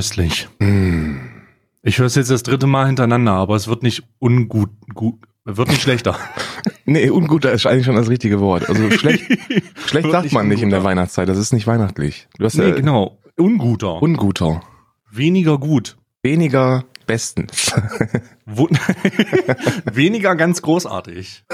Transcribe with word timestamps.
Köstlich. 0.00 0.48
Mm. 0.60 1.16
Ich 1.82 1.98
höre 1.98 2.06
es 2.06 2.14
jetzt 2.14 2.30
das 2.30 2.42
dritte 2.42 2.66
Mal 2.66 2.86
hintereinander, 2.86 3.32
aber 3.32 3.54
es 3.54 3.68
wird 3.68 3.82
nicht 3.82 4.02
ungut, 4.18 4.70
gut, 4.94 5.18
wird 5.44 5.68
nicht 5.68 5.82
schlechter. 5.82 6.16
Nee, 6.86 7.08
unguter 7.10 7.52
ist 7.52 7.66
eigentlich 7.66 7.84
schon 7.86 7.94
das 7.94 8.08
richtige 8.08 8.40
Wort. 8.40 8.68
Also 8.68 8.90
schlecht, 8.90 9.24
schlecht 9.86 10.10
sagt 10.10 10.32
man 10.32 10.48
nicht 10.48 10.62
in 10.62 10.70
der 10.70 10.78
unguter. 10.78 10.90
Weihnachtszeit. 10.90 11.28
Das 11.28 11.38
ist 11.38 11.52
nicht 11.52 11.66
weihnachtlich. 11.66 12.26
Du 12.36 12.44
hast 12.44 12.56
Nee, 12.56 12.70
ja 12.70 12.74
genau. 12.74 13.18
Unguter. 13.36 14.02
unguter. 14.02 14.62
Weniger 15.10 15.58
gut. 15.58 15.96
Weniger 16.22 16.84
bestens. 17.06 17.72
Weniger 19.92 20.34
ganz 20.34 20.62
großartig. 20.62 21.44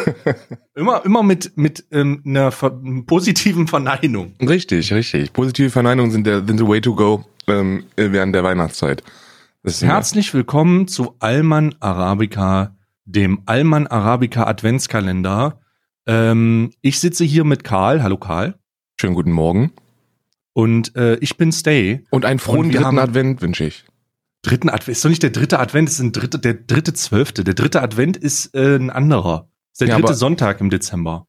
Immer, 0.74 1.04
immer 1.04 1.23
mit, 1.23 1.52
mit 1.56 1.84
ähm, 1.90 2.23
einer 2.24 2.51
positiven 2.51 3.66
Verneinung. 3.66 4.34
richtig, 4.40 4.92
richtig. 4.92 5.32
Positive 5.34 5.70
Verneinungen 5.70 6.12
sind 6.12 6.26
der 6.26 6.46
sind 6.46 6.59
the 6.59 6.66
way 6.66 6.80
to 6.80 6.95
go 6.95 7.26
ähm, 7.48 7.84
während 7.96 8.34
der 8.34 8.45
Weihnachtszeit. 8.45 9.02
Herzlich 9.65 10.32
willkommen 10.32 10.87
zu 10.87 11.16
Alman 11.18 11.74
Arabica, 11.80 12.76
dem 13.04 13.43
Alman 13.46 13.87
Arabica 13.87 14.45
Adventskalender. 14.46 15.60
Ähm, 16.06 16.71
ich 16.82 17.01
sitze 17.01 17.24
hier 17.24 17.45
mit 17.45 17.65
Karl. 17.65 18.02
Hallo 18.02 18.16
Karl. 18.16 18.54
schönen 19.01 19.15
guten 19.15 19.32
Morgen. 19.32 19.73
Und 20.52 20.95
äh, 20.96 21.16
ich 21.16 21.37
bin 21.37 21.52
Stay. 21.52 22.04
Und 22.10 22.24
einen 22.24 22.38
frohen 22.38 22.66
Und 22.66 22.74
dritten 22.74 22.98
Advent 22.98 23.43
wünsche 23.43 23.65
ich. 23.65 23.84
Dritten 24.43 24.68
Advent. 24.71 24.96
Ist 24.96 25.04
doch 25.04 25.10
nicht 25.10 25.23
der 25.23 25.30
dritte 25.30 25.59
Advent, 25.59 25.88
ist 25.88 25.99
ein 25.99 26.12
dritte, 26.12 26.38
der 26.38 26.54
dritte 26.54 26.95
Zwölfte. 26.95 27.43
Der 27.43 27.54
dritte 27.54 27.82
Advent 27.82 28.16
ist 28.16 28.54
äh, 28.54 28.76
ein 28.76 28.90
anderer. 28.90 29.51
Ist 29.73 29.80
der 29.80 29.88
Ja, 29.88 29.99
dritte 29.99 30.15
Sonntag 30.15 30.60
im 30.60 30.71
Dezember. 30.71 31.26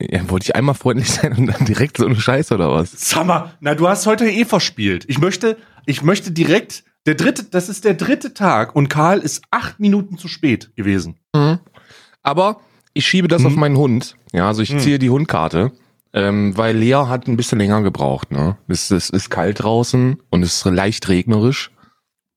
Ja, 0.00 0.28
wollte 0.30 0.44
ich 0.44 0.54
einmal 0.56 0.74
freundlich 0.76 1.10
sein 1.10 1.32
und 1.36 1.46
dann 1.46 1.64
direkt 1.64 1.96
so 1.96 2.06
eine 2.06 2.14
Scheiße 2.20 2.54
oder 2.54 2.70
was? 2.70 2.92
Sag 2.92 3.26
mal, 3.26 3.52
na, 3.60 3.74
du 3.74 3.88
hast 3.88 4.06
heute 4.06 4.28
eh 4.30 4.44
verspielt. 4.44 5.04
Ich 5.08 5.18
möchte, 5.18 5.56
ich 5.86 6.02
möchte 6.02 6.30
direkt, 6.30 6.84
der 7.06 7.14
dritte, 7.16 7.44
das 7.44 7.68
ist 7.68 7.84
der 7.84 7.94
dritte 7.94 8.34
Tag 8.34 8.76
und 8.76 8.88
Karl 8.88 9.18
ist 9.18 9.42
acht 9.50 9.80
Minuten 9.80 10.16
zu 10.18 10.28
spät 10.28 10.70
gewesen. 10.76 11.18
Aber 12.22 12.60
ich 12.94 13.06
schiebe 13.06 13.28
das 13.28 13.40
Mhm. 13.42 13.46
auf 13.48 13.56
meinen 13.56 13.76
Hund. 13.76 14.16
Ja, 14.32 14.46
also 14.46 14.62
ich 14.62 14.72
Mhm. 14.72 14.78
ziehe 14.80 14.98
die 14.98 15.10
Hundkarte, 15.10 15.72
ähm, 16.12 16.56
weil 16.56 16.76
Lea 16.76 17.06
hat 17.06 17.26
ein 17.26 17.36
bisschen 17.36 17.58
länger 17.58 17.82
gebraucht. 17.82 18.30
Ne, 18.30 18.56
es, 18.68 18.90
es 18.90 19.10
ist 19.10 19.30
kalt 19.30 19.62
draußen 19.62 20.20
und 20.30 20.42
es 20.42 20.56
ist 20.58 20.64
leicht 20.66 21.08
regnerisch, 21.08 21.70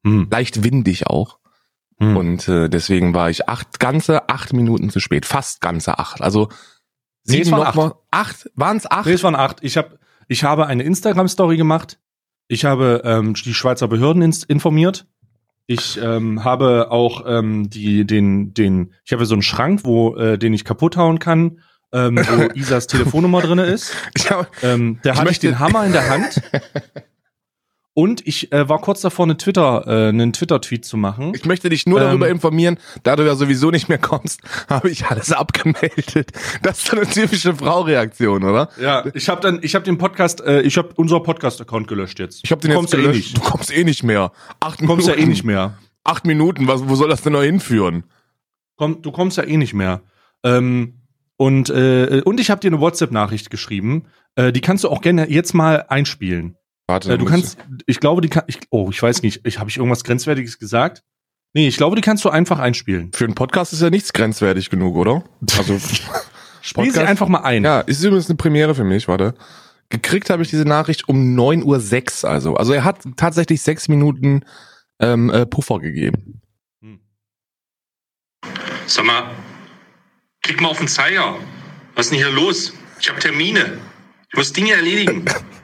Hm. 0.05 0.27
leicht 0.31 0.63
windig 0.63 1.07
auch. 1.07 1.37
Hm. 1.99 2.17
Und 2.17 2.47
äh, 2.47 2.69
deswegen 2.69 3.13
war 3.13 3.29
ich 3.29 3.47
acht 3.47 3.79
ganze 3.79 4.29
acht 4.29 4.53
Minuten 4.53 4.89
zu 4.89 4.99
spät, 4.99 5.25
fast 5.27 5.61
ganze 5.61 5.99
acht. 5.99 6.21
Also 6.21 6.49
sieben 7.23 7.43
es 7.43 7.51
waren 7.51 7.93
acht. 8.11 8.49
waren 8.55 8.77
es 8.77 8.89
acht? 8.89 9.05
Nee, 9.05 9.13
es 9.13 9.23
waren 9.23 9.35
acht. 9.35 9.57
Ich 9.61 9.77
habe 9.77 9.99
ich 10.27 10.43
habe 10.43 10.67
eine 10.67 10.83
Instagram-Story 10.83 11.57
gemacht. 11.57 11.99
Ich 12.47 12.65
habe 12.65 13.01
ähm, 13.03 13.33
die 13.33 13.53
Schweizer 13.53 13.87
Behörden 13.87 14.21
informiert. 14.47 15.05
Ich 15.67 15.97
ähm, 16.01 16.43
habe 16.43 16.91
auch 16.91 17.25
ähm, 17.25 17.69
die, 17.69 18.05
den, 18.05 18.53
den, 18.53 18.93
ich 19.05 19.13
habe 19.13 19.25
so 19.25 19.35
einen 19.35 19.41
Schrank, 19.41 19.81
wo, 19.83 20.15
äh, 20.15 20.37
den 20.37 20.53
ich 20.53 20.65
kaputt 20.65 20.97
hauen 20.97 21.19
kann, 21.19 21.59
ähm, 21.93 22.17
wo 22.17 22.43
Isas 22.55 22.87
Telefonnummer 22.87 23.41
drinne 23.41 23.65
ist. 23.65 23.93
Ich 24.15 24.29
hab, 24.29 24.47
Ähm, 24.63 24.99
da 25.03 25.13
Ich 25.13 25.19
hatte 25.19 25.31
ich 25.31 25.39
den 25.39 25.59
Hammer 25.59 25.85
in 25.85 25.91
der 25.91 26.09
Hand. 26.09 26.41
Und 28.01 28.25
ich 28.27 28.51
äh, 28.51 28.67
war 28.67 28.79
kurz 28.81 29.01
davor, 29.01 29.25
eine 29.25 29.37
Twitter, 29.37 29.83
äh, 29.85 30.09
einen 30.09 30.33
Twitter-Tweet 30.33 30.83
zu 30.85 30.97
machen. 30.97 31.33
ich 31.35 31.45
möchte 31.45 31.69
dich 31.69 31.85
nur 31.85 31.99
Ähm. 31.99 32.07
darüber 32.07 32.29
informieren, 32.29 32.79
da 33.03 33.15
du 33.15 33.23
ja 33.25 33.35
sowieso 33.35 33.69
nicht 33.69 33.89
mehr 33.89 33.99
kommst, 33.99 34.41
habe 34.69 34.89
ich 34.89 35.05
alles 35.05 35.31
abgemeldet. 35.31 36.31
Das 36.63 36.79
ist 36.79 36.87
so 36.87 36.97
eine 36.97 37.05
typische 37.07 37.53
Frau-Reaktion, 37.55 38.43
oder? 38.43 38.69
Ja, 38.81 39.05
ich 39.13 39.29
habe 39.29 39.39
dann, 39.41 39.59
ich 39.61 39.75
habe 39.75 39.85
den 39.85 39.99
Podcast, 39.99 40.41
äh, 40.41 40.61
ich 40.61 40.77
habe 40.77 40.89
unser 40.95 41.19
Podcast-Account 41.19 41.87
gelöscht 41.87 42.17
jetzt. 42.19 42.41
Ich 42.43 42.51
habe 42.51 42.61
den 42.61 42.71
du 42.71 42.81
jetzt 42.81 42.93
eh 42.93 42.97
gelöscht. 42.97 43.15
nicht. 43.17 43.37
Du 43.37 43.41
kommst 43.41 43.71
eh 43.75 43.83
nicht 43.83 44.03
mehr. 44.03 44.31
Acht 44.59 44.81
Du 44.81 44.87
kommst 44.87 45.07
ja 45.07 45.13
eh 45.13 45.17
Minuten. 45.17 45.29
nicht 45.31 45.43
mehr. 45.43 45.77
Acht 46.03 46.25
Minuten, 46.25 46.67
was, 46.67 46.89
wo 46.89 46.95
soll 46.95 47.09
das 47.09 47.21
denn 47.21 47.33
noch 47.33 47.43
hinführen? 47.43 48.05
Komm, 48.77 49.03
du 49.03 49.11
kommst 49.11 49.37
ja 49.37 49.43
eh 49.43 49.57
nicht 49.57 49.75
mehr. 49.75 50.01
Ähm, 50.43 51.01
und 51.37 51.69
äh, 51.69 52.21
und 52.25 52.39
ich 52.39 52.49
habe 52.49 52.61
dir 52.61 52.69
eine 52.69 52.79
WhatsApp-Nachricht 52.79 53.49
geschrieben. 53.51 54.05
Äh, 54.35 54.51
die 54.51 54.61
kannst 54.61 54.83
du 54.85 54.89
auch 54.89 55.01
gerne 55.01 55.29
jetzt 55.29 55.53
mal 55.53 55.85
einspielen. 55.87 56.55
Warte, 56.91 57.13
Äh, 57.13 57.17
du 57.17 57.23
kannst, 57.23 57.57
ich 57.85 58.01
glaube, 58.01 58.21
die 58.21 58.27
kann, 58.27 58.43
ich, 58.47 58.59
oh, 58.69 58.89
ich 58.91 59.01
weiß 59.01 59.21
nicht, 59.21 59.45
ich 59.45 59.59
habe 59.59 59.69
ich 59.69 59.77
irgendwas 59.77 60.03
grenzwertiges 60.03 60.59
gesagt? 60.59 61.03
Nee, 61.53 61.67
ich 61.69 61.77
glaube, 61.77 61.95
die 61.95 62.01
kannst 62.01 62.25
du 62.25 62.29
einfach 62.29 62.59
einspielen. 62.59 63.11
für 63.13 63.23
einen 63.23 63.33
Podcast 63.33 63.71
ist 63.71 63.81
ja 63.81 63.89
nichts 63.89 64.11
grenzwertig 64.11 64.69
genug, 64.69 64.97
oder? 64.97 65.23
Also 65.57 65.79
Spiel 66.61 66.91
sie 66.91 66.99
einfach 67.01 67.29
mal 67.29 67.39
ein. 67.43 67.63
ja, 67.63 67.79
ist 67.79 68.03
übrigens 68.03 68.29
eine 68.29 68.35
Premiere 68.35 68.75
für 68.75 68.83
mich, 68.83 69.07
warte. 69.07 69.35
Gekriegt 69.89 70.29
habe 70.29 70.43
ich 70.43 70.49
diese 70.49 70.65
Nachricht 70.65 71.07
um 71.07 71.17
9.06 71.37 72.23
Uhr 72.25 72.29
also. 72.29 72.55
Also 72.55 72.73
er 72.73 72.83
hat 72.83 72.99
tatsächlich 73.15 73.61
sechs 73.61 73.87
Minuten 73.87 74.43
ähm, 74.99 75.29
äh, 75.29 75.45
Puffer 75.45 75.79
gegeben. 75.79 76.41
Sag 78.85 79.05
mal, 79.05 79.31
klick 80.43 80.59
mal 80.59 80.67
auf 80.67 80.79
den 80.79 80.89
Zeiger. 80.89 81.37
Was 81.95 82.07
ist 82.07 82.11
denn 82.11 82.19
hier 82.19 82.31
los? 82.31 82.73
Ich 82.99 83.09
habe 83.09 83.19
Termine. 83.19 83.77
Ich 84.29 84.37
muss 84.37 84.51
Dinge 84.51 84.73
erledigen. 84.73 85.23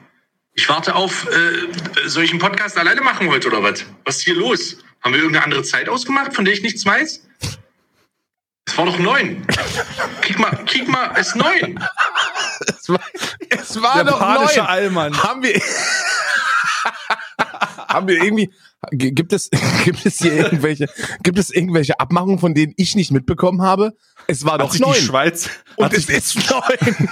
Ich 0.58 0.68
warte 0.68 0.96
auf, 0.96 1.24
äh, 1.28 2.08
soll 2.08 2.24
ich 2.24 2.32
einen 2.32 2.40
Podcast 2.40 2.76
alleine 2.76 3.00
machen 3.00 3.28
heute 3.28 3.46
oder 3.46 3.62
was? 3.62 3.84
Was 4.04 4.16
ist 4.16 4.22
hier 4.24 4.34
los? 4.34 4.78
Haben 5.04 5.12
wir 5.14 5.20
irgendeine 5.20 5.44
andere 5.44 5.62
Zeit 5.62 5.88
ausgemacht, 5.88 6.34
von 6.34 6.44
der 6.44 6.52
ich 6.52 6.62
nichts 6.62 6.84
weiß? 6.84 7.28
Es 8.66 8.76
war 8.76 8.86
doch 8.86 8.98
neun. 8.98 9.46
Kick 10.20 10.40
mal, 10.40 10.50
kick 10.66 10.88
mal, 10.88 11.12
es 11.14 11.28
ist 11.28 11.36
neun. 11.36 11.78
Es 12.76 12.88
war, 12.88 13.00
es 13.50 13.80
war 13.80 14.02
Der 14.02 14.04
doch 14.12 14.20
neun. 14.20 14.66
Allmann. 14.66 15.22
Haben 15.22 15.44
wir, 15.44 15.62
haben 17.86 18.08
wir 18.08 18.20
irgendwie, 18.20 18.52
gibt 18.90 19.32
es, 19.32 19.50
gibt 19.84 20.04
es 20.04 20.18
hier 20.18 20.32
irgendwelche, 20.32 20.88
gibt 21.22 21.38
es 21.38 21.50
irgendwelche 21.50 22.00
Abmachungen, 22.00 22.40
von 22.40 22.54
denen 22.54 22.74
ich 22.76 22.96
nicht 22.96 23.12
mitbekommen 23.12 23.62
habe? 23.62 23.96
Es 24.26 24.44
war 24.44 24.54
Hat 24.54 24.62
doch 24.62 24.72
sich 24.72 24.80
neun. 24.80 24.94
die 24.94 25.02
Schweiz, 25.02 25.50
Und 25.76 25.84
hat 25.84 25.92
es 25.94 26.06
sich, 26.06 26.16
ist 26.16 26.50
neun. 26.50 27.08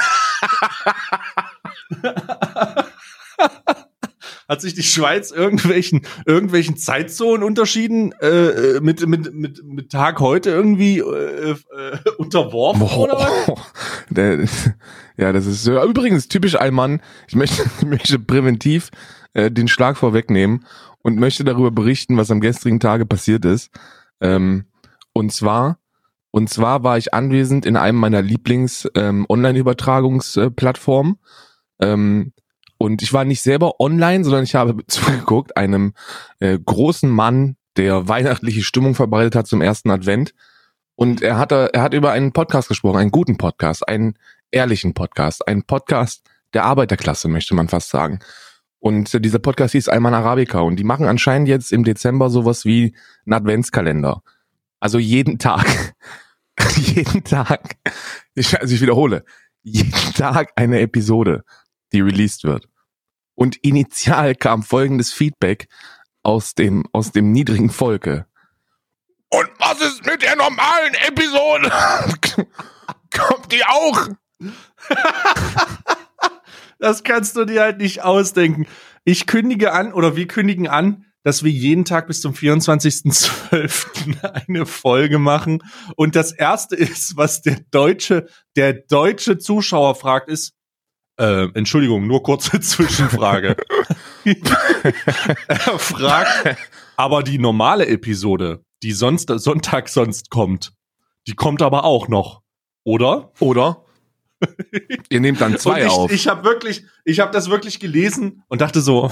hat 4.48 4.60
sich 4.60 4.74
die 4.74 4.82
Schweiz 4.82 5.30
irgendwelchen, 5.30 6.02
irgendwelchen 6.24 6.76
Zeitzonen 6.76 7.42
unterschieden, 7.42 8.12
äh, 8.20 8.80
mit, 8.80 9.06
mit, 9.06 9.34
mit, 9.34 9.64
mit 9.64 9.90
Tag 9.90 10.20
heute 10.20 10.50
irgendwie 10.50 10.98
äh, 10.98 11.50
äh, 11.50 11.56
unterworfen 12.18 12.82
oder 12.82 13.14
was? 13.14 13.46
Boah. 13.46 13.66
Der, 14.10 14.46
ja, 15.16 15.32
das 15.32 15.46
ist. 15.46 15.66
Übrigens, 15.66 16.28
typisch 16.28 16.54
Allmann. 16.54 17.00
Ich 17.28 17.34
möchte, 17.34 17.64
ich 17.80 17.86
möchte 17.86 18.18
präventiv 18.18 18.90
äh, 19.34 19.50
den 19.50 19.68
Schlag 19.68 19.96
vorwegnehmen 19.96 20.64
und 21.02 21.18
möchte 21.18 21.44
darüber 21.44 21.70
berichten, 21.70 22.16
was 22.16 22.30
am 22.30 22.40
gestrigen 22.40 22.80
Tage 22.80 23.06
passiert 23.06 23.44
ist. 23.44 23.70
Ähm, 24.20 24.66
und 25.12 25.32
zwar, 25.32 25.78
und 26.30 26.50
zwar 26.50 26.82
war 26.84 26.98
ich 26.98 27.14
anwesend 27.14 27.66
in 27.66 27.76
einem 27.76 27.98
meiner 27.98 28.22
Lieblings 28.22 28.88
ähm, 28.94 29.26
Online-Übertragungsplattformen. 29.28 31.18
Ähm, 31.80 32.32
und 32.78 33.02
ich 33.02 33.12
war 33.12 33.24
nicht 33.24 33.42
selber 33.42 33.80
online, 33.80 34.24
sondern 34.24 34.44
ich 34.44 34.54
habe 34.54 34.76
zugeguckt 34.86 35.56
einem 35.56 35.94
äh, 36.40 36.58
großen 36.58 37.10
Mann, 37.10 37.56
der 37.76 38.08
weihnachtliche 38.08 38.62
Stimmung 38.62 38.94
verbreitet 38.94 39.34
hat 39.34 39.46
zum 39.46 39.60
ersten 39.60 39.90
Advent. 39.90 40.34
Und 40.94 41.20
er 41.20 41.38
hat, 41.38 41.52
er 41.52 41.82
hat 41.82 41.92
über 41.92 42.12
einen 42.12 42.32
Podcast 42.32 42.68
gesprochen, 42.68 42.98
einen 42.98 43.10
guten 43.10 43.36
Podcast, 43.36 43.86
einen 43.86 44.14
ehrlichen 44.50 44.94
Podcast, 44.94 45.46
einen 45.46 45.62
Podcast 45.64 46.22
der 46.54 46.64
Arbeiterklasse, 46.64 47.28
möchte 47.28 47.54
man 47.54 47.68
fast 47.68 47.90
sagen. 47.90 48.20
Und 48.78 49.12
äh, 49.14 49.20
dieser 49.20 49.38
Podcast 49.38 49.72
hieß 49.72 49.88
Alman 49.88 50.14
Arabica 50.14 50.60
und 50.60 50.76
die 50.76 50.84
machen 50.84 51.06
anscheinend 51.06 51.48
jetzt 51.48 51.72
im 51.72 51.84
Dezember 51.84 52.30
sowas 52.30 52.64
wie 52.64 52.94
einen 53.26 53.34
Adventskalender. 53.34 54.22
Also 54.80 54.98
jeden 54.98 55.38
Tag, 55.38 55.66
jeden 56.76 57.24
Tag, 57.24 57.76
ich, 58.34 58.58
also 58.58 58.74
ich 58.74 58.80
wiederhole, 58.80 59.24
jeden 59.62 60.14
Tag 60.14 60.52
eine 60.56 60.80
Episode, 60.80 61.44
die 61.92 62.00
released 62.00 62.44
wird. 62.44 62.68
Und 63.34 63.56
initial 63.56 64.34
kam 64.34 64.62
folgendes 64.62 65.12
Feedback 65.12 65.68
aus 66.22 66.54
dem, 66.54 66.84
aus 66.92 67.12
dem 67.12 67.32
niedrigen 67.32 67.70
Volke. 67.70 68.26
Und 69.28 69.48
was 69.58 69.80
ist 69.80 70.06
mit 70.06 70.22
der 70.22 70.36
normalen 70.36 70.94
Episode? 71.06 71.70
Kommt 73.16 73.52
die 73.52 73.64
auch? 73.64 74.08
Das 76.78 77.04
kannst 77.04 77.36
du 77.36 77.44
dir 77.44 77.62
halt 77.62 77.78
nicht 77.78 78.02
ausdenken. 78.02 78.66
Ich 79.04 79.26
kündige 79.26 79.72
an, 79.72 79.92
oder 79.92 80.16
wir 80.16 80.28
kündigen 80.28 80.68
an, 80.68 81.04
dass 81.22 81.42
wir 81.42 81.50
jeden 81.50 81.84
Tag 81.84 82.06
bis 82.06 82.20
zum 82.20 82.34
24.12. 82.34 84.22
eine 84.48 84.66
Folge 84.66 85.18
machen. 85.18 85.62
Und 85.96 86.14
das 86.14 86.32
erste 86.32 86.76
ist, 86.76 87.16
was 87.16 87.42
der 87.42 87.60
deutsche, 87.70 88.28
der 88.56 88.74
deutsche 88.74 89.38
Zuschauer 89.38 89.94
fragt, 89.94 90.28
ist, 90.28 90.52
äh, 91.18 91.48
Entschuldigung, 91.54 92.06
nur 92.06 92.22
kurze 92.22 92.60
Zwischenfrage. 92.60 93.56
er 95.48 95.78
fragt, 95.78 96.58
aber 96.96 97.22
die 97.22 97.38
normale 97.38 97.86
Episode, 97.86 98.62
die 98.82 98.92
sonst 98.92 99.28
Sonntag 99.28 99.88
sonst 99.88 100.30
kommt, 100.30 100.72
die 101.26 101.34
kommt 101.34 101.62
aber 101.62 101.84
auch 101.84 102.08
noch, 102.08 102.42
oder? 102.84 103.32
Oder? 103.40 103.84
Ihr 105.08 105.20
nehmt 105.20 105.40
dann 105.40 105.58
zwei 105.58 105.84
ich, 105.84 105.90
auf. 105.90 106.12
Ich 106.12 106.28
habe 106.28 106.44
wirklich, 106.44 106.84
ich 107.04 107.20
habe 107.20 107.32
das 107.32 107.48
wirklich 107.48 107.80
gelesen 107.80 108.42
und 108.48 108.60
dachte 108.60 108.80
so, 108.80 109.10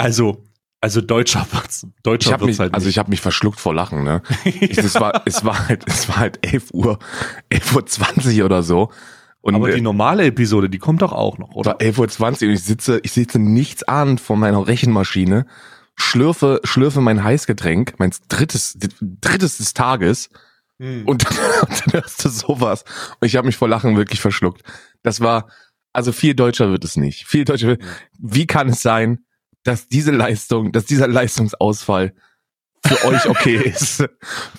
Also, 0.00 0.44
also 0.80 1.02
deutscher 1.02 1.46
wird's, 1.52 1.86
deutscher 2.02 2.36
Ich 2.36 2.46
mich, 2.46 2.58
halt 2.58 2.72
also 2.72 2.88
ich 2.88 2.96
habe 2.96 3.10
mich 3.10 3.20
verschluckt 3.20 3.60
vor 3.60 3.74
Lachen, 3.74 4.02
ne? 4.02 4.22
Ich, 4.46 4.78
es 4.78 4.94
war, 4.94 5.22
es 5.26 5.44
war 5.44 5.68
halt, 5.68 5.84
es 5.86 6.08
war 6.08 6.16
halt 6.16 6.38
11 6.40 6.72
Uhr, 6.72 6.98
11 7.50 7.74
Uhr 7.76 7.84
20 7.84 8.42
oder 8.42 8.62
so. 8.62 8.90
Und 9.42 9.54
Aber 9.54 9.70
die 9.70 9.78
äh, 9.78 9.82
normale 9.82 10.24
Episode, 10.26 10.68
die 10.68 10.78
kommt 10.78 11.02
doch 11.02 11.12
auch 11.12 11.38
noch, 11.38 11.50
oder? 11.54 11.72
war 11.72 11.80
11 11.80 11.98
Uhr 11.98 12.08
20 12.08 12.48
und 12.48 12.54
ich 12.54 12.62
sitze, 12.64 13.00
ich 13.02 13.12
sitze 13.12 13.38
nichts 13.38 13.82
ahnend 13.84 14.20
vor 14.20 14.36
meiner 14.36 14.66
Rechenmaschine, 14.66 15.46
schlürfe, 15.96 16.60
schlürfe 16.64 17.00
mein 17.00 17.24
Heißgetränk, 17.24 17.94
mein 17.98 18.10
drittes, 18.28 18.78
drittes 19.00 19.58
des 19.58 19.74
Tages 19.74 20.28
Hm. 20.78 21.06
und 21.06 21.24
dann, 21.60 21.92
hörst 21.92 22.24
du 22.24 22.28
sowas. 22.30 22.84
Und 23.20 23.26
ich 23.26 23.36
habe 23.36 23.46
mich 23.46 23.56
vor 23.56 23.68
Lachen 23.68 23.96
wirklich 23.98 24.20
verschluckt. 24.20 24.62
Das 25.02 25.20
war, 25.20 25.48
also 25.92 26.10
viel 26.10 26.34
deutscher 26.34 26.70
wird 26.70 26.84
es 26.84 26.96
nicht. 26.96 27.26
Viel 27.26 27.44
deutscher 27.44 27.66
wird, 27.68 27.82
wie 28.18 28.46
kann 28.46 28.68
es 28.70 28.80
sein, 28.80 29.18
dass 29.62 29.88
diese 29.88 30.10
Leistung, 30.10 30.72
dass 30.72 30.86
dieser 30.86 31.06
Leistungsausfall 31.06 32.14
für 32.86 33.04
euch 33.04 33.28
okay 33.28 33.56
ist? 33.64 34.04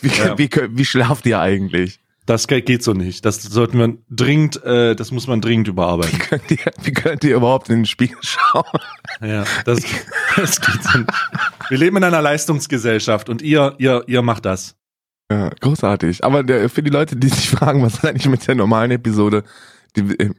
Wie, 0.01 0.10
Ja. 0.10 0.38
wie, 0.38 0.48
wie 0.69 0.86
schlaft 0.86 1.25
ihr 1.25 1.39
eigentlich? 1.39 2.00
Das 2.31 2.48
ge- 2.48 2.62
geht 2.62 2.81
so 2.81 2.94
nicht. 2.94 3.25
Das 3.25 3.42
sollten 3.44 3.78
wir 3.78 3.98
dringend, 4.10 4.63
äh, 4.63 4.95
das 4.95 5.12
muss 5.12 5.28
man 5.28 5.42
dringend 5.42 5.68
überarbeiten. 5.68 6.18
Könnt 6.19 6.50
ihr, 6.50 6.57
wie 6.81 6.94
könnt 6.94 7.25
ihr 7.25 7.36
überhaupt 7.36 7.68
in 7.68 7.80
den 7.80 7.86
Spiegel 7.86 8.18
schauen? 8.22 8.63
Ja, 9.22 9.44
das, 9.66 9.80
das 10.38 10.62
geht 10.62 10.81
so 10.81 10.98
nicht. 11.00 11.12
Wir 11.68 11.78
leben 11.78 11.98
in 11.98 12.06
einer 12.06 12.22
Leistungsgesellschaft 12.22 13.28
und 13.28 13.42
ihr, 13.42 13.75
ihr, 13.80 14.04
ihr 14.07 14.22
macht 14.22 14.45
das. 14.45 14.75
Ja, 15.30 15.50
großartig. 15.50 16.24
Aber 16.24 16.42
der, 16.44 16.69
für 16.69 16.81
die 16.81 16.89
Leute, 16.89 17.18
die 17.18 17.28
sich 17.28 17.50
fragen, 17.50 17.81
was 17.83 17.95
ist 17.95 18.06
eigentlich 18.06 18.30
mit 18.30 18.48
der 18.48 18.56
normalen 18.56 18.92
Episode, 18.92 19.44
die, 19.98 20.01
äh, 20.18 20.31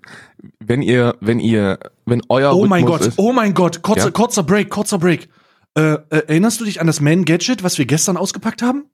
wenn 0.61 0.81
ihr, 0.81 1.17
wenn 1.21 1.41
ihr, 1.41 1.79
wenn 2.07 2.23
euer 2.31 2.55
Oh 2.57 2.65
mein 2.67 2.85
Rhythmus 2.85 3.01
Gott, 3.01 3.09
ist, 3.09 3.19
oh 3.19 3.33
mein 3.35 3.53
Gott, 3.53 3.83
kurzer, 3.83 4.07
Ja? 4.07 4.11
kurzer 4.13 4.43
Break, 4.45 4.71
kurzer 4.71 4.99
Break. 4.99 5.29
Äh, 5.77 5.93
äh, 5.93 5.99
erinnerst 6.29 6.59
du 6.59 6.65
dich 6.65 6.81
an 6.81 6.87
das 6.87 7.03
Man 7.03 7.27
Gadget, 7.27 7.63
was 7.63 7.77
wir 7.77 7.85
gestern 7.85 8.17
ausgepackt 8.17 8.63
haben? 8.63 8.87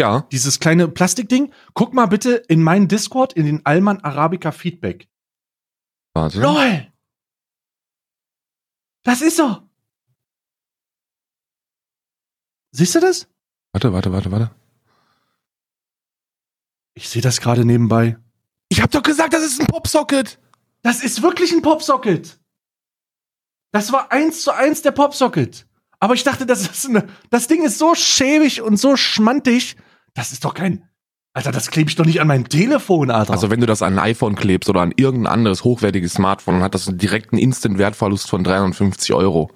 Ja, 0.00 0.26
Dieses 0.32 0.58
kleine 0.60 0.88
Plastikding? 0.88 1.52
Guck 1.74 1.94
mal 1.94 2.06
bitte 2.06 2.34
in 2.48 2.62
meinen 2.62 2.88
Discord, 2.88 3.32
in 3.34 3.46
den 3.46 3.64
Alman 3.66 4.00
Arabica 4.00 4.52
Feedback. 4.52 5.08
warte. 6.14 6.40
LOL! 6.40 6.92
Das 9.04 9.20
ist 9.20 9.38
er! 9.40 9.68
Siehst 12.72 12.94
du 12.94 13.00
das? 13.00 13.28
Warte, 13.72 13.92
warte, 13.92 14.12
warte, 14.12 14.30
warte. 14.30 14.50
Ich 16.94 17.08
sehe 17.08 17.22
das 17.22 17.40
gerade 17.40 17.64
nebenbei. 17.64 18.18
Ich 18.68 18.80
hab 18.80 18.90
doch 18.90 19.02
gesagt, 19.02 19.34
das 19.34 19.42
ist 19.42 19.60
ein 19.60 19.66
Popsocket. 19.66 20.38
Das 20.82 21.02
ist 21.02 21.22
wirklich 21.22 21.52
ein 21.52 21.62
Popsocket. 21.62 22.40
Das 23.72 23.92
war 23.92 24.10
eins 24.12 24.42
zu 24.42 24.52
eins 24.52 24.82
der 24.82 24.92
Popsocket. 24.92 25.66
Aber 26.02 26.14
ich 26.14 26.24
dachte, 26.24 26.46
das 26.46 26.62
ist 26.62 26.88
eine, 26.88 27.04
das 27.30 27.46
Ding 27.46 27.62
ist 27.62 27.78
so 27.78 27.94
schäbig 27.94 28.60
und 28.60 28.76
so 28.76 28.96
schmantig. 28.96 29.76
Das 30.14 30.32
ist 30.32 30.44
doch 30.44 30.52
kein, 30.52 30.82
Alter, 31.32 31.52
das 31.52 31.70
klebe 31.70 31.88
ich 31.88 31.94
doch 31.94 32.04
nicht 32.04 32.20
an 32.20 32.26
mein 32.26 32.48
Telefon, 32.48 33.12
Alter. 33.12 33.32
Also 33.32 33.50
wenn 33.50 33.60
du 33.60 33.66
das 33.66 33.82
an 33.82 33.92
ein 33.92 34.10
iPhone 34.10 34.34
klebst 34.34 34.68
oder 34.68 34.80
an 34.80 34.92
irgendein 34.96 35.32
anderes 35.32 35.62
hochwertiges 35.62 36.14
Smartphone, 36.14 36.54
dann 36.54 36.64
hat 36.64 36.74
das 36.74 36.88
einen 36.88 36.98
direkten 36.98 37.38
Instant-Wertverlust 37.38 38.28
von 38.28 38.42
350 38.42 39.14
Euro. 39.14 39.52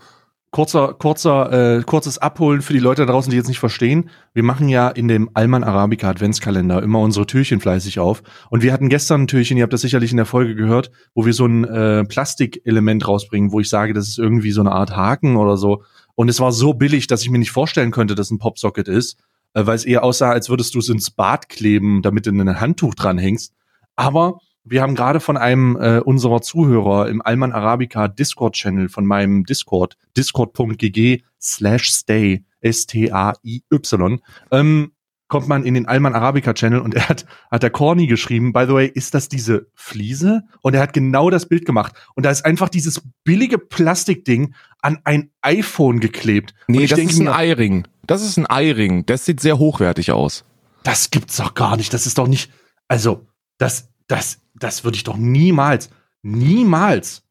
kurzer, 0.52 0.94
kurzer, 0.94 1.78
äh, 1.78 1.82
kurzes 1.82 2.18
Abholen 2.18 2.62
für 2.62 2.72
die 2.72 2.78
Leute 2.78 3.04
da 3.04 3.12
draußen, 3.12 3.28
die 3.28 3.36
jetzt 3.36 3.48
nicht 3.48 3.58
verstehen. 3.58 4.08
Wir 4.32 4.44
machen 4.44 4.68
ja 4.68 4.88
in 4.88 5.08
dem 5.08 5.28
Alman 5.34 5.64
Arabica 5.64 6.08
Adventskalender 6.08 6.80
immer 6.80 7.00
unsere 7.00 7.26
Türchen 7.26 7.58
fleißig 7.58 7.98
auf. 7.98 8.22
Und 8.50 8.62
wir 8.62 8.72
hatten 8.72 8.88
gestern 8.88 9.22
ein 9.22 9.26
Türchen, 9.26 9.56
ihr 9.56 9.64
habt 9.64 9.72
das 9.72 9.80
sicherlich 9.80 10.12
in 10.12 10.16
der 10.16 10.26
Folge 10.26 10.54
gehört, 10.54 10.92
wo 11.12 11.26
wir 11.26 11.32
so 11.32 11.44
ein 11.44 11.64
äh, 11.64 12.04
Plastikelement 12.04 13.08
rausbringen, 13.08 13.50
wo 13.50 13.58
ich 13.58 13.68
sage, 13.68 13.94
das 13.94 14.06
ist 14.06 14.18
irgendwie 14.18 14.52
so 14.52 14.60
eine 14.60 14.70
Art 14.70 14.96
Haken 14.96 15.36
oder 15.36 15.56
so. 15.56 15.82
Und 16.16 16.28
es 16.28 16.40
war 16.40 16.50
so 16.50 16.74
billig, 16.74 17.06
dass 17.06 17.22
ich 17.22 17.30
mir 17.30 17.38
nicht 17.38 17.52
vorstellen 17.52 17.92
könnte, 17.92 18.16
dass 18.16 18.32
ein 18.32 18.38
Popsocket 18.38 18.88
ist, 18.88 19.18
äh, 19.54 19.64
weil 19.64 19.76
es 19.76 19.84
eher 19.84 20.02
aussah, 20.02 20.30
als 20.30 20.48
würdest 20.48 20.74
du 20.74 20.80
es 20.80 20.88
ins 20.88 21.12
Bad 21.12 21.48
kleben, 21.48 22.02
damit 22.02 22.26
du 22.26 22.30
ein 22.30 22.60
Handtuch 22.60 22.94
dranhängst. 22.94 23.54
Aber 23.94 24.40
wir 24.64 24.82
haben 24.82 24.96
gerade 24.96 25.20
von 25.20 25.36
einem 25.36 25.76
äh, 25.76 26.00
unserer 26.00 26.42
Zuhörer 26.42 27.08
im 27.08 27.22
Alman 27.22 27.52
Arabica 27.52 28.08
Discord-Channel 28.08 28.88
von 28.88 29.06
meinem 29.06 29.44
Discord, 29.44 29.96
discord.gg 30.16 31.22
slash 31.40 31.90
stay, 31.90 32.44
S-T-A-I-Y, 32.60 34.20
ähm, 34.50 34.92
kommt 35.28 35.48
man 35.48 35.64
in 35.64 35.74
den 35.74 35.86
Alman 35.86 36.14
Arabica 36.14 36.54
Channel 36.54 36.80
und 36.80 36.94
er 36.94 37.08
hat, 37.08 37.26
hat 37.50 37.62
der 37.62 37.70
Corny 37.70 38.06
geschrieben, 38.06 38.52
by 38.52 38.64
the 38.66 38.74
way, 38.74 38.86
ist 38.86 39.14
das 39.14 39.28
diese 39.28 39.66
Fliese? 39.74 40.42
Und 40.62 40.74
er 40.74 40.80
hat 40.82 40.92
genau 40.92 41.30
das 41.30 41.46
Bild 41.46 41.66
gemacht. 41.66 41.94
Und 42.14 42.24
da 42.24 42.30
ist 42.30 42.44
einfach 42.44 42.68
dieses 42.68 43.02
billige 43.24 43.58
Plastikding 43.58 44.54
an 44.82 45.00
ein 45.04 45.30
iPhone 45.42 45.98
geklebt. 46.00 46.54
Nee, 46.68 46.84
ich 46.84 46.90
das 46.90 46.98
denke 46.98 47.12
ist 47.12 47.18
ein 47.18 47.24
mir, 47.24 47.36
Eye-Ring. 47.36 47.88
Das 48.06 48.22
ist 48.22 48.36
ein 48.36 48.46
Eye-Ring. 48.46 49.04
Das 49.06 49.24
sieht 49.24 49.40
sehr 49.40 49.58
hochwertig 49.58 50.12
aus. 50.12 50.44
das 50.84 51.10
gibt's 51.10 51.36
doch 51.36 51.54
gar 51.54 51.76
nicht. 51.76 51.92
Das 51.92 52.06
ist 52.06 52.18
doch 52.18 52.28
nicht, 52.28 52.52
also, 52.86 53.26
das, 53.58 53.88
das, 54.06 54.38
das 54.54 54.84
würde 54.84 54.96
ich 54.96 55.02
doch 55.04 55.16
niemals, 55.16 55.90
niemals, 56.22 57.24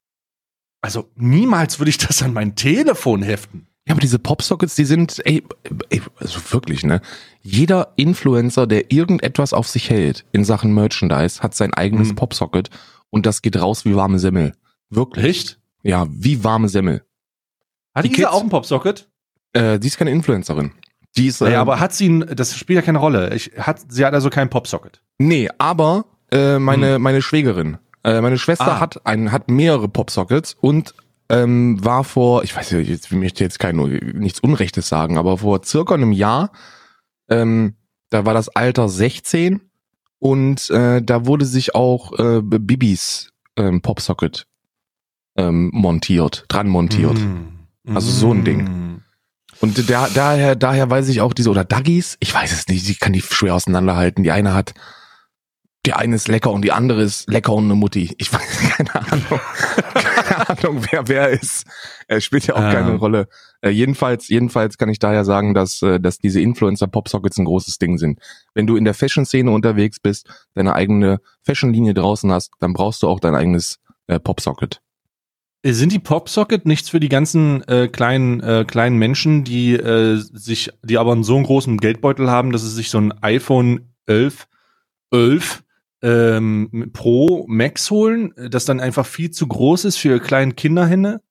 also 0.81 1.09
niemals 1.15 1.79
würde 1.79 1.89
ich 1.91 1.97
das 1.97 2.21
an 2.21 2.33
mein 2.33 2.55
Telefon 2.55 3.23
heften. 3.23 3.67
Ja, 3.87 3.93
aber 3.93 4.01
diese 4.01 4.17
Popsockets, 4.17 4.73
die 4.75 4.85
sind, 4.85 5.21
ey, 5.25 5.43
ey, 5.89 6.01
also 6.19 6.39
wirklich, 6.51 6.83
ne? 6.83 7.01
Jeder 7.41 7.93
Influencer, 7.97 8.65
der 8.65 8.91
irgendetwas 8.91 9.53
auf 9.53 9.67
sich 9.67 9.89
hält 9.91 10.25
in 10.31 10.43
Sachen 10.43 10.73
Merchandise, 10.73 11.41
hat 11.41 11.53
sein 11.53 11.73
eigenes 11.73 12.09
Mhm. 12.09 12.15
Popsocket 12.15 12.69
und 13.11 13.27
das 13.27 13.43
geht 13.43 13.57
raus 13.61 13.85
wie 13.85 13.95
warme 13.95 14.17
Semmel. 14.17 14.53
Wirklich. 14.89 15.25
Echt? 15.25 15.59
Ja, 15.83 16.07
wie 16.09 16.43
warme 16.43 16.67
Semmel. 16.67 17.03
Hat 17.93 18.05
Die 18.05 18.09
Kids- 18.09 18.27
auch 18.27 18.41
ein 18.41 18.49
Popsocket? 18.49 19.07
Äh, 19.53 19.77
die 19.79 19.87
ist 19.87 19.97
keine 19.97 20.11
Influencerin. 20.11 20.71
Die 21.15 21.27
ist, 21.27 21.39
Naja, 21.41 21.57
äh, 21.57 21.61
aber 21.61 21.79
hat 21.79 21.93
sie 21.93 22.09
ein, 22.09 22.25
das 22.35 22.57
spielt 22.57 22.75
ja 22.77 22.81
keine 22.81 22.97
Rolle. 22.97 23.35
Ich, 23.35 23.51
hat, 23.57 23.79
sie 23.87 24.03
hat 24.03 24.13
also 24.15 24.29
kein 24.31 24.49
Popsocket. 24.49 25.01
nee, 25.19 25.47
aber 25.59 26.05
äh, 26.31 26.57
meine, 26.57 26.97
meine 26.97 27.21
Schwägerin, 27.21 27.77
äh, 28.03 28.19
meine 28.19 28.39
Schwester 28.39 28.73
Ah. 28.73 28.79
hat 28.79 29.05
ein, 29.05 29.31
hat 29.31 29.47
mehrere 29.49 29.87
Popsockets 29.87 30.57
und 30.59 30.95
ähm, 31.29 31.83
war 31.83 32.03
vor, 32.03 32.43
ich 32.43 32.55
weiß 32.55 32.71
ja, 32.71 32.79
jetzt 32.79 33.07
ich 33.07 33.11
möchte 33.11 33.43
jetzt 33.43 33.59
kein 33.59 33.75
nichts 33.75 34.39
Unrechtes 34.39 34.87
sagen, 34.87 35.17
aber 35.17 35.39
vor 35.39 35.63
circa 35.63 35.95
einem 35.95 36.11
Jahr, 36.11 36.51
ähm, 37.29 37.75
da 38.09 38.25
war 38.25 38.33
das 38.33 38.49
Alter 38.49 38.89
16 38.89 39.61
und 40.19 40.69
äh, 40.69 41.01
da 41.01 41.25
wurde 41.25 41.45
sich 41.45 41.75
auch 41.75 42.17
äh, 42.19 42.41
Bibis 42.41 43.31
ähm, 43.57 43.81
Popsocket 43.81 44.47
ähm, 45.35 45.69
montiert, 45.73 46.45
dran 46.47 46.67
montiert. 46.67 47.17
Mm. 47.19 47.95
Also 47.95 48.11
so 48.11 48.33
ein 48.33 48.43
Ding. 48.43 48.63
Mm. 48.63 49.01
Und 49.61 49.89
da, 49.89 50.07
daher, 50.13 50.55
daher 50.55 50.89
weiß 50.89 51.07
ich 51.09 51.21
auch 51.21 51.33
diese, 51.33 51.49
oder 51.49 51.63
Duggies, 51.63 52.17
ich 52.19 52.33
weiß 52.33 52.51
es 52.51 52.67
nicht, 52.67 52.89
ich 52.89 52.99
kann 52.99 53.13
die 53.13 53.21
schwer 53.21 53.55
auseinanderhalten. 53.55 54.23
Die 54.23 54.31
eine 54.31 54.53
hat, 54.53 54.73
die 55.85 55.93
eine 55.93 56.15
ist 56.15 56.27
lecker 56.27 56.51
und 56.51 56.63
die 56.63 56.71
andere 56.71 57.01
ist 57.03 57.29
lecker 57.29 57.53
und 57.53 57.65
eine 57.65 57.75
Mutti. 57.75 58.13
Ich 58.17 58.31
weiß 58.33 58.59
keine 58.71 58.95
Ahnung. 58.95 59.39
keine 59.93 60.49
Ahnung, 60.49 60.85
wer 60.91 61.07
wer 61.07 61.29
ist. 61.29 61.65
Äh, 62.07 62.21
spielt 62.21 62.47
ja 62.47 62.55
auch 62.55 62.59
Ah. 62.61 62.71
keine 62.73 62.95
Rolle. 62.95 63.27
Äh, 63.61 63.69
jedenfalls, 63.69 64.27
jedenfalls 64.27 64.77
kann 64.77 64.89
ich 64.89 64.99
daher 64.99 65.25
sagen, 65.25 65.53
dass, 65.53 65.81
äh, 65.81 65.99
dass 65.99 66.17
diese 66.19 66.41
Influencer-Popsockets 66.41 67.37
ein 67.37 67.45
großes 67.45 67.77
Ding 67.77 67.97
sind. 67.97 68.19
Wenn 68.53 68.67
du 68.67 68.75
in 68.75 68.85
der 68.85 68.93
Fashion-Szene 68.93 69.49
unterwegs 69.51 69.99
bist, 69.99 70.27
deine 70.53 70.73
eigene 70.73 71.19
Fashion-Linie 71.43 71.93
draußen 71.93 72.31
hast, 72.31 72.51
dann 72.59 72.73
brauchst 72.73 73.01
du 73.03 73.07
auch 73.07 73.19
dein 73.19 73.35
eigenes 73.35 73.79
äh, 74.07 74.19
Popsocket. 74.19 74.81
Äh, 75.63 75.71
Sind 75.73 75.91
die 75.91 75.99
Popsocket 75.99 76.65
nichts 76.65 76.89
für 76.89 76.99
die 76.99 77.09
ganzen 77.09 77.63
äh, 77.67 77.87
kleinen 77.87 78.39
äh, 78.41 78.65
kleinen 78.67 78.97
Menschen, 78.97 79.43
die 79.43 79.73
äh, 79.73 80.17
sich, 80.17 80.71
die 80.83 80.97
aber 80.97 81.11
einen 81.13 81.23
so 81.23 81.35
einen 81.35 81.45
großen 81.45 81.77
Geldbeutel 81.77 82.29
haben, 82.29 82.51
dass 82.51 82.61
sie 82.61 82.69
sich 82.69 82.89
so 82.89 82.99
ein 82.99 83.13
iPhone 83.23 83.89
11, 84.05 84.47
11 85.11 85.63
ähm, 86.05 86.91
Pro 86.93 87.45
Max 87.47 87.89
holen, 87.89 88.33
das 88.49 88.65
dann 88.65 88.79
einfach 88.79 89.07
viel 89.07 89.31
zu 89.31 89.47
groß 89.47 89.85
ist 89.85 89.97
für 89.97 90.09
ihre 90.09 90.19
kleinen 90.19 90.55
Kinderhände? 90.55 91.21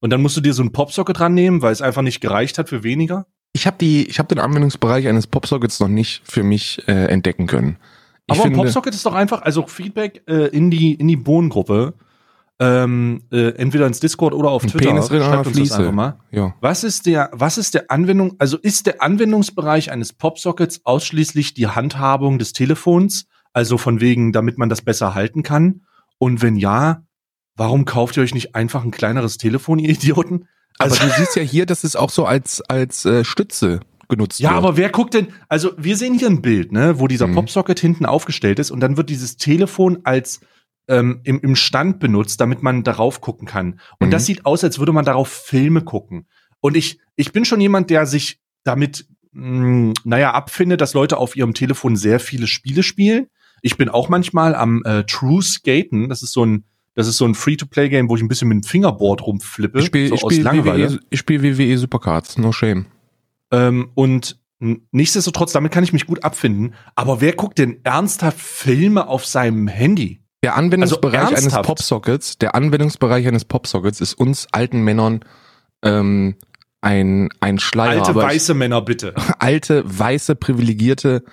Und 0.00 0.10
dann 0.10 0.20
musst 0.20 0.36
du 0.36 0.40
dir 0.40 0.52
so 0.52 0.62
ein 0.62 0.72
Popsocket 0.72 1.18
dran 1.18 1.34
nehmen, 1.34 1.62
weil 1.62 1.72
es 1.72 1.80
einfach 1.80 2.02
nicht 2.02 2.20
gereicht 2.20 2.58
hat 2.58 2.68
für 2.68 2.82
weniger? 2.82 3.26
Ich 3.52 3.66
habe 3.66 3.76
die, 3.80 4.04
ich 4.06 4.18
habe 4.18 4.28
den 4.28 4.40
Anwendungsbereich 4.40 5.06
eines 5.06 5.28
Popsockets 5.28 5.78
noch 5.78 5.88
nicht 5.88 6.22
für 6.24 6.42
mich 6.42 6.82
äh, 6.88 7.06
entdecken 7.06 7.46
können. 7.46 7.78
Ich 8.26 8.32
Aber 8.32 8.40
ein 8.40 8.50
finde, 8.50 8.64
Popsocket 8.64 8.92
ist 8.92 9.06
doch 9.06 9.14
einfach, 9.14 9.42
also 9.42 9.66
Feedback 9.66 10.22
äh, 10.26 10.48
in 10.48 10.70
die 10.70 10.94
in 10.94 11.06
die 11.06 11.16
Bohnengruppe, 11.16 11.94
ähm, 12.58 13.22
äh, 13.30 13.50
entweder 13.50 13.86
ins 13.86 14.00
Discord 14.00 14.34
oder 14.34 14.50
auf 14.50 14.66
Twitter. 14.66 14.88
Penis 14.88 15.06
Schreibt 15.06 15.46
uns 15.46 15.46
das 15.46 15.54
Fliese. 15.54 15.76
einfach 15.76 15.92
mal. 15.92 16.18
ja. 16.32 16.54
Was 16.60 16.82
ist 16.82 17.06
der, 17.06 17.30
was 17.32 17.58
ist 17.58 17.74
der 17.74 17.90
Anwendung, 17.90 18.34
also 18.38 18.56
ist 18.56 18.86
der 18.86 19.00
Anwendungsbereich 19.00 19.92
eines 19.92 20.12
Popsockets 20.12 20.80
ausschließlich 20.84 21.54
die 21.54 21.68
Handhabung 21.68 22.38
des 22.38 22.52
Telefons, 22.52 23.26
also 23.54 23.78
von 23.78 24.00
wegen, 24.02 24.32
damit 24.32 24.58
man 24.58 24.68
das 24.68 24.82
besser 24.82 25.14
halten 25.14 25.42
kann? 25.42 25.86
Und 26.18 26.42
wenn 26.42 26.56
ja, 26.56 27.02
warum 27.56 27.86
kauft 27.86 28.16
ihr 28.18 28.22
euch 28.22 28.34
nicht 28.34 28.54
einfach 28.54 28.84
ein 28.84 28.90
kleineres 28.90 29.38
Telefon, 29.38 29.78
ihr 29.78 29.88
Idioten? 29.90 30.48
Aber 30.78 30.90
Also, 30.92 31.04
du 31.06 31.10
siehst 31.16 31.36
ja 31.36 31.42
hier, 31.42 31.64
dass 31.66 31.84
es 31.84 31.96
auch 31.96 32.10
so 32.10 32.26
als 32.26 32.60
als 32.62 33.04
äh, 33.06 33.24
Stütze 33.24 33.80
genutzt 34.08 34.38
ja, 34.40 34.50
wird. 34.50 34.58
aber 34.58 34.76
wer 34.76 34.90
guckt 34.90 35.14
denn, 35.14 35.28
also 35.48 35.72
wir 35.78 35.96
sehen 35.96 36.12
hier 36.18 36.28
ein 36.28 36.42
Bild, 36.42 36.72
ne, 36.72 36.98
wo 36.98 37.08
dieser 37.08 37.26
Mhm. 37.28 37.36
Popsocket 37.36 37.80
hinten 37.80 38.04
aufgestellt 38.04 38.58
ist 38.58 38.70
und 38.70 38.80
dann 38.80 38.96
wird 38.98 39.08
dieses 39.08 39.36
Telefon 39.38 40.00
als 40.04 40.40
ähm, 40.88 41.20
im, 41.24 41.40
im 41.40 41.56
Stand 41.56 42.00
benutzt, 42.00 42.40
damit 42.40 42.62
man 42.62 42.82
darauf 42.84 43.22
gucken 43.22 43.46
kann. 43.48 43.80
Und 44.00 44.08
Mhm. 44.08 44.10
das 44.10 44.26
sieht 44.26 44.44
aus, 44.44 44.62
als 44.64 44.78
würde 44.78 44.92
man 44.92 45.04
darauf 45.06 45.28
Filme 45.28 45.80
gucken. 45.80 46.26
Und 46.60 46.76
ich, 46.76 46.98
ich 47.16 47.32
bin 47.32 47.44
schon 47.46 47.60
jemand, 47.62 47.88
der 47.88 48.04
sich 48.04 48.40
damit, 48.64 49.06
mh, 49.32 49.94
naja, 50.04 50.32
abfindet, 50.32 50.80
dass 50.82 50.92
Leute 50.92 51.16
auf 51.16 51.36
ihrem 51.36 51.54
Telefon 51.54 51.96
sehr 51.96 52.20
viele 52.20 52.46
Spiele 52.46 52.82
spielen. 52.82 53.28
Ich 53.64 53.78
bin 53.78 53.88
auch 53.88 54.10
manchmal 54.10 54.54
am 54.54 54.82
äh, 54.84 55.04
True 55.04 55.42
Skaten. 55.42 56.10
Das 56.10 56.22
ist 56.22 56.32
so 56.32 56.44
ein, 56.44 56.64
das 56.94 57.08
ist 57.08 57.16
so 57.16 57.24
ein 57.24 57.34
Free-to-Play-Game, 57.34 58.10
wo 58.10 58.16
ich 58.16 58.20
ein 58.20 58.28
bisschen 58.28 58.48
mit 58.48 58.56
dem 58.56 58.62
Fingerboard 58.62 59.26
rumflippe. 59.26 59.78
Ich 59.78 59.86
spiele 59.86 60.08
so 60.08 60.14
ich 60.16 60.20
spiel. 60.20 60.44
WWE, 60.44 61.00
ich 61.08 61.18
spiel 61.18 61.42
WWE 61.42 61.78
Supercards, 61.78 62.36
no 62.36 62.52
shame. 62.52 62.84
Ähm, 63.50 63.90
und 63.94 64.38
nichtsdestotrotz, 64.90 65.52
damit 65.52 65.72
kann 65.72 65.82
ich 65.82 65.94
mich 65.94 66.06
gut 66.06 66.24
abfinden. 66.24 66.74
Aber 66.94 67.22
wer 67.22 67.32
guckt 67.32 67.58
denn 67.58 67.78
ernsthaft 67.84 68.38
Filme 68.38 69.08
auf 69.08 69.24
seinem 69.24 69.66
Handy? 69.66 70.20
Der 70.42 70.56
Anwendungsbereich 70.56 71.34
Also 71.34 71.56
eines? 71.56 71.66
Popsockets, 71.66 72.36
der 72.36 72.54
Anwendungsbereich 72.54 73.26
eines 73.26 73.46
Popsockets 73.46 74.02
ist 74.02 74.12
uns 74.12 74.46
alten 74.52 74.82
Männern 74.82 75.20
ähm, 75.82 76.36
ein, 76.82 77.30
ein 77.40 77.58
Schleier. 77.58 78.04
Alte 78.04 78.14
weiße 78.14 78.52
Männer, 78.52 78.82
bitte. 78.82 79.14
alte, 79.38 79.82
weiße, 79.86 80.34
privilegierte 80.34 81.24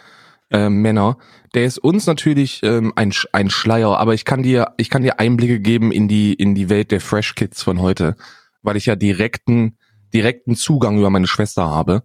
äh, 0.51 0.69
Männer. 0.69 1.17
Der 1.53 1.65
ist 1.65 1.79
uns 1.79 2.07
natürlich 2.07 2.61
ähm, 2.63 2.93
ein, 2.95 3.13
ein 3.33 3.49
Schleier, 3.49 3.97
aber 3.97 4.13
ich 4.13 4.25
kann 4.25 4.43
dir, 4.43 4.73
ich 4.77 4.89
kann 4.89 5.01
dir 5.01 5.19
Einblicke 5.19 5.59
geben 5.59 5.91
in 5.91 6.07
die, 6.07 6.33
in 6.33 6.55
die 6.55 6.69
Welt 6.69 6.91
der 6.91 7.01
Fresh 7.01 7.35
Kids 7.35 7.61
von 7.63 7.81
heute, 7.81 8.15
weil 8.61 8.77
ich 8.77 8.85
ja 8.85 8.95
direkten, 8.95 9.77
direkten 10.13 10.55
Zugang 10.55 10.97
über 10.97 11.09
meine 11.09 11.27
Schwester 11.27 11.69
habe. 11.69 12.03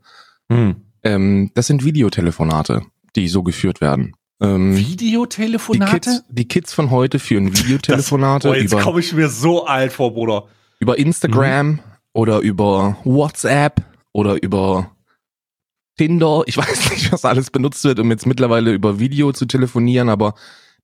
Hm. 0.51 0.77
Ähm, 1.03 1.51
das 1.55 1.67
sind 1.67 1.85
Videotelefonate, 1.85 2.83
die 3.15 3.29
so 3.29 3.43
geführt 3.43 3.81
werden. 3.81 4.15
Ähm, 4.41 4.75
die, 4.75 4.89
Videotelefonate? 4.89 5.93
Kids, 5.93 6.25
die 6.29 6.49
Kids 6.49 6.73
von 6.73 6.91
heute 6.91 7.19
führen 7.19 7.57
Videotelefonate 7.57 8.51
oh, 8.51 8.55
jetzt 8.55 8.79
komme 8.79 9.01
ich 9.01 9.13
mir 9.13 9.29
so 9.29 9.65
alt 9.65 9.93
vor, 9.93 10.13
Bruder. 10.13 10.45
über 10.79 10.99
Instagram 10.99 11.79
oder 12.13 12.41
über 12.41 12.99
WhatsApp 13.05 13.83
oder 14.13 14.43
über 14.43 14.91
Tinder. 15.97 16.43
Ich 16.47 16.57
weiß 16.59 16.91
nicht, 16.91 17.13
was 17.13 17.25
alles 17.25 17.51
benutzt 17.51 17.85
wird, 17.85 17.99
um 18.01 18.11
jetzt 18.11 18.27
mittlerweile 18.27 18.73
über 18.73 18.99
Video 18.99 19.33
zu 19.33 19.47
telefonieren, 19.47 20.09
aber 20.09 20.35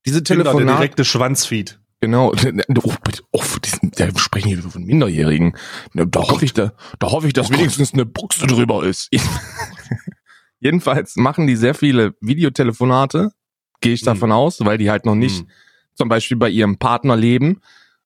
diese 0.07 0.23
Tinder, 0.23 0.45
der 0.45 0.52
Telefonate, 0.52 0.78
direkte 0.78 1.04
Schwanzfeed. 1.04 1.78
genau, 2.00 2.28
oh, 2.33 2.95
bitte, 3.04 3.23
oh, 3.31 3.42
die 3.64 3.69
sind- 3.71 4.00
da 4.00 4.09
sprechen 4.19 4.49
hier 4.49 4.62
von 4.62 4.85
Minderjährigen. 4.85 5.57
Da, 5.95 6.04
da 6.04 6.21
hoffe 6.28 6.45
ich, 6.45 6.52
da, 6.54 6.73
da 6.99 7.11
hoffe 7.12 7.26
ich, 7.28 7.33
dass 7.33 7.47
Oh 7.47 7.50
Gott. 7.50 7.59
wenigstens 7.61 7.92
eine 7.92 8.04
Buchse 8.07 8.47
drüber 8.47 8.85
ist. 8.85 9.09
Jedenfalls 10.61 11.16
machen 11.16 11.47
die 11.47 11.57
sehr 11.57 11.75
viele 11.75 12.14
Videotelefonate, 12.21 13.33
gehe 13.81 13.92
ich 13.95 14.00
Hm. 14.00 14.07
davon 14.07 14.33
aus, 14.33 14.64
weil 14.64 14.78
die 14.78 14.90
halt 14.90 15.07
noch 15.07 15.14
nicht 15.16 15.40
Hm. 15.40 15.49
zum 15.95 16.09
Beispiel 16.09 16.37
bei 16.37 16.49
ihrem 16.49 16.78
Partner 16.78 17.16
leben 17.16 17.61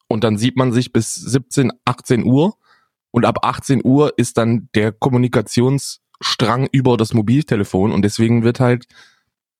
und 0.09 0.25
dann 0.25 0.39
sieht 0.39 0.57
man 0.57 0.73
sich 0.73 0.93
bis 0.93 1.15
17, 1.15 1.71
18 1.85 2.25
Uhr 2.25 2.57
und 3.11 3.25
ab 3.25 3.39
18 3.43 3.83
Uhr 3.85 4.13
ist 4.17 4.39
dann 4.39 4.69
der 4.75 4.93
Kommunikationsstrang 6.21 6.69
über 6.73 6.97
das 6.97 7.15
Mobiltelefon 7.15 7.93
und 7.93 8.03
deswegen 8.03 8.43
wird 8.43 8.61
halt 8.61 8.87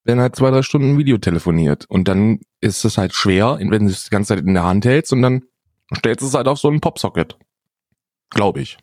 werden 0.05 0.21
halt 0.21 0.37
zwei, 0.37 0.51
drei 0.51 0.63
Stunden 0.63 0.99
Video 0.99 1.19
telefoniert 1.19 1.85
und 1.89 2.07
dann 2.07 2.39
ist 2.61 2.85
es 2.85 2.97
halt 2.97 3.13
schwer, 3.13 3.59
wenn 3.59 3.87
du 3.87 3.91
es 3.91 4.05
die 4.05 4.11
ganze 4.11 4.35
Zeit 4.35 4.45
in 4.45 4.55
der 4.55 4.63
Hand 4.63 4.85
hältst 4.85 5.13
und 5.13 5.21
dann 5.23 5.43
stellst 5.97 6.23
du 6.23 6.27
es 6.27 6.35
halt 6.35 6.47
auf 6.47 6.61
so 6.61 6.69
einen 6.69 6.81
Popsocket. 6.81 7.37
Glaube 8.31 8.61
ich. 8.61 8.79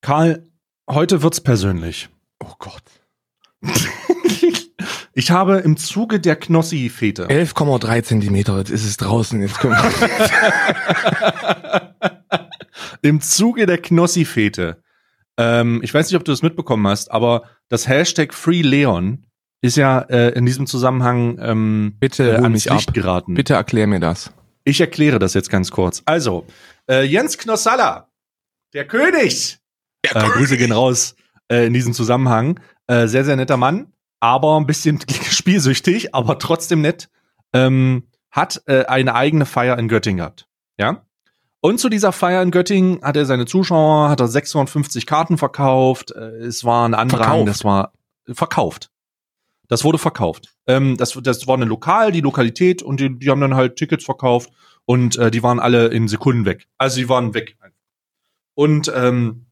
Karl, 0.00 0.48
heute 0.90 1.22
wird's 1.22 1.40
persönlich. 1.40 2.08
Oh 2.40 2.54
Gott. 2.58 2.82
Ich 5.14 5.32
habe 5.32 5.58
im 5.58 5.76
Zuge 5.76 6.20
der 6.20 6.36
Knossi-Fete. 6.36 7.26
11,3 7.26 8.04
Zentimeter, 8.04 8.56
jetzt 8.58 8.70
ist 8.70 8.84
es 8.84 8.98
draußen. 8.98 9.40
Jetzt 9.40 9.58
kommt 9.58 9.74
Im 13.02 13.20
Zuge 13.20 13.66
der 13.66 13.78
Knossi-Fete. 13.78 14.80
Ähm, 15.38 15.80
ich 15.82 15.94
weiß 15.94 16.10
nicht, 16.10 16.16
ob 16.16 16.24
du 16.24 16.32
das 16.32 16.42
mitbekommen 16.42 16.86
hast, 16.86 17.10
aber 17.10 17.44
das 17.68 17.88
Hashtag 17.88 18.34
FreeLeon 18.34 19.26
ist 19.60 19.76
ja 19.76 20.00
äh, 20.00 20.30
in 20.30 20.44
diesem 20.46 20.66
Zusammenhang 20.66 21.38
ähm, 21.40 21.96
Bitte 21.98 22.32
äh, 22.32 22.34
ans 22.34 22.64
mich 22.64 22.70
ab. 22.70 22.76
Licht 22.76 22.94
geraten. 22.94 23.34
Bitte 23.34 23.54
erklär 23.54 23.86
mir 23.86 24.00
das. 24.00 24.32
Ich 24.64 24.80
erkläre 24.80 25.18
das 25.18 25.34
jetzt 25.34 25.48
ganz 25.50 25.70
kurz. 25.70 26.02
Also, 26.04 26.46
äh, 26.90 27.04
Jens 27.04 27.38
Knossalla, 27.38 28.08
der 28.74 28.86
König. 28.86 29.58
äh, 30.02 30.14
Grüße 30.14 30.56
gehen 30.56 30.72
raus 30.72 31.16
äh, 31.50 31.66
in 31.66 31.72
diesem 31.72 31.94
Zusammenhang. 31.94 32.60
Äh, 32.86 33.06
sehr, 33.06 33.24
sehr 33.24 33.36
netter 33.36 33.56
Mann, 33.56 33.92
aber 34.20 34.58
ein 34.58 34.66
bisschen 34.66 35.00
spielsüchtig, 35.30 36.14
aber 36.14 36.38
trotzdem 36.38 36.82
nett. 36.82 37.08
Ähm, 37.54 38.08
hat 38.30 38.62
äh, 38.66 38.84
eine 38.84 39.14
eigene 39.14 39.46
Feier 39.46 39.78
in 39.78 39.88
Göttingen 39.88 40.18
gehabt. 40.18 40.48
Ja. 40.78 41.06
Und 41.60 41.80
zu 41.80 41.88
dieser 41.88 42.12
Feier 42.12 42.42
in 42.42 42.50
Göttingen 42.50 43.02
hat 43.02 43.16
er 43.16 43.26
seine 43.26 43.46
Zuschauer, 43.46 44.08
hat 44.08 44.20
er 44.20 44.28
650 44.28 45.06
Karten 45.06 45.38
verkauft. 45.38 46.12
Äh, 46.12 46.44
es 46.46 46.64
war 46.64 46.88
ein 46.88 46.94
Andrang, 46.94 47.22
Verkauft? 47.22 47.48
das 47.48 47.64
war 47.64 47.92
verkauft. 48.28 48.90
Das 49.66 49.84
wurde 49.84 49.98
verkauft. 49.98 50.54
Ähm, 50.66 50.96
das, 50.96 51.18
das 51.22 51.46
war 51.46 51.56
eine 51.56 51.64
Lokal, 51.64 52.12
die 52.12 52.20
Lokalität, 52.20 52.82
und 52.82 53.00
die, 53.00 53.18
die 53.18 53.30
haben 53.30 53.40
dann 53.40 53.54
halt 53.54 53.76
Tickets 53.76 54.04
verkauft 54.04 54.50
und 54.86 55.16
äh, 55.18 55.30
die 55.30 55.42
waren 55.42 55.60
alle 55.60 55.88
in 55.88 56.08
Sekunden 56.08 56.44
weg. 56.44 56.66
Also 56.78 56.96
die 56.98 57.08
waren 57.08 57.34
weg. 57.34 57.56
Und 58.54 58.90
ähm, 58.94 59.46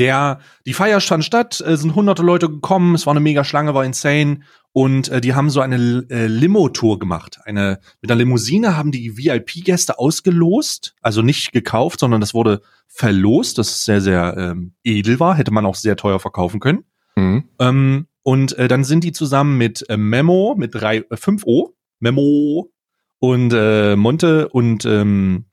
der, 0.00 0.40
die 0.66 0.72
Feier 0.72 1.00
stand 1.00 1.24
statt, 1.24 1.62
äh, 1.64 1.76
sind 1.76 1.94
hunderte 1.94 2.22
Leute 2.22 2.48
gekommen, 2.48 2.94
es 2.94 3.06
war 3.06 3.12
eine 3.12 3.20
mega 3.20 3.44
Schlange, 3.44 3.74
war 3.74 3.84
insane. 3.84 4.40
Und 4.72 5.08
äh, 5.08 5.20
die 5.20 5.34
haben 5.34 5.50
so 5.50 5.60
eine 5.60 6.06
äh, 6.10 6.26
Limo-Tour 6.26 6.98
gemacht. 6.98 7.40
Eine, 7.44 7.80
mit 8.00 8.10
einer 8.10 8.18
Limousine 8.18 8.76
haben 8.76 8.92
die 8.92 9.16
VIP-Gäste 9.16 9.98
ausgelost, 9.98 10.94
also 11.02 11.22
nicht 11.22 11.52
gekauft, 11.52 12.00
sondern 12.00 12.20
das 12.20 12.34
wurde 12.34 12.62
verlost, 12.86 13.58
das 13.58 13.84
sehr, 13.84 14.00
sehr 14.00 14.36
ähm, 14.36 14.72
edel 14.84 15.20
war, 15.20 15.34
hätte 15.34 15.50
man 15.50 15.66
auch 15.66 15.74
sehr 15.74 15.96
teuer 15.96 16.18
verkaufen 16.18 16.60
können. 16.60 16.84
Mhm. 17.16 17.44
Ähm, 17.58 18.06
und 18.22 18.56
äh, 18.58 18.68
dann 18.68 18.84
sind 18.84 19.04
die 19.04 19.12
zusammen 19.12 19.58
mit 19.58 19.88
äh, 19.88 19.96
Memo, 19.96 20.54
mit 20.56 20.74
drei, 20.74 20.98
äh, 20.98 21.14
5O, 21.14 21.70
Memo 21.98 22.70
und 23.18 23.52
äh, 23.52 23.96
Monte 23.96 24.48
und 24.48 24.84
ähm, 24.84 25.46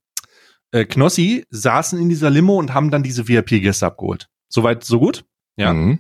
äh, 0.72 0.86
Knossi 0.86 1.46
saßen 1.50 2.00
in 2.00 2.08
dieser 2.08 2.30
Limo 2.30 2.58
und 2.58 2.74
haben 2.74 2.92
dann 2.92 3.04
diese 3.04 3.28
VIP-Gäste 3.28 3.86
abgeholt. 3.86 4.30
Soweit, 4.50 4.84
so 4.84 5.00
gut? 5.00 5.26
Ja. 5.58 5.74
Mhm. 5.74 6.00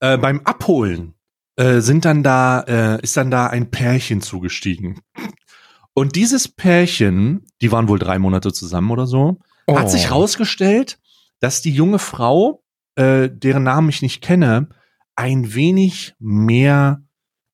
Äh, 0.00 0.18
beim 0.18 0.40
Abholen 0.44 1.14
äh, 1.56 1.80
sind 1.80 2.04
dann 2.04 2.22
da, 2.22 2.60
äh, 2.62 3.02
ist 3.02 3.16
dann 3.16 3.30
da 3.30 3.46
ein 3.46 3.70
Pärchen 3.70 4.20
zugestiegen. 4.20 5.00
Und 5.94 6.16
dieses 6.16 6.48
Pärchen, 6.48 7.46
die 7.62 7.70
waren 7.70 7.88
wohl 7.88 7.98
drei 7.98 8.18
Monate 8.18 8.52
zusammen 8.52 8.90
oder 8.90 9.06
so, 9.06 9.38
hat 9.70 9.86
Oh. 9.86 9.88
sich 9.88 10.10
rausgestellt, 10.10 10.98
dass 11.40 11.62
die 11.62 11.72
junge 11.72 11.98
Frau, 12.00 12.62
äh, 12.96 13.30
deren 13.30 13.62
Namen 13.62 13.88
ich 13.88 14.02
nicht 14.02 14.20
kenne, 14.20 14.68
ein 15.16 15.54
wenig 15.54 16.14
mehr 16.18 17.02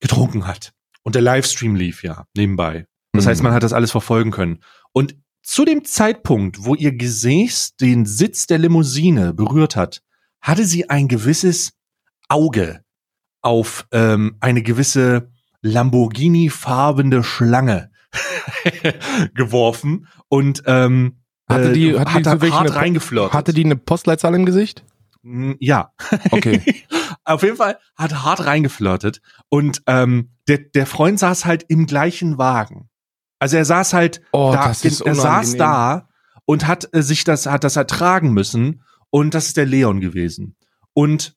getrunken 0.01 0.47
hat. 0.47 0.73
Und 1.03 1.15
der 1.15 1.23
Livestream 1.23 1.75
lief 1.77 2.03
ja 2.03 2.25
nebenbei. 2.35 2.87
Das 3.13 3.25
Mhm. 3.25 3.29
heißt, 3.29 3.43
man 3.43 3.53
hat 3.53 3.63
das 3.63 3.73
alles 3.75 3.91
verfolgen 3.91 4.31
können. 4.31 4.61
Und 4.93 5.17
zu 5.53 5.65
dem 5.65 5.85
Zeitpunkt, 5.85 6.65
wo 6.65 6.77
ihr 6.77 6.93
Gesäß 6.93 7.75
den 7.75 8.07
Sitz 8.07 8.47
der 8.47 8.59
Limousine 8.59 9.35
berührt 9.35 9.75
hat, 9.75 10.01
hatte 10.41 10.65
sie 10.65 10.89
ein 10.89 11.09
gewisses 11.09 11.73
Auge 12.29 12.85
auf 13.43 13.87
ähm, 13.91 14.37
eine 14.39 14.63
gewisse 14.63 15.29
Lamborghini-farbene 15.63 17.25
Schlange 17.25 17.91
geworfen 19.35 20.07
und 20.29 20.63
ähm, 20.67 21.19
Hatte 21.49 21.73
die- 21.73 21.91
äh, 21.91 21.99
hatte 21.99 22.11
die 22.23 22.29
hat 22.29 22.43
da 22.43 22.47
so 22.47 22.53
hart 22.55 22.71
eine- 22.71 22.77
reingeflirtet. 22.77 23.33
Hatte 23.35 23.53
die 23.53 23.65
eine 23.65 23.77
Postleitzahl 23.77 24.35
im 24.37 24.47
Gesicht? 24.47 24.85
Mm, 25.23 25.53
Ja. 25.59 25.93
Okay. 26.31 26.85
Auf 27.25 27.43
jeden 27.43 27.57
Fall 27.57 27.79
hat 27.97 28.23
hart 28.23 28.45
reingeflirtet 28.47 29.21
und 29.49 29.83
ähm, 29.89 30.31
der, 30.49 30.59
der 30.59 30.87
Freund 30.87 31.19
saß 31.19 31.45
halt 31.45 31.65
im 31.69 31.87
gleichen 31.87 32.39
Wagen. 32.39 32.89
Also 33.41 33.57
er 33.57 33.65
saß 33.65 33.93
halt 33.95 34.21
Oh, 34.33 34.53
da, 34.53 34.71
ist 34.71 35.01
er 35.01 35.15
saß 35.15 35.57
da 35.57 36.09
und 36.45 36.67
hat 36.69 36.89
äh, 36.93 37.03
sich 37.03 37.25
das, 37.25 37.47
hat 37.47 37.65
das 37.65 37.77
ertragen 37.77 38.33
müssen 38.33 38.83
und 39.11 39.35
das 39.35 39.47
ist 39.47 39.57
der 39.57 39.67
Leon 39.67 40.01
gewesen. 40.01 40.57
Und 40.93 41.35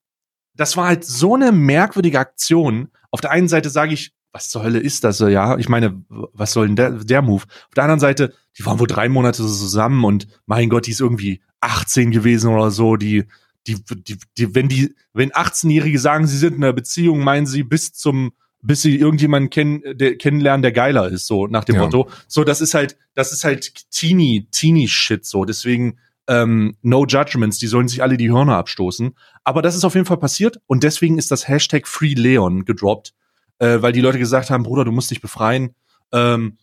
das 0.53 0.77
war 0.77 0.85
halt 0.85 1.05
so 1.05 1.33
eine 1.33 1.51
merkwürdige 1.51 2.19
Aktion. 2.19 2.89
Auf 3.09 3.21
der 3.21 3.31
einen 3.31 3.47
Seite 3.47 3.69
sage 3.69 3.93
ich, 3.93 4.13
was 4.31 4.49
zur 4.49 4.63
Hölle 4.63 4.79
ist 4.79 5.03
das? 5.03 5.19
Ja, 5.19 5.57
ich 5.57 5.69
meine, 5.69 6.03
was 6.09 6.53
soll 6.53 6.67
denn 6.67 6.75
der, 6.75 6.91
der 6.91 7.21
Move? 7.21 7.43
Auf 7.43 7.73
der 7.75 7.83
anderen 7.83 7.99
Seite, 7.99 8.33
die 8.57 8.65
waren 8.65 8.79
wohl 8.79 8.87
drei 8.87 9.07
Monate 9.07 9.43
so 9.43 9.47
zusammen 9.47 10.03
und 10.03 10.27
mein 10.45 10.69
Gott, 10.69 10.87
die 10.87 10.91
ist 10.91 11.01
irgendwie 11.01 11.41
18 11.61 12.11
gewesen 12.11 12.51
oder 12.51 12.71
so. 12.71 12.95
Die, 12.95 13.25
die, 13.67 13.77
die, 13.85 14.17
die 14.37 14.55
wenn 14.55 14.67
die, 14.67 14.95
wenn 15.13 15.31
18-Jährige 15.31 15.99
sagen, 15.99 16.27
sie 16.27 16.37
sind 16.37 16.55
in 16.55 16.63
einer 16.63 16.73
Beziehung, 16.73 17.19
meinen 17.19 17.45
sie 17.45 17.63
bis 17.63 17.93
zum, 17.93 18.33
bis 18.63 18.81
sie 18.81 18.97
irgendjemanden 18.97 19.49
kennen, 19.49 19.83
der, 19.85 20.17
kennenlernen, 20.17 20.61
der 20.61 20.71
geiler 20.71 21.09
ist, 21.09 21.27
so 21.27 21.47
nach 21.47 21.65
dem 21.65 21.75
Ja. 21.75 21.81
Motto. 21.81 22.09
So, 22.27 22.43
das 22.43 22.61
ist 22.61 22.73
halt, 22.73 22.97
das 23.13 23.31
ist 23.31 23.43
halt 23.43 23.91
Teenie, 23.91 24.47
Teenie-Shit, 24.51 25.25
so. 25.25 25.45
Deswegen, 25.45 25.99
ähm, 26.27 26.77
no 26.81 27.05
judgments, 27.05 27.59
die 27.59 27.67
sollen 27.67 27.89
sich 27.89 28.01
alle 28.01 28.15
die 28.15 28.31
Hörner 28.31 28.55
abstoßen. 28.55 29.13
Aber 29.43 29.61
das 29.61 29.75
ist 29.75 29.83
auf 29.83 29.93
jeden 29.93 30.05
Fall 30.05 30.17
passiert 30.17 30.59
und 30.65 30.83
deswegen 30.83 31.17
ist 31.17 31.29
das 31.31 31.47
Hashtag 31.47 31.87
Free 31.87 32.13
Leon 32.13 32.63
gedroppt, 32.63 33.13
äh, 33.59 33.81
weil 33.81 33.91
die 33.91 34.01
Leute 34.01 34.19
gesagt 34.19 34.49
haben, 34.49 34.63
Bruder, 34.63 34.85
du 34.85 34.93
musst 34.93 35.11
dich 35.11 35.21
befreien. 35.21 35.75
Ähm, 36.13 36.57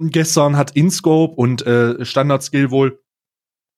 gestern 0.00 0.56
hat 0.56 0.72
InScope 0.72 1.34
und 1.36 1.64
äh, 1.64 2.04
Standard 2.04 2.42
Skill 2.42 2.72
wohl 2.72 2.98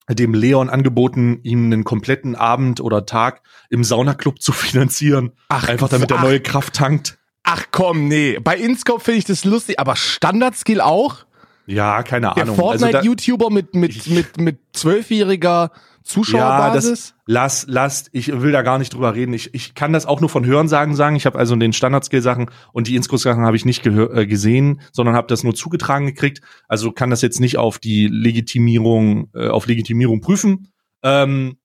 dem 0.09 0.35
Leon 0.35 0.69
angeboten, 0.71 1.41
ihm 1.43 1.67
einen 1.67 1.85
kompletten 1.85 2.35
Abend 2.35 2.81
oder 2.81 3.07
Tag 3.07 3.43
im 3.71 3.85
Saunaclub 3.85 4.41
zu 4.41 4.53
finanzieren. 4.53 5.33
Ach, 5.49 5.69
Einfach 5.69 5.89
damit 5.89 6.11
er 6.11 6.21
neue 6.21 6.41
Kraft 6.41 6.75
tankt. 6.75 7.19
Ach 7.45 7.65
komm, 7.71 8.09
nee. 8.09 8.39
Bei 8.43 8.57
Inscope 8.57 9.01
finde 9.05 9.19
ich 9.19 9.25
das 9.27 9.45
lustig, 9.45 9.79
aber 9.79 9.97
Standard-Skill 9.97 10.81
auch? 10.81 11.27
Ja, 11.67 12.03
keine 12.03 12.33
Der 12.35 12.45
Ahnung. 12.45 12.59
Also 12.61 12.87
da- 12.87 12.91
Fortnite-YouTuber 13.03 13.51
mit, 13.51 13.75
mit, 13.75 13.95
Ich- 13.97 14.07
mit, 14.11 14.39
mit 14.41 14.59
zwölfjähriger 14.73 15.71
Ja, 15.73 15.81
Zuschauerbasis? 16.03 16.91
das 16.91 17.15
lass, 17.27 17.65
lass, 17.69 18.05
ich 18.13 18.41
will 18.43 18.53
da 18.53 18.61
gar 18.63 18.79
nicht 18.79 18.93
drüber 18.93 19.15
reden. 19.15 19.33
Ich, 19.33 19.55
ich 19.55 19.75
kann 19.75 19.93
das 19.95 20.05
auch 20.05 20.21
nur 20.21 20.29
von 20.29 20.45
Hörensagen 20.45 20.95
sagen. 20.95 21.17
Ich 21.17 21.25
habe 21.25 21.39
also 21.39 21.57
den 21.57 21.73
Standard-Skill-Sachen 21.73 22.51
und 22.73 22.87
die 22.89 22.97
Inscos-Sachen 22.97 23.45
habe 23.47 23.57
ich 23.57 23.65
nicht 23.65 23.87
äh, 23.87 24.27
gesehen, 24.27 24.81
sondern 24.93 25.15
habe 25.15 25.27
das 25.29 25.43
nur 25.45 25.55
zugetragen 25.55 26.05
gekriegt. 26.07 26.41
Also 26.69 26.93
kann 26.93 27.09
das 27.11 27.23
jetzt 27.23 27.41
nicht 27.41 27.57
auf 27.57 27.79
die 27.79 28.09
Legitimierung, 28.09 29.29
äh, 29.35 29.49
auf 29.49 29.67
Legitimierung 29.67 30.21
prüfen. 30.21 30.69
Ähm, 31.03 31.57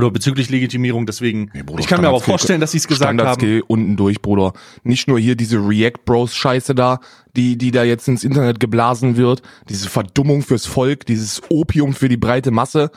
oder 0.00 0.10
bezüglich 0.10 0.50
Legitimierung, 0.50 1.06
deswegen, 1.06 1.50
Nee, 1.52 1.62
Bruder, 1.62 1.80
ich 1.80 1.86
kann 1.86 2.00
mir 2.00 2.08
aber 2.08 2.20
vorstellen, 2.20 2.60
dass 2.60 2.72
sie 2.72 2.78
es 2.78 2.88
gesagt 2.88 3.08
haben. 3.08 3.18
Standard-Skill 3.18 3.62
unten 3.66 3.96
durch, 3.96 4.22
Bruder. 4.22 4.52
Nicht 4.82 5.08
nur 5.08 5.18
hier 5.18 5.36
diese 5.36 5.58
React-Bros-Scheiße 5.58 6.74
da, 6.74 7.00
die, 7.36 7.56
die 7.56 7.70
da 7.70 7.84
jetzt 7.84 8.08
ins 8.08 8.24
Internet 8.24 8.60
geblasen 8.60 9.16
wird, 9.16 9.42
diese 9.68 9.88
Verdummung 9.88 10.42
fürs 10.42 10.66
Volk, 10.66 11.06
dieses 11.06 11.42
Opium 11.50 11.94
für 11.94 12.08
die 12.08 12.16
breite 12.16 12.50
Masse. 12.50 12.90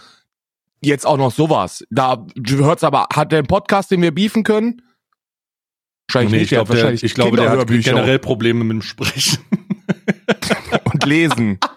Jetzt 0.82 1.06
auch 1.06 1.18
noch 1.18 1.32
sowas. 1.32 1.86
Da 1.90 2.26
hört's 2.46 2.84
aber, 2.84 3.08
hat 3.14 3.32
der 3.32 3.40
einen 3.40 3.48
Podcast, 3.48 3.92
den 3.92 4.02
wir 4.02 4.14
beefen 4.14 4.44
können? 4.44 4.82
Wahrscheinlich 6.08 6.32
Nee, 6.32 6.38
nicht, 6.40 6.44
ich, 6.44 6.50
glaub, 6.50 6.68
der, 6.68 6.76
wahrscheinlich 6.76 7.04
ich 7.04 7.14
glaube, 7.14 7.38
der 7.38 7.50
hat 7.50 7.68
generell 7.68 8.20
Probleme 8.20 8.64
mit 8.64 8.76
dem 8.76 8.82
Sprechen. 8.82 9.40
und 10.86 11.06
Lesen. 11.06 11.60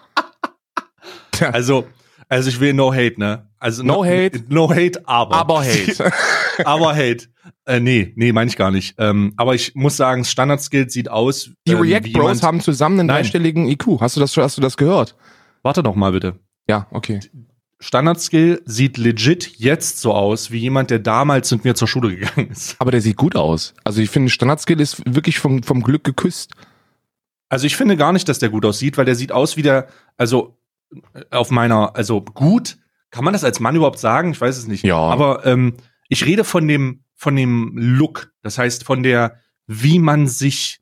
Also, 1.39 1.85
also 2.29 2.49
ich 2.49 2.59
will 2.59 2.73
no 2.73 2.91
hate, 2.91 3.19
ne? 3.19 3.46
Also 3.59 3.83
No 3.83 4.03
hate. 4.05 4.43
no 4.49 4.69
hate, 4.69 5.01
aber 5.07 5.35
aber 5.35 5.63
Hate. 5.63 6.11
aber 6.65 6.95
Hate. 6.95 7.27
Äh, 7.65 7.79
nee, 7.79 8.13
nee, 8.15 8.31
meine 8.31 8.49
ich 8.49 8.57
gar 8.57 8.71
nicht. 8.71 8.95
Ähm, 8.97 9.33
aber 9.35 9.55
ich 9.55 9.73
muss 9.75 9.97
sagen, 9.97 10.25
Standard 10.25 10.61
Skills 10.61 10.93
sieht 10.93 11.09
aus. 11.09 11.49
Die 11.67 11.71
ähm, 11.71 11.83
wie 11.83 11.93
React 11.93 12.11
Bros 12.13 12.43
haben 12.43 12.61
zusammen 12.61 12.99
einen 12.99 13.07
Nein. 13.07 13.17
dreistelligen 13.17 13.67
IQ. 13.67 13.99
Hast 13.99 14.15
du 14.15 14.19
das, 14.19 14.35
hast 14.37 14.57
du 14.57 14.61
das 14.61 14.77
gehört? 14.77 15.15
Warte 15.63 15.81
doch 15.83 15.95
mal 15.95 16.11
bitte. 16.11 16.39
Ja, 16.69 16.87
okay. 16.91 17.19
Standard 17.79 18.19
Skill 18.19 18.61
sieht 18.65 18.97
legit 18.97 19.57
jetzt 19.57 19.99
so 19.99 20.13
aus 20.13 20.49
wie 20.51 20.57
jemand, 20.57 20.89
der 20.89 20.99
damals 20.99 21.51
mit 21.51 21.63
mir 21.63 21.75
zur 21.75 21.87
Schule 21.87 22.15
gegangen 22.15 22.49
ist. 22.49 22.75
Aber 22.79 22.91
der 22.91 23.01
sieht 23.01 23.17
gut 23.17 23.35
aus. 23.35 23.73
Also 23.83 24.01
ich 24.01 24.09
finde, 24.09 24.31
Standard-Skill 24.31 24.81
ist 24.81 25.03
wirklich 25.05 25.37
vom, 25.39 25.61
vom 25.61 25.83
Glück 25.83 26.03
geküsst. 26.03 26.53
Also 27.49 27.67
ich 27.67 27.75
finde 27.75 27.95
gar 27.95 28.13
nicht, 28.13 28.27
dass 28.29 28.39
der 28.39 28.49
gut 28.49 28.65
aussieht, 28.65 28.97
weil 28.97 29.05
der 29.05 29.15
sieht 29.15 29.31
aus 29.31 29.57
wie 29.57 29.61
der, 29.61 29.87
also 30.17 30.57
äh, 31.13 31.23
auf 31.31 31.51
meiner, 31.51 31.95
also 31.95 32.21
gut, 32.21 32.77
kann 33.11 33.23
man 33.23 33.33
das 33.33 33.43
als 33.43 33.59
Mann 33.59 33.75
überhaupt 33.75 33.99
sagen? 33.99 34.31
Ich 34.31 34.41
weiß 34.41 34.57
es 34.57 34.67
nicht. 34.67 34.83
Ja. 34.83 34.97
Aber 34.97 35.45
ähm, 35.45 35.75
ich 36.09 36.25
rede 36.25 36.43
von 36.43 36.67
dem, 36.67 37.03
von 37.15 37.35
dem 37.35 37.73
Look. 37.75 38.31
Das 38.41 38.57
heißt, 38.57 38.83
von 38.83 39.03
der, 39.03 39.39
wie 39.65 39.99
man 39.99 40.27
sich, 40.27 40.79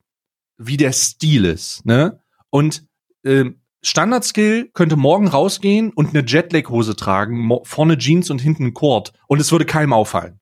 wie 0.58 0.78
der 0.78 0.92
Stil 0.92 1.46
ist, 1.46 1.86
ne? 1.86 2.20
Und 2.50 2.86
ähm, 3.24 3.62
Standard-Skill 3.82 4.72
könnte 4.74 4.96
morgen 4.96 5.28
rausgehen 5.28 5.92
und 5.92 6.10
eine 6.10 6.26
Jetlag-Hose 6.26 6.96
tragen, 6.96 7.52
vorne 7.64 7.98
Jeans 7.98 8.32
und 8.32 8.42
hinten 8.42 8.66
ein 8.66 8.74
Cord. 8.74 9.14
Und 9.28 9.40
es 9.40 9.52
würde 9.52 9.66
keinem 9.66 9.94
auffallen. 9.94 10.40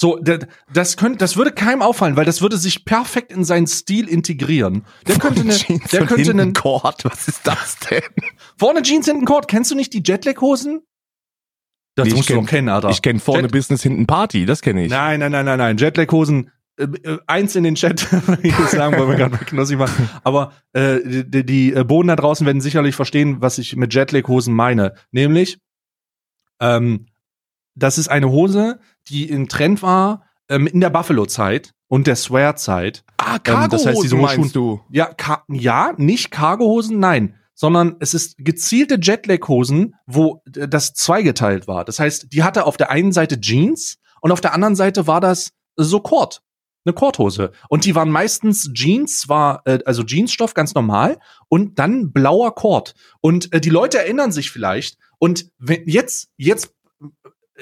So, 0.00 0.16
das 0.72 0.96
könnte, 0.96 1.18
das 1.18 1.36
würde 1.36 1.50
keinem 1.50 1.82
auffallen, 1.82 2.14
weil 2.14 2.24
das 2.24 2.40
würde 2.40 2.56
sich 2.56 2.84
perfekt 2.84 3.32
in 3.32 3.42
seinen 3.42 3.66
Stil 3.66 4.08
integrieren. 4.08 4.84
Der 5.08 5.16
könnte 5.18 5.40
eine, 5.40 5.52
Jeans 5.56 5.90
der 5.90 6.06
könnte 6.06 6.30
einen, 6.30 6.52
Cord. 6.52 7.04
Was 7.04 7.26
ist 7.26 7.44
das 7.44 7.76
denn? 7.90 8.02
vorne 8.56 8.82
Jeans, 8.82 9.06
hinten 9.06 9.24
Cord. 9.24 9.48
Kennst 9.48 9.72
du 9.72 9.74
nicht 9.74 9.92
die 9.92 10.02
Jetlag-Hosen? 10.04 10.82
Das 11.96 12.06
Nee, 12.06 12.14
musst 12.14 12.28
du 12.30 12.34
kenn- 12.34 12.40
doch 12.42 12.46
kennen, 12.48 12.68
Alter. 12.68 12.90
Ich 12.90 13.02
kenne 13.02 13.18
vorne 13.18 13.42
Jet- 13.48 13.50
Business, 13.50 13.82
hinten 13.82 14.06
Party. 14.06 14.46
Das 14.46 14.62
kenne 14.62 14.84
ich. 14.84 14.90
Nein, 14.92 15.18
nein, 15.18 15.32
nein, 15.32 15.44
nein, 15.44 15.58
nein. 15.58 15.76
Jetlag-Hosen, 15.78 16.52
äh, 16.78 16.84
äh, 16.84 17.18
eins 17.26 17.56
in 17.56 17.64
den 17.64 17.74
Chat, 17.74 18.06
ich 18.44 18.54
sagen, 18.54 18.96
wollen 18.96 19.08
wir 19.10 19.16
gerade 19.16 19.36
bei 19.36 19.44
Knossi 19.44 19.74
machen. 19.74 20.08
Aber 20.22 20.52
äh, 20.74 21.00
die, 21.24 21.44
die 21.44 21.72
äh, 21.72 21.82
Boden 21.82 22.06
da 22.06 22.14
draußen 22.14 22.46
werden 22.46 22.60
sicherlich 22.60 22.94
verstehen, 22.94 23.38
was 23.40 23.58
ich 23.58 23.74
mit 23.74 23.92
Jetlag-Hosen 23.92 24.54
meine. 24.54 24.94
Nämlich, 25.10 25.58
ähm, 26.60 27.06
das 27.78 27.98
ist 27.98 28.08
eine 28.08 28.30
Hose, 28.30 28.80
die 29.08 29.28
im 29.28 29.48
Trend 29.48 29.82
war 29.82 30.24
ähm, 30.48 30.66
in 30.66 30.80
der 30.80 30.90
Buffalo-Zeit 30.90 31.74
und 31.88 32.06
der 32.06 32.16
Swear-Zeit. 32.16 33.04
Ah, 33.16 33.38
Ähm, 33.44 33.68
das 33.68 33.86
heißt, 33.86 34.02
diese 34.02 34.16
Cargo-Hosen 34.16 34.40
meinst 34.40 34.56
du? 34.56 34.80
Ja, 34.90 35.10
ja, 35.48 35.94
nicht 35.96 36.30
Cargohosen, 36.30 36.98
nein, 36.98 37.34
sondern 37.54 37.96
es 38.00 38.14
ist 38.14 38.36
gezielte 38.38 38.98
Jetlag-Hosen, 39.00 39.94
wo 40.06 40.42
äh, 40.54 40.68
das 40.68 40.94
zweigeteilt 40.94 41.66
war. 41.66 41.84
Das 41.84 41.98
heißt, 41.98 42.32
die 42.32 42.42
hatte 42.42 42.66
auf 42.66 42.76
der 42.76 42.90
einen 42.90 43.12
Seite 43.12 43.40
Jeans 43.40 43.98
und 44.20 44.32
auf 44.32 44.40
der 44.40 44.54
anderen 44.54 44.76
Seite 44.76 45.06
war 45.06 45.20
das 45.20 45.52
so 45.76 46.00
Kord, 46.00 46.42
eine 46.84 46.92
Kordhose. 46.92 47.52
Und 47.68 47.84
die 47.84 47.94
waren 47.94 48.10
meistens 48.10 48.70
Jeans, 48.72 49.28
war 49.28 49.62
äh, 49.64 49.78
also 49.84 50.02
Jeansstoff 50.02 50.54
ganz 50.54 50.74
normal 50.74 51.18
und 51.48 51.78
dann 51.78 52.12
blauer 52.12 52.54
Kord. 52.54 52.94
Und 53.20 53.52
äh, 53.52 53.60
die 53.60 53.70
Leute 53.70 53.98
erinnern 53.98 54.32
sich 54.32 54.50
vielleicht. 54.50 54.98
Und 55.18 55.50
wenn, 55.58 55.82
jetzt, 55.86 56.30
jetzt 56.36 56.74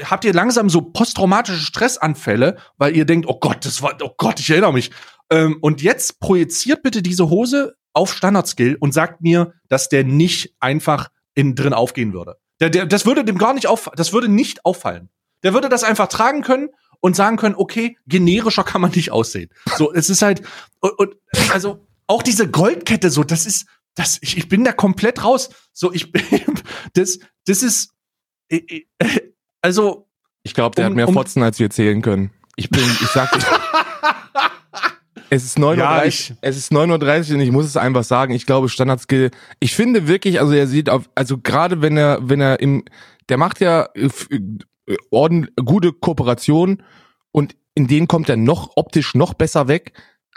habt 0.04 0.24
ihr 0.24 0.32
langsam 0.32 0.68
so 0.68 0.82
posttraumatische 0.82 1.60
Stressanfälle, 1.60 2.56
weil 2.76 2.96
ihr 2.96 3.04
denkt, 3.04 3.26
oh 3.28 3.38
Gott, 3.38 3.64
das 3.64 3.82
war, 3.82 3.96
oh 4.02 4.14
Gott, 4.16 4.40
ich 4.40 4.50
erinnere 4.50 4.72
mich. 4.72 4.90
Ähm, 5.30 5.58
und 5.60 5.82
jetzt 5.82 6.20
projiziert 6.20 6.82
bitte 6.82 7.02
diese 7.02 7.30
Hose 7.30 7.76
auf 7.92 8.12
Standard-Skill 8.12 8.76
und 8.78 8.92
sagt 8.92 9.22
mir, 9.22 9.54
dass 9.68 9.88
der 9.88 10.04
nicht 10.04 10.54
einfach 10.60 11.08
innen 11.34 11.54
drin 11.54 11.72
aufgehen 11.72 12.12
würde. 12.12 12.36
Der, 12.60 12.70
der, 12.70 12.86
das 12.86 13.06
würde 13.06 13.24
dem 13.24 13.38
gar 13.38 13.54
nicht 13.54 13.66
auf, 13.66 13.90
das 13.96 14.12
würde 14.12 14.28
nicht 14.28 14.64
auffallen. 14.64 15.08
Der 15.42 15.54
würde 15.54 15.68
das 15.68 15.84
einfach 15.84 16.08
tragen 16.08 16.42
können 16.42 16.68
und 17.00 17.16
sagen 17.16 17.36
können, 17.36 17.54
okay, 17.56 17.98
generischer 18.06 18.64
kann 18.64 18.80
man 18.80 18.90
nicht 18.92 19.12
aussehen. 19.12 19.50
So, 19.76 19.92
es 19.92 20.10
ist 20.10 20.22
halt, 20.22 20.42
und, 20.80 20.92
und 20.98 21.16
also 21.52 21.86
auch 22.06 22.22
diese 22.22 22.48
Goldkette, 22.50 23.10
so, 23.10 23.24
das 23.24 23.46
ist, 23.46 23.66
das, 23.94 24.18
ich, 24.20 24.36
ich 24.36 24.48
bin 24.48 24.64
da 24.64 24.72
komplett 24.72 25.24
raus. 25.24 25.50
So, 25.72 25.92
ich 25.92 26.12
bin, 26.12 26.22
das, 26.94 27.18
das 27.46 27.62
ist, 27.62 27.90
äh, 28.48 28.84
äh, 28.98 29.20
also, 29.66 30.06
Ich 30.44 30.54
glaube, 30.54 30.76
der 30.76 30.84
Um- 30.86 30.90
hat 30.92 30.96
mehr 30.96 31.08
um- 31.08 31.14
Fotzen, 31.14 31.42
als 31.42 31.58
wir 31.58 31.70
zählen 31.70 32.00
können. 32.02 32.30
Ich 32.54 32.70
bin, 32.70 32.80
ich 32.84 33.08
sag, 33.08 33.30
es 35.30 35.44
ist 35.44 35.58
9.30 35.58 35.76
Ja, 35.78 35.98
Uhr, 35.98 36.04
ich- 36.06 36.34
es 36.40 36.56
ist 36.56 36.72
9.30 36.72 37.30
Uhr 37.30 37.34
und 37.36 37.40
ich 37.42 37.50
muss 37.50 37.66
es 37.66 37.76
einfach 37.76 38.04
sagen, 38.04 38.32
ich 38.32 38.46
glaube, 38.46 38.68
Standard-Skill, 38.68 39.30
ich 39.60 39.74
finde 39.74 40.06
wirklich, 40.06 40.40
also 40.40 40.52
er 40.52 40.66
sieht 40.68 40.88
auf, 40.88 41.10
also 41.16 41.38
gerade 41.38 41.82
wenn 41.82 41.96
er, 41.96 42.18
wenn 42.22 42.40
er 42.40 42.60
im, 42.60 42.84
der 43.28 43.38
macht 43.38 43.60
ja 43.60 43.88
äh, 43.94 44.08
orden, 45.10 45.48
gute 45.64 45.92
Kooperation 45.92 46.82
und 47.32 47.56
in 47.74 47.88
denen 47.88 48.06
kommt 48.08 48.28
er 48.28 48.36
noch 48.36 48.70
optisch 48.76 49.14
noch 49.14 49.34
besser 49.34 49.66
weg 49.68 49.92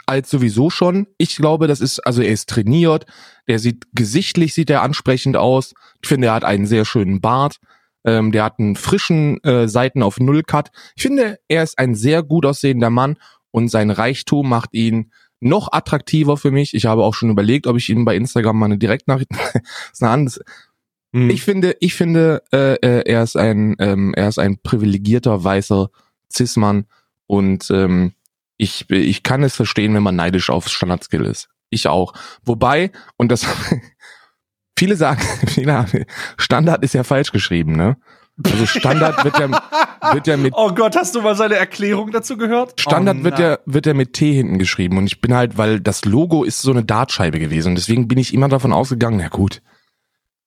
als 0.06 0.28
sowieso 0.28 0.70
schon. 0.70 1.06
Ich 1.18 1.36
glaube, 1.36 1.68
das 1.68 1.80
ist, 1.80 2.00
also 2.00 2.20
er 2.20 2.32
ist 2.32 2.48
trainiert, 2.48 3.06
der 3.46 3.60
sieht 3.60 3.86
gesichtlich 3.92 4.54
sieht 4.54 4.68
er 4.70 4.82
ansprechend 4.82 5.36
aus. 5.36 5.72
Ich 6.02 6.08
finde, 6.08 6.26
er 6.28 6.34
hat 6.34 6.44
einen 6.44 6.66
sehr 6.66 6.84
schönen 6.84 7.20
Bart. 7.20 7.60
Ähm, 8.04 8.32
der 8.32 8.44
hat 8.44 8.58
einen 8.58 8.76
frischen 8.76 9.42
äh, 9.44 9.68
Seiten 9.68 10.02
auf 10.02 10.18
Null 10.18 10.42
Cut. 10.42 10.70
Ich 10.96 11.02
finde, 11.02 11.38
er 11.48 11.62
ist 11.62 11.78
ein 11.78 11.94
sehr 11.94 12.22
gut 12.22 12.46
aussehender 12.46 12.90
Mann 12.90 13.16
und 13.50 13.68
sein 13.68 13.90
Reichtum 13.90 14.48
macht 14.48 14.74
ihn 14.74 15.12
noch 15.40 15.72
attraktiver 15.72 16.36
für 16.36 16.50
mich. 16.50 16.74
Ich 16.74 16.86
habe 16.86 17.02
auch 17.02 17.14
schon 17.14 17.30
überlegt, 17.30 17.66
ob 17.66 17.76
ich 17.76 17.88
ihm 17.88 18.04
bei 18.04 18.14
Instagram 18.14 18.58
mal 18.58 18.66
eine 18.66 18.78
Direktnachricht. 18.78 19.30
ist 19.92 20.02
eine 20.02 20.12
andere. 20.12 20.40
hm. 21.12 21.30
Ich 21.30 21.42
finde, 21.42 21.76
ich 21.80 21.94
finde, 21.94 22.42
äh, 22.52 22.74
äh, 22.74 23.02
er 23.10 23.22
ist 23.22 23.36
ein, 23.36 23.76
ähm, 23.78 24.14
er 24.14 24.28
ist 24.28 24.38
ein 24.38 24.58
privilegierter 24.62 25.42
weißer 25.42 25.90
Cis-Mann 26.32 26.86
und 27.26 27.70
ähm, 27.70 28.12
ich, 28.56 28.90
ich 28.90 29.22
kann 29.22 29.42
es 29.42 29.56
verstehen, 29.56 29.94
wenn 29.94 30.02
man 30.02 30.16
neidisch 30.16 30.50
auf 30.50 30.68
Standardskill 30.68 31.24
ist. 31.24 31.48
Ich 31.70 31.86
auch. 31.86 32.12
Wobei, 32.44 32.90
und 33.16 33.32
das 33.32 33.46
viele 34.80 34.96
sagen, 34.96 35.20
viele 35.46 35.74
haben, 35.74 36.04
Standard 36.38 36.82
ist 36.82 36.94
ja 36.94 37.04
falsch 37.04 37.32
geschrieben, 37.32 37.76
ne? 37.76 37.98
Also 38.42 38.64
Standard 38.64 39.22
wird 39.22 39.38
ja, 39.38 40.14
wird 40.14 40.26
ja 40.26 40.38
mit 40.38 40.54
oh 40.56 40.72
Gott, 40.72 40.96
hast 40.96 41.14
du 41.14 41.20
mal 41.20 41.36
seine 41.36 41.56
Erklärung 41.56 42.10
dazu 42.10 42.38
gehört? 42.38 42.80
Standard 42.80 43.18
oh, 43.20 43.24
wird 43.24 43.38
ja, 43.38 43.58
wird 43.66 43.84
ja 43.84 43.92
mit 43.92 44.14
T 44.14 44.32
hinten 44.32 44.58
geschrieben 44.58 44.96
und 44.96 45.04
ich 45.06 45.20
bin 45.20 45.34
halt, 45.34 45.58
weil 45.58 45.80
das 45.80 46.06
Logo 46.06 46.42
ist 46.44 46.62
so 46.62 46.70
eine 46.70 46.82
Dartscheibe 46.82 47.38
gewesen 47.38 47.68
und 47.70 47.74
deswegen 47.74 48.08
bin 48.08 48.16
ich 48.16 48.32
immer 48.32 48.48
davon 48.48 48.72
ausgegangen, 48.72 49.18
na 49.22 49.28
gut, 49.28 49.60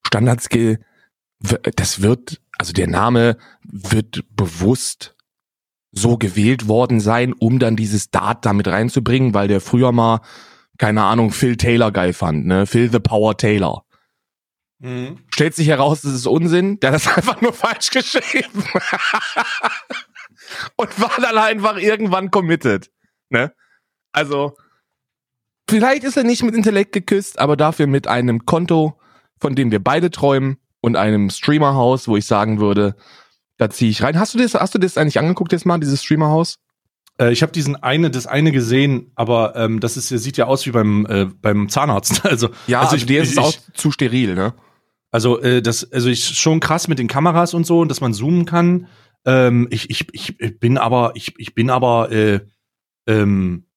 Standard-Skill, 0.08 0.80
w- 1.40 1.58
das 1.76 2.02
wird, 2.02 2.42
also 2.58 2.74
der 2.74 2.88
Name 2.88 3.38
wird 3.64 4.24
bewusst 4.36 5.16
so 5.92 6.18
gewählt 6.18 6.68
worden 6.68 7.00
sein, 7.00 7.34
um 7.34 7.60
dann 7.60 7.76
dieses 7.76 8.10
Dart 8.10 8.44
damit 8.48 8.68
reinzubringen, 8.68 9.36
weil 9.36 9.48
der 9.48 9.62
früher 9.62 9.92
mal, 9.92 10.22
keine 10.80 11.04
Ahnung, 11.04 11.30
Phil 11.30 11.58
Taylor 11.58 11.92
geil 11.92 12.14
fand, 12.14 12.48
ne? 12.48 12.66
Phil 12.66 12.92
the 12.92 13.00
Power 13.00 13.38
Taylor. 13.38 13.84
Mhm. 14.84 15.20
Stellt 15.34 15.56
sich 15.56 15.70
heraus, 15.70 16.02
das 16.02 16.12
ist 16.14 16.28
Unsinn. 16.28 16.78
Der 16.82 16.92
hat 16.92 16.96
das 16.96 17.08
einfach 17.18 17.40
nur 17.40 17.54
falsch 17.54 17.90
geschrieben. 17.90 18.64
Und 20.76 21.02
war 21.02 21.16
dann 21.22 21.38
einfach 21.38 21.78
irgendwann 21.78 22.30
committed. 22.32 22.92
Ne? 23.30 23.54
Also, 24.12 24.58
vielleicht 25.70 26.04
ist 26.04 26.18
er 26.18 26.26
nicht 26.26 26.44
mit 26.44 26.54
Intellekt 26.54 26.92
geküsst, 26.92 27.40
aber 27.40 27.56
dafür 27.56 27.88
mit 27.88 28.08
einem 28.08 28.46
Konto, 28.46 29.00
von 29.40 29.56
dem 29.56 29.72
wir 29.72 29.82
beide 29.82 30.12
träumen. 30.12 30.58
und 30.82 30.98
einem 30.98 31.30
Streamerhaus, 31.30 32.10
wo 32.10 32.18
ich 32.18 32.26
sagen 32.26 32.60
würde, 32.60 32.98
da 33.58 33.70
ziehe 33.70 33.90
ich 33.90 34.04
rein. 34.04 34.20
Hast 34.20 34.34
du 34.34 34.38
das, 34.38 34.54
hast 34.54 34.76
du 34.76 34.80
das 34.80 34.98
eigentlich 34.98 35.18
angeguckt 35.18 35.54
jetzt 35.54 35.66
mal, 35.66 35.80
dieses 35.80 36.04
Streamerhaus? 36.04 36.60
Äh, 37.18 37.32
ich 37.32 37.42
habe 37.42 37.54
diesen 37.54 37.78
eine, 37.78 38.12
das 38.12 38.28
eine 38.28 38.52
gesehen, 38.52 39.12
aber 39.16 39.56
ähm, 39.56 39.80
das 39.80 39.96
ist, 39.96 40.10
sieht 40.10 40.36
ja 40.36 40.46
aus 40.46 40.66
wie 40.66 40.72
beim 40.72 41.06
äh, 41.06 41.26
beim 41.26 41.70
Zahnarzt. 41.70 42.26
Also 42.30 42.50
Ja, 42.68 42.82
also 42.82 42.92
also 42.92 42.96
ich, 42.98 43.06
der 43.06 43.24
ist 43.24 43.32
ich, 43.32 43.40
auch 43.40 43.54
zu 43.74 43.92
steril, 43.92 44.36
ne? 44.36 44.54
Also 45.14 45.40
äh, 45.40 45.62
das, 45.62 45.92
also 45.92 46.10
ich 46.10 46.26
schon 46.26 46.60
krass 46.60 46.88
mit 46.88 46.98
den 46.98 47.08
Kameras 47.08 47.54
und 47.54 47.68
so 47.68 47.80
und 47.80 47.90
dass 47.90 48.02
man 48.02 48.16
zoomen 48.16 48.46
kann. 48.46 48.88
Ähm, 49.26 49.68
ich, 49.70 49.92
ich, 49.92 50.08
ich 50.12 50.60
bin 50.60 50.80
aber, 50.80 51.12
ich, 51.14 51.36
ich 51.38 51.54
bin 51.54 51.70
aber, 51.70 52.12
äh, 52.12 52.40
ähm, 53.06 53.68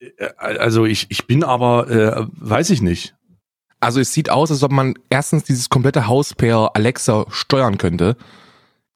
äh, 0.00 0.08
also 0.36 0.84
ich, 0.84 1.06
ich 1.10 1.28
bin 1.28 1.44
aber, 1.44 1.88
äh, 1.88 2.26
weiß 2.32 2.70
ich 2.70 2.82
nicht. 2.82 3.14
Also 3.78 4.00
es 4.00 4.12
sieht 4.12 4.30
aus, 4.30 4.50
als 4.50 4.64
ob 4.64 4.72
man 4.72 4.94
erstens 5.10 5.44
dieses 5.44 5.68
komplette 5.68 6.08
Haus 6.08 6.34
per 6.34 6.74
Alexa 6.74 7.26
steuern 7.28 7.78
könnte. 7.78 8.16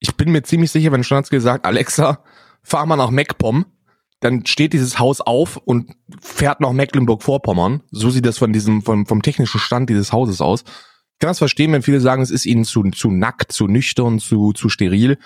Ich 0.01 0.17
bin 0.17 0.33
mir 0.33 0.43
ziemlich 0.43 0.73
sicher, 0.73 0.91
wenn 0.91 1.05
Standardskill 1.05 1.41
sagt, 1.41 1.65
Alexa, 1.65 2.25
fahr 2.65 2.87
mal 2.87 2.97
nach 2.97 3.11
MacPom, 3.11 3.67
dann 4.19 4.47
steht 4.47 4.73
dieses 4.73 4.99
Haus 4.99 5.21
auf 5.21 5.59
und 5.59 5.93
fährt 6.21 6.59
nach 6.59 6.73
Mecklenburg-Vorpommern. 6.73 7.83
So 7.93 8.11
sieht 8.11 8.27
das 8.27 8.39
von 8.39 8.53
diesem, 8.53 8.83
vom, 8.83 9.07
vom 9.07 9.23
technischen 9.23 9.61
Stand 9.61 9.89
dieses 9.91 10.13
Hauses 10.13 10.41
aus. 10.41 10.65
Ich 11.15 11.19
kann 11.21 11.31
das 11.31 11.39
verstehen, 11.39 11.73
wenn 11.73 11.83
viele 11.83 12.01
sagen, 12.01 12.23
es 12.23 12.31
ist 12.31 12.47
ihnen 12.47 12.65
zu, 12.65 12.83
zu 12.91 13.11
nackt, 13.11 13.53
zu 13.53 13.69
nüchtern, 13.69 14.19
zu, 14.19 14.53
zu 14.53 14.69
steril. 14.69 15.19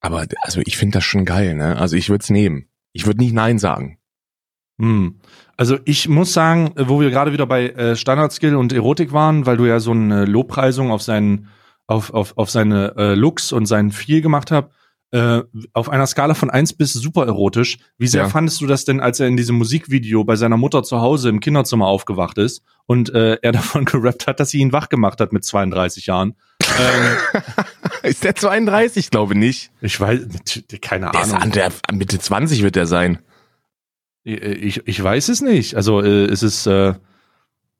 Aber 0.00 0.26
also 0.42 0.60
ich 0.64 0.76
finde 0.76 0.98
das 0.98 1.04
schon 1.04 1.24
geil, 1.24 1.54
ne? 1.54 1.76
Also 1.76 1.96
ich 1.96 2.08
würde 2.08 2.22
es 2.22 2.30
nehmen. 2.30 2.68
Ich 2.92 3.06
würde 3.06 3.20
nicht 3.20 3.32
Nein 3.32 3.58
sagen. 3.58 3.98
Hm. 4.80 5.20
Also 5.56 5.78
ich 5.84 6.08
muss 6.08 6.32
sagen, 6.32 6.72
äh, 6.76 6.88
wo 6.88 7.00
wir 7.00 7.10
gerade 7.10 7.32
wieder 7.32 7.46
bei 7.46 7.68
äh, 7.68 7.96
Standardskill 7.96 8.56
und 8.56 8.72
Erotik 8.72 9.12
waren, 9.12 9.44
weil 9.44 9.58
du 9.58 9.66
ja 9.66 9.78
so 9.78 9.90
eine 9.90 10.24
Lobpreisung 10.24 10.90
auf 10.90 11.02
seinen, 11.02 11.48
auf, 11.86 12.14
auf, 12.14 12.36
auf 12.38 12.50
seine 12.50 12.94
äh, 12.96 13.14
Looks 13.14 13.52
und 13.52 13.66
seinen 13.66 13.92
Viel 13.92 14.22
gemacht 14.22 14.50
hast, 14.50 14.68
äh, 15.12 15.42
auf 15.72 15.88
einer 15.88 16.06
Skala 16.06 16.34
von 16.34 16.50
eins 16.50 16.72
bis 16.72 16.92
super 16.92 17.26
erotisch, 17.26 17.78
wie 17.98 18.06
sehr 18.06 18.22
Ja. 18.22 18.28
fandest 18.28 18.60
du 18.60 18.66
das 18.66 18.84
denn, 18.84 19.00
als 19.00 19.18
er 19.20 19.26
in 19.26 19.36
diesem 19.36 19.56
Musikvideo 19.56 20.22
bei 20.24 20.36
seiner 20.36 20.56
Mutter 20.56 20.82
zu 20.84 21.00
Hause 21.00 21.28
im 21.30 21.40
Kinderzimmer 21.40 21.86
aufgewacht 21.86 22.38
ist 22.38 22.62
und 22.86 23.12
äh, 23.14 23.38
er 23.42 23.52
davon 23.52 23.84
gerappt 23.84 24.26
hat, 24.26 24.38
dass 24.40 24.50
sie 24.50 24.58
ihn 24.60 24.72
wach 24.72 24.88
gemacht 24.88 25.20
hat 25.20 25.32
mit 25.32 25.44
32 25.44 26.06
Jahren? 26.06 26.34
ähm, 26.78 27.42
Ist 28.02 28.24
der 28.24 28.34
32? 28.34 29.10
Glaube 29.10 29.34
nicht. 29.34 29.70
ich 29.80 30.00
weiß, 30.00 30.20
keine 30.80 31.10
Der 31.10 31.22
Ahnung. 31.22 31.36
an 31.36 31.50
der 31.50 31.70
Mitte 31.92 32.18
20 32.18 32.62
wird 32.62 32.76
der 32.76 32.86
sein. 32.86 33.18
Ich, 34.22 34.86
ich 34.86 35.02
weiß 35.02 35.28
es 35.28 35.40
nicht. 35.40 35.74
Also 35.74 36.00
äh, 36.02 36.24
es 36.26 36.42
ist 36.42 36.66
äh, 36.66 36.94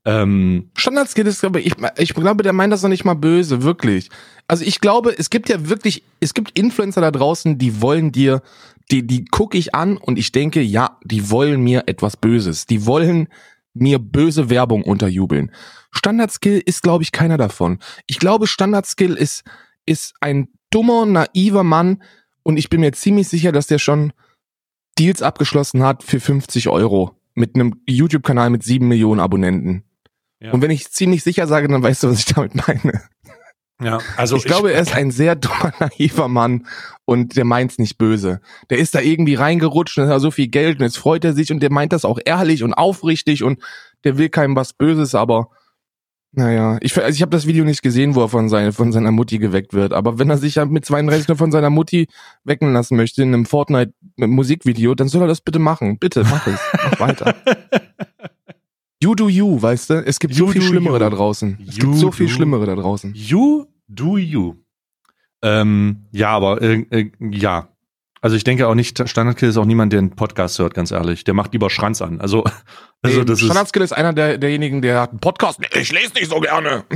ähm, 0.07 0.71
Standardskill 0.77 1.27
ist, 1.27 1.41
glaube 1.41 1.61
ich, 1.61 1.75
ich 1.99 2.15
glaube, 2.15 2.43
der 2.43 2.55
meint 2.55 2.73
das 2.73 2.83
noch 2.83 2.89
nicht 2.89 3.05
mal 3.05 3.15
böse, 3.15 3.63
wirklich. 3.63 4.09
Also 4.51 4.65
ich 4.65 4.81
glaube, 4.81 5.17
es 5.17 5.31
gibt 5.31 5.49
ja 5.49 5.69
wirklich, 5.69 6.03
es 6.19 6.35
gibt 6.35 6.59
Influencer 6.59 7.01
da 7.01 7.13
draußen, 7.13 7.57
die 7.57 7.81
wollen 7.81 8.11
dir, 8.11 8.43
die, 8.91 9.07
die 9.07 9.25
gucke 9.25 9.57
ich 9.57 9.77
an 9.77 9.97
und 9.97 10.19
ich 10.19 10.33
denke, 10.33 10.61
ja, 10.61 10.99
die 11.05 11.31
wollen 11.31 11.61
mir 11.61 11.85
etwas 11.87 12.17
Böses. 12.17 12.67
Die 12.67 12.85
wollen 12.85 13.29
mir 13.75 14.01
böse 14.01 14.51
Werbung 14.51 14.83
unterjubeln. 14.83 15.53
Standardskill 15.93 16.61
ist, 16.67 16.83
glaube 16.83 17.05
ich, 17.05 17.13
keiner 17.13 17.37
davon. 17.37 17.79
Ich 18.09 18.19
glaube, 18.19 18.49
Standardskill 18.49 19.15
ist, 19.15 19.45
ist 19.87 20.15
ein 20.21 20.49
dummer, 20.71 21.07
naiver 21.07 21.63
Mann 21.63 22.03
und 22.43 22.57
ich 22.57 22.69
bin 22.69 22.81
mir 22.81 22.91
ziemlich 22.91 23.29
sicher, 23.29 23.53
dass 23.53 23.69
der 23.69 23.79
schon 23.79 24.13
Deals 24.99 25.23
abgeschlossen 25.23 25.85
hat 25.85 26.03
für 26.03 26.19
50 26.19 26.69
Euro 26.69 27.15
mit 27.35 27.55
einem 27.55 27.81
YouTube-Kanal 27.87 28.51
mit 28.51 28.65
7 28.65 28.89
Millionen 28.89 29.21
Abonnenten. 29.21 29.85
Ja. 30.41 30.51
Und 30.51 30.61
wenn 30.61 30.73
ich 30.73 30.91
ziemlich 30.91 31.23
sicher 31.23 31.47
sage, 31.47 31.69
dann 31.69 31.85
weißt 31.85 32.03
du, 32.03 32.09
was 32.09 32.19
ich 32.19 32.25
damit 32.25 32.57
meine. 32.67 33.03
Ja, 33.83 33.99
also 34.17 34.37
ich 34.37 34.45
glaube, 34.45 34.73
er 34.73 34.81
ist 34.81 34.95
ein 34.95 35.11
sehr 35.11 35.37
dummer, 35.37 35.73
naiver 35.81 36.29
Mann 36.29 36.67
und 37.05 37.37
der 37.37 37.45
meint's 37.45 37.79
nicht 37.79 37.99
böse. 37.99 38.41
Der 38.69 38.79
ist 38.79 38.95
da 38.95 39.01
irgendwie 39.01 39.35
reingerutscht 39.35 39.99
und 39.99 40.09
hat 40.09 40.21
so 40.21 40.31
viel 40.31 40.49
Geld 40.49 40.79
und 40.79 40.85
jetzt 40.85 40.99
freut 40.99 41.25
er 41.25 41.33
sich 41.33 41.51
und 41.51 41.61
der 41.61 41.73
meint 41.73 41.93
das 41.93 42.05
auch 42.05 42.19
ehrlich 42.25 42.63
und 42.63 42.75
aufrichtig 42.75 43.43
und 43.43 43.61
der 44.05 44.19
will 44.19 44.29
keinem 44.29 44.57
was 44.57 44.73
Böses, 44.73 45.15
aber 45.15 45.51
naja, 46.33 46.79
ich, 46.81 46.97
also 46.97 47.17
ich 47.17 47.23
habe 47.23 47.33
das 47.33 47.47
Video 47.49 47.65
nicht 47.65 47.83
gesehen, 47.83 48.15
wo 48.15 48.23
er 48.23 48.29
von, 48.29 48.49
seine, 48.49 48.73
von 48.73 48.93
seiner 48.93 49.11
Mutti 49.11 49.39
geweckt 49.39 49.75
wird, 49.75 49.93
aber 49.93 50.21
wenn 50.21 50.31
er 50.31 50.39
sich 50.39 50.55
ja 50.55 50.65
mit 50.65 50.85
32 50.85 51.27
nur 51.27 51.37
von 51.37 51.51
seiner 51.51 51.71
Mutti 51.71 52.07
wecken 52.45 52.73
lassen 52.73 52.97
möchte 52.97 53.23
in 53.23 53.35
einem 53.35 53.47
Fortnite-Musikvideo, 53.47 54.95
dann 54.95 55.09
soll 55.09 55.23
er 55.23 55.29
das 55.29 55.41
bitte 55.41 55.59
machen. 55.59 55.99
Bitte, 55.99 56.23
mach 56.23 56.47
es. 56.47 56.61
Mach 56.73 57.01
weiter. 57.01 57.35
You 59.03 59.15
do 59.15 59.29
you, 59.31 59.61
weißt 59.61 59.91
du? 59.91 59.95
Es 60.05 60.19
gibt 60.21 60.35
You 60.35 60.47
so 60.47 60.53
viel 60.53 60.61
Schlimmere 60.63 60.95
you. 60.95 60.99
da 60.99 61.09
draußen. 61.11 61.59
Es 61.67 61.77
You 61.77 61.87
gibt 61.87 61.97
so 61.97 62.13
viel 62.13 62.29
Schlimmere 62.29 62.67
da 62.67 62.75
draußen. 62.75 63.15
You 63.15 63.65
do 63.89 64.19
you. 64.19 64.57
Ähm, 65.43 66.05
ja, 66.13 66.29
aber 66.31 66.61
äh, 66.61 66.85
äh, 66.91 67.11
ja. 67.19 67.69
Also 68.21 68.37
ich 68.37 68.45
denke 68.45 68.69
auch 68.69 68.75
nicht, 68.75 69.09
Standardkill 69.09 69.49
ist 69.49 69.57
auch 69.57 69.65
niemand, 69.65 69.95
der 69.95 70.01
einen 70.01 70.11
Podcast 70.11 70.59
hört, 70.59 70.75
ganz 70.75 70.91
ehrlich. 70.91 71.25
Der 71.25 71.33
macht 71.33 71.55
lieber 71.55 71.71
Schranz 71.71 72.03
an. 72.03 72.21
Also, 72.21 72.45
also 73.01 73.25
das 73.25 73.39
ist. 73.39 73.47
Standardskill 73.47 73.81
ist 73.81 73.93
einer 73.93 74.13
der, 74.13 74.37
derjenigen, 74.37 74.83
der 74.83 75.01
hat 75.01 75.11
einen 75.11 75.21
Podcast. 75.21 75.59
Ich 75.75 75.91
lese 75.93 76.13
nicht 76.15 76.29
so 76.31 76.39
gerne. 76.41 76.85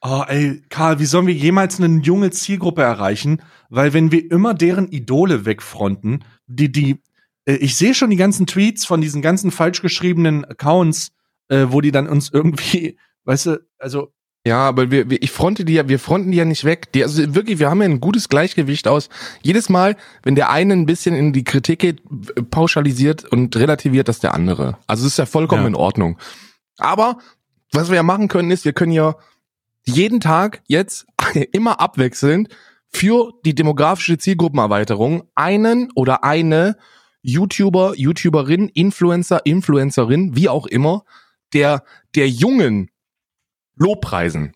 Oh, 0.00 0.22
ey, 0.28 0.62
Karl, 0.70 1.00
wie 1.00 1.06
sollen 1.06 1.26
wir 1.26 1.34
jemals 1.34 1.80
eine 1.80 2.00
junge 2.02 2.30
Zielgruppe 2.30 2.82
erreichen? 2.82 3.42
Weil 3.68 3.92
wenn 3.92 4.12
wir 4.12 4.30
immer 4.30 4.54
deren 4.54 4.88
Idole 4.88 5.44
wegfronten, 5.44 6.24
die, 6.46 6.72
die, 6.72 7.02
äh, 7.44 7.54
ich 7.56 7.76
sehe 7.76 7.94
schon 7.94 8.10
die 8.10 8.16
ganzen 8.16 8.46
Tweets 8.46 8.86
von 8.86 9.00
diesen 9.00 9.22
ganzen 9.22 9.50
falsch 9.50 9.82
geschriebenen 9.82 10.44
Accounts, 10.44 11.12
äh, 11.48 11.66
wo 11.68 11.80
die 11.80 11.90
dann 11.92 12.08
uns 12.08 12.30
irgendwie, 12.30 12.96
weißt 13.24 13.46
du, 13.46 13.66
also, 13.78 14.12
Ja, 14.46 14.60
aber 14.68 14.90
wir, 14.90 15.10
wir, 15.10 15.20
ich 15.22 15.30
fronte 15.30 15.64
die 15.66 15.74
ja, 15.74 15.88
wir 15.88 15.98
fronten 15.98 16.30
die 16.30 16.38
ja 16.38 16.44
nicht 16.46 16.64
weg. 16.64 16.92
Die, 16.92 17.02
also 17.02 17.34
wirklich, 17.34 17.58
wir 17.58 17.68
haben 17.68 17.82
ja 17.82 17.88
ein 17.88 18.00
gutes 18.00 18.28
Gleichgewicht 18.30 18.88
aus. 18.88 19.10
Jedes 19.42 19.68
Mal, 19.68 19.96
wenn 20.22 20.34
der 20.34 20.50
eine 20.50 20.72
ein 20.72 20.86
bisschen 20.86 21.14
in 21.14 21.32
die 21.34 21.44
Kritik 21.44 21.80
geht, 21.80 22.02
pauschalisiert 22.50 23.24
und 23.24 23.54
relativiert 23.56 24.08
das 24.08 24.20
der 24.20 24.32
andere. 24.34 24.78
Also 24.86 25.04
es 25.06 25.12
ist 25.12 25.18
ja 25.18 25.26
vollkommen 25.26 25.62
Ja. 25.62 25.68
in 25.68 25.74
Ordnung. 25.74 26.18
Aber 26.78 27.18
was 27.72 27.88
wir 27.90 27.96
ja 27.96 28.02
machen 28.02 28.28
können, 28.28 28.50
ist, 28.50 28.64
wir 28.64 28.72
können 28.72 28.92
ja 28.92 29.16
jeden 29.84 30.20
Tag 30.20 30.62
jetzt 30.68 31.06
immer 31.52 31.80
abwechselnd 31.80 32.48
für 32.90 33.32
die 33.44 33.54
demografische 33.54 34.18
Zielgruppenerweiterung 34.18 35.28
einen 35.34 35.90
oder 35.94 36.24
eine 36.24 36.76
YouTuber, 37.22 37.94
YouTuberin, 37.96 38.68
Influencer, 38.68 39.44
Influencerin, 39.44 40.36
wie 40.36 40.48
auch 40.48 40.66
immer, 40.66 41.04
der, 41.52 41.84
der 42.14 42.28
jungen 42.28 42.90
Lobpreisen, 43.76 44.52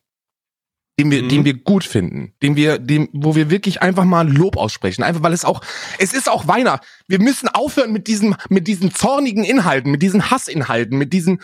den 0.98 1.10
wir, 1.10 1.22
Mhm. 1.22 1.28
den 1.30 1.44
wir 1.46 1.54
gut 1.54 1.84
finden, 1.84 2.34
den 2.42 2.54
wir, 2.54 2.78
dem, 2.78 3.08
wo 3.12 3.34
wir 3.34 3.48
wirklich 3.48 3.80
einfach 3.80 4.04
mal 4.04 4.30
Lob 4.30 4.58
aussprechen, 4.58 5.02
einfach 5.02 5.22
weil 5.22 5.32
es 5.32 5.44
auch, 5.44 5.62
es 5.98 6.12
ist 6.12 6.28
auch 6.30 6.46
Weihnachten. 6.48 6.84
Wir 7.08 7.18
müssen 7.18 7.48
aufhören 7.48 7.92
mit 7.92 8.06
diesen, 8.08 8.36
mit 8.50 8.68
diesen 8.68 8.92
zornigen 8.94 9.42
Inhalten, 9.42 9.90
mit 9.90 10.02
diesen 10.02 10.30
Hassinhalten, 10.30 10.98
mit 10.98 11.12
diesen, 11.14 11.40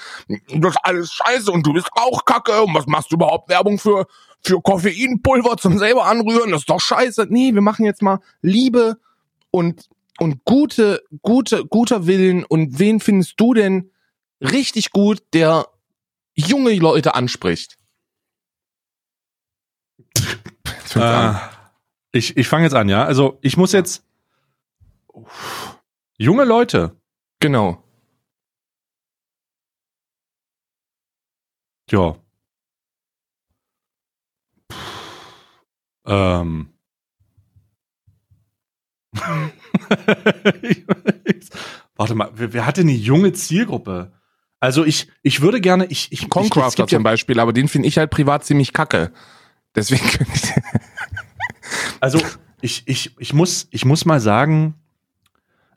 das 0.55 0.75
ist 0.75 0.81
alles 0.83 1.13
scheiße 1.13 1.51
und 1.51 1.67
du 1.67 1.73
bist 1.73 1.89
auch 1.95 2.27
kacke 2.27 2.63
und 2.63 2.75
was 2.75 2.87
machst 2.87 3.11
du 3.11 3.17
überhaupt 3.17 3.49
Werbung 3.49 3.79
für, 3.79 4.07
für 4.43 4.61
Koffeinpulver 4.61 5.57
zum 5.57 5.79
selber 5.79 6.05
anrühren, 6.05 6.51
das 6.51 6.61
ist 6.61 6.71
doch 6.71 6.81
scheiße. 6.81 7.27
Nee, 7.31 7.55
wir 7.55 7.63
machen 7.63 7.87
jetzt 7.87 8.03
mal 8.03 8.21
Liebe 8.43 8.99
und, 9.51 9.89
und 10.19 10.45
gute, 10.45 11.03
gute, 11.23 11.65
guter 11.65 12.07
Willen 12.07 12.45
und 12.45 12.79
wen 12.79 13.01
findest 13.01 13.41
du 13.41 13.55
denn 13.55 13.93
richtig 14.43 14.91
gut, 14.91 15.23
der 15.33 15.67
junge 16.35 16.75
Leute 16.75 17.15
anspricht? 17.15 17.78
Äh, 20.95 21.35
ich, 22.13 22.37
ich 22.37 22.49
fange 22.49 22.65
jetzt 22.65 22.75
an, 22.75 22.89
ja. 22.89 23.05
Also 23.05 23.39
ich 23.43 23.57
muss 23.57 23.73
jetzt 23.73 24.05
Uff. 25.13 25.79
junge 26.17 26.45
Leute, 26.45 26.97
Genau. 27.41 27.83
ja. 31.91 32.17
Ähm. 36.07 36.73
Ich. 40.63 40.85
Warte 41.97 42.15
mal, 42.15 42.31
wer, 42.35 42.53
wer 42.53 42.67
hatte 42.67 42.83
eine 42.83 42.93
junge 42.93 43.33
Zielgruppe? 43.33 44.13
Also 44.61 44.85
ich, 44.85 45.09
ich 45.23 45.41
würde 45.41 45.61
gerne, 45.61 45.87
ich, 45.87 46.13
ich, 46.13 46.23
ich, 46.25 46.29
Concrafter 46.31 46.83
gibt 46.85 46.93
ja- 46.93 46.97
zum 46.99 47.03
Beispiel, 47.05 47.41
aber 47.41 47.53
den 47.53 47.69
finde 47.69 47.89
ich 47.89 47.99
halt 47.99 48.11
privat 48.11 48.45
ziemlich 48.45 48.73
kacke. 48.73 49.13
Deswegen 49.75 50.05
Also 52.01 52.21
ich, 52.61 52.83
ich, 52.87 53.15
ich 53.19 53.33
muss, 53.33 53.69
ich 53.71 53.85
muss 53.85 54.05
mal 54.05 54.21
sagen, 54.21 54.75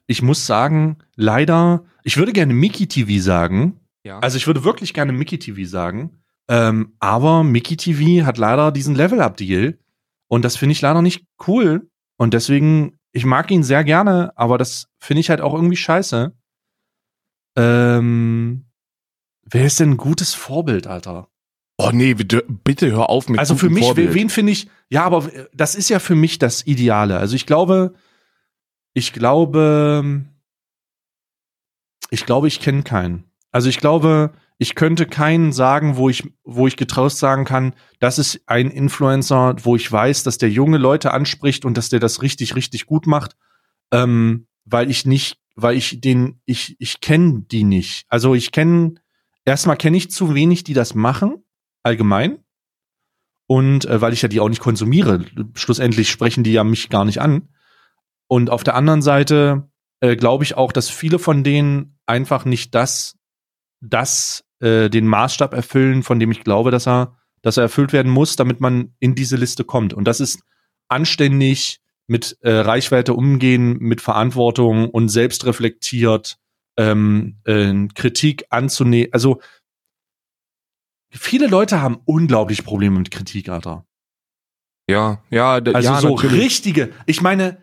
ich 0.08 0.22
muss 0.22 0.46
sagen, 0.46 0.98
leider, 1.16 1.84
ich 2.04 2.18
würde 2.18 2.34
gerne 2.34 2.54
Mickey 2.54 2.88
TV 2.88 3.22
sagen. 3.24 3.80
ja. 4.04 4.20
Also 4.20 4.38
ich 4.38 4.48
würde 4.48 4.64
wirklich 4.64 4.94
gerne 4.94 5.14
Mickey 5.14 5.40
TV 5.40 5.68
sagen. 5.70 6.22
Ähm, 6.48 6.94
aber 7.00 7.44
Mickey 7.44 7.78
TV 7.78 8.26
hat 8.26 8.38
leider 8.38 8.72
diesen 8.72 8.96
Level-Up-Deal. 8.96 9.80
Und 10.28 10.44
das 10.44 10.58
finde 10.58 10.74
ich 10.74 10.82
leider 10.82 11.02
nicht 11.02 11.26
cool. 11.48 11.90
Und 12.18 12.34
deswegen, 12.34 13.00
ich 13.12 13.26
mag 13.26 13.50
ihn 13.52 13.64
sehr 13.64 13.84
gerne, 13.84 14.32
aber 14.36 14.58
das 14.58 14.88
finde 15.00 15.22
ich 15.22 15.30
halt 15.30 15.42
auch 15.42 15.54
irgendwie 15.54 15.78
scheiße. 15.78 16.36
Ähm, 17.58 18.66
wer 19.44 19.66
ist 19.66 19.80
denn 19.80 19.92
ein 19.92 19.98
gutes 19.98 20.34
Vorbild, 20.34 20.88
Alter? 20.88 21.31
Oh 21.82 21.92
nee, 21.92 22.14
bitte, 22.14 22.46
bitte 22.48 22.92
hör 22.92 23.10
auf 23.10 23.30
mit 23.30 23.40
Also 23.40 23.56
für 23.56 23.70
mich, 23.70 23.86
Vorbild. 23.86 24.14
wen 24.14 24.30
finde 24.30 24.52
ich, 24.52 24.70
ja, 24.90 25.04
aber 25.04 25.30
das 25.54 25.76
ist 25.76 25.90
ja 25.90 26.00
für 26.00 26.16
mich 26.16 26.38
das 26.38 26.66
Ideale. 26.66 27.18
Also 27.18 27.36
ich 27.36 27.46
glaube, 27.46 27.94
ich 28.94 29.14
glaube, 29.14 30.24
ich 32.10 32.26
glaube, 32.26 32.48
ich 32.48 32.60
kenne 32.60 32.84
keinen. 32.84 33.24
Also 33.52 33.70
ich 33.70 33.78
glaube, 33.78 34.32
ich 34.58 34.76
könnte 34.76 35.08
keinen 35.08 35.52
sagen, 35.52 35.98
wo 35.98 36.08
ich, 36.08 36.24
wo 36.44 36.68
ich 36.68 36.78
getraust 36.78 37.18
sagen 37.18 37.46
kann, 37.46 37.74
das 38.00 38.20
ist 38.20 38.42
ein 38.46 38.70
Influencer, 38.70 39.56
wo 39.64 39.76
ich 39.76 39.92
weiß, 39.92 40.24
dass 40.24 40.38
der 40.38 40.52
junge 40.52 40.78
Leute 40.78 41.12
anspricht 41.12 41.66
und 41.66 41.78
dass 41.78 41.90
der 41.90 42.00
das 42.00 42.22
richtig, 42.22 42.56
richtig 42.56 42.86
gut 42.86 43.08
macht, 43.08 43.36
ähm, 43.92 44.46
weil 44.66 44.92
ich 44.92 45.08
nicht, 45.08 45.40
weil 45.56 45.76
ich 45.76 46.00
den, 46.00 46.42
ich, 46.46 46.76
ich 46.80 47.02
kenne 47.02 47.42
die 47.50 47.64
nicht. 47.64 48.06
Also 48.08 48.36
ich 48.36 48.52
kenne, 48.52 48.96
erstmal 49.46 49.78
kenne 49.78 49.98
ich 49.98 50.12
zu 50.12 50.36
wenig, 50.36 50.64
die 50.64 50.74
das 50.74 50.94
machen, 50.94 51.44
allgemein. 51.84 52.40
Und 53.48 53.86
äh, 53.86 54.00
weil 54.00 54.14
ich 54.14 54.22
ja 54.22 54.30
die 54.30 54.40
auch 54.40 54.50
nicht 54.50 54.62
konsumiere, 54.62 55.26
schlussendlich 55.56 56.10
sprechen 56.10 56.44
die 56.44 56.54
ja 56.54 56.64
mich 56.64 56.90
gar 56.90 57.06
nicht 57.06 57.20
an. 57.20 57.50
Und 58.28 58.50
auf 58.50 58.64
der 58.64 58.76
anderen 58.76 59.02
Seite 59.02 59.70
äh, 60.00 60.16
glaube 60.16 60.44
ich 60.44 60.56
auch, 60.56 60.72
dass 60.72 60.90
viele 60.90 61.20
von 61.20 61.44
denen 61.44 62.00
einfach 62.06 62.46
nicht 62.46 62.74
das, 62.76 63.18
das 63.82 64.46
äh, 64.62 64.90
den 64.90 65.08
Maßstab 65.08 65.54
erfüllen, 65.54 66.04
von 66.04 66.20
dem 66.20 66.32
ich 66.32 66.44
glaube, 66.44 66.72
dass 66.72 66.88
er, 66.88 67.18
dass 67.42 67.58
er 67.58 67.64
erfüllt 67.64 67.92
werden 67.92 68.12
muss, 68.12 68.36
damit 68.36 68.62
man 68.62 68.94
in 69.00 69.16
diese 69.16 69.36
Liste 69.36 69.64
kommt. 69.64 69.94
Und 69.94 70.06
das 70.06 70.22
ist 70.22 70.42
anständig 70.88 71.82
mit 72.08 72.38
äh, 72.42 72.52
Reichweite 72.52 73.14
umgehen, 73.14 73.78
mit 73.80 74.02
Verantwortung 74.02 74.90
und 74.90 75.10
selbstreflektiert 75.10 76.38
ähm, 76.78 77.38
äh, 77.46 77.88
Kritik 77.96 78.46
anzunehmen. 78.50 79.10
Also 79.12 79.42
viele 81.12 81.48
Leute 81.48 81.82
haben 81.82 82.00
unglaublich 82.06 82.64
Probleme 82.64 82.98
mit 83.00 83.12
Kritik, 83.12 83.50
Alter. 83.50 83.86
ja, 84.90 85.22
ja, 85.30 85.54
Also 85.54 85.70
ja, 85.72 86.00
so 86.02 86.16
natürlich. 86.16 86.42
richtige, 86.42 86.94
ich 87.06 87.22
meine, 87.22 87.58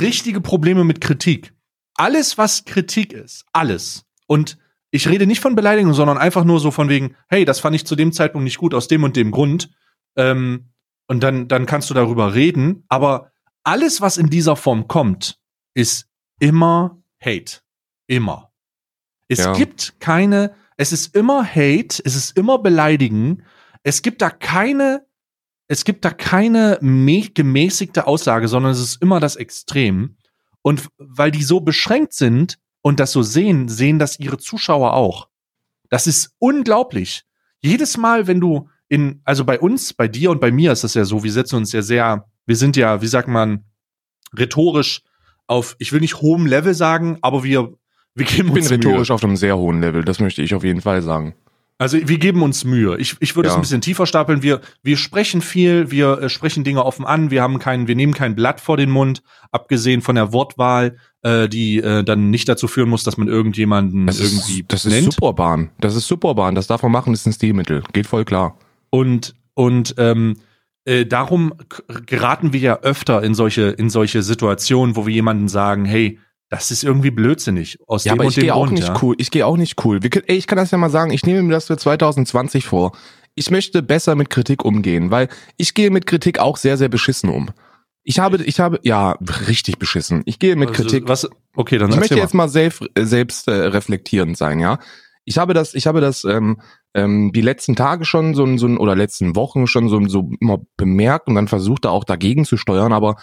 richtige 0.00 0.40
Probleme 0.40 0.84
mit 0.84 1.00
Kritik. 1.00 1.52
Alles, 1.94 2.38
was 2.38 2.64
Kritik 2.64 3.12
ist, 3.12 3.44
alles. 3.52 4.04
Und 4.26 4.58
ich 4.90 5.08
rede 5.08 5.26
nicht 5.26 5.40
von 5.40 5.54
Beleidigung, 5.54 5.92
sondern 5.94 6.18
einfach 6.18 6.44
nur 6.44 6.60
so 6.60 6.70
von 6.70 6.88
wegen, 6.88 7.14
hey, 7.28 7.44
das 7.44 7.60
fand 7.60 7.76
ich 7.76 7.86
zu 7.86 7.96
dem 7.96 8.12
Zeitpunkt 8.12 8.44
nicht 8.44 8.58
gut, 8.58 8.74
aus 8.74 8.88
dem 8.88 9.04
und 9.04 9.16
dem 9.16 9.30
Grund. 9.30 9.70
Ähm, 10.16 10.70
und 11.08 11.22
dann, 11.22 11.48
dann 11.48 11.66
kannst 11.66 11.88
du 11.90 11.94
darüber 11.94 12.34
reden. 12.34 12.84
Aber 12.88 13.30
alles, 13.62 14.00
was 14.00 14.16
in 14.16 14.28
dieser 14.30 14.56
Form 14.56 14.88
kommt, 14.88 15.38
ist 15.74 16.08
immer 16.40 17.02
Hate. 17.20 17.60
Immer. 18.06 18.52
Es 19.28 19.38
Ja. 19.40 19.52
gibt 19.52 20.00
keine, 20.00 20.54
es 20.76 20.92
ist 20.92 21.14
immer 21.14 21.44
Hate, 21.44 22.02
es 22.04 22.14
ist 22.14 22.36
immer 22.36 22.58
Beleidigen. 22.58 23.42
Es 23.82 24.02
gibt 24.02 24.22
da 24.22 24.30
keine, 24.30 25.06
es 25.68 25.84
gibt 25.84 26.04
da 26.04 26.10
keine 26.10 26.78
gemäßigte 26.80 28.06
Aussage, 28.06 28.48
sondern 28.48 28.72
es 28.72 28.80
ist 28.80 29.02
immer 29.02 29.20
das 29.20 29.36
Extrem. 29.36 30.16
Und 30.62 30.88
weil 30.98 31.30
die 31.30 31.42
so 31.42 31.60
beschränkt 31.60 32.12
sind 32.12 32.58
und 32.82 33.00
das 33.00 33.12
so 33.12 33.22
sehen, 33.22 33.68
sehen 33.68 33.98
das 33.98 34.18
ihre 34.18 34.38
Zuschauer 34.38 34.94
auch. 34.94 35.28
Das 35.88 36.06
ist 36.06 36.34
unglaublich. 36.38 37.24
Jedes 37.60 37.96
Mal, 37.96 38.26
wenn 38.26 38.40
du 38.40 38.68
in, 38.88 39.20
also 39.24 39.44
bei 39.44 39.58
uns, 39.58 39.94
bei 39.94 40.08
dir 40.08 40.30
und 40.30 40.40
bei 40.40 40.52
mir 40.52 40.72
ist 40.72 40.84
das 40.84 40.94
ja 40.94 41.04
so, 41.04 41.24
wir 41.24 41.32
setzen 41.32 41.56
uns 41.56 41.72
ja 41.72 41.82
sehr, 41.82 42.28
wir 42.44 42.56
sind 42.56 42.76
ja, 42.76 43.02
wie 43.02 43.06
sagt 43.06 43.28
man, 43.28 43.64
rhetorisch 44.36 45.02
auf, 45.46 45.76
ich 45.78 45.92
will 45.92 46.00
nicht 46.00 46.20
hohem 46.20 46.46
Level 46.46 46.74
sagen, 46.74 47.18
aber 47.22 47.44
wir, 47.44 47.72
wir 48.16 48.24
geben 48.26 48.48
Ich 48.48 48.54
bin 48.54 48.62
uns 48.62 48.70
rhetorisch 48.70 49.08
Mühe. 49.08 49.14
auf 49.14 49.22
einem 49.24 49.36
sehr 49.36 49.56
hohen 49.56 49.80
Level, 49.80 50.04
das 50.04 50.18
möchte 50.20 50.42
ich 50.42 50.54
auf 50.54 50.64
jeden 50.64 50.80
Fall 50.80 51.02
sagen. 51.02 51.34
Also 51.78 51.98
wir 52.08 52.16
geben 52.18 52.40
uns 52.42 52.64
Mühe. 52.64 52.96
Ich, 52.96 53.16
ich 53.20 53.36
würde 53.36 53.48
es 53.48 53.52
Ja. 53.52 53.58
ein 53.58 53.60
bisschen 53.60 53.82
tiefer 53.82 54.06
stapeln. 54.06 54.42
Wir, 54.42 54.62
wir 54.82 54.96
sprechen 54.96 55.42
viel, 55.42 55.90
wir 55.90 56.22
äh, 56.22 56.28
sprechen 56.30 56.64
Dinge 56.64 56.82
offen 56.84 57.04
an, 57.04 57.30
wir 57.30 57.42
haben 57.42 57.58
keinen, 57.58 57.86
wir 57.86 57.94
nehmen 57.94 58.14
kein 58.14 58.34
Blatt 58.34 58.62
vor 58.62 58.78
den 58.78 58.90
Mund, 58.90 59.22
abgesehen 59.52 60.00
von 60.00 60.14
der 60.16 60.32
Wortwahl, 60.32 60.96
äh, 61.20 61.50
die 61.50 61.76
äh, 61.78 62.02
dann 62.02 62.30
nicht 62.30 62.48
dazu 62.48 62.66
führen 62.66 62.88
muss, 62.88 63.04
dass 63.04 63.18
man 63.18 63.28
irgendjemanden 63.28 64.06
Das 64.06 64.20
irgendwie 64.20 64.60
ist, 64.60 64.72
das 64.72 64.84
ist 64.86 64.92
nennt. 64.92 65.12
Superbahn. 65.12 65.70
Das 65.78 65.94
ist 65.94 66.06
Superbahn. 66.08 66.54
Das 66.54 66.66
darf 66.66 66.82
man 66.82 66.92
machen, 66.92 67.12
das 67.12 67.20
ist 67.20 67.26
ein 67.26 67.32
Stilmittel. 67.34 67.82
Geht 67.92 68.06
voll 68.06 68.24
klar. 68.24 68.56
Und, 68.88 69.34
und 69.52 69.94
ähm, 69.98 70.38
äh, 70.86 71.04
darum 71.04 71.52
geraten 72.06 72.54
wir 72.54 72.60
ja 72.60 72.78
öfter 72.80 73.22
in 73.22 73.34
solche, 73.34 73.64
in 73.64 73.90
solche 73.90 74.22
Situationen, 74.22 74.96
wo 74.96 75.06
wir 75.06 75.12
jemanden 75.12 75.48
sagen, 75.48 75.84
hey, 75.84 76.18
das 76.48 76.70
ist 76.70 76.84
irgendwie 76.84 77.10
blödsinnig. 77.10 77.78
Aus 77.86 78.04
Ja, 78.04 78.14
dem 78.14 78.20
aber 78.20 78.28
ich 78.28 78.36
gehe 78.36 78.54
auch 78.54 78.70
nicht 78.70 78.88
ja. 78.88 78.98
cool. 79.02 79.14
Ich 79.18 79.30
gehe 79.30 79.46
auch 79.46 79.56
nicht 79.56 79.84
cool. 79.84 80.02
Wir, 80.02 80.10
ey, 80.28 80.36
ich 80.36 80.46
kann 80.46 80.56
das 80.58 80.70
ja 80.70 80.78
mal 80.78 80.90
sagen. 80.90 81.10
Ich 81.10 81.24
nehme 81.24 81.42
mir 81.42 81.52
das 81.52 81.66
für 81.66 81.76
2020 81.76 82.64
vor. 82.66 82.92
Ich 83.34 83.50
möchte 83.50 83.82
besser 83.82 84.14
mit 84.14 84.30
Kritik 84.30 84.64
umgehen, 84.64 85.10
weil 85.10 85.28
ich 85.56 85.74
gehe 85.74 85.90
mit 85.90 86.06
Kritik 86.06 86.38
auch 86.38 86.56
sehr, 86.56 86.76
sehr 86.76 86.88
beschissen 86.88 87.28
um. 87.30 87.50
Ich 88.02 88.20
habe, 88.20 88.42
ich 88.44 88.60
habe, 88.60 88.78
ja, 88.82 89.18
richtig 89.48 89.78
beschissen. 89.78 90.22
Ich 90.26 90.38
gehe 90.38 90.54
mit 90.54 90.68
Also, 90.68 90.82
Kritik. 90.82 91.08
Was, 91.08 91.28
okay, 91.56 91.76
dann 91.76 91.90
ich 91.90 91.96
möchte 91.96 92.14
erzähl 92.14 92.22
jetzt 92.24 92.34
mal 92.34 92.48
selbst, 92.48 92.82
äh, 92.94 93.04
selbst 93.04 93.48
äh, 93.48 93.52
reflektierend 93.52 94.36
sein, 94.36 94.60
ja. 94.60 94.78
Ich 95.24 95.38
habe 95.38 95.54
das, 95.54 95.74
ich 95.74 95.88
habe 95.88 96.00
das 96.00 96.22
ähm, 96.22 96.60
ähm, 96.94 97.32
die 97.34 97.40
letzten 97.40 97.74
Tage 97.74 98.04
schon 98.04 98.34
so 98.36 98.56
so 98.56 98.68
oder 98.68 98.94
letzten 98.94 99.34
Wochen 99.34 99.66
schon 99.66 99.88
so, 99.88 100.06
so 100.06 100.30
immer 100.40 100.60
bemerkt 100.76 101.26
und 101.26 101.34
dann 101.34 101.48
versucht 101.48 101.84
da 101.84 101.90
auch 101.90 102.04
dagegen 102.04 102.44
zu 102.44 102.56
steuern, 102.56 102.92
aber 102.92 103.16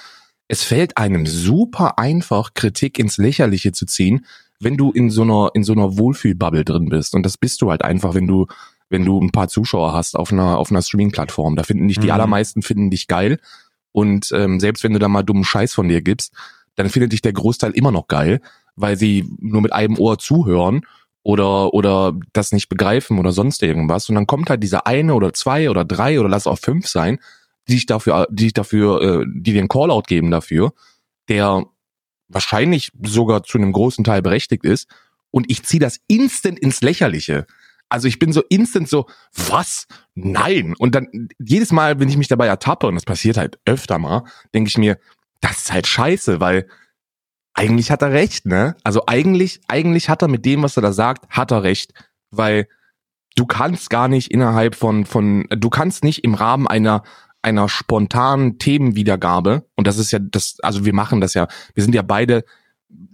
es 0.54 0.62
fällt 0.62 0.98
einem 1.00 1.26
super 1.26 1.98
einfach, 1.98 2.54
Kritik 2.54 3.00
ins 3.00 3.18
Lächerliche 3.18 3.72
zu 3.72 3.88
ziehen, 3.88 4.28
wenn 4.60 4.78
du 4.78 4.92
in 4.92 5.10
so 5.10 5.24
einer 5.24 5.50
in 5.56 5.63
so 5.63 5.74
einer 5.74 5.98
Wohlfühlbubble 5.98 6.63
drin 6.63 6.89
bist 6.89 7.16
und 7.16 7.26
das 7.26 7.39
bist 7.39 7.63
du 7.63 7.72
halt 7.72 7.84
einfach, 7.84 8.13
wenn 8.13 8.28
du 8.28 8.46
wenn 8.89 9.04
du 9.04 9.20
ein 9.20 9.32
paar 9.32 9.48
Zuschauer 9.48 9.94
hast 9.94 10.16
auf 10.16 10.32
einer 10.32 10.60
auf 10.60 10.70
einer 10.70 10.84
Streaming-Plattform. 10.84 11.56
Da 11.56 11.63
finden 11.63 11.88
dich 11.88 11.98
die 11.98 12.08
Mhm. 12.10 12.13
allermeisten 12.13 12.62
finden 12.62 12.92
dich 12.92 13.08
geil 13.08 13.39
und 13.94 14.32
ähm, 14.32 14.60
selbst 14.60 14.84
wenn 14.84 14.94
du 14.94 15.00
da 15.00 15.08
mal 15.08 15.24
dummen 15.24 15.44
Scheiß 15.44 15.74
von 15.74 15.88
dir 15.89 16.02
gibst, 16.04 16.34
dann 16.76 16.88
findet 16.89 17.13
dich 17.13 17.24
der 17.24 17.34
Großteil 17.34 17.72
immer 17.72 17.92
noch 17.92 18.08
geil, 18.08 18.39
weil 18.76 18.96
sie 18.96 19.28
nur 19.39 19.62
mit 19.63 19.74
einem 19.74 19.98
Ohr 19.98 20.20
zuhören 20.20 20.82
oder 21.24 21.74
oder 21.74 22.13
das 22.32 22.52
nicht 22.52 22.70
begreifen 22.70 23.18
oder 23.18 23.32
sonst 23.32 23.63
irgendwas 23.63 24.08
und 24.08 24.13
dann 24.13 24.28
kommt 24.28 24.52
halt 24.52 24.62
dieser 24.62 24.86
eine 24.86 25.16
oder 25.16 25.34
zwei 25.34 25.72
oder 25.72 25.84
drei 25.84 26.20
oder 26.20 26.30
lass 26.30 26.46
auch 26.46 26.60
fünf 26.60 26.88
sein, 26.88 27.18
die 27.67 27.73
dich 27.73 27.86
dafür 27.86 28.28
die 28.30 28.45
dich 28.45 28.54
dafür 28.54 29.02
äh, 29.02 29.26
die 29.28 29.58
einen 29.58 29.69
Callout 29.69 30.04
geben 30.08 30.32
dafür, 30.32 30.73
der 31.30 31.65
wahrscheinlich 32.28 32.91
sogar 33.04 33.43
zu 33.43 33.58
einem 33.58 33.71
großen 33.71 34.04
Teil 34.04 34.21
berechtigt 34.21 34.63
ist 34.63 34.88
und 35.32 35.49
ich 35.49 35.63
ziehe 35.63 35.80
das 35.80 35.99
instant 36.08 36.60
ins 36.60 36.82
Lächerliche. 36.82 37.45
Also 37.89 38.08
ich 38.08 38.17
bin 38.17 38.34
so 38.34 38.41
instant 38.49 38.89
so, 38.89 39.08
was? 39.36 39.88
Nein. 40.15 40.73
Und 40.78 40.95
dann 40.95 41.30
jedes 41.38 41.71
Mal, 41.71 41.99
wenn 41.99 42.10
ich 42.10 42.17
mich 42.17 42.28
dabei 42.28 42.47
ertappe, 42.47 42.88
und 42.88 42.95
das 42.95 43.06
passiert 43.06 43.38
halt 43.38 43.60
öfter 43.65 43.99
mal, 43.99 44.23
denke 44.54 44.69
ich 44.69 44.78
mir, 44.78 44.97
das 45.41 45.60
ist 45.60 45.73
halt 45.73 45.86
scheiße, 45.88 46.39
weil 46.39 46.67
eigentlich 47.54 47.91
hat 47.91 48.02
er 48.02 48.12
recht, 48.12 48.45
ne? 48.45 48.76
Also 48.84 49.04
eigentlich, 49.06 49.62
eigentlich 49.67 50.10
hat 50.10 50.21
er 50.23 50.28
mit 50.28 50.45
dem, 50.45 50.63
was 50.63 50.76
er 50.76 50.82
da 50.82 50.91
sagt, 50.91 51.30
hat 51.30 51.52
er 51.52 51.63
recht, 51.63 51.93
weil 52.32 52.67
du 53.36 53.45
kannst 53.45 53.89
gar 53.89 54.08
nicht 54.08 54.32
innerhalb 54.32 54.76
von, 54.76 55.06
von, 55.06 55.47
du 55.49 55.69
kannst 55.69 56.04
nicht 56.04 56.23
im 56.23 56.34
Rahmen 56.34 56.67
einer, 56.67 57.04
einer 57.43 57.69
spontanen 57.69 58.58
Themenwiedergabe, 58.58 59.65
und 59.75 59.86
das 59.86 59.97
ist 59.97 60.12
ja 60.12 60.19
das, 60.19 60.58
also 60.62 60.86
wir 60.86 60.93
machen 60.93 61.21
das 61.21 61.34
ja, 61.34 61.47
wir 61.75 61.84
sind 61.84 61.93
ja 61.93 62.01
beide 62.01 62.43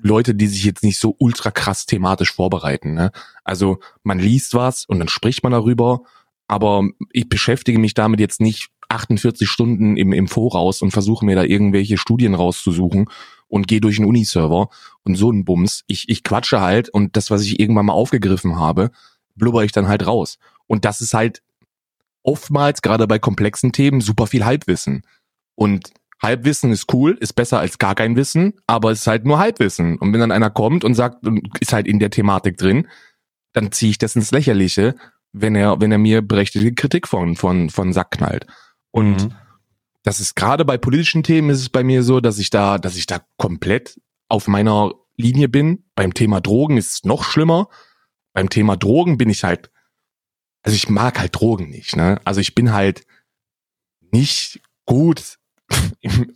Leute, 0.01 0.35
die 0.35 0.47
sich 0.47 0.63
jetzt 0.63 0.83
nicht 0.83 0.99
so 0.99 1.15
ultra 1.19 1.51
krass 1.51 1.85
thematisch 1.85 2.33
vorbereiten, 2.33 2.93
ne? 2.93 3.11
Also 3.43 3.79
man 4.03 4.19
liest 4.19 4.53
was 4.53 4.85
und 4.85 4.99
dann 4.99 5.07
spricht 5.07 5.43
man 5.43 5.51
darüber, 5.51 6.01
aber 6.47 6.83
ich 7.11 7.27
beschäftige 7.29 7.79
mich 7.79 7.93
damit 7.93 8.19
jetzt 8.19 8.41
nicht 8.41 8.69
48 8.89 9.47
Stunden 9.47 9.97
im, 9.97 10.13
im 10.13 10.27
Voraus 10.27 10.81
und 10.81 10.91
versuche 10.91 11.25
mir 11.25 11.35
da 11.35 11.43
irgendwelche 11.43 11.97
Studien 11.97 12.33
rauszusuchen 12.33 13.05
und 13.47 13.67
gehe 13.67 13.81
durch 13.81 13.99
einen 13.99 14.07
Uniserver 14.07 14.69
und 15.03 15.15
so 15.15 15.31
ein 15.31 15.45
Bums. 15.45 15.83
Ich, 15.87 16.09
ich 16.09 16.23
quatsche 16.23 16.61
halt 16.61 16.89
und 16.89 17.15
das, 17.15 17.29
was 17.31 17.43
ich 17.43 17.59
irgendwann 17.59 17.85
mal 17.85 17.93
aufgegriffen 17.93 18.57
habe, 18.57 18.91
blubber 19.35 19.63
ich 19.63 19.71
dann 19.71 19.87
halt 19.87 20.05
raus. 20.05 20.39
Und 20.67 20.85
das 20.85 21.01
ist 21.01 21.13
halt 21.13 21.41
oftmals, 22.23 22.82
gerade 22.82 23.08
bei 23.08 23.19
komplexen 23.19 23.71
Themen, 23.71 24.01
super 24.01 24.27
viel 24.27 24.45
Halbwissen. 24.45 25.03
Und 25.55 25.91
Halbwissen 26.21 26.71
ist 26.71 26.93
cool, 26.93 27.17
ist 27.19 27.34
besser 27.34 27.60
als 27.60 27.77
gar 27.77 27.95
kein 27.95 28.15
Wissen, 28.15 28.53
aber 28.67 28.91
es 28.91 29.01
ist 29.01 29.08
halt 29.08 29.25
nur 29.25 29.39
Halbwissen. 29.39 29.97
Und 29.97 30.12
wenn 30.12 30.19
dann 30.19 30.32
einer 30.32 30.49
kommt 30.49 30.84
und 30.84 30.93
sagt, 30.95 31.25
ist 31.60 31.71
halt 31.73 31.88
in 31.88 31.99
der 31.99 32.10
Thematik 32.10 32.58
drin, 32.58 32.88
dann 33.53 33.71
ziehe 33.71 33.91
ich 33.91 33.97
das 33.97 34.15
ins 34.15 34.32
Lächerliche, 34.32 34.95
wenn 35.32 35.55
er, 35.55 35.79
wenn 35.79 35.91
er 35.91 35.97
mir 35.97 36.21
berechtigte 36.21 36.73
Kritik 36.73 37.08
von, 37.08 37.36
von, 37.36 37.69
von 37.69 37.93
Sack 37.93 38.12
knallt. 38.12 38.45
Und 38.91 39.23
Mhm. 39.29 39.34
das 40.03 40.19
ist 40.19 40.36
gerade 40.36 40.65
bei 40.65 40.77
politischen 40.77 41.23
Themen 41.23 41.49
ist 41.49 41.62
es 41.62 41.69
bei 41.69 41.84
mir 41.84 42.03
so, 42.03 42.19
dass 42.19 42.38
ich 42.38 42.49
da, 42.49 42.77
dass 42.77 42.95
ich 42.95 43.05
da 43.05 43.21
komplett 43.38 43.99
auf 44.27 44.47
meiner 44.47 44.91
Linie 45.15 45.47
bin. 45.49 45.86
Beim 45.95 46.13
Thema 46.13 46.41
Drogen 46.41 46.77
ist 46.77 46.93
es 46.93 47.03
noch 47.05 47.23
schlimmer. 47.23 47.69
Beim 48.34 48.49
Thema 48.49 48.75
Drogen 48.77 49.17
bin 49.17 49.29
ich 49.29 49.43
halt, 49.43 49.71
also 50.63 50.76
ich 50.76 50.89
mag 50.89 51.19
halt 51.19 51.36
Drogen 51.39 51.69
nicht, 51.69 51.95
ne? 51.95 52.19
Also 52.26 52.41
ich 52.41 52.56
bin 52.56 52.74
halt 52.74 53.04
nicht 54.12 54.62
gut 54.86 55.38
im, 56.02 56.32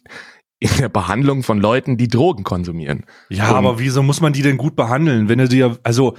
in 0.60 0.70
der 0.78 0.90
Behandlung 0.90 1.44
von 1.44 1.60
Leuten, 1.60 1.98
die 1.98 2.08
Drogen 2.08 2.44
konsumieren. 2.44 3.06
Ja, 3.30 3.50
Und- 3.52 3.56
aber 3.58 3.80
wieso 3.80 4.04
muss 4.04 4.22
man 4.22 4.34
die 4.34 4.42
denn 4.42 4.58
gut 4.58 4.76
behandeln, 4.76 5.28
wenn 5.30 5.40
er 5.40 5.48
dir, 5.48 5.78
also 5.84 6.16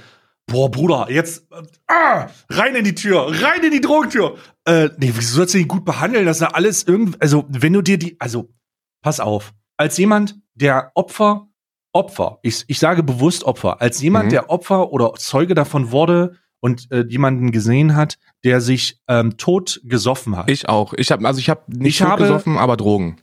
boah, 0.47 0.69
Bruder, 0.69 1.07
jetzt 1.09 1.47
äh, 1.51 1.63
ah, 1.87 2.27
rein 2.49 2.75
in 2.75 2.83
die 2.83 2.93
Tür, 2.95 3.27
rein 3.41 3.63
in 3.63 3.71
die 3.71 3.81
Drogentür. 3.81 4.37
Äh, 4.65 4.89
nee, 4.97 5.11
wieso 5.15 5.37
sollst 5.37 5.53
du 5.55 5.57
ihn 5.57 5.67
gut 5.67 5.85
behandeln? 5.85 6.25
Das 6.25 6.37
ist 6.37 6.41
ja 6.41 6.49
alles 6.49 6.83
irgendwie, 6.83 7.19
also 7.19 7.45
wenn 7.49 7.73
du 7.73 7.81
dir 7.81 7.97
die, 7.97 8.15
also 8.19 8.53
pass 9.01 9.19
auf, 9.19 9.53
als 9.77 9.97
jemand, 9.97 10.35
der 10.53 10.91
Opfer, 10.95 11.47
Opfer, 11.93 12.39
ich, 12.43 12.63
ich 12.67 12.77
sage 12.77 13.01
bewusst 13.03 13.43
Opfer, 13.45 13.81
als 13.81 14.01
jemand, 14.01 14.25
Mhm. 14.25 14.29
der 14.31 14.49
Opfer 14.49 14.91
oder 14.91 15.13
Zeuge 15.15 15.55
davon 15.55 15.91
wurde 15.91 16.37
und 16.59 16.91
äh, 16.91 17.05
jemanden 17.07 17.51
gesehen 17.51 17.95
hat, 17.95 18.17
der 18.43 18.61
sich 18.61 18.99
ähm, 19.07 19.37
tot 19.37 19.81
gesoffen 19.83 20.35
hat. 20.35 20.49
Ich 20.49 20.67
auch. 20.69 20.93
Ich 20.93 21.11
habe 21.11 21.25
also 21.27 21.39
ich 21.39 21.49
habe 21.49 21.61
nicht 21.67 21.95
Ich 21.95 22.01
habe- 22.01 22.23
gesoffen, 22.23 22.57
aber 22.57 22.77
Drogen. 22.77 23.17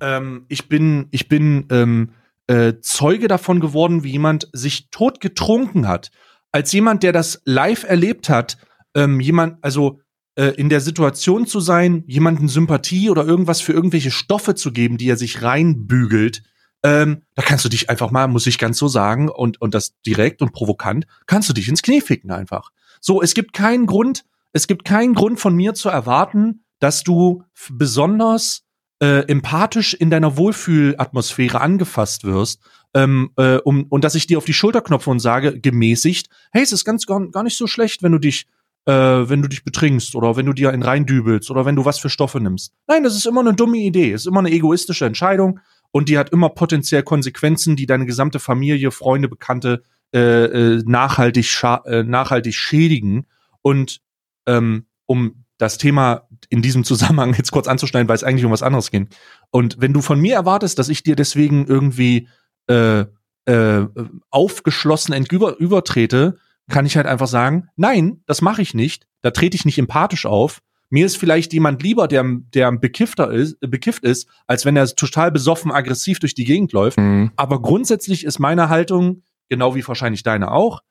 ähm, 0.00 0.44
ich 0.48 0.68
bin, 0.68 1.06
ich 1.10 1.28
bin 1.28 1.66
ähm, 1.70 2.10
äh, 2.46 2.74
Zeuge 2.80 3.28
davon 3.28 3.60
geworden, 3.60 4.04
wie 4.04 4.12
jemand 4.12 4.48
sich 4.52 4.90
tot 4.90 5.20
getrunken 5.20 5.88
hat. 5.88 6.10
Als 6.52 6.72
jemand, 6.72 7.02
der 7.02 7.12
das 7.12 7.40
live 7.44 7.84
erlebt 7.84 8.28
hat, 8.28 8.58
ähm, 8.94 9.18
jemand, 9.20 9.58
also 9.62 10.00
äh, 10.36 10.48
in 10.56 10.68
der 10.68 10.80
Situation 10.80 11.46
zu 11.46 11.60
sein, 11.60 12.04
jemanden 12.06 12.48
Sympathie 12.48 13.10
oder 13.10 13.24
irgendwas 13.26 13.60
für 13.60 13.72
irgendwelche 13.72 14.10
Stoffe 14.10 14.54
zu 14.54 14.72
geben, 14.72 14.96
die 14.98 15.08
er 15.08 15.16
sich 15.16 15.42
reinbügelt, 15.42 16.42
ähm, 16.84 17.22
da 17.34 17.42
kannst 17.42 17.64
du 17.64 17.70
dich 17.70 17.88
einfach 17.88 18.10
mal, 18.10 18.28
muss 18.28 18.46
ich 18.46 18.58
ganz 18.58 18.78
so 18.78 18.88
sagen, 18.88 19.30
und, 19.30 19.60
und 19.60 19.74
das 19.74 19.94
direkt 20.06 20.42
und 20.42 20.52
provokant, 20.52 21.06
kannst 21.26 21.48
du 21.48 21.54
dich 21.54 21.68
ins 21.68 21.82
Knie 21.82 22.02
ficken 22.02 22.30
einfach. 22.30 22.70
So, 23.00 23.22
es 23.22 23.34
gibt 23.34 23.54
keinen 23.54 23.86
Grund, 23.86 24.24
es 24.52 24.66
gibt 24.66 24.84
keinen 24.84 25.14
Grund 25.14 25.40
von 25.40 25.56
mir 25.56 25.72
zu 25.74 25.88
erwarten, 25.88 26.62
dass 26.80 27.02
du 27.02 27.42
besonders 27.70 28.64
äh, 29.02 29.26
empathisch 29.26 29.94
in 29.94 30.10
deiner 30.10 30.36
Wohlfühlatmosphäre 30.36 31.60
angefasst 31.60 32.24
wirst, 32.24 32.60
ähm, 32.92 33.30
äh, 33.36 33.56
um, 33.56 33.84
und 33.88 34.04
dass 34.04 34.14
ich 34.14 34.26
dir 34.26 34.36
auf 34.36 34.44
die 34.44 34.52
Schulter 34.52 34.82
klopfe 34.82 35.10
und 35.10 35.20
sage, 35.20 35.58
gemäßigt, 35.58 36.28
hey, 36.52 36.62
es 36.62 36.72
ist 36.72 36.84
ganz 36.84 37.06
gar, 37.06 37.26
gar 37.30 37.42
nicht 37.42 37.56
so 37.56 37.66
schlecht, 37.66 38.02
wenn 38.02 38.12
du 38.12 38.18
dich, 38.18 38.46
äh, 38.84 38.92
wenn 38.92 39.40
du 39.40 39.48
dich 39.48 39.64
betrinkst 39.64 40.14
oder 40.14 40.36
wenn 40.36 40.46
du 40.46 40.52
dir 40.52 40.70
einen 40.70 40.82
reindübelst 40.82 41.50
oder 41.50 41.64
wenn 41.64 41.76
du 41.76 41.86
was 41.86 41.98
für 41.98 42.10
Stoffe 42.10 42.40
nimmst. 42.40 42.72
Nein, 42.86 43.02
das 43.02 43.16
ist 43.16 43.26
immer 43.26 43.40
eine 43.40 43.54
dumme 43.54 43.78
Idee, 43.78 44.12
ist 44.12 44.26
immer 44.26 44.40
eine 44.40 44.50
egoistische 44.50 45.06
Entscheidung 45.06 45.60
und 45.94 46.08
die 46.08 46.18
hat 46.18 46.30
immer 46.30 46.48
potenziell 46.48 47.04
Konsequenzen, 47.04 47.76
die 47.76 47.86
deine 47.86 48.04
gesamte 48.04 48.40
Familie, 48.40 48.90
Freunde, 48.90 49.28
Bekannte 49.28 49.84
äh, 50.12 50.18
äh, 50.18 50.82
nachhaltig, 50.84 51.44
scha- 51.44 51.86
äh, 51.86 52.02
nachhaltig 52.02 52.52
schädigen. 52.52 53.26
Und 53.62 54.00
ähm, 54.46 54.86
um 55.06 55.44
das 55.56 55.78
Thema 55.78 56.26
in 56.48 56.62
diesem 56.62 56.82
Zusammenhang 56.82 57.32
jetzt 57.34 57.52
kurz 57.52 57.68
anzuschneiden, 57.68 58.08
weil 58.08 58.16
es 58.16 58.24
eigentlich 58.24 58.44
um 58.44 58.50
was 58.50 58.64
anderes 58.64 58.90
ging. 58.90 59.08
Und 59.52 59.76
wenn 59.80 59.92
du 59.92 60.00
von 60.00 60.20
mir 60.20 60.34
erwartest, 60.34 60.80
dass 60.80 60.88
ich 60.88 61.04
dir 61.04 61.14
deswegen 61.14 61.64
irgendwie 61.68 62.26
äh, 62.68 63.04
äh, 63.44 63.86
aufgeschlossen 64.30 65.14
entgüber 65.14 65.58
übertrete, 65.58 66.38
kann 66.68 66.86
ich 66.86 66.96
halt 66.96 67.06
einfach 67.06 67.28
sagen, 67.28 67.68
nein, 67.76 68.20
das 68.26 68.42
mache 68.42 68.62
ich 68.62 68.74
nicht. 68.74 69.06
Da 69.20 69.30
trete 69.30 69.54
ich 69.54 69.64
nicht 69.64 69.78
empathisch 69.78 70.26
auf. 70.26 70.60
Mir 70.90 71.06
ist 71.06 71.16
vielleicht 71.16 71.52
jemand 71.52 71.82
lieber, 71.82 72.06
der, 72.08 72.24
der 72.54 72.70
bekiffter 72.72 73.30
ist, 73.32 73.58
bekifft 73.60 74.04
ist, 74.04 74.28
als 74.46 74.64
wenn 74.64 74.76
er 74.76 74.86
total 74.86 75.32
besoffen 75.32 75.72
aggressiv 75.72 76.18
durch 76.20 76.34
die 76.34 76.44
Gegend 76.44 76.72
läuft. 76.72 76.98
Mhm. 76.98 77.32
Aber 77.36 77.60
grundsätzlich 77.62 78.24
ist 78.24 78.38
meine 78.38 78.68
Haltung, 78.68 79.22
genau 79.48 79.74
wie 79.74 79.86
wahrscheinlich 79.86 80.22
deine 80.22 80.52
auch, 80.52 80.82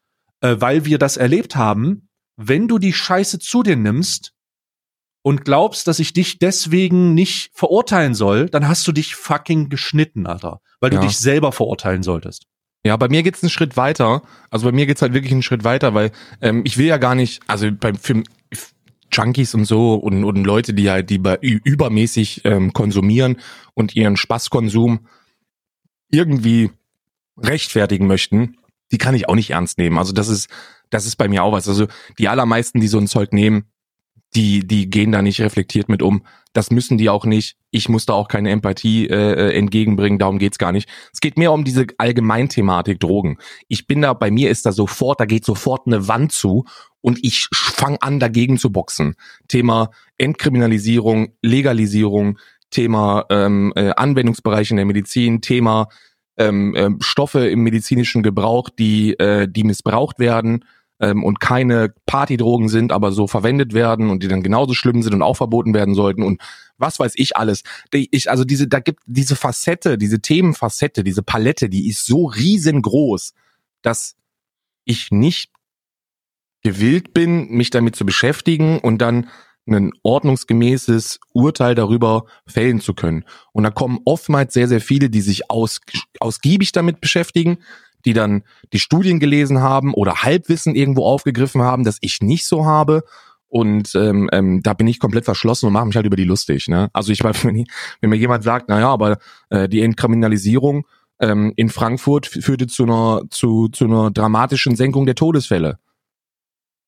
äh, 0.42 0.56
weil 0.60 0.86
wir 0.86 0.98
das 0.98 1.18
erlebt 1.18 1.56
haben, 1.56 2.10
wenn 2.36 2.68
du 2.68 2.80
die 2.80 2.94
Scheiße 2.94 3.40
zu 3.40 3.64
dir 3.64 3.76
nimmst 3.76 4.34
und 5.22 5.46
glaubst, 5.46 5.88
dass 5.88 6.00
ich 6.00 6.12
dich 6.14 6.40
deswegen 6.40 7.14
nicht 7.14 7.52
verurteilen 7.54 8.14
soll, 8.16 8.50
dann 8.50 8.68
hast 8.68 8.86
du 8.88 8.92
dich 8.92 9.16
fucking 9.16 9.70
geschnitten, 9.70 10.26
Alter. 10.28 10.60
Weil 10.82 10.90
du 10.90 10.98
Ja. 10.98 11.02
dich 11.04 11.18
selber 11.18 11.52
verurteilen 11.54 12.04
solltest. 12.04 12.46
Ja, 12.86 12.98
bei 12.98 13.08
mir 13.08 13.24
geht's 13.24 13.42
einen 13.42 13.50
Schritt 13.50 13.78
weiter. 13.78 14.24
Also 14.50 14.66
bei 14.66 14.74
mir 14.74 14.86
geht's 14.86 15.02
halt 15.02 15.14
wirklich 15.14 15.32
einen 15.32 15.44
Schritt 15.44 15.64
weiter, 15.64 15.94
weil 15.94 16.12
ähm, 16.42 16.64
ich 16.66 16.78
will 16.78 16.88
ja 16.88 16.98
gar 16.98 17.16
nicht, 17.16 17.42
also 17.48 17.72
beim 17.72 17.96
Film 17.96 18.24
Junkies 19.14 19.54
und 19.54 19.66
so 19.66 19.96
und, 19.96 20.24
und 20.24 20.44
Leute, 20.44 20.74
die 20.74 20.90
halt 20.90 21.10
die 21.10 21.22
übermäßig 21.42 22.42
ähm, 22.46 22.74
konsumieren 22.74 23.38
und 23.74 23.96
ihren 23.96 24.18
Spaßkonsum 24.18 25.08
irgendwie 26.10 26.72
rechtfertigen 27.38 28.08
möchten, 28.08 28.58
die 28.92 28.98
kann 28.98 29.16
ich 29.16 29.28
auch 29.28 29.36
nicht 29.36 29.52
ernst 29.52 29.78
nehmen. 29.78 29.98
Also 29.98 30.14
das 30.14 30.28
ist, 30.28 30.50
das 30.90 31.06
ist 31.06 31.16
bei 31.16 31.28
mir 31.28 31.44
auch 31.44 31.52
was. 31.52 31.68
Also 31.68 31.88
die 32.20 32.28
allermeisten, 32.28 32.80
die 32.80 32.88
so 32.88 33.00
ein 33.00 33.08
Zeug 33.08 33.34
nehmen, 33.34 33.66
die, 34.36 34.66
die 34.66 34.90
gehen 34.90 35.12
da 35.12 35.22
nicht 35.22 35.42
reflektiert 35.42 35.90
mit 35.90 36.02
um. 36.02 36.24
Das 36.54 36.72
müssen 36.72 36.98
die 36.98 37.10
auch 37.10 37.26
nicht. 37.26 37.58
Ich 37.72 37.90
muss 37.90 38.06
da 38.06 38.14
auch 38.14 38.28
keine 38.28 38.52
Empathie 38.52 39.08
äh, 39.08 39.34
äh, 39.34 39.58
entgegenbringen. 39.58 40.20
Darum 40.20 40.38
geht's 40.38 40.60
gar 40.60 40.72
nicht. 40.72 40.88
Es 41.12 41.20
geht 41.20 41.38
mehr 41.38 41.52
um 41.52 41.64
diese 41.64 41.88
Allgemeinthematik 41.98 43.00
Drogen. 43.00 43.38
Ich 43.68 43.88
bin 43.88 44.02
da, 44.02 44.14
bei 44.14 44.32
mir 44.32 44.50
ist 44.52 44.66
da 44.66 44.72
sofort, 44.72 45.20
da 45.20 45.26
geht 45.26 45.46
sofort 45.46 45.88
eine 45.88 46.08
Wand 46.08 46.32
zu 46.32 46.66
und 47.02 47.20
ich 47.24 47.48
fange 47.54 48.02
an, 48.02 48.20
dagegen 48.20 48.58
zu 48.58 48.72
boxen. 48.72 49.16
Thema 49.48 49.90
Entkriminalisierung, 50.18 51.34
Legalisierung, 51.42 52.38
Thema 52.70 53.26
ähm, 53.30 53.74
äh, 53.76 53.92
Anwendungsbereich 53.96 54.72
in 54.72 54.78
der 54.78 54.86
Medizin, 54.86 55.42
Thema 55.42 55.88
ähm, 56.38 56.74
ähm, 56.76 56.98
Stoffe 57.02 57.48
im 57.48 57.62
medizinischen 57.62 58.24
Gebrauch, 58.24 58.70
die, 58.70 59.14
äh, 59.20 59.48
die 59.48 59.64
missbraucht 59.64 60.20
werden 60.20 60.66
ähm, 61.04 61.24
und 61.24 61.42
keine 61.42 61.94
Partydrogen 62.06 62.70
sind, 62.70 62.94
aber 62.94 63.12
so 63.12 63.28
verwendet 63.28 63.74
werden 63.74 64.10
und 64.10 64.24
die 64.24 64.30
dann 64.30 64.42
genauso 64.42 64.74
schlimm 64.74 65.04
sind 65.04 65.14
und 65.14 65.22
auch 65.22 65.36
verboten 65.36 65.74
werden 65.74 65.96
sollten 65.96 66.24
und 66.24 66.42
was 66.78 66.98
weiß 66.98 67.14
ich 67.16 67.36
alles. 67.36 67.64
Ich, 67.92 68.30
also 68.30 68.46
diese, 68.46 68.68
da 68.68 68.80
gibt 68.80 69.02
diese 69.06 69.36
Facette, 69.36 69.98
diese 69.98 70.22
Themenfacette, 70.22 71.04
diese 71.04 71.22
Palette, 71.22 71.70
die 71.70 71.88
ist 71.90 72.06
so 72.06 72.26
riesengroß, 72.26 73.34
dass 73.82 74.16
ich 74.86 75.12
nicht 75.12 75.52
gewillt 76.62 77.14
bin, 77.14 77.50
mich 77.50 77.70
damit 77.70 77.96
zu 77.96 78.06
beschäftigen 78.06 78.80
und 78.80 79.00
dann 79.00 79.30
ein 79.68 79.92
ordnungsgemäßes 80.04 81.20
Urteil 81.34 81.76
darüber 81.76 82.26
fällen 82.46 82.82
zu 82.82 82.94
können. 82.94 83.26
Und 83.52 83.64
da 83.64 83.72
kommen 83.72 84.00
oftmals 84.06 84.54
sehr, 84.54 84.68
sehr 84.68 84.82
viele, 84.82 85.10
die 85.10 85.22
sich 85.22 85.50
aus, 85.50 85.80
ausgiebig 86.20 86.72
damit 86.72 87.02
beschäftigen, 87.02 87.58
die 88.06 88.14
dann 88.14 88.44
die 88.72 88.80
Studien 88.80 89.20
gelesen 89.20 89.62
haben 89.62 89.94
oder 89.94 90.24
Halbwissen 90.24 90.76
irgendwo 90.76 91.06
aufgegriffen 91.06 91.62
haben, 91.62 91.84
das 91.84 91.98
ich 92.02 92.22
nicht 92.22 92.46
so 92.46 92.66
habe. 92.66 93.04
Und 93.48 93.94
ähm, 93.96 94.30
ähm, 94.32 94.64
da 94.64 94.74
bin 94.74 94.88
ich 94.88 95.00
komplett 95.00 95.26
verschlossen 95.26 95.68
und 95.68 95.74
mache 95.74 95.86
mich 95.86 95.96
halt 95.96 96.08
über 96.08 96.16
die 96.16 96.24
lustig. 96.24 96.68
Ne? 96.68 96.90
Also 96.94 97.12
ich 97.12 97.24
weiß, 97.24 97.46
wenn, 97.46 97.66
wenn 98.02 98.10
mir 98.10 98.16
jemand 98.16 98.44
sagt, 98.44 98.70
naja, 98.70 98.90
aber 98.90 99.20
äh, 99.50 99.70
die 99.70 99.82
Entkriminalisierung 99.82 100.88
ähm, 101.20 101.54
in 101.56 101.70
Frankfurt 101.70 102.26
führte 102.26 102.68
zu 102.68 102.84
einer, 102.84 103.22
zu, 103.30 103.68
zu 103.70 103.86
einer 103.86 104.12
dramatischen 104.12 104.76
Senkung 104.76 105.06
der 105.06 105.16
Todesfälle. 105.16 105.80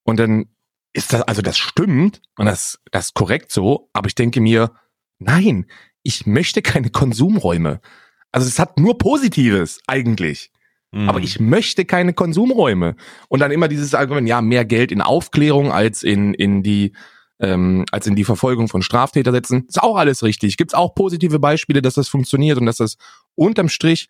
Und 0.03 0.19
dann 0.19 0.45
ist 0.93 1.13
das, 1.13 1.21
also 1.23 1.41
das 1.41 1.57
stimmt 1.57 2.21
und 2.37 2.45
das, 2.45 2.79
das 2.91 3.13
korrekt 3.13 3.51
so, 3.51 3.89
aber 3.93 4.07
ich 4.07 4.15
denke 4.15 4.41
mir, 4.41 4.71
nein, 5.19 5.65
ich 6.03 6.25
möchte 6.25 6.61
keine 6.61 6.89
Konsumräume. 6.89 7.81
Also 8.31 8.47
es 8.47 8.59
hat 8.59 8.79
nur 8.79 8.97
Positives 8.97 9.79
eigentlich. 9.87 10.51
Mhm. 10.95 11.09
Aber 11.09 11.19
ich 11.19 11.41
möchte 11.41 11.83
keine 11.83 12.13
Konsumräume. 12.13 12.95
Und 13.27 13.41
dann 13.41 13.51
immer 13.51 13.67
dieses 13.67 13.93
Argument, 13.93 14.29
ja, 14.29 14.41
mehr 14.41 14.63
Geld 14.63 14.93
in 14.93 15.01
Aufklärung 15.01 15.73
als 15.73 16.03
in, 16.03 16.33
in 16.33 16.63
die, 16.63 16.93
ähm, 17.39 17.83
als 17.91 18.07
in 18.07 18.15
die 18.15 18.23
Verfolgung 18.23 18.69
von 18.69 18.81
Straftäter 18.81 19.33
setzen. 19.33 19.65
Ist 19.67 19.83
auch 19.83 19.97
alles 19.97 20.23
richtig. 20.23 20.55
Gibt's 20.55 20.73
auch 20.73 20.95
positive 20.95 21.37
Beispiele, 21.37 21.81
dass 21.81 21.95
das 21.95 22.07
funktioniert 22.07 22.57
und 22.57 22.65
dass 22.65 22.77
das 22.77 22.95
unterm 23.35 23.67
Strich 23.67 24.07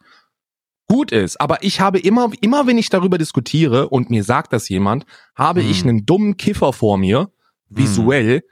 gut 0.87 1.11
ist. 1.11 1.41
Aber 1.41 1.63
ich 1.63 1.81
habe 1.81 1.97
immer, 1.97 2.29
immer 2.41 2.67
wenn 2.67 2.77
ich 2.77 2.89
darüber 2.89 3.17
diskutiere 3.17 3.89
und 3.89 4.11
mir 4.11 4.23
sagt 4.23 4.53
das 4.53 4.69
jemand, 4.69 5.07
habe 5.35 5.63
Hm. 5.63 5.71
ich 5.71 5.83
einen 5.83 6.05
dummen 6.05 6.37
Kiffer 6.37 6.71
vor 6.71 6.99
mir, 6.99 7.31
visuell, 7.67 8.43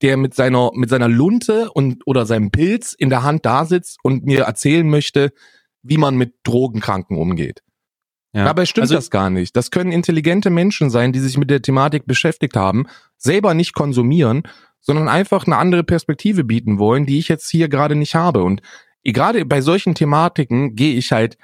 der 0.00 0.16
mit 0.16 0.32
seiner, 0.34 0.70
mit 0.74 0.90
seiner 0.90 1.08
Lunte 1.08 1.72
und, 1.72 2.06
oder 2.06 2.24
seinem 2.24 2.52
Pilz 2.52 2.92
in 2.92 3.10
der 3.10 3.24
Hand 3.24 3.44
da 3.44 3.64
sitzt 3.64 3.98
und 4.04 4.24
mir 4.24 4.44
erzählen 4.44 4.88
möchte, 4.88 5.32
wie 5.82 5.98
man 5.98 6.14
mit 6.14 6.34
Drogenkranken 6.44 7.18
umgeht. 7.18 7.64
Ja. 8.32 8.44
Dabei 8.44 8.64
stimmt 8.64 8.84
also, 8.84 8.94
das 8.94 9.10
gar 9.10 9.28
nicht. 9.28 9.56
Das 9.56 9.70
können 9.70 9.90
intelligente 9.90 10.50
Menschen 10.50 10.88
sein, 10.90 11.12
die 11.12 11.18
sich 11.18 11.36
mit 11.36 11.50
der 11.50 11.62
Thematik 11.62 12.06
beschäftigt 12.06 12.56
haben, 12.56 12.86
selber 13.16 13.54
nicht 13.54 13.74
konsumieren, 13.74 14.44
sondern 14.80 15.08
einfach 15.08 15.46
eine 15.46 15.56
andere 15.56 15.82
Perspektive 15.82 16.44
bieten 16.44 16.78
wollen, 16.78 17.06
die 17.06 17.18
ich 17.18 17.28
jetzt 17.28 17.50
hier 17.50 17.68
gerade 17.68 17.96
nicht 17.96 18.14
habe. 18.14 18.44
Und 18.44 18.62
gerade 19.02 19.44
bei 19.44 19.60
solchen 19.60 19.94
Thematiken 19.94 20.76
gehe 20.76 20.94
ich 20.94 21.10
halt 21.10 21.38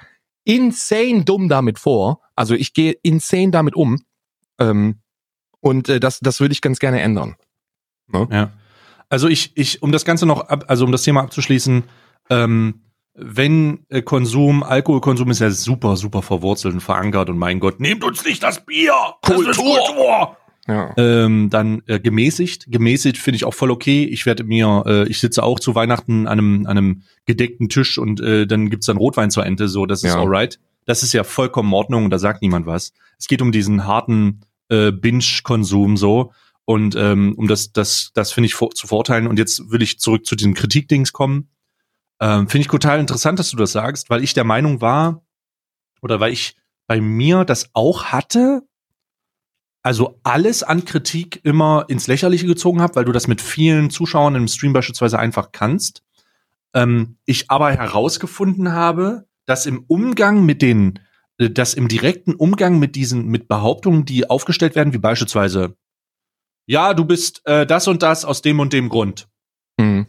insane 0.45 1.25
dumm 1.25 1.49
damit 1.49 1.77
vor. 1.77 2.21
Also 2.35 2.55
ich 2.55 2.73
gehe 2.73 2.95
insane 3.03 3.51
damit 3.51 3.75
um. 3.75 4.01
Ähm, 4.57 5.01
und 5.59 5.89
äh, 5.89 5.99
das, 5.99 6.19
das 6.21 6.39
würde 6.39 6.53
ich 6.53 6.61
ganz 6.61 6.79
gerne 6.79 7.01
ändern. 7.01 7.35
Ja. 8.31 8.51
Also 9.09 9.27
ich, 9.27 9.51
ich, 9.55 9.81
um 9.81 9.91
das 9.91 10.05
Ganze 10.05 10.25
noch 10.25 10.41
ab, 10.41 10.65
also 10.67 10.85
um 10.85 10.91
das 10.93 11.03
Thema 11.03 11.21
abzuschließen, 11.21 11.83
ähm, 12.29 12.81
wenn 13.19 13.85
äh, 13.89 14.01
Konsum, 14.03 14.63
Alkoholkonsum 14.63 15.31
ist 15.31 15.39
ja 15.39 15.49
super, 15.49 15.97
super 15.97 16.21
verwurzelt 16.21 16.75
und 16.75 16.81
verankert 16.81 17.29
und 17.29 17.37
mein 17.37 17.59
Gott, 17.59 17.79
nehmt 17.79 18.03
uns 18.03 18.23
nicht 18.23 18.43
das 18.43 18.63
Bier! 18.65 18.93
Das 19.23 19.39
ist 19.39 19.45
Kultur! 19.57 19.77
Kultur! 19.79 20.37
Ja. 20.67 20.93
Ähm, 20.97 21.49
dann 21.49 21.81
äh, 21.87 21.99
gemäßigt. 21.99 22.65
Gemäßigt 22.69 23.17
finde 23.17 23.37
ich 23.37 23.45
auch 23.45 23.53
voll 23.53 23.71
okay. 23.71 24.03
Ich 24.03 24.25
werde 24.25 24.43
mir, 24.43 24.83
äh, 24.85 25.07
ich 25.07 25.19
sitze 25.19 25.41
auch 25.41 25.59
zu 25.59 25.75
Weihnachten 25.75 26.27
an 26.27 26.39
einem, 26.39 26.65
an 26.67 26.77
einem 26.77 27.03
gedeckten 27.25 27.69
Tisch 27.69 27.97
und 27.97 28.19
äh, 28.19 28.45
dann 28.45 28.69
gibt's 28.69 28.85
dann 28.85 28.97
Rotwein 28.97 29.31
zur 29.31 29.45
Ente, 29.45 29.69
so 29.69 29.85
das 29.85 30.03
ist 30.03 30.13
Ja. 30.13 30.19
alright. 30.19 30.59
Das 30.85 31.03
ist 31.03 31.13
ja 31.13 31.23
vollkommen 31.23 31.69
in 31.69 31.73
Ordnung, 31.73 32.09
da 32.09 32.19
sagt 32.19 32.41
niemand 32.41 32.65
was. 32.65 32.93
Es 33.17 33.27
geht 33.27 33.41
um 33.41 33.51
diesen 33.51 33.87
harten 33.87 34.41
äh, 34.69 34.91
Binge-Konsum 34.91 35.97
so. 35.97 36.31
Und 36.65 36.95
ähm, 36.97 37.33
um 37.37 37.47
das, 37.47 37.71
das, 37.71 38.11
das 38.13 38.33
finde 38.33 38.47
ich 38.47 38.53
vor, 38.53 38.71
zu 38.71 38.87
vorteilen. 38.87 39.27
Und 39.27 39.39
jetzt 39.39 39.71
will 39.71 39.81
ich 39.81 39.99
zurück 39.99 40.25
zu 40.25 40.35
diesen 40.35 40.53
Kritikdings 40.53 41.13
kommen. 41.13 41.47
Ähm, 42.19 42.47
finde 42.47 42.61
ich 42.61 42.67
total 42.67 42.99
interessant, 42.99 43.39
dass 43.39 43.51
du 43.51 43.57
das 43.57 43.71
sagst, 43.71 44.09
weil 44.09 44.23
ich 44.23 44.33
der 44.33 44.43
Meinung 44.43 44.81
war, 44.81 45.23
oder 46.01 46.19
weil 46.19 46.33
ich 46.33 46.55
bei 46.87 47.01
mir 47.01 47.45
das 47.45 47.69
auch 47.73 48.05
hatte, 48.05 48.63
also 49.83 50.19
alles 50.23 50.63
an 50.63 50.85
Kritik 50.85 51.39
immer 51.43 51.85
ins 51.87 52.07
Lächerliche 52.07 52.47
gezogen 52.47 52.81
habe, 52.81 52.95
weil 52.95 53.05
du 53.05 53.11
das 53.11 53.27
mit 53.27 53.41
vielen 53.41 53.89
Zuschauern 53.89 54.35
im 54.35 54.47
Stream 54.47 54.73
beispielsweise 54.73 55.19
einfach 55.19 55.51
kannst. 55.51 56.03
Ähm, 56.73 57.17
ich 57.25 57.49
aber 57.49 57.71
herausgefunden 57.71 58.73
habe, 58.73 59.27
dass 59.45 59.65
im 59.65 59.85
Umgang 59.87 60.45
mit 60.45 60.61
den, 60.61 60.99
äh, 61.37 61.49
dass 61.49 61.73
im 61.73 61.87
direkten 61.87 62.35
Umgang 62.35 62.79
mit 62.79 62.95
diesen, 62.95 63.27
mit 63.27 63.47
Behauptungen, 63.47 64.05
die 64.05 64.29
aufgestellt 64.29 64.75
werden, 64.75 64.93
wie 64.93 64.97
beispielsweise, 64.97 65.77
ja, 66.65 66.93
du 66.93 67.05
bist 67.05 67.41
äh, 67.45 67.65
das 67.65 67.87
und 67.87 68.03
das 68.03 68.25
aus 68.25 68.41
dem 68.41 68.59
und 68.59 68.73
dem 68.73 68.89
Grund. 68.89 69.29
Mhm. 69.77 70.07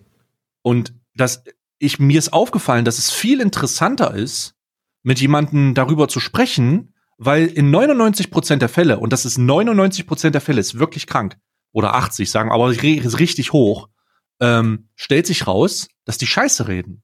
Und 0.63 0.93
dass 1.15 1.45
ich 1.79 1.99
mir 1.99 2.18
ist 2.18 2.33
aufgefallen, 2.33 2.85
dass 2.85 2.99
es 2.99 3.11
viel 3.11 3.41
interessanter 3.41 4.14
ist, 4.14 4.55
mit 5.03 5.20
jemandem 5.20 5.74
darüber 5.74 6.09
zu 6.09 6.20
sprechen, 6.20 6.95
weil 7.16 7.47
in 7.47 7.70
99 7.70 8.31
Prozent 8.31 8.62
der 8.62 8.68
Fälle, 8.68 8.99
und 8.99 9.12
das 9.12 9.24
ist 9.24 9.39
99 9.39 10.07
Prozent 10.07 10.35
der 10.35 10.41
Fälle, 10.41 10.61
ist 10.61 10.79
wirklich 10.79 11.07
krank, 11.07 11.37
oder 11.72 11.95
80 11.95 12.31
sagen, 12.31 12.51
aber 12.51 12.70
richtig 12.70 13.53
hoch, 13.53 13.89
ähm, 14.41 14.89
stellt 14.95 15.26
sich 15.26 15.47
raus, 15.47 15.89
dass 16.05 16.18
die 16.18 16.26
Scheiße 16.26 16.68
reden. 16.68 17.03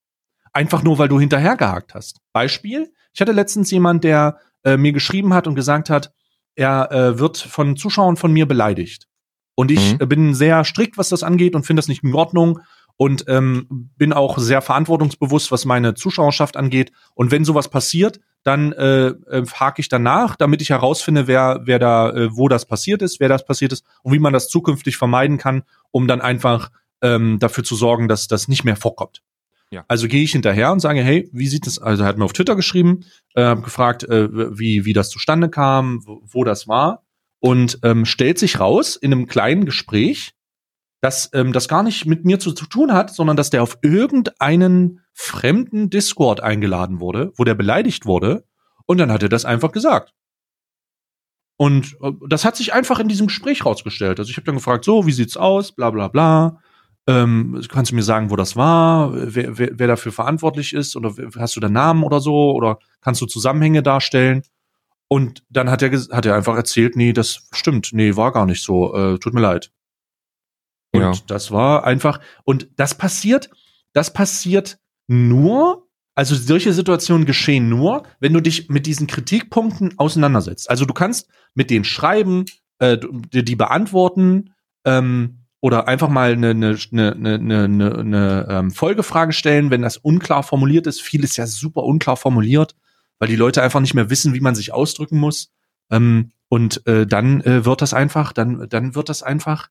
Einfach 0.53 0.83
nur, 0.83 0.99
weil 0.99 1.09
du 1.09 1.19
hinterhergehakt 1.19 1.95
hast. 1.95 2.21
Beispiel, 2.33 2.93
ich 3.13 3.21
hatte 3.21 3.33
letztens 3.33 3.71
jemand, 3.71 4.05
der 4.05 4.39
äh, 4.65 4.77
mir 4.77 4.93
geschrieben 4.93 5.35
hat 5.35 5.47
und 5.47 5.57
gesagt 5.57 5.91
hat, 5.91 6.13
er 6.55 6.93
äh, 6.93 7.19
wird 7.19 7.37
von 7.37 7.77
Zuschauern 7.77 8.17
von 8.17 8.33
mir 8.33 8.47
beleidigt. 8.47 9.09
Und 9.57 9.71
ich 9.71 9.99
mhm. 9.99 10.09
bin 10.09 10.35
sehr 10.35 10.65
strikt, 10.65 10.99
was 10.99 11.09
das 11.09 11.23
angeht 11.23 11.55
und 11.55 11.65
finde 11.65 11.81
das 11.81 11.89
nicht 11.89 12.05
in 12.05 12.15
Ordnung 12.15 12.61
und 12.97 13.25
ähm, 13.29 13.91
bin 13.97 14.13
auch 14.13 14.39
sehr 14.39 14.63
verantwortungsbewusst, 14.63 15.51
was 15.51 15.65
meine 15.65 15.95
Zuschauerschaft 15.95 16.57
angeht. 16.57 16.93
Und 17.15 17.31
wenn 17.31 17.45
sowas 17.45 17.69
passiert, 17.69 18.21
dann 18.45 18.73
äh, 18.73 19.07
äh, 19.09 19.45
hake 19.47 19.81
ich 19.81 19.89
danach, 19.89 20.37
damit 20.37 20.63
ich 20.63 20.71
herausfinde, 20.71 21.27
wer, 21.27 21.63
wer 21.65 21.79
da, 21.79 22.11
äh, 22.11 22.37
wo 22.37 22.49
das 22.49 22.67
passiert 22.67 23.03
ist, 23.03 23.19
wer 23.19 23.29
das 23.29 23.45
passiert 23.45 23.73
ist 23.73 23.85
und 24.03 24.13
wie 24.13 24.19
man 24.19 24.33
das 24.33 24.49
zukünftig 24.49 24.97
vermeiden 24.97 25.39
kann, 25.39 25.63
um 25.91 26.07
dann 26.07 26.21
einfach 26.21 26.71
ähm, 27.03 27.39
dafür 27.39 27.65
zu 27.65 27.75
sorgen, 27.75 28.07
dass 28.07 28.29
das 28.29 28.49
nicht 28.49 28.65
mehr 28.65 28.77
vorkommt. 28.77 29.23
Ja. 29.71 29.85
Also 29.89 30.07
gehe 30.07 30.23
ich 30.23 30.33
hinterher 30.33 30.71
und 30.71 30.81
sage, 30.81 31.01
hey, 31.01 31.29
wie 31.33 31.49
sieht 31.49 31.67
das? 31.67 31.79
Also 31.79 32.05
er 32.05 32.09
hat 32.09 32.19
mir 32.19 32.25
auf 32.25 32.33
Twitter 32.33 32.55
geschrieben, 32.55 33.05
äh, 33.35 33.57
gefragt, 33.57 34.05
äh, 34.05 34.29
wie 34.57 34.85
wie 34.85 34.93
das 34.93 35.09
zustande 35.11 35.49
kam, 35.49 36.07
wo, 36.07 36.21
wo 36.25 36.45
das 36.45 36.69
war 36.69 37.03
und 37.41 37.81
ähm, 37.83 38.05
stellt 38.05 38.39
sich 38.39 38.61
raus 38.61 38.97
in 38.97 39.13
einem 39.13 39.27
kleinen 39.27 39.65
Gespräch, 39.65 40.33
dass 41.05 41.29
ähm, 41.35 41.53
das 41.53 41.69
gar 41.69 41.83
nicht 41.83 42.07
mit 42.07 42.25
mir 42.25 42.39
zu, 42.39 42.53
zu 42.53 42.65
tun 42.65 42.95
hat, 42.95 43.15
sondern 43.15 43.37
dass 43.37 43.51
der 43.51 43.63
auf 43.63 43.77
irgendeinen 43.83 45.01
fremden 45.13 45.91
Discord 45.91 46.41
eingeladen 46.41 46.99
wurde, 46.99 47.31
wo 47.37 47.45
der 47.45 47.55
beleidigt 47.55 48.07
wurde 48.07 48.47
und 48.87 48.97
dann 48.97 49.13
hat 49.13 49.23
er 49.23 49.29
das 49.29 49.45
einfach 49.45 49.71
gesagt. 49.71 50.15
Und 51.59 51.99
äh, 52.01 52.13
das 52.27 52.47
hat 52.47 52.57
sich 52.57 52.73
einfach 52.73 53.01
in 53.01 53.09
diesem 53.09 53.27
Gespräch 53.27 53.67
rausgestellt. 53.67 54.19
Also 54.19 54.31
ich 54.31 54.39
habe 54.39 54.47
dann 54.47 54.55
gefragt, 54.55 54.87
so, 54.87 55.07
wie 55.07 55.13
sieht's 55.13 55.37
aus, 55.37 55.73
bla 55.73 55.91
bla 55.91 56.09
bla. 56.09 56.63
Ähm, 57.07 57.63
kannst 57.69 57.91
du 57.91 57.97
mir 57.97 58.03
sagen, 58.03 58.31
wo 58.31 58.37
das 58.37 58.57
war, 58.57 59.13
wer, 59.13 59.59
wer, 59.59 59.73
wer 59.75 59.87
dafür 59.87 60.11
verantwortlich 60.11 60.73
ist 60.73 60.97
oder 60.97 61.15
hast 61.39 61.55
du 61.55 61.61
den 61.61 61.75
Namen 61.75 62.03
oder 62.03 62.21
so 62.21 62.53
oder 62.53 62.79
kannst 63.03 63.21
du 63.21 63.27
Zusammenhänge 63.27 63.83
darstellen? 63.83 64.43
Und 65.09 65.45
dann 65.51 65.69
hat 65.69 65.83
er, 65.83 65.91
hat 65.93 66.25
er 66.25 66.35
einfach 66.35 66.57
erzählt, 66.57 66.97
nee, 66.97 67.13
das 67.13 67.47
stimmt, 67.53 67.91
nee, 67.93 68.17
war 68.17 68.33
gar 68.33 68.47
nicht 68.47 68.63
so, 68.63 68.95
äh, 68.95 69.19
tut 69.19 69.35
mir 69.35 69.43
leid. 69.43 69.71
Und 70.95 71.03
ja. 71.03 71.13
das 71.27 71.51
war 71.51 71.85
einfach, 71.85 72.21
und 72.45 72.69
das 72.77 72.95
passiert, 72.95 73.51
das 73.93 74.13
passiert 74.13 74.79
nur, 75.09 75.89
also 76.15 76.37
solche 76.37 76.73
Situationen 76.73 77.27
geschehen 77.27 77.69
nur, 77.69 78.05
wenn 78.21 78.33
du 78.33 78.41
dich 78.41 78.69
mit 78.69 78.87
diesen 78.87 79.09
Kritikpunkten 79.09 79.99
auseinandersetzt. 79.99 80.71
Also 80.71 80.85
du 80.85 80.95
kannst 80.95 81.29
mit 81.55 81.71
denen 81.71 81.85
schreiben, 81.85 82.45
äh, 82.79 82.97
die 83.33 83.57
beantworten, 83.57 84.55
ähm, 84.85 85.41
oder 85.61 85.89
einfach 85.89 86.11
mal 86.11 86.33
eine, 86.33 86.51
eine, 86.51 86.77
eine, 86.93 87.35
eine, 87.37 87.99
eine 87.99 88.47
ähm, 88.51 88.71
Folgefrage 88.71 89.33
stellen, 89.33 89.71
wenn 89.71 89.81
das 89.81 89.97
unklar 89.97 90.43
formuliert 90.43 90.87
ist. 90.87 91.01
Viel 91.01 91.25
ist 91.25 91.39
ja 91.39 91.47
super 91.47 91.85
unklar 91.85 92.19
formuliert, 92.19 92.77
weil 93.19 93.29
die 93.29 93.37
Leute 93.37 93.63
einfach 93.63 93.81
nicht 93.81 93.95
mehr 93.95 94.11
wissen, 94.11 94.35
wie 94.35 94.41
man 94.41 94.55
sich 94.55 94.75
ausdrücken 94.75 95.19
muss. 95.19 95.55
Ähm, 95.91 96.33
und 96.51 96.87
äh, 96.87 97.07
dann 97.07 97.41
äh, 97.41 97.65
wird 97.65 97.81
das 97.81 97.95
einfach, 97.95 98.35
dann, 98.35 98.69
dann 98.69 98.95
wird 98.95 99.09
das 99.09 99.23
einfach 99.23 99.71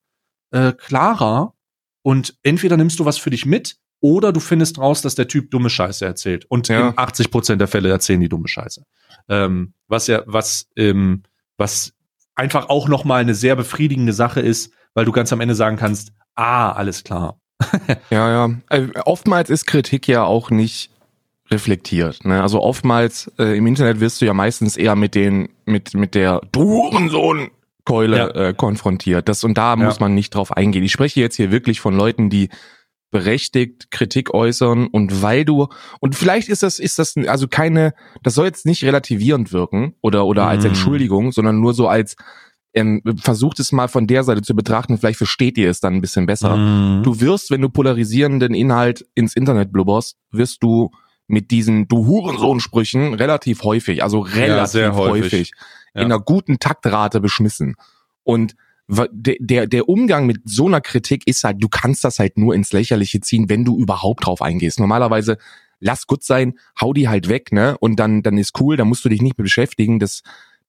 äh, 0.54 0.74
klarer. 0.74 1.54
Und 2.02 2.36
entweder 2.44 2.78
nimmst 2.78 3.00
du 3.00 3.06
was 3.06 3.18
für 3.18 3.30
dich 3.30 3.46
mit 3.46 3.78
oder 4.00 4.34
du 4.34 4.40
findest 4.40 4.80
raus, 4.80 5.02
dass 5.02 5.16
der 5.16 5.28
Typ 5.28 5.52
dumme 5.52 5.70
Scheiße 5.70 6.06
erzählt. 6.06 6.46
Und 6.46 6.68
ja. 6.68 6.90
in 6.90 6.98
80 6.98 7.32
Prozent 7.32 7.62
der 7.62 7.68
Fälle 7.68 7.90
erzählen 7.90 8.20
die 8.20 8.30
dumme 8.30 8.48
Scheiße. 8.48 8.84
Ähm, 9.30 9.74
was 9.88 10.08
ja, 10.08 10.24
was, 10.26 10.68
ähm, 10.76 11.24
was 11.58 11.94
einfach 12.36 12.70
auch 12.70 12.88
noch 12.88 13.06
mal 13.06 13.22
eine 13.22 13.36
sehr 13.36 13.56
befriedigende 13.56 14.14
Sache 14.14 14.42
ist, 14.42 14.74
weil 14.94 15.06
du 15.06 15.12
ganz 15.12 15.32
am 15.32 15.40
Ende 15.40 15.56
sagen 15.56 15.78
kannst, 15.78 16.12
ah, 16.36 16.72
alles 16.72 17.04
klar. 17.04 17.40
ja, 18.10 18.48
ja. 18.48 18.56
Äh, 18.70 18.88
oftmals 19.06 19.50
ist 19.50 19.66
Kritik 19.66 20.08
ja 20.08 20.24
auch 20.24 20.50
nicht 20.50 20.92
reflektiert. 21.50 22.26
Ne? 22.26 22.42
Also 22.42 22.62
oftmals 22.62 23.32
äh, 23.40 23.58
im 23.58 23.68
Internet 23.68 24.02
wirst 24.02 24.22
du 24.22 24.26
ja 24.26 24.34
meistens 24.34 24.76
eher 24.76 24.96
mit 24.96 25.16
den 25.16 25.50
mit 25.66 25.94
mit 25.94 26.16
der 26.16 26.42
Durensohn 26.52 27.52
Keule 27.86 28.18
ja. 28.18 28.28
äh, 28.30 28.54
konfrontiert. 28.54 29.28
Das 29.28 29.44
und 29.44 29.58
da 29.58 29.72
ja. 29.72 29.76
muss 29.76 30.00
man 30.00 30.16
nicht 30.16 30.36
drauf 30.36 30.52
eingehen. 30.56 30.84
Ich 30.84 30.92
spreche 30.92 31.20
jetzt 31.20 31.36
hier 31.36 31.52
wirklich 31.52 31.82
von 31.82 31.96
Leuten, 31.96 32.30
die 32.30 32.50
berechtigt 33.12 33.92
Kritik 33.92 34.34
äußern 34.34 34.88
und 34.88 35.22
weil 35.22 35.46
du 35.46 35.68
und 36.00 36.16
vielleicht 36.16 36.50
ist 36.50 36.64
das 36.64 36.80
ist 36.80 36.98
das 36.98 37.16
also 37.28 37.48
keine 37.48 37.94
das 38.24 38.34
soll 38.34 38.48
jetzt 38.48 38.66
nicht 38.66 38.84
relativierend 38.84 39.54
wirken 39.54 39.94
oder 40.02 40.26
oder 40.26 40.48
als 40.48 40.64
mhm. 40.64 40.70
Entschuldigung, 40.70 41.32
sondern 41.32 41.60
nur 41.60 41.76
so 41.76 41.88
als 41.88 42.16
ähm, 42.74 43.04
versucht 43.22 43.60
es 43.60 43.72
mal 43.72 43.88
von 43.88 44.08
der 44.08 44.24
Seite 44.24 44.42
zu 44.42 44.56
betrachten, 44.56 44.98
vielleicht 44.98 45.20
versteht 45.20 45.60
ihr 45.60 45.70
es 45.70 45.80
dann 45.80 45.94
ein 45.94 46.02
bisschen 46.02 46.26
besser. 46.26 46.58
Mhm. 46.58 47.04
Du 47.04 47.22
wirst, 47.22 47.52
wenn 47.52 47.62
du 47.62 47.70
polarisierenden 47.70 48.56
Inhalt 48.56 49.06
ins 49.14 49.36
Internet 49.36 49.72
blubberst, 49.72 50.18
wirst 50.32 50.64
du 50.64 50.90
mit 51.28 51.52
diesen 51.52 51.88
du 51.88 52.08
Hurensohn-Sprüchen 52.08 53.14
relativ 53.14 53.64
häufig, 53.64 54.04
also 54.04 54.20
relativ 54.20 54.82
ja, 54.82 54.96
häufig, 54.96 55.24
häufig. 55.26 55.52
In 55.94 56.06
einer 56.06 56.20
guten 56.20 56.60
Taktrate 56.60 57.20
beschmissen. 57.20 57.76
Und 58.24 58.56
der, 58.88 59.68
der 59.68 59.90
Umgang 59.90 60.26
mit 60.26 60.42
so 60.46 60.68
einer 60.68 60.82
Kritik 60.82 61.26
ist 61.26 61.44
halt, 61.44 61.64
du 61.64 61.70
kannst 61.70 62.04
das 62.04 62.20
halt 62.20 62.38
nur 62.38 62.54
ins 62.54 62.74
Lächerliche 62.74 63.22
ziehen, 63.22 63.50
wenn 63.50 63.64
du 63.64 63.78
überhaupt 63.78 64.26
drauf 64.26 64.42
eingehst. 64.42 64.80
Normalerweise 64.80 65.38
lass 65.80 66.08
gut 66.08 66.24
sein, 66.24 66.58
hau 66.80 66.94
die 66.94 67.08
halt 67.08 67.30
weg, 67.30 67.52
ne? 67.52 67.78
Und 67.80 67.98
dann, 67.98 68.24
dann 68.24 68.38
ist 68.38 68.60
cool, 68.60 68.78
dann 68.78 68.88
musst 68.88 69.06
du 69.06 69.10
dich 69.10 69.22
nicht 69.22 69.38
mehr 69.38 69.44
beschäftigen. 69.44 70.00
Das, 70.00 70.22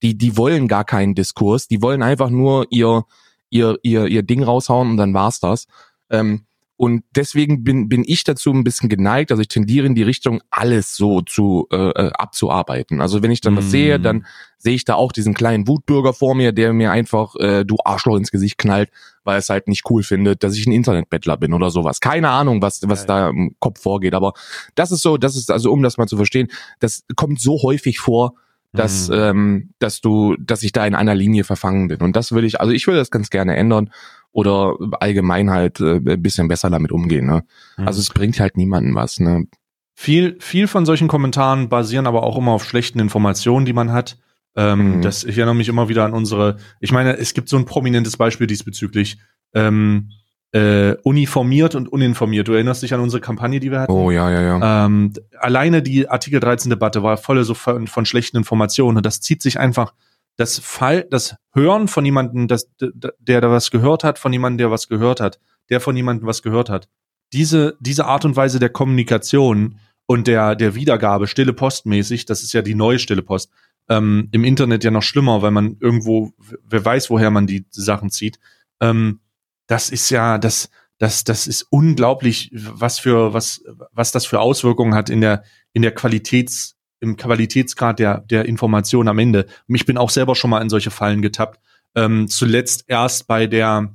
die, 0.03 0.17
die 0.17 0.37
wollen 0.37 0.69
gar 0.69 0.85
keinen 0.85 1.15
Diskurs, 1.15 1.69
die 1.69 1.83
wollen 1.83 2.03
einfach 2.03 2.31
nur 2.31 2.67
ihr, 2.71 3.05
ihr, 3.51 3.79
ihr, 3.83 4.07
ihr 4.07 4.23
Ding 4.23 4.43
raushauen 4.43 4.91
und 4.91 4.97
dann 4.97 5.15
war's 5.15 5.41
das. 5.41 5.67
Ähm, 6.11 6.47
und 6.77 7.05
deswegen 7.15 7.63
bin, 7.63 7.89
bin 7.89 8.03
ich 8.05 8.25
dazu 8.25 8.51
ein 8.51 8.65
bisschen 8.65 8.89
geneigt, 8.89 9.31
also 9.31 9.41
ich 9.41 9.49
tendiere 9.49 9.87
in 9.87 9.95
die 9.95 10.03
Richtung, 10.03 10.41
alles 10.51 10.97
so 10.97 11.21
zu 11.21 11.69
äh, 11.71 11.77
äh 11.77 12.11
abzuarbeiten. 12.13 13.01
Also 13.01 13.23
wenn 13.23 13.31
ich 13.31 13.41
dann 13.41 13.57
was 13.57 13.71
sehe, 13.71 14.01
dann 14.01 14.19
mm. 14.19 14.25
sehe 14.59 14.75
ich 14.75 14.85
da 14.85 14.95
auch 14.95 15.13
diesen 15.13 15.35
kleinen 15.35 15.69
Wutbürger 15.69 16.13
vor 16.13 16.35
mir, 16.35 16.51
der 16.51 16.73
mir 16.73 16.91
einfach 16.91 17.37
äh, 17.37 17.65
du 17.65 17.77
Arschloch 17.85 18.17
ins 18.17 18.33
Gesicht 18.33 18.59
knallt, 18.59 18.91
weil 19.23 19.39
es 19.39 19.51
halt 19.51 19.69
nicht 19.69 19.89
cool 19.89 20.03
findet, 20.03 20.43
dass 20.43 20.57
ich 20.57 20.67
ein 20.67 20.73
Internetbettler 20.73 21.37
bin 21.37 21.53
oder 21.53 21.71
sowas. 21.71 22.01
Keine 22.01 22.31
Ahnung, 22.31 22.61
was, 22.61 22.81
was 22.87 23.07
da 23.07 23.29
im 23.29 23.55
Kopf 23.61 23.81
vorgeht. 23.81 24.15
Aber 24.15 24.33
das 24.75 24.91
ist 24.91 25.03
so, 25.03 25.17
das 25.17 25.37
ist, 25.37 25.53
also 25.53 25.71
um 25.71 25.81
das 25.81 25.97
mal 25.97 26.09
zu 26.09 26.17
verstehen, 26.17 26.49
das 26.81 27.05
kommt 27.15 27.41
so 27.41 27.63
häufig 27.63 28.01
vor, 28.01 28.35
dass, 28.73 29.09
mhm. 29.09 29.15
ähm, 29.15 29.71
dass 29.79 30.01
du, 30.01 30.35
dass 30.41 30.65
ich 30.65 30.73
da 30.73 30.85
in 30.85 30.97
einer 30.97 31.15
Linie 31.15 31.45
verfangen 31.45 31.87
bin. 31.87 32.01
Und 32.01 32.17
das 32.17 32.33
will 32.33 32.45
ich, 32.45 32.61
also 32.61 32.73
ich 32.73 32.89
will 32.89 32.97
das 32.97 33.13
ganz 33.13 33.31
gerne 33.31 33.55
ändern 33.57 33.91
oder 34.35 34.77
allgemein 35.01 35.51
halt 35.51 35.81
äh, 35.81 35.97
ein 35.97 36.23
bisschen 36.23 36.49
besser 36.49 36.69
damit 36.69 36.93
umgehen. 36.93 37.25
Ne? 37.25 37.45
Mhm. 37.79 37.87
Also 37.87 38.01
es 38.01 38.11
bringt 38.11 38.39
halt 38.41 38.57
niemanden 38.57 38.95
was. 38.95 39.21
Ne? 39.21 39.47
Viel, 39.95 40.37
viel 40.41 40.67
von 40.67 40.85
solchen 40.85 41.07
Kommentaren 41.07 41.69
basieren 41.69 42.09
aber 42.09 42.25
auch 42.25 42.37
immer 42.37 42.51
auf 42.51 42.65
schlechten 42.65 42.99
Informationen, 42.99 43.65
die 43.65 43.73
man 43.73 43.93
hat. 43.93 44.19
Ähm, 44.57 44.97
mhm. 44.97 45.03
Das 45.03 45.23
ich 45.23 45.39
erinnere 45.39 45.55
mich 45.55 45.69
immer 45.69 45.89
wieder 45.89 46.05
an 46.05 46.13
unsere. 46.13 46.57
Ich 46.81 46.91
meine, 46.91 47.17
es 47.17 47.33
gibt 47.33 47.49
so 47.49 47.57
ein 47.57 47.65
prominentes 47.65 48.17
Beispiel 48.17 48.49
diesbezüglich. 48.49 49.19
Ähm, 49.55 50.11
äh, 50.51 50.97
uniformiert 51.03 51.77
und 51.77 51.89
uninformiert. 51.89 52.47
Du 52.47 52.53
erinnerst 52.53 52.83
dich 52.83 52.95
an 52.95 53.01
unsere 53.01 53.21
Kampagne, 53.21 53.59
die 53.61 53.71
wir 53.71 53.81
hatten? 53.81 53.93
Oh 53.93 54.11
ja, 54.11 54.31
ja, 54.31 54.41
ja. 54.41 54.87
Ähm, 54.87 55.13
alleine 55.39 55.83
die 55.83 56.09
Artikel 56.09 56.39
13 56.39 56.71
Debatte 56.71 57.03
war 57.03 57.17
voll 57.17 57.43
so 57.43 57.55
von, 57.55 57.87
von 57.89 58.07
schlechten 58.07 58.37
Informationen 58.37 58.97
und 58.97 59.07
das 59.07 59.21
zieht 59.21 59.43
sich 59.43 59.59
einfach 59.59 59.95
das 60.37 60.59
Fall, 60.59 61.07
das 61.11 61.37
Hören 61.53 61.89
von 61.89 62.05
jemandem, 62.05 62.49
das, 62.49 62.69
der 62.81 63.41
da 63.41 63.51
was 63.51 63.71
gehört 63.71 64.05
hat, 64.05 64.19
von 64.19 64.33
jemandem, 64.33 64.59
der 64.59 64.71
was 64.71 64.89
gehört 64.89 65.21
hat, 65.21 65.39
der 65.71 65.81
von 65.81 65.97
jemandem 65.97 66.27
was 66.27 66.43
gehört 66.43 66.69
hat. 66.71 66.89
Diese, 67.33 67.77
diese 67.81 68.07
Art 68.07 68.25
und 68.25 68.37
Weise 68.37 68.59
der 68.59 68.71
Kommunikation 68.71 69.79
und 70.07 70.27
der, 70.27 70.57
der 70.57 70.75
Wiedergabe, 70.75 71.27
stille 71.27 71.53
Post 71.53 71.87
mäßig, 71.87 72.27
das 72.27 72.43
ist 72.43 72.53
ja 72.53 72.63
die 72.63 72.75
neue 72.75 72.99
stille 72.99 73.23
Post, 73.23 73.51
ähm, 73.89 74.29
im 74.33 74.45
Internet 74.45 74.85
ja 74.85 74.91
noch 74.91 75.03
schlimmer, 75.03 75.43
weil 75.43 75.51
man 75.51 75.77
irgendwo, 75.81 76.33
wer 76.65 76.85
weiß, 76.85 77.11
woher 77.11 77.31
man 77.31 77.47
die 77.47 77.67
Sachen 77.71 78.11
zieht. 78.11 78.39
Ähm, 78.81 79.21
das 79.67 79.91
ist 79.91 80.11
ja, 80.11 80.39
das, 80.39 80.71
das, 80.99 81.25
das 81.25 81.47
ist 81.47 81.67
unglaublich, 81.71 82.51
was 82.53 82.99
für, 82.99 83.33
was, 83.33 83.65
was 83.93 84.13
das 84.13 84.27
für 84.27 84.41
Auswirkungen 84.41 84.95
hat 84.95 85.11
in 85.11 85.21
der, 85.21 85.45
in 85.73 85.83
der 85.83 85.95
Qualitäts, 85.95 86.77
im 87.01 87.17
Qualitätsgrad 87.17 87.99
der, 87.99 88.21
der 88.21 88.47
Information 88.47 89.09
am 89.09 89.19
Ende. 89.19 89.47
Ich 89.69 89.87
bin 89.87 89.99
auch 89.99 90.11
selber 90.11 90.35
schon 90.35 90.51
mal 90.51 90.63
in 90.63 90.71
solche 90.71 90.91
Fallen 90.91 91.23
getappt. 91.23 91.61
Ähm, 91.95 92.29
zuletzt 92.29 92.85
erst 92.89 93.27
bei 93.27 93.47
der, 93.47 93.95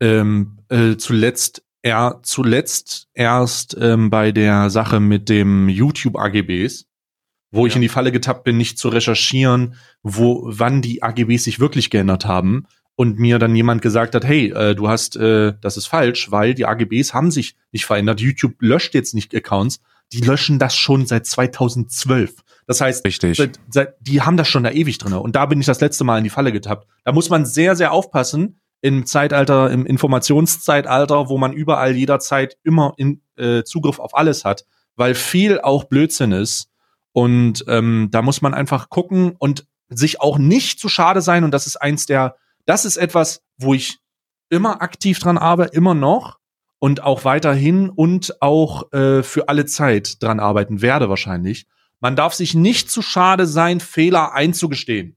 ähm, 0.00 0.58
äh, 0.68 0.96
zuletzt 0.96 1.62
er 1.86 2.18
zuletzt 2.24 3.06
erst 3.14 3.76
ähm, 3.80 4.10
bei 4.10 4.32
der 4.32 4.70
Sache 4.70 4.98
mit 4.98 5.28
dem 5.28 5.68
YouTube 5.68 6.18
AGBs, 6.18 6.88
wo 7.52 7.60
ja. 7.60 7.66
ich 7.68 7.76
in 7.76 7.82
die 7.82 7.88
Falle 7.88 8.10
getappt 8.10 8.42
bin, 8.42 8.56
nicht 8.56 8.76
zu 8.76 8.88
recherchieren, 8.88 9.76
wo 10.02 10.42
wann 10.46 10.82
die 10.82 11.04
AGBs 11.04 11.44
sich 11.44 11.60
wirklich 11.60 11.90
geändert 11.90 12.26
haben 12.26 12.66
und 12.96 13.20
mir 13.20 13.38
dann 13.38 13.54
jemand 13.54 13.82
gesagt 13.82 14.16
hat, 14.16 14.24
hey, 14.24 14.50
äh, 14.50 14.74
du 14.74 14.88
hast, 14.88 15.14
äh, 15.16 15.52
das 15.60 15.76
ist 15.76 15.86
falsch, 15.86 16.30
weil 16.32 16.54
die 16.54 16.66
AGBs 16.66 17.14
haben 17.14 17.30
sich 17.30 17.54
nicht 17.70 17.86
verändert. 17.86 18.20
YouTube 18.20 18.54
löscht 18.58 18.92
jetzt 18.94 19.14
nicht 19.14 19.32
Accounts, 19.32 19.80
die 20.12 20.20
löschen 20.20 20.58
das 20.58 20.76
schon 20.76 21.06
seit 21.06 21.26
2012. 21.26 22.34
Das 22.66 22.80
heißt, 22.80 23.04
Richtig. 23.04 23.36
Seit, 23.36 23.60
seit, 23.68 23.94
die 24.00 24.22
haben 24.22 24.36
das 24.36 24.48
schon 24.48 24.64
da 24.64 24.70
ewig 24.70 24.98
drinne. 24.98 25.20
Und 25.20 25.36
da 25.36 25.46
bin 25.46 25.60
ich 25.60 25.66
das 25.66 25.80
letzte 25.80 26.04
Mal 26.04 26.18
in 26.18 26.24
die 26.24 26.30
Falle 26.30 26.52
getappt. 26.52 26.86
Da 27.04 27.12
muss 27.12 27.30
man 27.30 27.44
sehr, 27.44 27.76
sehr 27.76 27.92
aufpassen 27.92 28.60
im 28.80 29.06
Zeitalter, 29.06 29.70
im 29.70 29.86
Informationszeitalter, 29.86 31.28
wo 31.28 31.38
man 31.38 31.52
überall 31.52 31.96
jederzeit 31.96 32.56
immer 32.62 32.94
in, 32.96 33.22
äh, 33.36 33.62
Zugriff 33.62 33.98
auf 33.98 34.16
alles 34.16 34.44
hat, 34.44 34.64
weil 34.96 35.14
viel 35.14 35.60
auch 35.60 35.84
Blödsinn 35.84 36.32
ist. 36.32 36.70
Und 37.12 37.64
ähm, 37.68 38.08
da 38.10 38.22
muss 38.22 38.42
man 38.42 38.54
einfach 38.54 38.90
gucken 38.90 39.34
und 39.38 39.66
sich 39.88 40.20
auch 40.20 40.38
nicht 40.38 40.78
zu 40.78 40.88
schade 40.88 41.22
sein. 41.22 41.44
Und 41.44 41.52
das 41.52 41.66
ist 41.66 41.76
eins 41.76 42.06
der 42.06 42.36
das 42.66 42.84
ist 42.84 42.96
etwas, 42.96 43.42
wo 43.56 43.72
ich 43.72 43.98
immer 44.50 44.82
aktiv 44.82 45.18
dran 45.18 45.38
arbeite, 45.38 45.74
immer 45.74 45.94
noch 45.94 46.38
und 46.86 47.02
auch 47.02 47.24
weiterhin 47.24 47.90
und 47.90 48.40
auch 48.40 48.92
äh, 48.92 49.24
für 49.24 49.48
alle 49.48 49.66
Zeit 49.66 50.22
dran 50.22 50.38
arbeiten 50.38 50.82
werde 50.82 51.08
wahrscheinlich. 51.08 51.66
Man 51.98 52.14
darf 52.14 52.32
sich 52.32 52.54
nicht 52.54 52.92
zu 52.92 53.02
schade 53.02 53.48
sein, 53.48 53.80
Fehler 53.80 54.34
einzugestehen. 54.34 55.16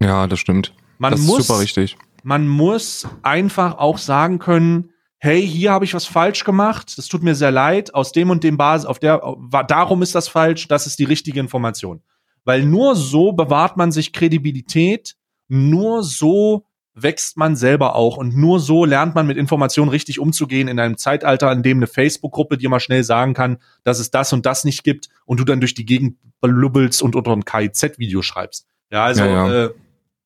Ja, 0.00 0.28
das 0.28 0.38
stimmt. 0.38 0.74
Man 0.98 1.10
das 1.10 1.22
muss, 1.22 1.40
ist 1.40 1.46
super 1.48 1.60
wichtig. 1.60 1.96
Man 2.22 2.46
muss 2.46 3.08
einfach 3.22 3.78
auch 3.78 3.98
sagen 3.98 4.38
können, 4.38 4.90
hey, 5.18 5.44
hier 5.44 5.72
habe 5.72 5.84
ich 5.84 5.92
was 5.92 6.06
falsch 6.06 6.44
gemacht, 6.44 6.96
das 6.96 7.08
tut 7.08 7.24
mir 7.24 7.34
sehr 7.34 7.50
leid, 7.50 7.94
aus 7.94 8.12
dem 8.12 8.30
und 8.30 8.44
dem 8.44 8.56
Basis, 8.56 8.86
auf 8.86 9.00
der, 9.00 9.20
darum 9.66 10.02
ist 10.02 10.14
das 10.14 10.28
falsch, 10.28 10.68
das 10.68 10.86
ist 10.86 11.00
die 11.00 11.04
richtige 11.04 11.40
Information. 11.40 12.00
Weil 12.44 12.62
nur 12.62 12.94
so 12.94 13.32
bewahrt 13.32 13.76
man 13.76 13.90
sich 13.90 14.12
Kredibilität, 14.12 15.16
nur 15.48 16.04
so 16.04 16.67
wächst 17.02 17.36
man 17.36 17.56
selber 17.56 17.94
auch 17.94 18.16
und 18.16 18.36
nur 18.36 18.60
so 18.60 18.84
lernt 18.84 19.14
man 19.14 19.26
mit 19.26 19.36
Informationen 19.36 19.90
richtig 19.90 20.18
umzugehen 20.18 20.68
in 20.68 20.78
einem 20.78 20.96
Zeitalter, 20.96 21.50
in 21.52 21.62
dem 21.62 21.78
eine 21.78 21.86
Facebook-Gruppe 21.86 22.58
dir 22.58 22.68
mal 22.68 22.80
schnell 22.80 23.04
sagen 23.04 23.34
kann, 23.34 23.58
dass 23.84 23.98
es 23.98 24.10
das 24.10 24.32
und 24.32 24.46
das 24.46 24.64
nicht 24.64 24.84
gibt 24.84 25.08
und 25.24 25.40
du 25.40 25.44
dann 25.44 25.60
durch 25.60 25.74
die 25.74 25.86
Gegend 25.86 26.18
blubbelst 26.40 27.02
und 27.02 27.16
unter 27.16 27.32
ein 27.32 27.44
KIZ-Video 27.44 28.22
schreibst. 28.22 28.66
Ja, 28.90 29.04
also 29.04 29.24
ja, 29.24 29.48
ja. 29.48 29.64
Äh, 29.64 29.70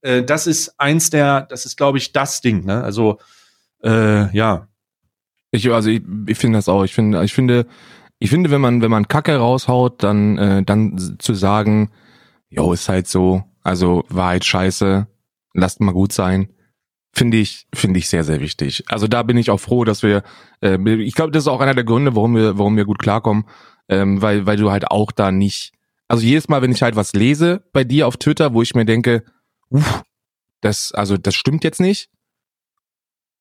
äh, 0.02 0.24
das 0.24 0.46
ist 0.46 0.74
eins 0.78 1.10
der, 1.10 1.42
das 1.42 1.66
ist 1.66 1.76
glaube 1.76 1.98
ich 1.98 2.12
das 2.12 2.40
Ding. 2.40 2.64
Ne? 2.64 2.82
Also 2.82 3.18
äh, 3.82 4.34
ja. 4.36 4.68
Ich 5.50 5.70
also 5.70 5.90
ich, 5.90 6.02
ich 6.26 6.38
finde 6.38 6.58
das 6.58 6.68
auch. 6.68 6.84
Ich 6.84 6.94
finde, 6.94 7.22
ich 7.24 7.34
finde, 7.34 7.66
ich 8.18 8.30
finde, 8.30 8.50
wenn 8.50 8.60
man 8.60 8.80
wenn 8.80 8.90
man 8.90 9.08
Kacke 9.08 9.36
raushaut, 9.36 10.02
dann 10.02 10.38
äh, 10.38 10.62
dann 10.62 11.18
zu 11.18 11.34
sagen, 11.34 11.90
jo 12.48 12.72
ist 12.72 12.88
halt 12.88 13.06
so, 13.06 13.44
also 13.62 14.04
Wahrheit 14.08 14.44
scheiße, 14.46 15.06
lasst 15.52 15.80
mal 15.80 15.92
gut 15.92 16.12
sein 16.12 16.48
finde 17.12 17.36
ich 17.36 17.66
finde 17.74 17.98
ich 17.98 18.08
sehr 18.08 18.24
sehr 18.24 18.40
wichtig. 18.40 18.84
Also 18.88 19.06
da 19.06 19.22
bin 19.22 19.36
ich 19.36 19.50
auch 19.50 19.60
froh, 19.60 19.84
dass 19.84 20.02
wir 20.02 20.22
äh, 20.62 20.78
ich 21.00 21.14
glaube, 21.14 21.30
das 21.30 21.44
ist 21.44 21.48
auch 21.48 21.60
einer 21.60 21.74
der 21.74 21.84
Gründe, 21.84 22.16
warum 22.16 22.34
wir 22.34 22.58
warum 22.58 22.76
wir 22.76 22.84
gut 22.84 22.98
klarkommen, 22.98 23.44
ähm, 23.88 24.22
weil 24.22 24.46
weil 24.46 24.56
du 24.56 24.70
halt 24.70 24.90
auch 24.90 25.12
da 25.12 25.30
nicht 25.30 25.72
also 26.08 26.24
jedes 26.24 26.48
Mal, 26.48 26.62
wenn 26.62 26.72
ich 26.72 26.82
halt 26.82 26.96
was 26.96 27.12
lese 27.12 27.62
bei 27.72 27.84
dir 27.84 28.06
auf 28.06 28.16
Twitter, 28.16 28.52
wo 28.52 28.62
ich 28.62 28.74
mir 28.74 28.84
denke, 28.84 29.24
uff, 29.70 30.02
das 30.60 30.92
also 30.92 31.16
das 31.16 31.34
stimmt 31.34 31.64
jetzt 31.64 31.80
nicht, 31.80 32.10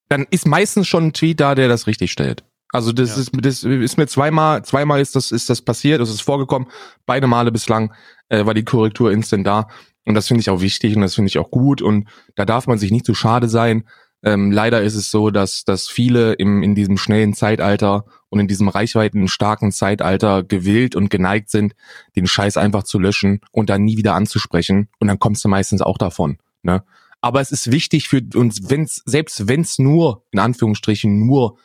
dann 0.10 0.26
ist 0.30 0.48
meistens 0.48 0.88
schon 0.88 1.08
ein 1.08 1.14
Tweet 1.14 1.40
da, 1.40 1.56
der 1.56 1.68
das 1.68 1.88
richtig 1.88 2.12
stellt. 2.12 2.44
Also 2.74 2.92
das 2.92 3.16
ja. 3.16 3.22
ist 3.22 3.32
das 3.42 3.64
ist 3.64 3.98
mir 3.98 4.08
zweimal 4.08 4.64
zweimal 4.64 5.02
ist 5.02 5.16
das 5.16 5.32
ist 5.32 5.50
das 5.50 5.62
passiert, 5.62 6.02
das 6.02 6.10
ist 6.10 6.22
vorgekommen, 6.22 6.70
beide 7.06 7.28
Male 7.28 7.52
bislang 7.52 7.94
äh, 8.30 8.46
war 8.46 8.54
die 8.54 8.64
Korrektur 8.64 9.12
instant 9.12 9.46
da 9.46 9.68
und 10.06 10.16
das 10.16 10.28
finde 10.28 10.42
ich 10.42 10.50
auch 10.50 10.62
wichtig 10.62 10.96
und 10.96 11.02
das 11.02 11.16
finde 11.16 11.30
ich 11.30 11.38
auch 11.38 11.52
gut. 11.52 11.82
Und 11.82 12.08
da 12.36 12.46
darf 12.46 12.68
man 12.68 12.78
sich 12.78 12.92
nicht 12.92 13.06
zu 13.06 13.14
schade 13.14 13.48
sein. 13.48 13.84
Ähm, 14.24 14.52
leider 14.52 14.82
ist 14.82 14.96
es 14.96 15.10
so, 15.10 15.32
dass, 15.32 15.64
dass 15.64 15.88
viele 15.88 16.34
im, 16.34 16.64
in 16.64 16.76
diesem 16.76 16.98
schnellen 16.98 17.34
Zeitalter 17.34 18.06
und 18.30 18.40
in 18.40 18.48
diesem 18.48 18.68
reichweiten 18.68 19.28
starken 19.28 19.72
Zeitalter 19.72 20.44
gewillt 20.44 20.96
und 20.96 21.10
geneigt 21.10 21.50
sind, 21.50 21.74
den 22.16 22.28
Scheiß 22.28 22.58
einfach 22.58 22.84
zu 22.84 23.00
löschen 23.00 23.42
und 23.52 23.70
dann 23.70 23.84
nie 23.84 23.98
wieder 23.98 24.14
anzusprechen. 24.14 24.90
Und 25.00 25.08
dann 25.08 25.20
kommst 25.20 25.44
du 25.44 25.50
meistens 25.50 25.82
auch 25.82 25.98
davon. 25.98 26.38
Ne? 26.62 26.84
Aber 27.20 27.42
es 27.42 27.52
ist 27.52 27.72
wichtig 27.72 28.08
für 28.08 28.22
uns, 28.36 28.70
wenn's, 28.70 29.02
selbst 29.06 29.48
wenn 29.48 29.62
es 29.62 29.80
nur, 29.80 30.24
in 30.32 30.40
Anführungsstrichen, 30.40 31.26
nur 31.26 31.58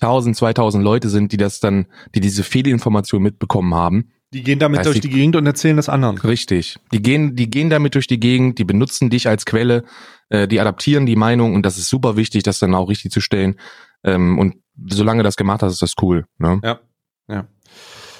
1000, 0.00 0.36
2000 0.36 0.82
Leute 0.82 1.08
sind, 1.10 1.32
die 1.32 1.36
das 1.36 1.60
dann, 1.60 1.86
die 2.14 2.20
diese 2.20 2.42
Fehlinformation 2.42 3.22
mitbekommen 3.22 3.74
haben, 3.74 4.10
die 4.32 4.42
gehen 4.42 4.58
damit 4.58 4.86
durch 4.86 5.00
die, 5.00 5.08
die, 5.08 5.14
Gegend 5.14 5.36
und 5.36 5.46
erzählen 5.46 5.76
das 5.76 5.88
anderen. 5.88 6.18
Richtig. 6.18 6.78
Die 6.92 7.02
gehen, 7.02 7.34
die 7.34 7.50
gehen 7.50 7.68
damit 7.68 7.94
durch 7.96 8.06
die 8.06 8.20
Gegend, 8.20 8.58
die 8.58 8.64
benutzen 8.64 9.10
dich 9.10 9.26
als 9.26 9.44
Quelle, 9.44 9.84
äh, 10.28 10.46
die 10.46 10.60
adaptieren 10.60 11.04
die 11.04 11.16
Meinung 11.16 11.54
und 11.54 11.66
das 11.66 11.78
ist 11.78 11.88
super 11.88 12.16
wichtig, 12.16 12.44
das 12.44 12.60
dann 12.60 12.74
auch 12.74 12.88
richtig 12.88 13.10
zu 13.10 13.20
stellen. 13.20 13.56
Ähm, 14.04 14.38
und 14.38 14.56
solange 14.88 15.24
das 15.24 15.36
gemacht 15.36 15.62
hast, 15.62 15.72
ist 15.72 15.82
das 15.82 15.94
cool. 16.00 16.26
Ne? 16.38 16.60
Ja. 16.62 16.80
ja. 17.28 17.46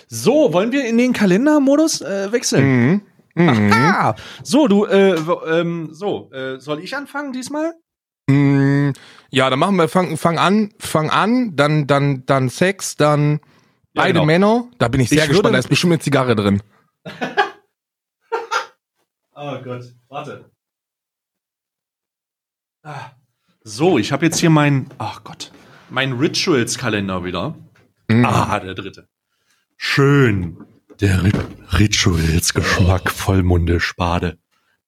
So, 0.09 0.53
wollen 0.53 0.73
wir 0.73 0.85
in 0.85 0.99
den 0.99 1.13
Kalendermodus 1.13 2.01
äh, 2.01 2.33
wechseln? 2.33 2.65
Mhm. 2.65 3.03
Mhm. 3.35 3.73
Aha. 3.73 4.17
So, 4.43 4.67
du, 4.67 4.87
äh, 4.87 5.15
ähm, 5.49 5.91
so, 5.93 6.31
äh, 6.33 6.59
soll 6.59 6.81
ich 6.81 6.97
anfangen 6.97 7.33
diesmal? 7.33 7.75
Mhm. 8.29 8.93
Ja, 9.31 9.49
dann 9.49 9.61
machen 9.61 9.77
wir, 9.77 9.89
fang, 9.89 10.17
fang 10.17 10.39
an, 10.39 10.71
fang 10.81 11.11
an, 11.11 11.55
dann, 11.55 11.87
dann, 11.87 12.25
dann 12.27 12.49
Sex, 12.49 12.97
dann 12.97 13.39
ja, 13.93 14.03
Beide 14.03 14.13
genau. 14.15 14.25
Männer, 14.25 14.69
da 14.79 14.89
bin 14.89 15.01
ich 15.01 15.09
sehr 15.09 15.25
ich 15.25 15.31
gespannt, 15.31 15.55
da 15.55 15.59
ist 15.59 15.69
bestimmt 15.69 15.95
eine 15.95 16.01
Zigarre 16.01 16.37
drin. 16.37 16.63
oh 19.35 19.59
Gott, 19.63 19.85
warte. 20.09 20.51
Ah. 22.83 23.11
So, 23.63 23.99
ich 23.99 24.13
habe 24.13 24.25
jetzt 24.25 24.39
hier 24.39 24.51
mein, 24.51 24.87
ach 24.99 25.23
Gott, 25.25 25.53
mein 25.91 26.13
Rituals-Kalender 26.13 27.25
wieder. 27.25 27.57
Mm. 28.09 28.25
Ah, 28.25 28.59
der 28.61 28.75
dritte. 28.75 29.09
Schön. 29.77 30.57
Der 31.01 31.23
Rituals-Geschmack 31.79 33.11
vollmundisch. 33.11 33.95
Bade. 33.97 34.39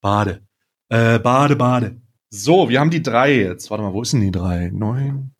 Bade. 0.01 0.41
Äh, 0.89 1.19
Bade, 1.19 1.55
Bade. 1.55 2.01
So, 2.29 2.69
wir 2.69 2.79
haben 2.79 2.89
die 2.89 3.03
drei 3.03 3.35
jetzt. 3.35 3.69
Warte 3.69 3.83
mal, 3.83 3.93
wo 3.93 4.01
ist 4.01 4.13
denn 4.13 4.21
die 4.21 4.31
drei? 4.31 4.69
Neun, 4.73 5.35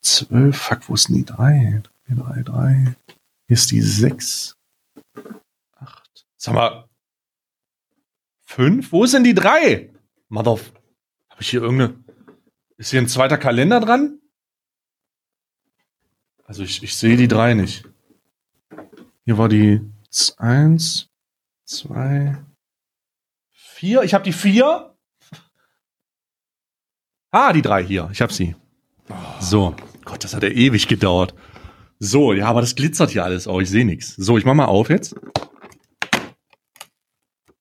zwölf, 0.00 0.56
fuck, 0.56 0.88
wo 0.88 0.94
ist 0.94 1.08
denn 1.08 1.16
die 1.16 1.24
drei? 1.24 1.82
3, 2.08 2.42
3. 2.42 2.96
Hier 3.46 3.54
ist 3.54 3.70
die 3.70 3.80
6. 3.80 4.56
8. 5.76 6.26
Sag 6.36 6.54
mal. 6.54 6.88
5? 8.44 8.92
Wo 8.92 9.04
ist 9.04 9.14
denn 9.14 9.24
die 9.24 9.34
3? 9.34 9.92
Mother. 10.28 10.58
Habe 11.30 11.42
ich 11.42 11.50
hier 11.50 11.62
irgendeine. 11.62 12.02
Ist 12.76 12.90
hier 12.90 13.00
ein 13.00 13.08
zweiter 13.08 13.38
Kalender 13.38 13.80
dran? 13.80 14.20
Also 16.44 16.62
ich, 16.62 16.82
ich 16.82 16.96
sehe 16.96 17.16
die 17.16 17.28
3 17.28 17.54
nicht. 17.54 17.88
Hier 19.24 19.38
war 19.38 19.48
die 19.48 19.80
1, 20.36 21.08
2, 21.64 22.44
4. 23.50 24.02
Ich 24.02 24.14
habe 24.14 24.24
die 24.24 24.32
4. 24.32 24.94
Ah, 27.30 27.52
die 27.52 27.62
3 27.62 27.82
hier. 27.82 28.08
Ich 28.12 28.20
habe 28.20 28.32
sie. 28.32 28.54
So. 29.40 29.74
Gott, 30.04 30.22
das 30.22 30.34
hat 30.34 30.42
ja 30.42 30.50
ewig 30.50 30.86
gedauert. 30.86 31.34
So, 31.98 32.32
ja, 32.32 32.46
aber 32.46 32.60
das 32.60 32.74
glitzert 32.74 33.10
hier 33.10 33.24
alles 33.24 33.46
auch. 33.46 33.60
Ich 33.60 33.70
sehe 33.70 33.84
nichts. 33.84 34.14
So, 34.16 34.36
ich 34.38 34.44
mach 34.44 34.54
mal 34.54 34.66
auf 34.66 34.90
jetzt. 34.90 35.14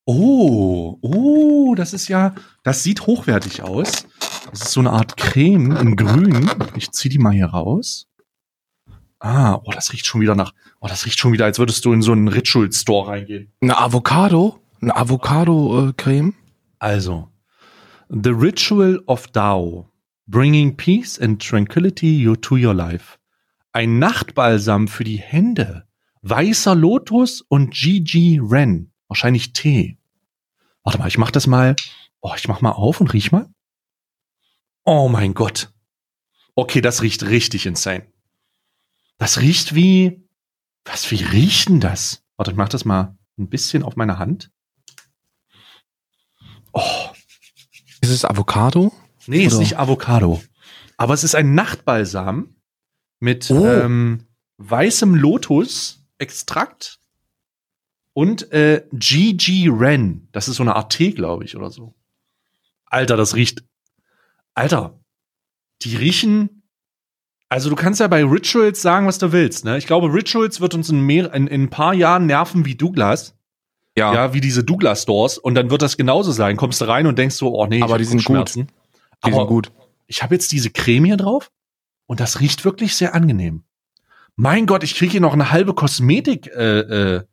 Oh, 0.06 0.98
oh, 1.02 1.76
das 1.76 1.94
ist 1.94 2.10
ja, 2.10 2.36
das 2.64 2.84
sieht 2.84 3.08
hochwertig 3.08 3.64
aus. 3.64 4.06
Das 4.52 4.62
ist 4.64 4.72
so 4.72 4.82
eine 4.82 4.92
Art 4.92 5.16
Creme 5.16 5.78
in 5.78 5.96
Grün. 5.96 6.50
Ich 6.76 6.92
zieh 6.92 7.10
die 7.10 7.20
mal 7.20 7.32
hier 7.32 7.48
raus. 7.48 8.08
Ah, 9.20 9.62
oh, 9.64 9.72
das 9.72 9.94
riecht 9.94 10.06
schon 10.06 10.20
wieder 10.20 10.36
nach, 10.36 10.54
oh, 10.82 10.88
das 10.88 11.06
riecht 11.06 11.18
schon 11.18 11.32
wieder, 11.32 11.46
als 11.46 11.58
würdest 11.58 11.86
du 11.86 11.94
in 11.94 12.02
so 12.02 12.12
einen 12.12 12.28
Ritual 12.28 12.70
Store 12.74 13.08
reingehen. 13.08 13.54
Eine 13.62 13.80
Avocado? 13.80 14.60
Eine 14.82 14.98
Avocado-Creme? 14.98 16.32
Äh, 16.32 16.34
also, 16.80 17.30
The 18.10 18.32
Ritual 18.32 19.02
of 19.08 19.28
Tao. 19.28 19.90
Bringing 20.28 20.76
peace 20.76 21.18
and 21.20 21.42
tranquility 21.42 22.26
to 22.42 22.56
your 22.56 22.74
life. 22.74 23.18
Ein 23.74 23.98
Nachtbalsam 23.98 24.88
für 24.88 25.04
die 25.04 25.20
Hände 25.20 25.88
Weißer 26.22 26.74
Lotus 26.74 27.42
und 27.42 27.74
GG 27.74 28.40
Ren. 28.42 28.92
Wahrscheinlich 29.08 29.52
Tee. 29.52 29.98
Warte 30.84 31.00
mal, 31.00 31.08
ich 31.08 31.18
mach 31.18 31.32
das 31.32 31.48
mal. 31.48 31.76
Oh, 32.22 32.32
ich 32.38 32.48
mach 32.48 32.62
mal 32.62 32.72
auf 32.72 33.02
und 33.02 33.12
riech 33.12 33.32
mal. 33.32 33.50
Oh 34.86 35.10
mein 35.10 35.34
Gott. 35.34 35.74
Okay, 36.56 36.82
das 36.82 37.02
riecht 37.02 37.24
richtig 37.24 37.66
insane. 37.66 38.06
Das 39.18 39.42
riecht 39.42 39.76
wie. 39.76 40.24
Was, 40.86 41.10
wie 41.12 41.24
riecht 41.24 41.68
denn 41.68 41.80
das? 41.80 42.24
Warte, 42.38 42.52
ich 42.52 42.58
mach 42.58 42.70
das 42.70 42.86
mal 42.86 43.18
ein 43.38 43.50
bisschen 43.50 43.84
auf 43.84 43.96
meine 43.96 44.20
Hand. 44.20 44.52
Oh. 46.72 47.10
Ist 48.02 48.12
es 48.12 48.24
Avocado? 48.24 48.94
Nee, 49.28 49.46
ist 49.46 49.54
Oder? 49.54 49.62
nicht 49.62 49.78
Avocado. 49.78 50.42
Aber 50.96 51.14
es 51.14 51.24
ist 51.24 51.36
ein 51.36 51.56
Nachtbalsam 51.56 52.53
mit 53.24 53.50
Oh. 53.50 53.66
ähm, 53.66 54.26
weißem 54.58 55.16
Lotus-Extrakt 55.16 57.00
und 58.12 58.52
äh, 58.52 58.84
GG 58.92 59.70
Ren. 59.70 60.28
Das 60.34 60.50
ist 60.50 60.58
so 60.58 60.64
eine 60.64 60.76
Art 60.76 60.92
Tee, 60.92 61.12
glaube 61.12 61.46
ich, 61.46 61.56
oder 61.56 61.72
so. 61.72 61.96
Alter, 62.86 63.16
das 63.16 63.36
riecht. 63.36 63.64
Alter, 64.54 65.00
die 65.82 65.96
riechen. 65.96 66.64
Also 67.48 67.70
du 67.70 67.76
kannst 67.76 68.02
ja 68.02 68.08
bei 68.08 68.24
Rituals 68.26 68.82
sagen, 68.82 69.08
was 69.08 69.20
du 69.20 69.32
willst. 69.32 69.64
Ne? 69.64 69.78
Ich 69.78 69.88
glaube, 69.88 70.14
Rituals 70.14 70.60
wird 70.60 70.74
uns 70.76 70.90
in, 70.90 71.00
mehr, 71.00 71.34
in, 71.34 71.48
in 71.48 71.64
ein 71.64 71.70
paar 71.70 71.94
Jahren 71.94 72.26
nerven 72.26 72.66
wie 72.66 72.76
Douglas. 72.76 73.36
Ja. 73.96 74.14
Ja, 74.14 74.34
wie 74.34 74.42
diese 74.42 74.64
Douglas 74.64 75.04
Stores. 75.04 75.38
Und 75.38 75.56
dann 75.56 75.70
wird 75.70 75.82
das 75.82 75.96
genauso 75.98 76.32
sein. 76.32 76.58
Kommst 76.58 76.82
du 76.82 76.86
rein 76.86 77.08
und 77.08 77.18
denkst 77.18 77.36
so, 77.36 77.56
oh 77.56 77.68
nee, 77.68 77.82
Aber 77.82 77.98
die 77.98 78.06
sind 78.06 78.26
gut. 78.26 78.56
Die 78.56 78.66
Aber 79.22 79.36
sind 79.36 79.48
gut. 79.48 79.72
ich 80.08 80.24
habe 80.24 80.36
jetzt 80.36 80.52
diese 80.52 80.72
Creme 80.72 81.06
hier 81.06 81.18
drauf 81.18 81.52
und 82.06 82.20
das 82.20 82.40
riecht 82.40 82.66
wirklich 82.66 82.96
sehr 82.96 83.16
angenehm. 83.16 83.64
Mein 84.36 84.66
Gott, 84.66 84.84
ich 84.84 84.96
kriege 84.96 85.12
hier 85.12 85.22
noch 85.22 85.34
eine 85.34 85.52
halbe 85.52 85.74
Kosmetik 85.74 86.48
äh, 86.48 87.16
äh. 87.16 87.24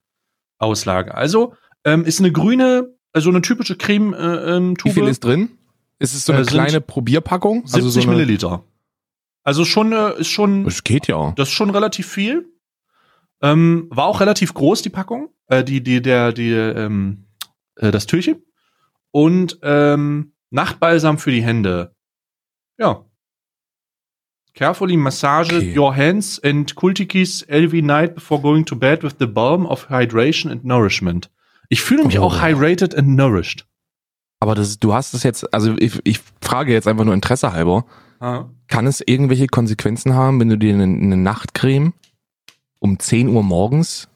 Also 0.59 1.55
ähm, 1.85 2.05
ist 2.05 2.21
eine 2.21 2.33
grüne, 2.33 2.95
also 3.15 3.31
eine 3.31 3.41
typische 3.41 3.77
Creme 3.77 4.13
äh, 4.13 4.57
ähm, 4.57 4.77
Wie 4.83 4.91
viel 4.91 5.09
ist 5.09 5.25
drin? 5.25 5.51
Ist 5.99 6.15
es 6.15 6.27
so 6.27 6.35
eine 6.35 6.43
Äh, 6.43 6.47
kleine 6.47 6.81
Probierpackung? 6.83 7.67
70 7.67 7.93
so 7.93 8.01
eine, 8.01 8.11
Milliliter. 8.11 8.65
Also 9.43 9.65
schon 9.65 9.93
äh, 9.93 10.21
ist 10.21 10.29
schon 10.29 10.67
Es 10.67 10.85
geht 10.85 11.07
ja. 11.07 11.33
das 11.37 11.49
ist 11.49 11.55
schon 11.55 11.71
relativ 11.71 12.07
viel. 12.09 12.47
Ähm, 13.41 13.87
war 13.91 14.05
auch 14.05 14.21
relativ 14.21 14.53
groß 14.53 14.83
die 14.83 14.91
Packung, 14.91 15.31
äh, 15.47 15.65
die 15.65 15.83
die 15.83 16.03
der 16.03 16.33
die 16.33 16.53
ähm, 16.53 17.25
äh, 17.77 17.91
das 17.91 18.07
Türchen 18.07 18.43
und 19.11 19.59
ähm, 19.63 20.35
Nachtbalsam 20.51 21.19
für 21.19 21.31
die 21.31 21.43
Hände. 21.43 21.95
Ja. 22.79 23.07
Carefully 24.55 24.97
massage 24.97 25.53
Okay. 25.53 25.73
your 25.77 25.95
hands 25.95 26.39
and 26.43 26.75
kultikis 26.75 27.45
every 27.49 27.83
night 27.83 28.15
before 28.15 28.41
going 28.43 28.65
to 28.67 28.75
bed 28.77 29.03
with 29.03 29.15
the 29.19 29.27
balm 29.27 29.65
of 29.67 29.89
hydration 29.89 30.51
and 30.51 30.65
nourishment. 30.65 31.31
Ich 31.69 31.83
fühle 31.83 32.05
mich 32.05 32.19
Oh. 32.19 32.25
auch 32.25 32.43
hydrated 32.43 32.95
and 32.97 33.17
nourished. 33.17 33.65
Aber 34.41 34.55
das, 34.55 34.79
du 34.79 34.93
hast 34.95 35.15
es 35.15 35.23
jetzt, 35.23 35.53
also 35.55 35.75
ich, 35.79 36.01
ich 36.05 36.21
frage 36.41 36.73
jetzt 36.73 36.89
einfach 36.89 37.05
nur 37.05 37.15
Interesse 37.15 37.53
halber. 37.53 37.85
Kann 38.69 38.87
es 38.87 39.01
irgendwelche 39.05 39.47
Konsequenzen 39.47 40.13
haben, 40.15 40.41
wenn 40.41 40.49
du 40.51 40.59
dir 40.59 40.75
eine, 40.75 40.83
eine 40.85 41.17
Nachtcreme 41.17 41.95
um 42.79 42.99
10 42.99 43.29
Uhr 43.29 43.43
morgens 43.43 44.09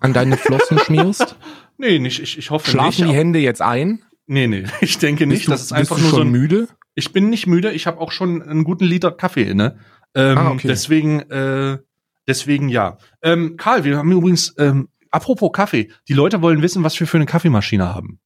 an 0.00 0.12
deine 0.12 0.36
Flossen 0.36 0.78
schmierst? 0.84 1.36
Nee, 1.78 1.98
nicht, 2.00 2.20
ich, 2.20 2.38
ich 2.38 2.50
hoffe 2.50 2.68
Schlafen 2.70 3.04
nicht. 3.04 3.12
die 3.14 3.16
Hände 3.16 3.38
jetzt 3.38 3.62
ein? 3.62 4.02
Nee, 4.26 4.46
nee, 4.48 4.64
ich 4.80 4.98
denke 4.98 5.26
nicht. 5.26 5.46
Bist 5.46 5.48
du, 5.48 5.50
das 5.52 5.62
ist 5.62 5.72
einfach 5.72 5.96
bist 5.96 6.06
nur 6.06 6.10
du 6.10 6.16
so 6.16 6.22
schon 6.22 6.28
ein 6.28 6.32
müde? 6.32 6.68
Ich 6.94 7.12
bin 7.12 7.30
nicht 7.30 7.46
müde, 7.46 7.70
ich 7.72 7.86
habe 7.86 8.00
auch 8.00 8.12
schon 8.12 8.42
einen 8.42 8.64
guten 8.64 8.84
Liter 8.84 9.10
Kaffee 9.12 9.42
inne. 9.44 9.78
Ähm, 10.14 10.38
Ah, 10.38 10.50
okay. 10.50 10.68
Deswegen, 10.68 11.20
äh, 11.30 11.78
deswegen 12.26 12.68
ja. 12.68 12.98
Ähm, 13.22 13.56
Karl, 13.56 13.84
wir 13.84 13.96
haben 13.98 14.10
übrigens, 14.12 14.54
ähm, 14.58 14.88
apropos 15.10 15.50
Kaffee, 15.52 15.90
die 16.08 16.14
Leute 16.14 16.42
wollen 16.42 16.62
wissen, 16.62 16.82
was 16.82 16.98
wir 16.98 17.06
für 17.06 17.16
eine 17.18 17.26
Kaffeemaschine 17.26 17.94
haben. 17.94 18.18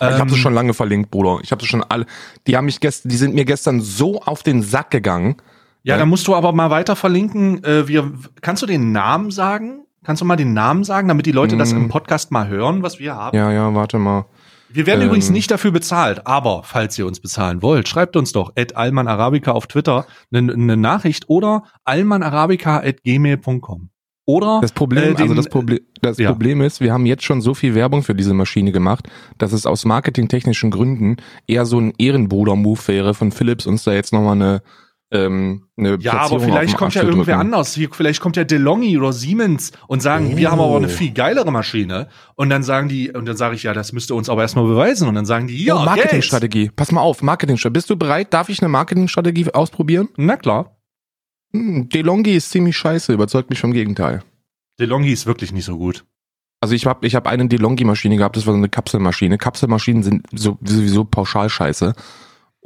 ich 0.00 0.06
habe 0.06 0.20
Ähm, 0.22 0.28
das 0.28 0.36
schon 0.38 0.52
lange 0.54 0.74
verlinkt, 0.74 1.10
Bruder. 1.10 1.38
Ich 1.42 1.50
habe 1.52 1.60
das 1.60 1.68
schon 1.68 1.82
alle. 1.82 2.04
Die 2.46 2.56
haben 2.56 2.66
mich 2.66 2.80
gestern, 2.80 3.08
die 3.08 3.16
sind 3.16 3.34
mir 3.34 3.46
gestern 3.46 3.80
so 3.80 4.20
auf 4.20 4.42
den 4.42 4.62
Sack 4.62 4.90
gegangen. 4.90 5.36
Ja, 5.82 5.94
Ja. 5.94 5.98
dann 6.00 6.08
musst 6.10 6.26
du 6.28 6.34
aber 6.34 6.52
mal 6.52 6.68
weiter 6.68 6.96
verlinken. 6.96 7.64
Äh, 7.64 7.88
wir, 7.88 8.12
kannst 8.42 8.62
du 8.62 8.66
den 8.66 8.92
Namen 8.92 9.30
sagen? 9.30 9.84
Kannst 10.04 10.20
du 10.20 10.26
mal 10.26 10.36
den 10.36 10.52
Namen 10.52 10.84
sagen, 10.84 11.08
damit 11.08 11.24
die 11.26 11.32
Leute 11.32 11.56
das 11.56 11.72
Mm. 11.72 11.76
im 11.78 11.88
Podcast 11.88 12.30
mal 12.30 12.46
hören, 12.48 12.82
was 12.82 12.98
wir 12.98 13.14
haben? 13.16 13.36
Ja, 13.36 13.50
ja, 13.50 13.74
warte 13.74 13.98
mal. 13.98 14.26
Wir 14.76 14.86
werden 14.86 15.00
Ähm. 15.02 15.06
übrigens 15.08 15.30
nicht 15.30 15.50
dafür 15.50 15.70
bezahlt, 15.72 16.26
aber 16.26 16.62
falls 16.64 16.98
ihr 16.98 17.06
uns 17.06 17.20
bezahlen 17.20 17.62
wollt, 17.62 17.88
schreibt 17.88 18.16
uns 18.16 18.32
doch 18.32 18.52
at 18.56 18.76
almanarabica 18.76 19.52
auf 19.52 19.66
Twitter 19.66 20.06
eine, 20.32 20.52
eine 20.52 20.76
Nachricht 20.76 21.28
oder 21.28 21.64
almanarabica 21.84 22.78
at 22.78 23.02
gmail.com. 23.02 23.90
Oder 24.28 24.58
Das 24.60 24.72
Problem, 24.72 25.04
äh, 25.04 25.14
den- 25.14 25.22
also 25.22 25.34
das 25.34 25.48
Problem, 25.48 25.78
das 26.02 26.18
ja. 26.18 26.30
Problem 26.30 26.60
ist, 26.60 26.80
wir 26.80 26.92
haben 26.92 27.06
jetzt 27.06 27.22
schon 27.22 27.40
so 27.40 27.54
viel 27.54 27.74
Werbung 27.76 28.02
für 28.02 28.14
diese 28.14 28.34
Maschine 28.34 28.72
gemacht, 28.72 29.06
dass 29.38 29.52
es 29.52 29.66
aus 29.66 29.84
marketingtechnischen 29.84 30.70
Gründen 30.72 31.16
eher 31.46 31.64
so 31.64 31.78
ein 31.80 31.92
Ehrenbruder-Move 31.96 32.80
wäre 32.88 33.14
von 33.14 33.30
Philips, 33.30 33.66
uns 33.66 33.84
da 33.84 33.92
jetzt 33.92 34.12
nochmal 34.12 34.32
eine, 34.34 34.62
ähm, 35.12 35.68
eine 35.76 35.96
Ja, 36.00 36.12
aber 36.12 36.18
Platzierung 36.20 36.44
vielleicht 36.44 36.76
kommt 36.76 36.94
ja 36.94 37.02
irgendwer 37.02 37.24
drücken. 37.36 37.40
anders. 37.54 37.74
Hier, 37.74 37.88
vielleicht 37.92 38.20
kommt 38.20 38.36
ja 38.36 38.44
DeLonghi 38.44 38.98
oder 38.98 39.12
Siemens 39.12 39.70
und 39.86 40.02
sagen, 40.02 40.36
wir 40.36 40.50
haben 40.50 40.60
aber 40.60 40.76
eine 40.76 40.86
Oh. 40.86 40.90
viel 40.90 41.12
geilere 41.12 41.52
Maschine. 41.52 42.08
Und 42.34 42.50
dann 42.50 42.62
sagen 42.64 42.88
die, 42.88 43.12
und 43.12 43.26
dann 43.26 43.36
sage 43.36 43.54
ich, 43.54 43.62
ja, 43.62 43.72
das 43.72 43.92
müsst 43.92 44.10
ihr 44.10 44.14
uns 44.16 44.28
aber 44.28 44.42
erstmal 44.42 44.66
beweisen. 44.66 45.06
Und 45.08 45.14
dann 45.14 45.26
sagen 45.26 45.46
die, 45.46 45.64
ja, 45.64 45.76
oh. 45.80 45.84
Marketingstrategie. 45.84 46.70
Pass 46.74 46.90
mal 46.90 47.00
auf, 47.02 47.22
Marketingstrategie. 47.22 47.74
Bist 47.74 47.90
du 47.90 47.96
bereit? 47.96 48.34
Darf 48.34 48.48
ich 48.48 48.60
eine 48.60 48.68
Marketingstrategie 48.68 49.52
ausprobieren? 49.54 50.08
Na 50.16 50.36
klar. 50.36 50.76
Hm, 51.52 51.88
DeLonghi 51.88 52.34
ist 52.34 52.50
ziemlich 52.50 52.76
scheiße, 52.76 53.12
überzeugt 53.12 53.50
mich 53.50 53.60
vom 53.60 53.72
Gegenteil. 53.72 54.22
DeLonghi 54.80 55.12
ist 55.12 55.26
wirklich 55.26 55.52
nicht 55.52 55.64
so 55.64 55.78
gut. 55.78 56.04
Also 56.60 56.74
ich 56.74 56.86
habe 56.86 57.06
ich 57.06 57.14
hab 57.14 57.26
eine 57.28 57.46
DeLonghi-Maschine 57.46 58.16
gehabt, 58.16 58.36
das 58.36 58.46
war 58.46 58.54
so 58.54 58.58
eine 58.58 58.68
Kapselmaschine. 58.68 59.38
Kapselmaschinen 59.38 60.02
sind 60.02 60.26
so, 60.32 60.58
sowieso 60.64 61.04
pauschal 61.04 61.48
scheiße. 61.48 61.94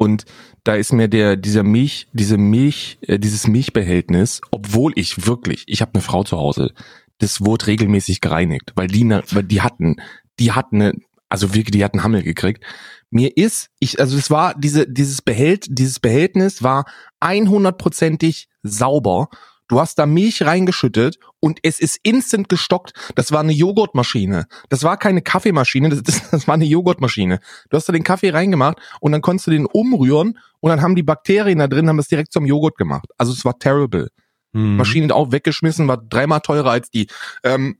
Und 0.01 0.25
da 0.65 0.77
ist 0.77 0.95
mir 0.95 1.09
der 1.09 1.37
dieser 1.37 1.63
Milch, 1.63 2.09
diese 2.15 2.39
Milch, 2.39 2.97
äh, 3.03 3.19
dieses 3.19 3.47
Milchbehältnis, 3.47 4.41
obwohl 4.51 4.95
ich 4.97 5.27
wirklich, 5.27 5.65
ich 5.67 5.83
habe 5.83 5.93
eine 5.93 6.03
Frau 6.03 6.25
zu 6.25 6.39
Hause, 6.39 6.73
das 7.19 7.45
wurde 7.45 7.67
regelmäßig 7.67 8.23
gereinigt, 8.23 8.73
weil 8.77 8.87
die, 8.87 9.05
ne, 9.05 9.23
weil 9.31 9.43
die 9.43 9.61
hatten, 9.61 9.97
die 10.39 10.53
hatten, 10.53 10.81
eine, 10.81 10.95
also 11.29 11.55
wirklich, 11.55 11.73
die 11.73 11.85
hatten 11.85 12.03
Hammel 12.03 12.23
gekriegt. 12.23 12.65
Mir 13.11 13.37
ist, 13.37 13.69
ich, 13.79 14.01
also 14.01 14.17
es 14.17 14.31
war 14.31 14.55
diese, 14.59 14.89
dieses 14.89 15.21
Behält, 15.21 15.67
dieses 15.69 16.01
Behältnis 16.01 16.63
war 16.63 16.87
100%ig 17.21 18.49
sauber. 18.63 19.29
Du 19.71 19.79
hast 19.79 20.01
da 20.01 20.05
Milch 20.05 20.43
reingeschüttet 20.43 21.21
und 21.39 21.61
es 21.63 21.79
ist 21.79 22.01
instant 22.03 22.49
gestockt. 22.49 22.93
Das 23.15 23.31
war 23.31 23.39
eine 23.39 23.53
Joghurtmaschine. 23.53 24.49
Das 24.69 24.83
war 24.83 24.97
keine 24.97 25.23
Kaffeemaschine, 25.23 25.91
das, 25.91 26.03
das, 26.03 26.29
das 26.31 26.49
war 26.49 26.55
eine 26.55 26.65
Joghurtmaschine. 26.65 27.39
Du 27.69 27.77
hast 27.77 27.89
da 27.89 27.93
den 27.93 28.03
Kaffee 28.03 28.31
reingemacht 28.31 28.79
und 29.01 29.13
dann 29.13 29.23
konntest 29.23 29.47
du 29.47 29.53
den 29.53 29.67
umrühren 29.67 30.41
und 30.59 30.71
dann 30.71 30.83
haben 30.83 30.97
die 30.97 31.05
Bakterien 31.05 31.61
da 31.61 31.69
drin, 31.69 31.89
haben 31.89 31.99
das 31.99 32.09
direkt 32.09 32.33
zum 32.33 32.47
Joghurt 32.47 32.79
gemacht. 32.79 33.11
Also 33.17 33.33
es 33.33 33.45
war 33.45 33.61
terrible. 33.61 34.09
Hm. 34.55 34.77
Maschine 34.77 35.15
auch 35.15 35.31
weggeschmissen, 35.31 35.87
war 35.87 35.99
dreimal 35.99 36.41
teurer 36.41 36.73
als 36.73 36.91
die. 36.91 37.07
Ähm, 37.45 37.79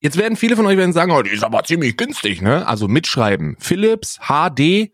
jetzt 0.00 0.18
werden 0.18 0.36
viele 0.36 0.56
von 0.56 0.66
euch 0.66 0.76
werden 0.76 0.92
sagen, 0.92 1.10
oh, 1.12 1.22
die 1.22 1.30
ist 1.30 1.42
aber 1.42 1.64
ziemlich 1.64 1.96
günstig, 1.96 2.42
ne? 2.42 2.66
Also 2.66 2.86
mitschreiben. 2.86 3.56
Philips 3.58 4.18
HD 4.28 4.92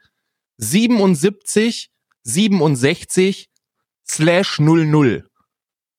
77 0.58 1.90
67 2.22 3.50
slash 4.06 4.60
00. 4.60 5.24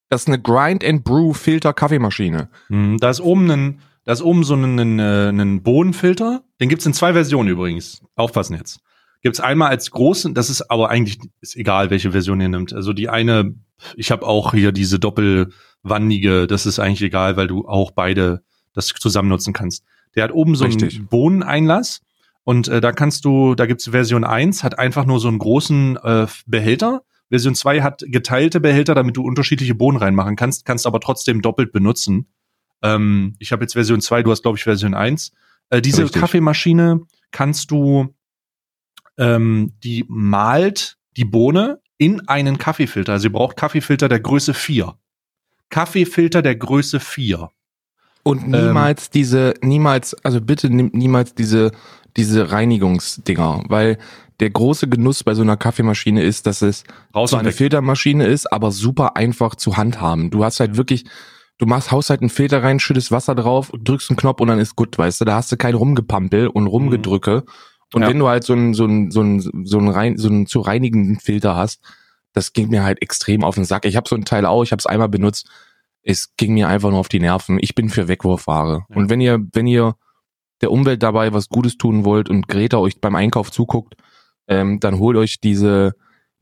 Das 0.09 0.21
ist 0.23 0.27
eine 0.27 0.39
Grind 0.41 0.83
and 0.83 1.03
Brew 1.03 1.33
Filter 1.33 1.73
Kaffeemaschine. 1.73 2.49
Hm, 2.67 2.97
Da 2.99 3.09
ist 3.09 3.21
oben 3.21 3.49
ein, 3.49 3.79
da 4.03 4.13
ist 4.13 4.21
oben 4.21 4.43
so 4.43 4.55
ein, 4.55 4.79
ein, 4.79 4.99
äh, 4.99 5.29
ein 5.29 5.63
Bohnenfilter. 5.63 6.43
Den 6.61 6.69
gibt's 6.69 6.85
in 6.85 6.93
zwei 6.93 7.13
Versionen 7.13 7.49
übrigens. 7.49 8.01
Aufpassen 8.15 8.55
jetzt. 8.55 8.79
Gibt's 9.21 9.39
einmal 9.39 9.69
als 9.69 9.89
großen, 9.89 10.35
das 10.35 10.51
ist 10.51 10.69
aber 10.69 10.89
eigentlich 10.91 11.17
ist 11.41 11.55
egal, 11.55 11.89
welche 11.89 12.11
Version 12.11 12.39
ihr 12.39 12.49
nimmt. 12.49 12.73
Also 12.73 12.93
die 12.93 13.09
eine, 13.09 13.55
ich 13.95 14.11
habe 14.11 14.27
auch 14.27 14.53
hier 14.53 14.71
diese 14.71 14.99
doppelwandige, 14.99 16.45
das 16.45 16.67
ist 16.67 16.77
eigentlich 16.77 17.01
egal, 17.01 17.35
weil 17.35 17.47
du 17.47 17.67
auch 17.67 17.89
beide 17.91 18.43
das 18.73 18.87
zusammen 18.87 19.29
nutzen 19.29 19.53
kannst. 19.53 19.83
Der 20.15 20.23
hat 20.23 20.31
oben 20.31 20.55
so 20.55 20.65
Richtig. 20.65 20.97
einen 20.97 21.07
Bohneneinlass 21.07 22.01
und 22.43 22.67
äh, 22.67 22.79
da 22.81 22.91
kannst 22.91 23.25
du, 23.25 23.55
da 23.55 23.65
gibt's 23.65 23.89
Version 23.89 24.23
1, 24.23 24.63
hat 24.63 24.77
einfach 24.77 25.05
nur 25.05 25.19
so 25.19 25.27
einen 25.27 25.39
großen 25.39 25.97
äh, 25.97 26.27
Behälter. 26.45 27.01
Version 27.29 27.55
2 27.55 27.81
hat 27.81 28.03
geteilte 28.07 28.59
Behälter, 28.59 28.95
damit 28.95 29.17
du 29.17 29.23
unterschiedliche 29.23 29.75
Bohnen 29.75 29.97
reinmachen 29.97 30.35
kannst, 30.35 30.65
kannst 30.65 30.85
aber 30.85 30.99
trotzdem 30.99 31.41
doppelt 31.41 31.71
benutzen. 31.71 32.27
Ähm, 32.81 33.35
ich 33.39 33.51
habe 33.51 33.63
jetzt 33.63 33.73
Version 33.73 34.01
2, 34.01 34.23
du 34.23 34.31
hast, 34.31 34.43
glaube 34.43 34.57
ich, 34.57 34.63
Version 34.63 34.93
1. 34.93 35.31
Äh, 35.69 35.81
diese 35.81 36.03
Richtig. 36.03 36.21
Kaffeemaschine 36.21 37.01
kannst 37.31 37.71
du, 37.71 38.13
ähm, 39.17 39.73
die 39.83 40.05
malt 40.07 40.97
die 41.17 41.25
Bohne 41.25 41.79
in 41.97 42.27
einen 42.27 42.57
Kaffeefilter. 42.57 43.13
Also 43.13 43.27
ihr 43.27 43.31
braucht 43.31 43.57
Kaffeefilter 43.57 44.09
der 44.09 44.19
Größe 44.19 44.53
4. 44.53 44.95
Kaffeefilter 45.69 46.41
der 46.41 46.55
Größe 46.55 46.99
4. 46.99 47.49
Und 48.23 48.47
niemals 48.47 49.09
diese, 49.11 49.53
niemals, 49.61 50.15
also 50.25 50.41
bitte 50.41 50.69
nimmt 50.69 50.95
niemals 50.95 51.35
diese, 51.35 51.71
diese 52.17 52.51
Reinigungsdinger, 52.51 53.63
weil 53.67 53.99
der 54.39 54.49
große 54.49 54.87
Genuss 54.89 55.23
bei 55.23 55.33
so 55.33 55.41
einer 55.41 55.57
Kaffeemaschine 55.57 56.21
ist, 56.23 56.45
dass 56.47 56.61
es 56.61 56.83
Raus 57.15 57.29
zwar 57.29 57.39
eine 57.39 57.49
weg. 57.49 57.55
Filtermaschine 57.55 58.25
ist, 58.27 58.51
aber 58.51 58.71
super 58.71 59.15
einfach 59.15 59.55
zu 59.55 59.77
handhaben. 59.77 60.29
Du 60.29 60.43
hast 60.43 60.59
halt 60.59 60.75
wirklich, 60.77 61.05
du 61.57 61.65
machst, 61.65 61.91
haust 61.91 62.09
halt 62.09 62.21
einen 62.21 62.29
Filter 62.29 62.61
rein, 62.63 62.79
schüttest 62.79 63.11
Wasser 63.11 63.35
drauf, 63.35 63.71
drückst 63.77 64.09
einen 64.11 64.17
Knopf 64.17 64.41
und 64.41 64.47
dann 64.49 64.59
ist 64.59 64.75
gut, 64.75 64.97
weißt 64.97 65.21
du, 65.21 65.25
da 65.25 65.35
hast 65.35 65.51
du 65.51 65.57
kein 65.57 65.73
Rumgepampel 65.75 66.47
und 66.47 66.67
Rumgedrücke. 66.67 67.43
Und 67.93 68.01
Ja. 68.01 68.09
wenn 68.09 68.19
du 68.19 68.27
halt 68.27 68.43
so 68.43 68.53
einen, 68.53 68.73
so 68.73 68.83
einen, 68.83 69.11
so 69.11 69.21
einen, 69.21 69.65
so 69.65 69.77
einen, 69.77 69.87
rein, 69.89 70.17
so 70.17 70.27
einen 70.27 70.47
zu 70.47 70.59
reinigenden 70.59 71.19
Filter 71.19 71.55
hast, 71.55 71.81
das 72.33 72.51
ging 72.51 72.69
mir 72.69 72.83
halt 72.83 73.01
extrem 73.01 73.43
auf 73.43 73.55
den 73.55 73.63
Sack. 73.63 73.85
Ich 73.85 73.95
habe 73.95 74.09
so 74.09 74.15
ein 74.15 74.25
Teil 74.25 74.45
auch, 74.45 74.63
ich 74.63 74.71
habe 74.73 74.79
es 74.79 74.85
einmal 74.85 75.07
benutzt. 75.07 75.47
Es 76.01 76.35
ging 76.35 76.53
mir 76.53 76.67
einfach 76.67 76.89
nur 76.89 76.99
auf 76.99 77.07
die 77.07 77.21
Nerven. 77.21 77.57
Ich 77.61 77.73
bin 77.73 77.89
für 77.89 78.09
Wegwurfware. 78.09 78.85
Ja. 78.89 78.95
Und 78.95 79.09
wenn 79.09 79.21
ihr, 79.21 79.39
wenn 79.53 79.65
ihr 79.65 79.95
der 80.61 80.71
Umwelt 80.71 81.01
dabei 81.03 81.31
was 81.33 81.47
Gutes 81.47 81.77
tun 81.77 82.03
wollt 82.03 82.29
und 82.29 82.47
Greta 82.49 82.77
euch 82.77 82.99
beim 82.99 83.15
Einkauf 83.15 83.51
zuguckt, 83.51 83.95
ähm, 84.47 84.79
dann 84.79 84.99
holt 84.99 85.17
euch 85.17 85.39
diese, 85.39 85.93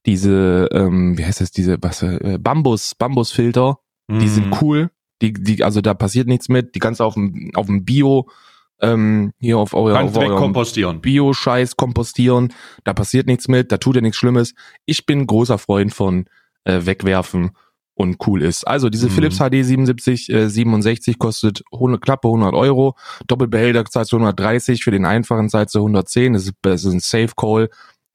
diese, 0.06 0.68
ähm, 0.72 1.18
wie 1.18 1.26
heißt 1.26 1.42
das, 1.42 1.52
diese, 1.52 1.78
was, 1.82 2.04
äh, 2.04 2.38
Bambus, 2.40 2.96
Bambusfilter. 2.96 3.80
Die 4.10 4.16
Mhm. 4.16 4.28
sind 4.28 4.62
cool. 4.62 4.90
Die, 5.22 5.32
die, 5.32 5.64
also 5.64 5.80
da 5.80 5.94
passiert 5.94 6.28
nichts 6.28 6.50
mit. 6.50 6.76
Die 6.76 6.80
kannst 6.80 7.00
du 7.00 7.06
auf 7.06 7.14
dem, 7.14 7.52
auf 7.56 7.68
dem 7.68 7.86
Bio, 7.86 8.28
ähm, 8.82 9.32
hier 9.40 9.58
auf 9.58 9.74
euer, 9.74 9.94
Kannst 9.96 10.18
auf 10.18 10.24
wegkompostieren. 10.24 11.00
Bio-Scheiß 11.00 11.78
kompostieren. 11.78 12.52
Da 12.84 12.94
passiert 12.94 13.28
nichts 13.28 13.48
mit. 13.48 13.72
Da 13.72 13.78
tut 13.78 13.96
ja 13.96 14.02
nichts 14.02 14.18
Schlimmes. 14.18 14.54
Ich 14.86 15.06
bin 15.06 15.26
großer 15.26 15.58
Freund 15.58 15.94
von 15.94 16.26
äh, 16.66 16.86
wegwerfen 16.86 17.52
und 17.96 18.18
cool 18.28 18.42
ist. 18.42 18.68
Also 18.68 18.90
diese 18.90 19.08
Mhm. 19.08 19.12
Philips 19.12 19.38
HD 19.38 19.64
77 19.64 20.30
äh, 20.34 20.50
67 20.50 21.18
kostet 21.20 21.64
100, 21.72 22.02
klappe 22.02 22.28
100 22.28 22.54
Euro. 22.54 22.98
Doppelbehälter 23.28 23.86
zahlst 23.86 24.12
du 24.12 24.18
130. 24.18 24.84
Für 24.84 24.92
den 24.92 25.06
einfachen 25.06 25.48
zahlst 25.48 25.76
du 25.76 25.80
110. 25.80 26.34
Das 26.34 26.44
ist, 26.44 26.54
das 26.64 26.84
ist 26.84 26.92
ein 26.94 27.00
Safe 27.00 27.32
Call. 27.38 27.70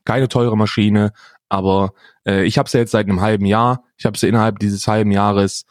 Keine 0.08 0.28
teure 0.28 0.56
Maschine. 0.56 1.12
Aber 1.50 1.92
äh, 2.26 2.44
ich 2.44 2.56
habe 2.56 2.68
sie 2.70 2.78
jetzt 2.78 2.92
seit 2.92 3.06
einem 3.06 3.20
halben 3.20 3.44
Jahr. 3.44 3.84
Ich 3.98 4.06
habe 4.06 4.16
sie 4.16 4.26
innerhalb 4.26 4.58
dieses 4.58 4.88
halben 4.88 5.10
Jahres 5.10 5.66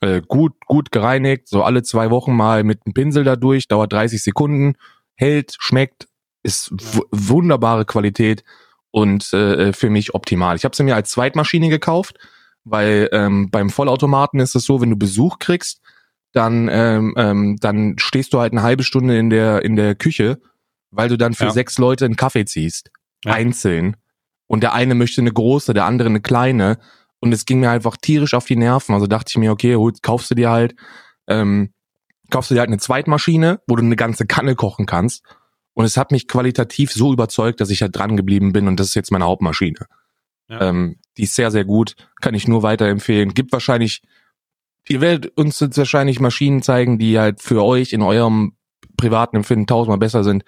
äh, 0.00 0.22
gut, 0.26 0.54
gut 0.66 0.90
gereinigt, 0.90 1.48
so 1.48 1.62
alle 1.62 1.82
zwei 1.82 2.10
Wochen 2.10 2.34
mal 2.34 2.64
mit 2.64 2.80
einem 2.84 2.94
Pinsel 2.94 3.24
da 3.24 3.36
durch, 3.36 3.68
dauert 3.68 3.92
30 3.92 4.22
Sekunden, 4.22 4.74
hält, 5.16 5.54
schmeckt, 5.58 6.08
ist 6.42 6.72
wunderbare 7.10 7.84
Qualität 7.84 8.42
und 8.90 9.30
äh, 9.34 9.72
für 9.74 9.90
mich 9.90 10.14
optimal. 10.14 10.56
Ich 10.56 10.64
habe 10.64 10.74
sie 10.74 10.82
mir 10.82 10.94
als 10.94 11.10
Zweitmaschine 11.10 11.68
gekauft, 11.68 12.16
weil 12.64 13.10
ähm, 13.12 13.50
beim 13.50 13.68
Vollautomaten 13.68 14.40
ist 14.40 14.54
es 14.54 14.64
so, 14.64 14.80
wenn 14.80 14.90
du 14.90 14.96
Besuch 14.96 15.38
kriegst, 15.38 15.80
dann 16.32 16.68
ähm, 16.72 17.14
ähm, 17.16 17.56
dann 17.60 17.94
stehst 17.98 18.32
du 18.32 18.40
halt 18.40 18.52
eine 18.52 18.62
halbe 18.62 18.82
Stunde 18.82 19.18
in 19.18 19.30
der 19.30 19.62
in 19.64 19.76
der 19.76 19.94
Küche, 19.94 20.40
weil 20.90 21.08
du 21.08 21.16
dann 21.16 21.34
für 21.34 21.44
Ja. 21.44 21.50
sechs 21.50 21.78
Leute 21.78 22.04
einen 22.04 22.16
Kaffee 22.16 22.44
ziehst, 22.44 22.90
Ja. 23.24 23.32
einzeln. 23.32 23.96
Und 24.46 24.62
der 24.62 24.74
eine 24.74 24.94
möchte 24.94 25.20
eine 25.20 25.32
große, 25.32 25.74
der 25.74 25.86
andere 25.86 26.08
eine 26.08 26.20
kleine. 26.20 26.78
Und 27.20 27.32
es 27.32 27.46
ging 27.46 27.60
mir 27.60 27.70
einfach 27.70 27.96
tierisch 27.96 28.34
auf 28.34 28.44
die 28.44 28.56
Nerven. 28.56 28.94
Also 28.94 29.06
dachte 29.06 29.30
ich 29.30 29.36
mir, 29.38 29.52
okay, 29.52 29.76
hol, 29.76 29.92
kaufst 30.02 30.30
du 30.30 30.34
dir 30.34 30.50
halt, 30.50 30.74
ähm, 31.26 31.72
kaufst 32.30 32.50
du 32.50 32.54
dir 32.54 32.60
halt 32.60 32.68
eine 32.68 32.78
Zweitmaschine, 32.78 33.60
wo 33.66 33.76
du 33.76 33.82
eine 33.82 33.96
ganze 33.96 34.26
Kanne 34.26 34.54
kochen 34.54 34.86
kannst. 34.86 35.24
Und 35.72 35.84
es 35.84 35.96
hat 35.96 36.12
mich 36.12 36.28
qualitativ 36.28 36.92
so 36.92 37.12
überzeugt, 37.12 37.60
dass 37.60 37.70
ich 37.70 37.82
halt 37.82 37.96
dran 37.96 38.16
geblieben 38.16 38.52
bin 38.52 38.68
und 38.68 38.78
das 38.78 38.88
ist 38.88 38.94
jetzt 38.94 39.10
meine 39.10 39.24
Hauptmaschine. 39.24 39.86
Ja. 40.48 40.68
Ähm, 40.68 40.96
die 41.16 41.24
ist 41.24 41.34
sehr, 41.34 41.50
sehr 41.50 41.64
gut, 41.64 41.96
kann 42.20 42.34
ich 42.34 42.46
nur 42.46 42.62
weiterempfehlen. 42.62 43.34
Gibt 43.34 43.52
wahrscheinlich, 43.52 44.02
ihr 44.88 45.00
werdet 45.00 45.36
uns 45.36 45.58
jetzt 45.60 45.78
wahrscheinlich 45.78 46.20
Maschinen 46.20 46.62
zeigen, 46.62 46.98
die 46.98 47.18
halt 47.18 47.42
für 47.42 47.64
euch 47.64 47.92
in 47.92 48.02
eurem 48.02 48.56
privaten 48.96 49.36
Empfinden 49.36 49.66
tausendmal 49.66 49.98
besser 49.98 50.22
sind. 50.22 50.44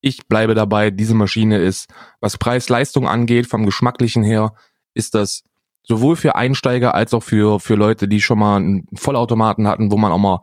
Ich 0.00 0.28
bleibe 0.28 0.54
dabei, 0.54 0.90
diese 0.90 1.14
Maschine 1.14 1.58
ist, 1.58 1.92
was 2.20 2.38
Preis-Leistung 2.38 3.08
angeht, 3.08 3.46
vom 3.46 3.66
Geschmacklichen 3.66 4.22
her, 4.22 4.54
ist 4.94 5.14
das 5.14 5.44
sowohl 5.82 6.16
für 6.16 6.36
Einsteiger 6.36 6.94
als 6.94 7.14
auch 7.14 7.22
für, 7.22 7.58
für 7.60 7.74
Leute, 7.74 8.08
die 8.08 8.20
schon 8.20 8.38
mal 8.38 8.56
einen 8.56 8.86
Vollautomaten 8.94 9.66
hatten, 9.66 9.90
wo 9.90 9.96
man 9.96 10.12
auch 10.12 10.18
mal 10.18 10.42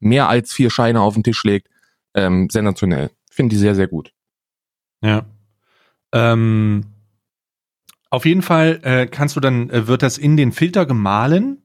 mehr 0.00 0.28
als 0.28 0.52
vier 0.52 0.70
Scheine 0.70 1.00
auf 1.00 1.14
den 1.14 1.22
Tisch 1.22 1.44
legt, 1.44 1.68
ähm, 2.14 2.48
sensationell. 2.50 3.10
Finde 3.30 3.54
die 3.54 3.60
sehr, 3.60 3.74
sehr 3.74 3.88
gut. 3.88 4.12
Ja. 5.02 5.26
Ähm, 6.12 6.86
auf 8.10 8.24
jeden 8.24 8.42
Fall 8.42 8.80
äh, 8.82 9.06
kannst 9.06 9.36
du 9.36 9.40
dann, 9.40 9.68
äh, 9.70 9.86
wird 9.86 10.02
das 10.02 10.18
in 10.18 10.36
den 10.36 10.52
Filter 10.52 10.86
gemahlen. 10.86 11.62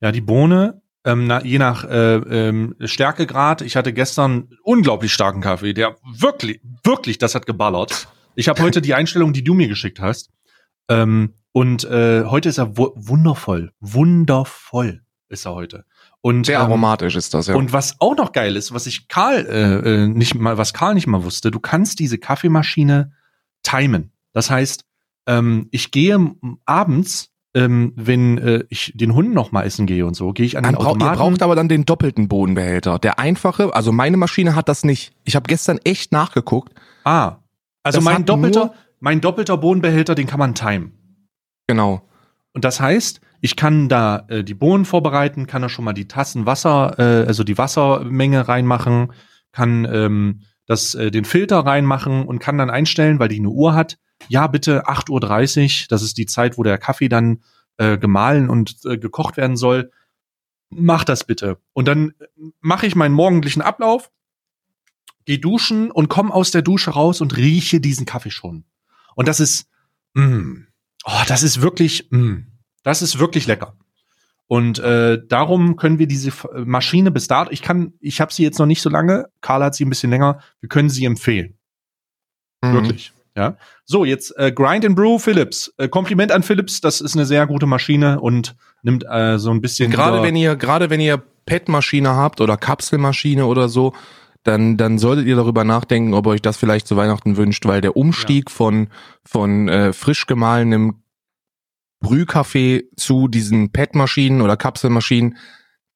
Ja, 0.00 0.10
die 0.12 0.20
Bohne, 0.20 0.82
ähm, 1.04 1.26
na, 1.26 1.42
je 1.44 1.58
nach 1.58 1.84
äh, 1.84 2.16
ähm, 2.16 2.74
Stärkegrad. 2.84 3.62
Ich 3.62 3.76
hatte 3.76 3.92
gestern 3.92 4.50
unglaublich 4.62 5.12
starken 5.12 5.40
Kaffee, 5.40 5.72
der 5.72 5.96
wirklich, 6.12 6.60
wirklich, 6.84 7.18
das 7.18 7.34
hat 7.34 7.46
geballert. 7.46 8.08
Ich 8.34 8.48
habe 8.48 8.62
heute 8.62 8.80
die 8.80 8.94
Einstellung, 8.94 9.32
die 9.32 9.44
du 9.44 9.54
mir 9.54 9.68
geschickt 9.68 10.00
hast. 10.00 10.30
Ähm, 10.88 11.34
und 11.52 11.84
äh, 11.84 12.24
heute 12.24 12.48
ist 12.48 12.58
er 12.58 12.76
wu 12.76 12.90
wundervoll. 12.94 13.72
Wundervoll 13.80 15.02
ist 15.28 15.46
er 15.46 15.54
heute. 15.54 15.84
Und, 16.20 16.46
Sehr 16.46 16.58
ähm, 16.58 16.66
aromatisch 16.66 17.16
ist 17.16 17.32
das, 17.34 17.46
ja. 17.46 17.54
und 17.54 17.72
was 17.72 17.96
auch 18.00 18.16
noch 18.16 18.32
geil 18.32 18.56
ist, 18.56 18.74
was 18.74 18.86
ich 18.86 19.08
Karl 19.08 19.46
äh, 19.46 20.02
äh, 20.02 20.08
nicht 20.08 20.34
mal, 20.34 20.58
was 20.58 20.74
Karl 20.74 20.94
nicht 20.94 21.06
mal 21.06 21.24
wusste, 21.24 21.50
du 21.50 21.60
kannst 21.60 21.98
diese 21.98 22.18
Kaffeemaschine 22.18 23.12
timen. 23.62 24.12
Das 24.32 24.50
heißt, 24.50 24.84
ähm, 25.26 25.68
ich 25.70 25.90
gehe 25.90 26.34
abends, 26.66 27.30
ähm, 27.54 27.92
wenn 27.96 28.38
äh, 28.38 28.64
ich 28.68 28.92
den 28.94 29.14
Hund 29.14 29.34
noch 29.34 29.52
mal 29.52 29.64
essen 29.64 29.86
gehe 29.86 30.06
und 30.06 30.14
so, 30.14 30.32
gehe 30.32 30.46
ich 30.46 30.56
an 30.56 30.64
den 30.64 30.74
braucht, 30.74 30.84
ihr 30.84 30.90
Automaten. 30.90 31.18
braucht 31.18 31.42
aber 31.42 31.56
dann 31.56 31.68
den 31.68 31.84
doppelten 31.84 32.28
Bodenbehälter. 32.28 32.98
Der 32.98 33.18
einfache, 33.18 33.74
also 33.74 33.92
meine 33.92 34.16
Maschine 34.16 34.54
hat 34.54 34.68
das 34.68 34.84
nicht. 34.84 35.12
Ich 35.24 35.36
habe 35.36 35.48
gestern 35.48 35.78
echt 35.84 36.12
nachgeguckt. 36.12 36.72
ah, 37.04 37.38
also 37.82 37.98
Das 37.98 38.04
mein 38.04 38.24
doppelter, 38.24 38.74
mein 39.00 39.20
doppelter 39.20 39.56
Bohnenbehälter, 39.56 40.14
den 40.14 40.26
kann 40.26 40.38
man 40.38 40.54
timen. 40.54 40.92
Genau. 41.66 42.02
Und 42.52 42.64
das 42.64 42.80
heißt, 42.80 43.20
ich 43.40 43.56
kann 43.56 43.88
da 43.88 44.26
äh, 44.28 44.44
die 44.44 44.54
Bohnen 44.54 44.84
vorbereiten, 44.84 45.46
kann 45.46 45.62
da 45.62 45.68
schon 45.68 45.84
mal 45.84 45.92
die 45.92 46.08
Tassen 46.08 46.46
Wasser, 46.46 46.98
äh, 46.98 47.26
also 47.26 47.42
die 47.42 47.56
Wassermenge 47.56 48.48
reinmachen, 48.48 49.12
kann 49.52 49.88
ähm, 49.90 50.42
das, 50.66 50.94
äh, 50.94 51.10
den 51.10 51.24
Filter 51.24 51.60
reinmachen 51.60 52.26
und 52.26 52.38
kann 52.38 52.58
dann 52.58 52.70
einstellen, 52.70 53.18
weil 53.18 53.28
die 53.28 53.38
eine 53.38 53.48
Uhr 53.48 53.74
hat. 53.74 53.96
Ja, 54.30 54.46
bitte 54.46 54.86
8.30 54.86 55.82
Uhr, 55.82 55.86
das 55.88 56.02
ist 56.02 56.16
die 56.16 56.24
Zeit, 56.24 56.56
wo 56.56 56.62
der 56.62 56.78
Kaffee 56.78 57.08
dann 57.08 57.42
äh, 57.78 57.98
gemahlen 57.98 58.48
und 58.48 58.76
äh, 58.84 58.96
gekocht 58.96 59.36
werden 59.36 59.56
soll. 59.56 59.90
Mach 60.68 61.02
das 61.02 61.24
bitte. 61.24 61.58
Und 61.72 61.88
dann 61.88 62.12
mache 62.60 62.86
ich 62.86 62.94
meinen 62.94 63.12
morgendlichen 63.12 63.60
Ablauf, 63.60 64.12
gehe 65.24 65.40
duschen 65.40 65.90
und 65.90 66.08
komme 66.08 66.32
aus 66.32 66.52
der 66.52 66.62
Dusche 66.62 66.92
raus 66.92 67.20
und 67.20 67.36
rieche 67.36 67.80
diesen 67.80 68.06
Kaffee 68.06 68.30
schon. 68.30 68.62
Und 69.16 69.26
das 69.26 69.40
ist, 69.40 69.68
mm, 70.14 70.58
oh, 71.06 71.22
das 71.26 71.42
ist 71.42 71.60
wirklich, 71.60 72.06
mm, 72.12 72.46
das 72.84 73.02
ist 73.02 73.18
wirklich 73.18 73.48
lecker. 73.48 73.76
Und 74.46 74.78
äh, 74.78 75.18
darum 75.26 75.74
können 75.74 75.98
wir 75.98 76.06
diese 76.06 76.32
Maschine 76.64 77.10
bis 77.10 77.26
dato, 77.26 77.50
ich 77.50 77.62
kann, 77.62 77.94
ich 77.98 78.20
habe 78.20 78.32
sie 78.32 78.44
jetzt 78.44 78.60
noch 78.60 78.66
nicht 78.66 78.80
so 78.80 78.90
lange, 78.90 79.26
Karl 79.40 79.64
hat 79.64 79.74
sie 79.74 79.84
ein 79.84 79.90
bisschen 79.90 80.10
länger, 80.10 80.40
wir 80.60 80.68
können 80.68 80.88
sie 80.88 81.04
empfehlen. 81.04 81.58
Mhm. 82.62 82.74
Wirklich. 82.74 83.12
Ja. 83.36 83.56
So, 83.84 84.04
jetzt 84.04 84.36
äh, 84.38 84.52
Grind 84.52 84.84
and 84.84 84.96
Brew 84.96 85.18
Philips. 85.18 85.72
Äh, 85.78 85.88
Kompliment 85.88 86.32
an 86.32 86.42
Philips, 86.42 86.80
das 86.80 87.00
ist 87.00 87.14
eine 87.14 87.26
sehr 87.26 87.46
gute 87.46 87.66
Maschine 87.66 88.20
und 88.20 88.56
nimmt 88.82 89.04
äh, 89.08 89.38
so 89.38 89.50
ein 89.50 89.60
bisschen. 89.60 89.90
Gerade 89.90 90.22
wenn 90.22 90.36
ihr, 90.36 90.56
gerade 90.56 90.90
wenn 90.90 91.00
ihr 91.00 91.22
PET-Maschine 91.46 92.10
habt 92.14 92.40
oder 92.40 92.56
Kapselmaschine 92.56 93.46
oder 93.46 93.68
so, 93.68 93.92
dann, 94.42 94.76
dann 94.76 94.98
solltet 94.98 95.26
ihr 95.26 95.36
darüber 95.36 95.64
nachdenken, 95.64 96.14
ob 96.14 96.26
euch 96.26 96.40
das 96.40 96.56
vielleicht 96.56 96.86
zu 96.86 96.96
Weihnachten 96.96 97.36
wünscht, 97.36 97.66
weil 97.66 97.80
der 97.80 97.96
Umstieg 97.96 98.50
von, 98.50 98.88
von 99.24 99.68
äh, 99.68 99.92
frisch 99.92 100.26
gemahlenem 100.26 101.02
Brühkaffee 102.00 102.84
zu 102.96 103.28
diesen 103.28 103.70
PET-Maschinen 103.70 104.40
oder 104.40 104.56
Kapselmaschinen, 104.56 105.36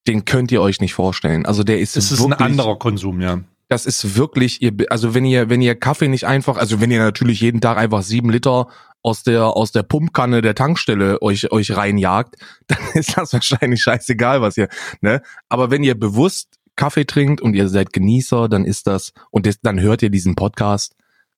den 0.07 0.25
könnt 0.25 0.51
ihr 0.51 0.61
euch 0.61 0.79
nicht 0.79 0.93
vorstellen. 0.93 1.45
Also 1.45 1.63
der 1.63 1.79
ist 1.79 1.97
es 1.97 2.11
ist 2.11 2.23
ein 2.23 2.33
anderer 2.33 2.77
Konsum, 2.77 3.21
ja. 3.21 3.39
Das 3.67 3.85
ist 3.85 4.15
wirklich, 4.15 4.61
ihr, 4.61 4.73
also 4.89 5.13
wenn 5.13 5.25
ihr, 5.25 5.49
wenn 5.49 5.61
ihr 5.61 5.75
Kaffee 5.75 6.07
nicht 6.07 6.25
einfach, 6.25 6.57
also 6.57 6.81
wenn 6.81 6.91
ihr 6.91 6.99
natürlich 6.99 7.41
jeden 7.41 7.61
Tag 7.61 7.77
einfach 7.77 8.03
sieben 8.03 8.29
Liter 8.29 8.67
aus 9.01 9.23
der, 9.23 9.45
aus 9.45 9.71
der 9.71 9.83
Pumpkanne 9.83 10.41
der 10.41 10.55
Tankstelle 10.55 11.21
euch, 11.21 11.51
euch 11.51 11.75
reinjagt, 11.75 12.35
dann 12.67 12.79
ist 12.93 13.17
das 13.17 13.33
wahrscheinlich 13.33 13.81
scheißegal, 13.81 14.41
was 14.41 14.57
ihr, 14.57 14.67
ne? 15.01 15.21
Aber 15.49 15.71
wenn 15.71 15.83
ihr 15.83 15.95
bewusst 15.95 16.59
Kaffee 16.75 17.05
trinkt 17.05 17.41
und 17.41 17.55
ihr 17.55 17.69
seid 17.69 17.93
Genießer, 17.93 18.49
dann 18.49 18.65
ist 18.65 18.87
das, 18.87 19.13
und 19.31 19.45
das, 19.45 19.59
dann 19.61 19.79
hört 19.79 20.01
ihr 20.01 20.09
diesen 20.09 20.35
Podcast, 20.35 20.95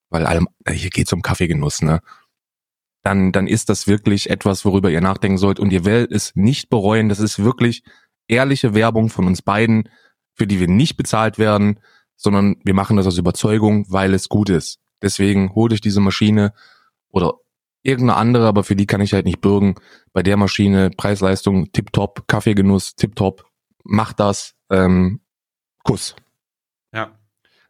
weil 0.10 0.26
allem, 0.26 0.48
hier 0.70 0.90
geht's 0.90 1.14
um 1.14 1.22
Kaffeegenuss, 1.22 1.82
ne? 1.82 2.02
Dann, 3.04 3.32
dann 3.32 3.48
ist 3.48 3.70
das 3.70 3.88
wirklich 3.88 4.30
etwas, 4.30 4.66
worüber 4.66 4.90
ihr 4.90 5.00
nachdenken 5.00 5.38
sollt 5.38 5.62
und 5.62 5.72
ihr 5.72 5.86
werdet 5.86 6.12
es 6.12 6.36
nicht 6.36 6.70
bereuen. 6.70 7.08
Das 7.08 7.20
ist 7.20 7.42
wirklich 7.42 7.84
ehrliche 8.28 8.74
Werbung 8.74 9.08
von 9.10 9.28
uns 9.28 9.42
beiden, 9.42 9.88
für 10.34 10.46
die 10.46 10.60
wir 10.60 10.68
nicht 10.68 10.98
bezahlt 10.98 11.40
werden, 11.40 11.80
sondern 12.18 12.58
wir 12.66 12.74
machen 12.74 12.98
das 12.98 13.08
aus 13.08 13.18
Überzeugung, 13.18 13.86
weil 13.90 14.14
es 14.14 14.28
gut 14.28 14.50
ist. 14.50 14.80
Deswegen 15.02 15.54
holt 15.56 15.72
euch 15.72 15.82
diese 15.82 16.02
Maschine 16.02 16.54
oder 17.10 17.36
irgendeine 17.84 18.18
andere, 18.20 18.48
aber 18.48 18.64
für 18.66 18.76
die 18.76 18.88
kann 18.88 19.00
ich 19.00 19.14
halt 19.14 19.26
nicht 19.26 19.40
bürgen. 19.40 19.76
Bei 20.12 20.24
der 20.24 20.36
Maschine 20.36 20.90
Preis-Leistung 20.90 21.72
tipptopp, 21.72 22.28
Kaffeegenuss 22.28 22.96
tipptopp, 22.96 23.46
macht 23.84 24.20
das, 24.20 24.56
ähm, 24.70 25.22
Kuss. 25.84 26.16
Ja. 26.94 27.12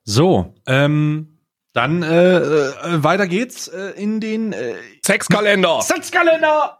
So, 0.03 0.55
ähm, 0.65 1.37
dann 1.73 2.01
äh, 2.01 2.37
äh, 2.37 3.03
weiter 3.03 3.27
geht's 3.27 3.67
äh, 3.67 3.91
in 4.01 4.19
den 4.19 4.53
äh, 4.53 4.73
Sexkalender! 5.05 5.81
Sexkalender. 5.81 6.79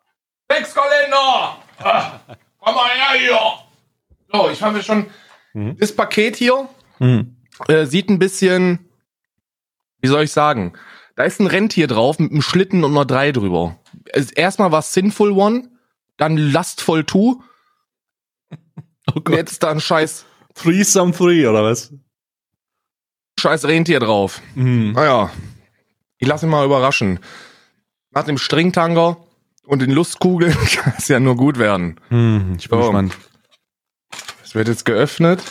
Sexkalender! 0.51 1.57
Ah, 1.79 2.19
komm 2.59 2.73
mal 2.73 2.87
her 2.89 3.19
hier! 3.19 3.39
Oh, 4.33 4.49
ich 4.51 4.61
habe 4.63 4.81
schon 4.81 5.05
Mhm. 5.53 5.77
das 5.79 5.95
Paket 5.95 6.35
hier 6.35 6.67
Hm. 6.99 7.36
Äh, 7.67 7.85
sieht 7.85 8.09
ein 8.09 8.19
bisschen, 8.19 8.79
wie 10.01 10.07
soll 10.07 10.23
ich 10.23 10.31
sagen? 10.31 10.73
Da 11.15 11.23
ist 11.23 11.39
ein 11.39 11.47
Rentier 11.47 11.87
drauf 11.87 12.19
mit 12.19 12.31
einem 12.31 12.41
Schlitten 12.41 12.83
und 12.83 12.91
einer 12.91 13.05
3 13.05 13.31
drüber. 13.31 13.79
Erstmal 14.35 14.71
war 14.71 14.81
Sinful 14.83 15.31
One, 15.31 15.69
dann 16.17 16.37
Lustful 16.37 17.03
Two, 17.03 17.41
Oh 19.09 19.19
und 19.25 19.29
jetzt 19.29 19.63
da 19.63 19.71
ein 19.71 19.79
scheiß, 19.79 20.25
Three 20.53 20.83
some 20.83 21.11
three, 21.13 21.45
oder 21.47 21.63
was? 21.63 21.93
scheiß 23.39 23.65
Rentier 23.65 23.99
drauf. 23.99 24.41
Hm. 24.55 24.93
Naja, 24.93 25.31
ich 26.17 26.27
lasse 26.27 26.45
mich 26.47 26.51
mal 26.51 26.65
überraschen. 26.65 27.19
Nach 28.11 28.23
dem 28.23 28.37
Stringtanger 28.39 29.17
und 29.65 29.81
den 29.81 29.91
Lustkugeln 29.91 30.53
kann 30.75 30.93
es 30.97 31.07
ja 31.07 31.19
nur 31.19 31.35
gut 31.35 31.59
werden. 31.59 31.99
Hm. 32.09 32.55
Ich 32.57 32.67
bin 32.69 32.79
So. 32.79 32.85
gespannt. 32.85 33.15
Es 34.43 34.55
wird 34.55 34.67
jetzt 34.69 34.85
geöffnet. 34.85 35.43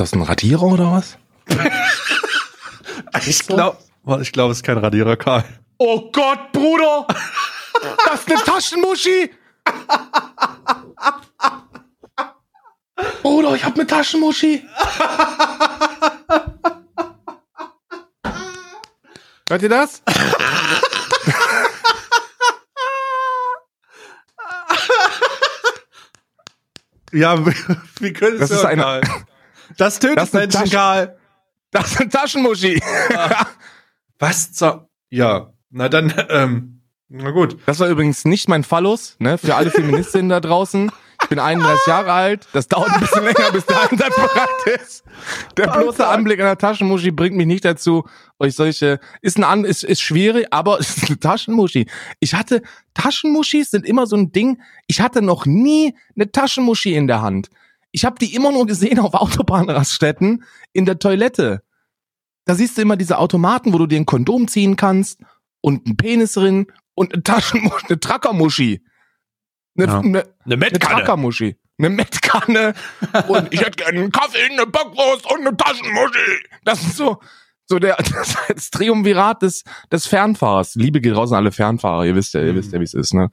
Ist 0.00 0.12
das 0.12 0.20
ein 0.20 0.22
Radierer 0.22 0.62
oder 0.62 0.92
was? 0.92 1.18
Ich 3.26 3.44
glaube, 3.46 3.78
ich 4.20 4.30
glaube, 4.32 4.52
es 4.52 4.58
ist 4.58 4.62
kein 4.62 4.78
Radierer, 4.78 5.16
Karl. 5.16 5.44
Oh 5.78 6.08
Gott, 6.12 6.52
Bruder! 6.52 7.04
Das 8.06 8.20
ist 8.20 8.30
eine 8.30 8.42
Taschenmuschi! 8.44 9.30
Bruder, 13.22 13.54
ich 13.56 13.64
hab 13.64 13.74
eine 13.74 13.86
Taschenmuschi! 13.88 14.64
Hört 19.48 19.62
ihr 19.62 19.68
das? 19.68 20.02
Ja, 27.12 27.36
wie 28.00 28.12
können 28.12 28.38
Das 28.38 28.50
es 28.50 28.58
ist 28.58 28.64
hören, 28.64 28.80
eine-? 28.80 29.00
Das 29.78 29.98
tötet 29.98 30.18
Das 30.18 30.32
Menschen, 30.34 30.60
Tasche- 30.60 30.70
Karl. 30.76 31.18
Das 31.70 31.92
ist 31.92 32.00
eine 32.00 32.10
Taschenmuschi! 32.10 32.80
Was 34.18 34.52
zur... 34.52 34.88
Ja, 35.10 35.52
na 35.70 35.88
dann, 35.88 36.12
ähm, 36.28 36.82
na 37.08 37.30
gut. 37.30 37.56
Das 37.66 37.78
war 37.80 37.88
übrigens 37.88 38.24
nicht 38.26 38.48
mein 38.48 38.64
Phallus, 38.64 39.16
ne? 39.18 39.38
Für 39.38 39.54
alle 39.54 39.70
Feministinnen 39.70 40.28
da 40.28 40.40
draußen. 40.40 40.90
Ich 41.22 41.28
bin 41.28 41.38
31 41.38 41.86
Jahre 41.86 42.12
alt. 42.12 42.46
Das 42.52 42.68
dauert 42.68 42.90
ein 42.90 43.00
bisschen 43.00 43.24
länger, 43.24 43.50
bis 43.52 43.64
der 43.66 43.90
Einsatz 43.90 44.14
bereit 44.14 44.80
ist. 44.80 45.04
Der 45.56 45.66
bloße. 45.68 46.06
Anblick 46.06 46.40
einer 46.40 46.56
Taschenmuschi 46.58 47.10
bringt 47.10 47.36
mich 47.36 47.46
nicht 47.46 47.64
dazu, 47.64 48.04
euch 48.38 48.54
solche, 48.54 49.00
ist 49.22 49.36
ein 49.38 49.44
An, 49.44 49.64
ist, 49.64 49.82
ist 49.82 50.00
schwierig, 50.00 50.46
aber 50.50 50.78
es 50.80 50.96
ist 50.96 51.08
eine 51.08 51.18
Taschenmuschi. 51.18 51.86
Ich 52.20 52.34
hatte, 52.34 52.62
Taschenmuschis 52.94 53.70
sind 53.70 53.84
immer 53.86 54.06
so 54.06 54.16
ein 54.16 54.30
Ding. 54.32 54.60
Ich 54.86 55.00
hatte 55.00 55.22
noch 55.22 55.46
nie 55.46 55.94
eine 56.16 56.30
Taschenmuschi 56.30 56.94
in 56.94 57.06
der 57.06 57.20
Hand. 57.22 57.48
Ich 57.92 58.04
habe 58.04 58.16
die 58.18 58.34
immer 58.34 58.52
nur 58.52 58.66
gesehen 58.66 58.98
auf 58.98 59.14
Autobahnraststätten 59.14 60.44
in 60.72 60.84
der 60.84 60.98
Toilette. 60.98 61.62
Da 62.44 62.54
siehst 62.54 62.76
du 62.78 62.82
immer 62.82 62.96
diese 62.96 63.18
Automaten, 63.18 63.72
wo 63.72 63.78
du 63.78 63.86
dir 63.86 63.98
ein 63.98 64.06
Kondom 64.06 64.48
ziehen 64.48 64.76
kannst 64.76 65.20
und 65.60 65.86
einen 65.86 65.96
Penis 65.96 66.32
drin 66.32 66.66
und 66.94 67.12
eine 67.12 67.22
Taschenmuschi, 67.22 67.86
eine 67.88 68.00
Trackermuschi. 68.00 68.84
Eine, 69.76 69.86
Ja. 69.86 69.98
eine, 70.00 70.24
Eine 70.44 70.66
eine 70.66 70.78
Trackermuschi. 70.78 71.56
Eine 71.78 71.90
Mettkanne. 71.90 72.74
und 73.28 73.52
ich 73.54 73.60
hätte 73.60 73.82
gerne 73.82 74.00
einen 74.00 74.12
Kaffee, 74.12 74.50
eine 74.50 74.66
Backwurst 74.66 75.30
und 75.30 75.46
eine 75.46 75.56
Taschenmuschi. 75.56 76.48
Das 76.64 76.82
ist 76.82 76.96
so, 76.96 77.20
so 77.66 77.78
der, 77.78 77.96
das, 77.98 78.36
das 78.48 78.70
Triumvirat 78.70 79.42
des, 79.42 79.62
des 79.92 80.06
Fernfahrers. 80.06 80.74
Liebe 80.74 81.00
geht 81.00 81.14
raus 81.14 81.30
an 81.32 81.38
alle 81.38 81.52
Fernfahrer. 81.52 82.04
Ihr 82.06 82.14
wisst 82.16 82.34
ja, 82.34 82.42
ihr 82.42 82.54
wisst 82.54 82.72
ja, 82.72 82.80
wie 82.80 82.84
es 82.84 82.94
ist, 82.94 83.14
ne? 83.14 83.30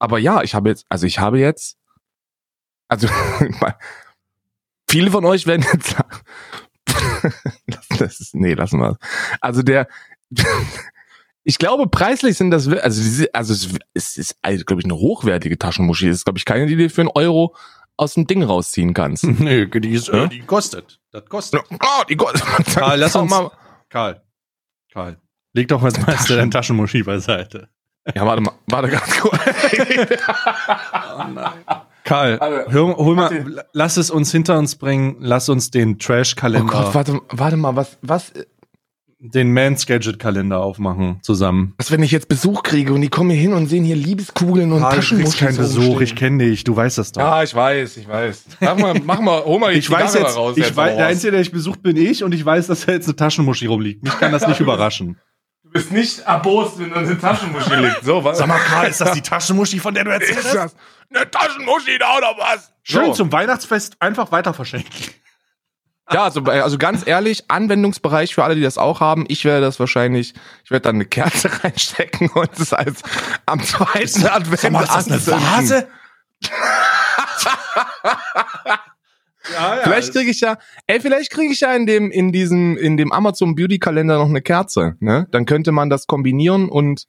Aber 0.00 0.18
ja, 0.18 0.42
ich 0.42 0.54
habe 0.54 0.68
jetzt, 0.68 0.84
also 0.88 1.06
ich 1.06 1.18
habe 1.18 1.38
jetzt, 1.38 1.76
also, 2.88 3.08
viele 4.90 5.10
von 5.10 5.24
euch 5.24 5.46
werden 5.46 5.64
jetzt 5.72 5.90
sagen, 5.96 6.20
das 7.98 8.20
ist, 8.20 8.34
nee, 8.34 8.54
lassen 8.54 8.80
wir. 8.80 8.98
Also 9.40 9.62
der, 9.62 9.88
ich 11.44 11.58
glaube, 11.58 11.88
preislich 11.88 12.36
sind 12.36 12.50
das, 12.50 12.66
also, 12.68 13.02
diese- 13.02 13.34
also 13.34 13.54
es 13.94 14.16
ist, 14.16 14.36
also, 14.42 14.64
glaube 14.64 14.80
ich, 14.80 14.84
eine 14.86 14.96
hochwertige 14.96 15.58
Taschenmuschi. 15.58 16.08
Es 16.08 16.16
ist, 16.18 16.24
glaube 16.24 16.38
ich, 16.38 16.44
keine, 16.44 16.66
die 16.66 16.76
du 16.76 16.88
für 16.90 17.02
einen 17.02 17.10
Euro 17.14 17.54
aus 17.96 18.14
dem 18.14 18.26
Ding 18.26 18.42
rausziehen 18.42 18.94
kannst. 18.94 19.24
Nee, 19.24 19.66
die, 19.66 19.90
ist, 19.90 20.08
Ja? 20.08 20.24
äh, 20.24 20.28
die 20.28 20.40
kostet. 20.40 21.00
Das 21.10 21.24
kostet. 21.26 21.62
Oh, 21.70 22.04
die 22.08 22.16
Gott. 22.16 22.40
Karl, 22.74 22.98
lass 23.00 23.16
uns- 23.16 23.30
Mal. 23.30 23.50
Karl. 23.88 24.22
Karl. 24.92 25.18
Leg 25.54 25.66
doch 25.68 25.82
was 25.82 25.98
meinst 26.06 26.28
du 26.30 26.36
dein 26.36 26.50
Taschenmuschi 26.50 27.02
beiseite. 27.02 27.68
Ja, 28.14 28.24
warte 28.24 28.40
mal, 28.42 28.52
warte 28.68 28.88
ganz 28.88 29.18
kurz. 29.18 29.38
Karl, 32.08 32.38
Also, 32.38 32.70
hör, 32.72 32.96
hol 32.96 33.14
mal, 33.14 33.64
lass 33.72 33.96
es 33.98 34.10
uns 34.10 34.32
hinter 34.32 34.58
uns 34.58 34.76
bringen, 34.76 35.16
lass 35.20 35.48
uns 35.50 35.70
den 35.70 35.94
Oh 35.94 35.96
Trash-Kalender, 35.98 36.72
Gott, 36.72 36.94
warte, 36.94 37.20
warte 37.30 37.56
mal, 37.58 37.76
was, 37.76 37.98
was, 38.00 38.32
den 39.20 39.52
Mans-Gadget-Kalender 39.52 40.60
aufmachen 40.60 41.18
zusammen. 41.22 41.74
was, 41.76 41.90
wenn 41.90 42.02
ich 42.02 42.12
jetzt 42.12 42.28
Besuch 42.28 42.62
kriege 42.62 42.92
und 42.94 43.00
die 43.00 43.08
kommen 43.08 43.30
hier 43.30 43.40
hin 43.40 43.52
und 43.52 43.66
sehen 43.66 43.84
hier 43.84 43.96
Liebeskugeln 43.96 44.72
und 44.72 44.80
Karl, 44.80 44.90
du 44.92 44.96
kriegst 44.96 45.10
Taschenmuschis 45.10 45.38
keinen 45.40 45.56
Besuch, 45.56 45.80
rumstehen? 45.82 46.02
ich 46.02 46.14
kenne 46.16 46.44
dich, 46.44 46.64
du 46.64 46.76
weißt 46.76 46.98
das 46.98 47.12
doch. 47.12 47.20
Ja, 47.20 47.42
ich 47.42 47.54
weiß, 47.54 47.96
ich 47.96 48.08
weiß. 48.08 48.44
Sag 48.60 48.78
mal, 48.78 48.94
mach 49.04 49.20
mal, 49.20 49.44
hol 49.44 49.58
mal 49.58 49.72
die 49.72 49.80
ich 49.80 49.90
weiß 49.90 50.14
jetzt, 50.14 50.36
raus. 50.36 50.56
ich 50.56 50.64
jetzt 50.64 50.76
weiß, 50.76 50.90
raus. 50.92 50.96
der 50.98 51.06
Einzige, 51.08 51.32
der 51.32 51.40
ich 51.40 51.50
besucht, 51.52 51.82
bin 51.82 51.96
ich 51.96 52.22
und 52.24 52.32
ich 52.32 52.44
weiß, 52.44 52.68
dass 52.68 52.86
da 52.86 52.92
jetzt 52.92 53.06
eine 53.06 53.16
Taschenmuschi 53.16 53.66
rumliegt. 53.66 54.02
Mich 54.04 54.16
kann 54.18 54.32
das 54.32 54.46
nicht 54.46 54.60
überraschen. 54.68 55.18
Du 55.68 55.72
bist 55.72 55.92
nicht 55.92 56.20
erbost, 56.20 56.78
wenn 56.78 56.90
da 56.90 56.96
eine 56.96 57.18
Taschenmuschi 57.18 57.74
liegt. 57.74 58.02
So, 58.02 58.24
was? 58.24 58.38
Sag 58.38 58.46
mal, 58.46 58.58
Karl, 58.58 58.88
ist 58.88 59.02
das 59.02 59.12
die 59.12 59.20
Taschenmuschi, 59.20 59.78
von 59.78 59.92
der 59.92 60.04
du 60.04 60.10
erzählt 60.10 60.38
ist 60.38 60.54
das? 60.54 60.74
Eine 61.14 61.30
Taschenmuschi 61.30 61.98
da 61.98 62.16
oder 62.16 62.34
was? 62.38 62.72
Schön 62.82 63.06
so. 63.06 63.12
zum 63.12 63.32
Weihnachtsfest 63.32 63.96
einfach 64.00 64.32
weiter 64.32 64.54
verschenken. 64.54 64.90
Ja, 66.10 66.24
also, 66.24 66.42
äh, 66.46 66.60
also 66.60 66.78
ganz 66.78 67.06
ehrlich, 67.06 67.50
Anwendungsbereich 67.50 68.34
für 68.34 68.44
alle, 68.44 68.54
die 68.54 68.62
das 68.62 68.78
auch 68.78 69.00
haben. 69.00 69.26
Ich 69.28 69.44
werde 69.44 69.60
das 69.60 69.78
wahrscheinlich, 69.78 70.32
ich 70.64 70.70
werde 70.70 70.84
dann 70.84 70.94
eine 70.94 71.04
Kerze 71.04 71.50
reinstecken 71.64 72.30
und 72.30 72.58
es 72.58 72.72
als 72.72 73.02
am 73.44 73.62
zweiten 73.62 74.26
Advent 74.26 74.60
Sag 74.60 74.72
mal, 74.72 74.84
ist 74.84 75.10
das 75.10 75.28
eine. 75.28 75.42
Vase? 75.42 75.88
ja, 79.54 79.76
ja. 79.76 79.82
Vielleicht 79.82 80.12
kriege 80.12 80.30
ich 80.30 80.40
ja, 80.40 80.58
ey, 80.86 81.00
vielleicht 81.00 81.30
kriege 81.30 81.52
ich 81.52 81.60
ja 81.60 81.74
in 81.74 81.86
dem, 81.86 82.10
in 82.10 82.32
diesem, 82.32 82.76
in 82.76 82.96
dem 82.96 83.12
Amazon 83.12 83.54
Beauty 83.54 83.78
Kalender 83.78 84.18
noch 84.18 84.28
eine 84.28 84.42
Kerze, 84.42 84.96
ne? 85.00 85.26
Dann 85.30 85.46
könnte 85.46 85.72
man 85.72 85.90
das 85.90 86.06
kombinieren 86.06 86.68
und, 86.68 87.06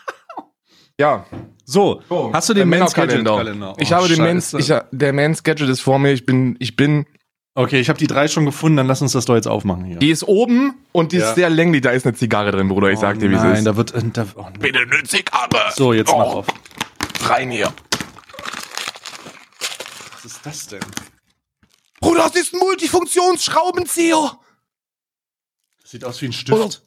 ja. 0.98 1.26
So, 1.64 2.02
So, 2.08 2.32
hast 2.32 2.48
du 2.48 2.54
den 2.54 2.68
Men's. 2.68 2.94
Gadget 2.94 3.24
Kalender? 3.24 3.74
Ich 3.78 3.92
Oh, 3.92 3.96
habe 3.96 4.08
den 4.08 4.22
Men's, 4.22 4.50
Scheiße. 4.50 4.86
ich, 4.90 4.98
der 4.98 5.12
Men's 5.12 5.42
Gadget 5.44 5.68
ist 5.68 5.80
vor 5.80 5.98
mir. 6.00 6.12
Ich 6.12 6.26
bin, 6.26 6.56
ich 6.58 6.74
bin, 6.76 7.06
Okay, 7.54 7.80
ich 7.80 7.88
habe 7.88 7.98
die 7.98 8.06
drei 8.06 8.28
schon 8.28 8.44
gefunden, 8.46 8.76
dann 8.76 8.86
lass 8.86 9.02
uns 9.02 9.12
das 9.12 9.24
doch 9.24 9.34
jetzt 9.34 9.48
aufmachen 9.48 9.84
hier. 9.84 9.98
die 9.98 10.10
ist 10.10 10.22
oben 10.26 10.74
und 10.92 11.10
die 11.12 11.16
Ja. 11.18 11.28
ist 11.28 11.34
sehr 11.34 11.50
länglich. 11.50 11.80
Da 11.82 11.90
ist 11.90 12.06
eine 12.06 12.14
Zigarre 12.14 12.52
drin, 12.52 12.68
Bruder. 12.68 12.90
Ich 12.90 12.98
sag 13.00 13.18
dir, 13.18 13.28
wie 13.30 13.34
es 13.34 13.42
Nein, 13.42 13.54
ist. 13.56 13.64
da 13.66 13.76
wird. 13.76 13.92
äh, 13.94 14.02
Da, 14.12 14.24
oh, 14.36 14.46
Bitte 14.58 14.78
eine 14.78 15.02
Zigarre. 15.02 15.48
so, 15.74 15.92
jetzt 15.92 16.08
mach 16.12 16.26
Oh, 16.26 16.38
auf. 16.38 16.46
Rein 17.28 17.50
hier. 17.50 17.68
Was 20.14 20.24
ist 20.24 20.40
das 20.46 20.66
denn? 20.68 20.80
Bruder, 22.00 22.28
das 22.32 22.36
ist 22.36 22.54
ein 22.54 22.58
Multifunktionsschraubenzieher. 22.60 24.38
Das 25.82 25.90
sieht 25.90 26.04
aus 26.04 26.20
wie 26.22 26.26
ein 26.26 26.32
Stift. 26.32 26.82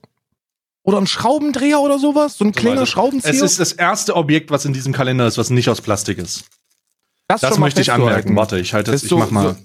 Oder 0.85 0.97
ein 0.97 1.07
Schraubendreher 1.07 1.79
oder 1.79 1.97
sowas. 1.99 2.37
So 2.37 2.45
ein 2.45 2.51
kleiner 2.51 2.81
Also, 2.81 2.91
Schraubenzieher. 2.91 3.31
Es 3.33 3.41
ist 3.41 3.59
das 3.59 3.71
erste 3.73 4.15
Objekt, 4.15 4.51
was 4.51 4.65
in 4.65 4.73
diesem 4.73 4.91
Kalender 4.91 5.25
ist, 5.27 5.37
was 5.37 5.49
nicht 5.49 5.69
aus 5.69 5.81
Plastik 5.81 6.17
ist. 6.17 6.45
Das 7.27 7.41
mal 7.41 7.57
möchte 7.59 7.79
ich 7.81 7.91
anmerken. 7.91 8.35
Warte, 8.35 8.59
ich 8.59 8.73
halte 8.73 8.91
Das 8.91 9.01
das. 9.01 9.03
ist 9.03 9.05
Ich 9.05 9.09
so- 9.11 9.17
mach 9.17 9.31
mal. 9.31 9.53
so- 9.55 9.61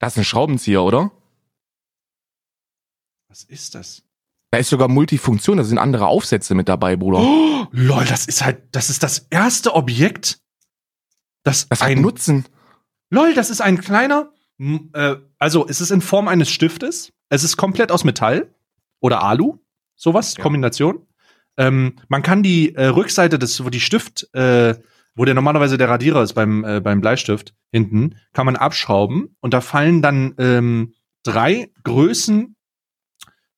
Das 0.00 0.12
ist 0.14 0.18
ein 0.18 0.24
Schraubenzieher, 0.24 0.82
oder? 0.82 1.10
Was 3.28 3.44
ist 3.44 3.74
das? 3.74 4.02
Da 4.50 4.58
ist 4.58 4.68
sogar 4.68 4.88
Multifunktion, 4.88 5.56
da 5.56 5.64
sind 5.64 5.78
andere 5.78 6.06
Aufsätze 6.06 6.54
mit 6.54 6.68
dabei, 6.68 6.96
Bruder. 6.96 7.18
Oh, 7.20 7.66
lol, 7.72 8.04
das 8.04 8.26
ist 8.26 8.44
halt, 8.44 8.62
das 8.72 8.90
ist 8.90 9.02
das 9.02 9.26
erste 9.30 9.74
Objekt, 9.74 10.40
das, 11.42 11.66
Das 11.68 11.80
ein 11.80 12.00
Nutzen. 12.02 12.44
Lol, 13.10 13.34
das 13.34 13.50
ist 13.50 13.60
ein 13.62 13.80
kleiner, 13.80 14.30
äh, 14.58 15.16
also 15.38 15.66
es 15.68 15.80
ist 15.80 15.90
in 15.90 16.00
Form 16.00 16.28
eines 16.28 16.50
Stiftes. 16.50 17.12
Es 17.28 17.44
ist 17.44 17.56
komplett 17.56 17.90
aus 17.90 18.04
Metall 18.04 18.54
oder 19.00 19.22
Alu, 19.22 19.58
sowas, 19.96 20.36
Ja. 20.36 20.42
Kombination. 20.42 21.06
Ähm, 21.56 21.96
man 22.08 22.22
kann 22.22 22.42
die 22.42 22.74
äh, 22.74 22.86
Rückseite 22.86 23.38
des, 23.38 23.64
wo 23.64 23.70
die 23.70 23.80
Stift, 23.80 24.28
äh, 24.34 24.74
wo 25.14 25.24
der 25.24 25.34
normalerweise 25.34 25.78
der 25.78 25.88
Radierer 25.88 26.22
ist 26.22 26.32
beim, 26.34 26.64
äh, 26.64 26.80
beim 26.80 27.00
Bleistift 27.00 27.54
hinten, 27.70 28.16
kann 28.32 28.46
man 28.46 28.56
abschrauben 28.56 29.36
und 29.40 29.54
da 29.54 29.60
fallen 29.60 30.02
dann 30.02 30.34
ähm, 30.38 30.94
drei 31.22 31.70
Größen 31.84 32.56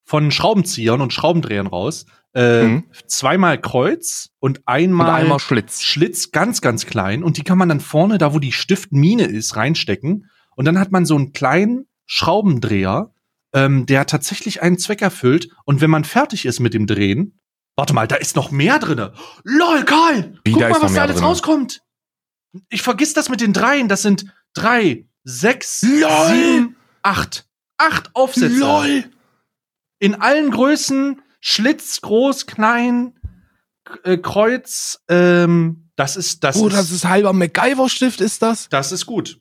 von 0.04 0.30
Schraubenziehern 0.30 1.00
und 1.00 1.12
Schraubendrehern 1.12 1.66
raus. 1.66 2.06
Äh, 2.34 2.64
Mhm. 2.64 2.84
Zweimal 3.06 3.58
Kreuz 3.60 4.28
und 4.40 4.58
Und 4.58 4.68
einmal, 4.68 5.10
einmal 5.10 5.38
Schlitz. 5.40 5.82
Schlitz 5.82 6.32
ganz, 6.32 6.60
ganz 6.60 6.84
klein 6.86 7.24
und 7.24 7.38
die 7.38 7.42
kann 7.44 7.56
man 7.58 7.68
dann 7.70 7.80
vorne, 7.80 8.18
da 8.18 8.34
wo 8.34 8.38
die 8.38 8.52
Stiftmine 8.52 9.24
ist, 9.24 9.56
reinstecken. 9.56 10.28
Und 10.56 10.64
dann 10.64 10.78
hat 10.80 10.90
man 10.90 11.06
so 11.06 11.14
einen 11.14 11.32
kleinen 11.32 11.86
Schraubendreher, 12.06 13.12
ähm, 13.52 13.86
der 13.86 14.06
tatsächlich 14.06 14.62
einen 14.62 14.78
Zweck 14.78 15.00
erfüllt. 15.02 15.48
Und 15.64 15.80
wenn 15.80 15.90
man 15.90 16.04
fertig 16.04 16.44
ist 16.46 16.58
mit 16.60 16.74
dem 16.74 16.86
Drehen, 16.86 17.38
warte 17.76 17.94
mal, 17.94 18.08
da 18.08 18.16
ist 18.16 18.34
noch 18.36 18.50
mehr 18.50 18.78
drinne. 18.80 19.12
Lol, 19.44 19.84
Karl! 19.84 20.38
Wie, 20.44 20.52
Guck 20.52 20.62
mal, 20.62 20.82
was 20.82 20.94
da 20.94 21.02
alles 21.02 21.16
drinne? 21.16 21.26
rauskommt. 21.28 21.82
ich 22.70 22.82
vergiss 22.82 23.12
das 23.14 23.28
mit 23.28 23.40
den 23.40 23.52
dreien. 23.52 23.88
Das 23.88 24.02
sind 24.02 24.26
drei, 24.54 25.06
sechs, 25.24 25.82
Lol. 25.82 26.10
sieben, 26.28 26.76
acht. 27.02 27.46
Acht 27.78 28.10
Aufsätze. 28.14 29.04
In 29.98 30.14
allen 30.14 30.50
Größen, 30.50 31.20
Schlitz, 31.40 32.00
groß, 32.00 32.46
klein, 32.46 33.18
äh, 34.04 34.16
Kreuz. 34.18 35.00
Ähm, 35.08 35.90
das 35.96 36.16
ist, 36.16 36.44
das 36.44 36.56
Oh, 36.56 36.68
ist, 36.68 36.76
das 36.76 36.90
ist 36.90 37.04
halber 37.06 37.32
MacGyver-Stift, 37.32 38.20
ist 38.20 38.42
das? 38.42 38.68
das 38.70 38.92
ist 38.92 39.06
gut. 39.06 39.40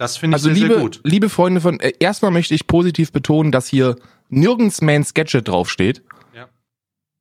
Das 0.00 0.16
finde 0.16 0.38
ich 0.38 0.42
Also 0.42 0.54
sehr, 0.54 0.62
liebe, 0.62 0.74
sehr 0.74 0.82
gut. 0.82 1.00
liebe 1.04 1.28
Freunde 1.28 1.60
von, 1.60 1.78
äh, 1.78 1.92
erstmal 2.00 2.30
möchte 2.30 2.54
ich 2.54 2.66
positiv 2.66 3.12
betonen, 3.12 3.52
dass 3.52 3.68
hier 3.68 3.96
nirgends 4.30 4.80
Man's 4.80 5.12
Gadget 5.12 5.46
draufsteht. 5.46 6.02
Ja. 6.34 6.48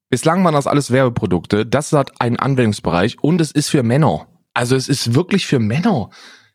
Bislang 0.10 0.46
waren 0.46 0.54
das 0.54 0.66
alles 0.66 0.90
Werbeprodukte. 0.90 1.66
Das 1.66 1.92
hat 1.92 2.22
einen 2.22 2.38
Anwendungsbereich 2.38 3.22
und 3.22 3.42
es 3.42 3.52
ist 3.52 3.68
für 3.68 3.84
Männer. 3.84 4.30
Also 4.54 4.78
es 4.78 4.88
ist 4.88 5.14
wirklich 5.14 5.46
für 5.46 5.60
Männer. 5.60 6.10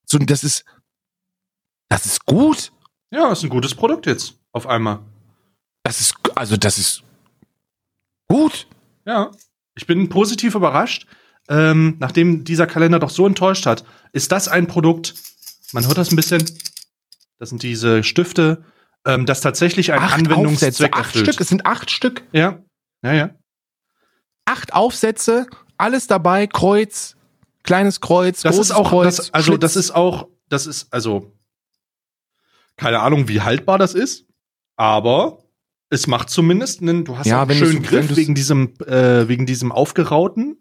So, 0.06 0.16
das 0.16 0.44
ist, 0.44 0.64
das 1.90 2.06
ist 2.06 2.24
gut. 2.24 2.72
Ja, 3.10 3.30
ist 3.30 3.42
ein 3.42 3.50
gutes 3.50 3.74
Produkt 3.74 4.06
jetzt. 4.06 4.40
Auf 4.52 4.66
einmal. 4.66 5.00
Das 5.82 6.00
ist, 6.00 6.14
also 6.36 6.56
das 6.56 6.78
ist 6.78 7.02
gut. 8.28 8.66
Ja. 9.04 9.30
Ich 9.76 9.86
bin 9.86 10.08
positiv 10.08 10.54
überrascht. 10.54 11.06
Ähm, 11.50 11.96
nachdem 11.98 12.44
dieser 12.44 12.66
Kalender 12.66 12.98
doch 12.98 13.10
so 13.10 13.26
enttäuscht 13.26 13.66
hat, 13.66 13.84
ist 14.12 14.32
das 14.32 14.48
ein 14.48 14.66
Produkt, 14.66 15.12
man 15.74 15.86
hört 15.86 15.98
das 15.98 16.10
ein 16.10 16.16
bisschen, 16.16 16.42
das 17.38 17.50
sind 17.50 17.62
diese 17.62 18.02
Stifte, 18.04 18.64
ähm, 19.04 19.26
das 19.26 19.40
tatsächlich 19.40 19.92
einen 19.92 20.02
Aufsätze, 20.04 20.30
Anwendungszweck 20.30 20.92
acht 20.96 21.06
erfüllt. 21.06 21.26
Stück. 21.26 21.40
Es 21.40 21.48
sind 21.48 21.66
acht 21.66 21.90
Stück. 21.90 22.22
Ja, 22.32 22.58
ja, 23.02 23.12
ja. 23.12 23.30
Acht 24.46 24.72
Aufsätze, 24.72 25.46
alles 25.76 26.06
dabei, 26.06 26.46
Kreuz, 26.46 27.16
kleines 27.64 28.00
Kreuz, 28.00 28.42
Das 28.42 28.54
großes 28.56 28.70
ist 28.70 28.76
auch, 28.76 28.88
Kreuz, 28.90 29.16
das, 29.16 29.34
also 29.34 29.52
Schlitz. 29.52 29.60
das 29.60 29.76
ist 29.76 29.90
auch, 29.90 30.28
das 30.48 30.66
ist, 30.66 30.92
also, 30.92 31.32
keine 32.76 33.00
Ahnung, 33.00 33.28
wie 33.28 33.40
haltbar 33.40 33.78
das 33.78 33.94
ist, 33.94 34.26
aber 34.76 35.44
es 35.90 36.06
macht 36.06 36.30
zumindest 36.30 36.80
einen, 36.82 37.04
du 37.04 37.16
hast 37.18 37.26
Ja, 37.26 37.42
einen 37.42 37.54
schönen 37.58 37.82
Griff 37.82 38.16
wegen 38.16 38.34
diesem, 38.34 38.74
äh, 38.86 39.28
wegen 39.28 39.46
diesem 39.46 39.70
aufgerauten. 39.72 40.56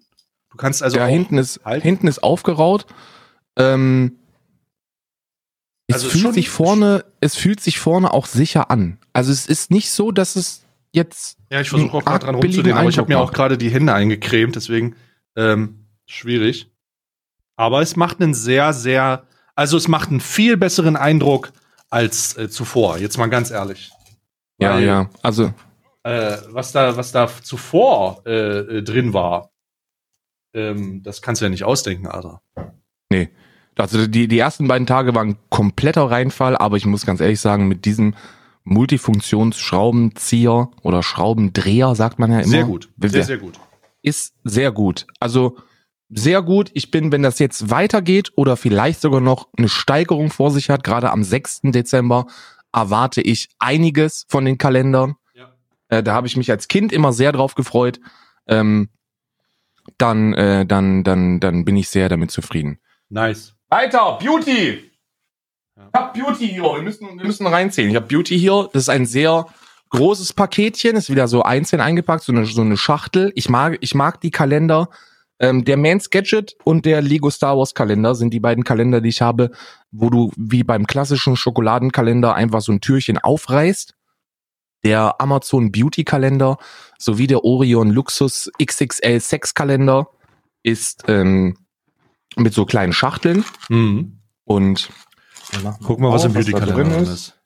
Du 0.50 0.58
kannst 0.58 0.84
also 0.84 0.98
ja, 0.98 1.06
hinten 1.08 1.38
ist, 1.38 1.64
halten. 1.66 1.84
hinten 1.84 2.08
ist 2.08 2.22
aufgeraut. 2.22 2.86
Ähm, 3.58 4.20
es 5.88 5.96
Also 5.96 6.10
fühlt 6.10 6.34
sich 6.34 6.50
vorne, 6.50 7.06
es 7.20 7.36
fühlt 7.36 7.60
sich 7.60 7.80
vorne 7.80 8.14
auch 8.14 8.26
sicher 8.26 8.72
an. 8.72 9.00
Also 9.12 9.32
es 9.32 9.48
ist 9.48 9.72
nicht 9.72 9.92
so, 9.92 10.12
dass 10.12 10.36
es 10.36 10.64
jetzt, 10.92 11.38
Ja, 11.52 11.62
ich 11.62 11.70
versuche 11.70 11.98
auch 11.98 12.06
gerade 12.06 12.26
dran 12.26 12.36
rumzunehmen, 12.36 12.78
aber 12.78 12.90
ich 12.90 12.98
habe 12.98 13.10
mir 13.10 13.20
auch 13.20 13.34
gerade 13.34 13.58
die 13.58 13.70
Hände 13.70 13.94
eingecremt, 13.94 14.56
deswegen 14.56 14.96
ähm, 15.36 15.88
schwierig. 16.06 16.72
Aber 17.56 17.82
es 17.82 17.96
macht 17.96 18.22
einen 18.22 18.34
sehr, 18.34 18.74
sehr, 18.74 19.28
also 19.56 19.78
es 19.78 19.88
macht 19.88 20.10
einen 20.10 20.22
viel 20.22 20.58
besseren 20.58 20.96
Eindruck 20.96 21.52
als 21.90 22.38
äh, 22.38 22.50
zuvor. 22.50 22.98
Jetzt 22.98 23.18
mal 23.18 23.28
ganz 23.28 23.52
ehrlich. 23.52 23.92
ja, 24.60 24.76
Weil, 24.76 24.84
ja, 24.84 25.10
also 25.22 25.54
Äh, 26.04 26.38
was 26.50 26.72
da, 26.72 26.98
was 26.98 27.12
da 27.12 27.30
zuvor 27.42 28.24
äh, 28.26 28.60
äh, 28.60 28.84
drin 28.84 29.14
war, 29.14 29.52
ähm, 30.54 31.02
das 31.04 31.22
kannst 31.22 31.42
du 31.42 31.46
ja 31.46 31.50
nicht 31.50 31.64
ausdenken, 31.64 32.08
Alter. 32.08 32.42
Also 33.76 34.08
die, 34.08 34.28
die 34.28 34.40
ersten 34.40 34.68
beiden 34.68 34.88
Tage 34.88 35.16
waren 35.16 35.38
kompletter 35.50 36.10
Reinfall, 36.10 36.58
aber 36.58 36.78
ich 36.78 36.86
muss 36.86 37.06
ganz 37.06 37.22
ehrlich 37.22 37.40
sagen, 37.40 37.68
mit 37.68 37.86
diesem 37.86 38.16
Multifunktionsschraubenzieher 38.66 40.70
oder 40.82 41.04
Schraubendreher, 41.04 41.96
sagt 41.96 42.20
man 42.20 42.32
ja 42.32 42.40
immer. 42.40 42.48
Sehr 42.48 42.66
gut, 42.66 42.90
sehr, 42.98 43.24
sehr 43.24 43.38
gut. 43.38 43.60
Ist 44.02 44.36
sehr 44.44 44.72
gut. 44.72 45.08
Also 45.20 45.58
sehr 46.10 46.42
gut. 46.42 46.72
Ich 46.74 46.92
bin, 46.92 47.12
wenn 47.12 47.24
das 47.24 47.40
jetzt 47.40 47.70
weitergeht 47.70 48.32
oder 48.36 48.56
vielleicht 48.56 49.02
sogar 49.02 49.22
noch 49.22 49.50
eine 49.58 49.70
Steigerung 49.70 50.30
vor 50.30 50.52
sich 50.52 50.70
hat, 50.70 50.84
gerade 50.84 51.12
am 51.12 51.24
6. 51.24 51.62
Dezember, 51.64 52.28
erwarte 52.72 53.22
ich 53.22 53.50
einiges 53.60 54.26
von 54.28 54.46
den 54.46 54.58
Kalendern. 54.58 55.16
Ja. 55.34 55.54
Äh, 55.90 56.04
da 56.04 56.14
habe 56.14 56.28
ich 56.28 56.38
mich 56.38 56.52
als 56.52 56.68
Kind 56.68 56.92
immer 56.92 57.14
sehr 57.14 57.32
drauf 57.32 57.56
gefreut. 57.56 58.00
Ähm, 58.48 58.90
dann, 59.98 60.34
äh, 60.34 60.66
dann, 60.66 61.04
dann, 61.04 61.40
dann 61.40 61.66
bin 61.66 61.76
ich 61.76 61.90
sehr 61.90 62.10
damit 62.10 62.32
zufrieden. 62.32 62.80
Nice. 63.10 63.56
Weiter, 63.74 64.20
Beauty! 64.22 64.92
Ich 65.76 65.94
hab 65.96 66.14
Beauty 66.14 66.48
hier. 66.48 66.62
Wir 66.62 66.84
müssen, 66.84 67.18
wir 67.18 67.26
müssen 67.26 67.48
reinzählen. 67.48 67.90
Ich 67.90 67.96
habe 67.96 68.06
Beauty 68.06 68.38
hier. 68.38 68.70
Das 68.72 68.84
ist 68.84 68.90
ein 68.90 69.08
sehr 69.08 69.48
großes 69.90 70.34
Paketchen. 70.34 70.96
Ist 70.96 71.10
wieder 71.10 71.28
so 71.28 71.42
einzeln 71.42 71.82
eingepackt, 71.82 72.22
so 72.22 72.32
eine, 72.32 72.46
so 72.46 72.62
eine 72.62 72.78
Schachtel. 72.78 73.32
Ich 73.34 73.50
mag, 73.50 73.80
ich 73.82 73.96
mag 73.96 74.22
die 74.22 74.30
Kalender. 74.30 74.90
Ähm, 75.40 75.66
der 75.66 75.78
Man's 75.78 76.12
Gadget 76.12 76.56
und 76.64 76.86
der 76.86 77.02
Lego 77.02 77.32
Star 77.32 77.58
Wars 77.58 77.74
Kalender 77.74 78.14
sind 78.14 78.32
die 78.32 78.40
beiden 78.40 78.64
Kalender, 78.64 79.02
die 79.02 79.10
ich 79.10 79.24
habe, 79.24 79.50
wo 79.90 80.12
du 80.12 80.32
wie 80.38 80.64
beim 80.64 80.86
klassischen 80.86 81.36
Schokoladenkalender 81.36 82.36
einfach 82.36 82.62
so 82.62 82.74
ein 82.74 82.80
Türchen 82.80 83.18
aufreißt. 83.18 83.96
Der 84.86 85.20
Amazon 85.20 85.72
Beauty 85.72 86.04
Kalender 86.04 86.58
sowie 87.00 87.26
der 87.26 87.44
Orion 87.44 87.90
Luxus 87.90 88.52
XXL 88.64 89.20
Sex 89.20 89.56
Kalender 89.56 90.10
ist 90.62 91.06
ähm, 91.08 91.58
mit 92.36 92.54
so 92.54 92.66
kleinen 92.66 92.94
Schachteln 92.94 93.44
Mhm. 93.70 94.20
und 94.46 94.90
Guck 95.84 96.00
mal, 96.00 96.12
was 96.12 96.24
im 96.26 96.34
Beauty-Kalender 96.34 96.84
drin 96.84 97.04
ist. 97.04 97.40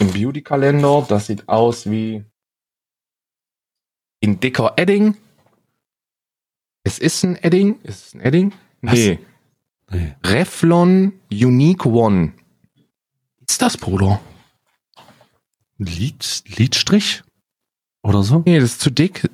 Im 0.00 0.12
Beauty-Kalender, 0.12 1.06
das 1.08 1.26
sieht 1.26 1.48
aus 1.48 1.88
wie 1.88 2.24
in 4.20 4.40
dicker 4.40 4.72
Edding. 4.76 5.16
Es 6.82 6.98
ist 6.98 7.22
ein 7.22 7.36
Edding. 7.36 7.80
Ist 7.82 8.06
es 8.08 8.14
ein 8.14 8.20
Edding? 8.20 8.52
Nee. 8.80 9.18
Nee. 9.90 10.16
Revlon 10.24 11.12
Unique 11.30 11.86
One. 11.86 12.32
Ist 13.48 13.62
das, 13.62 13.76
Bruder? 13.76 14.20
Lied, 15.78 16.42
Liedstrich? 16.46 17.22
Oder 18.02 18.22
so? 18.22 18.42
Nee, 18.44 18.58
das 18.58 18.72
ist 18.72 18.80
zu 18.80 18.90
dick. 18.90 19.30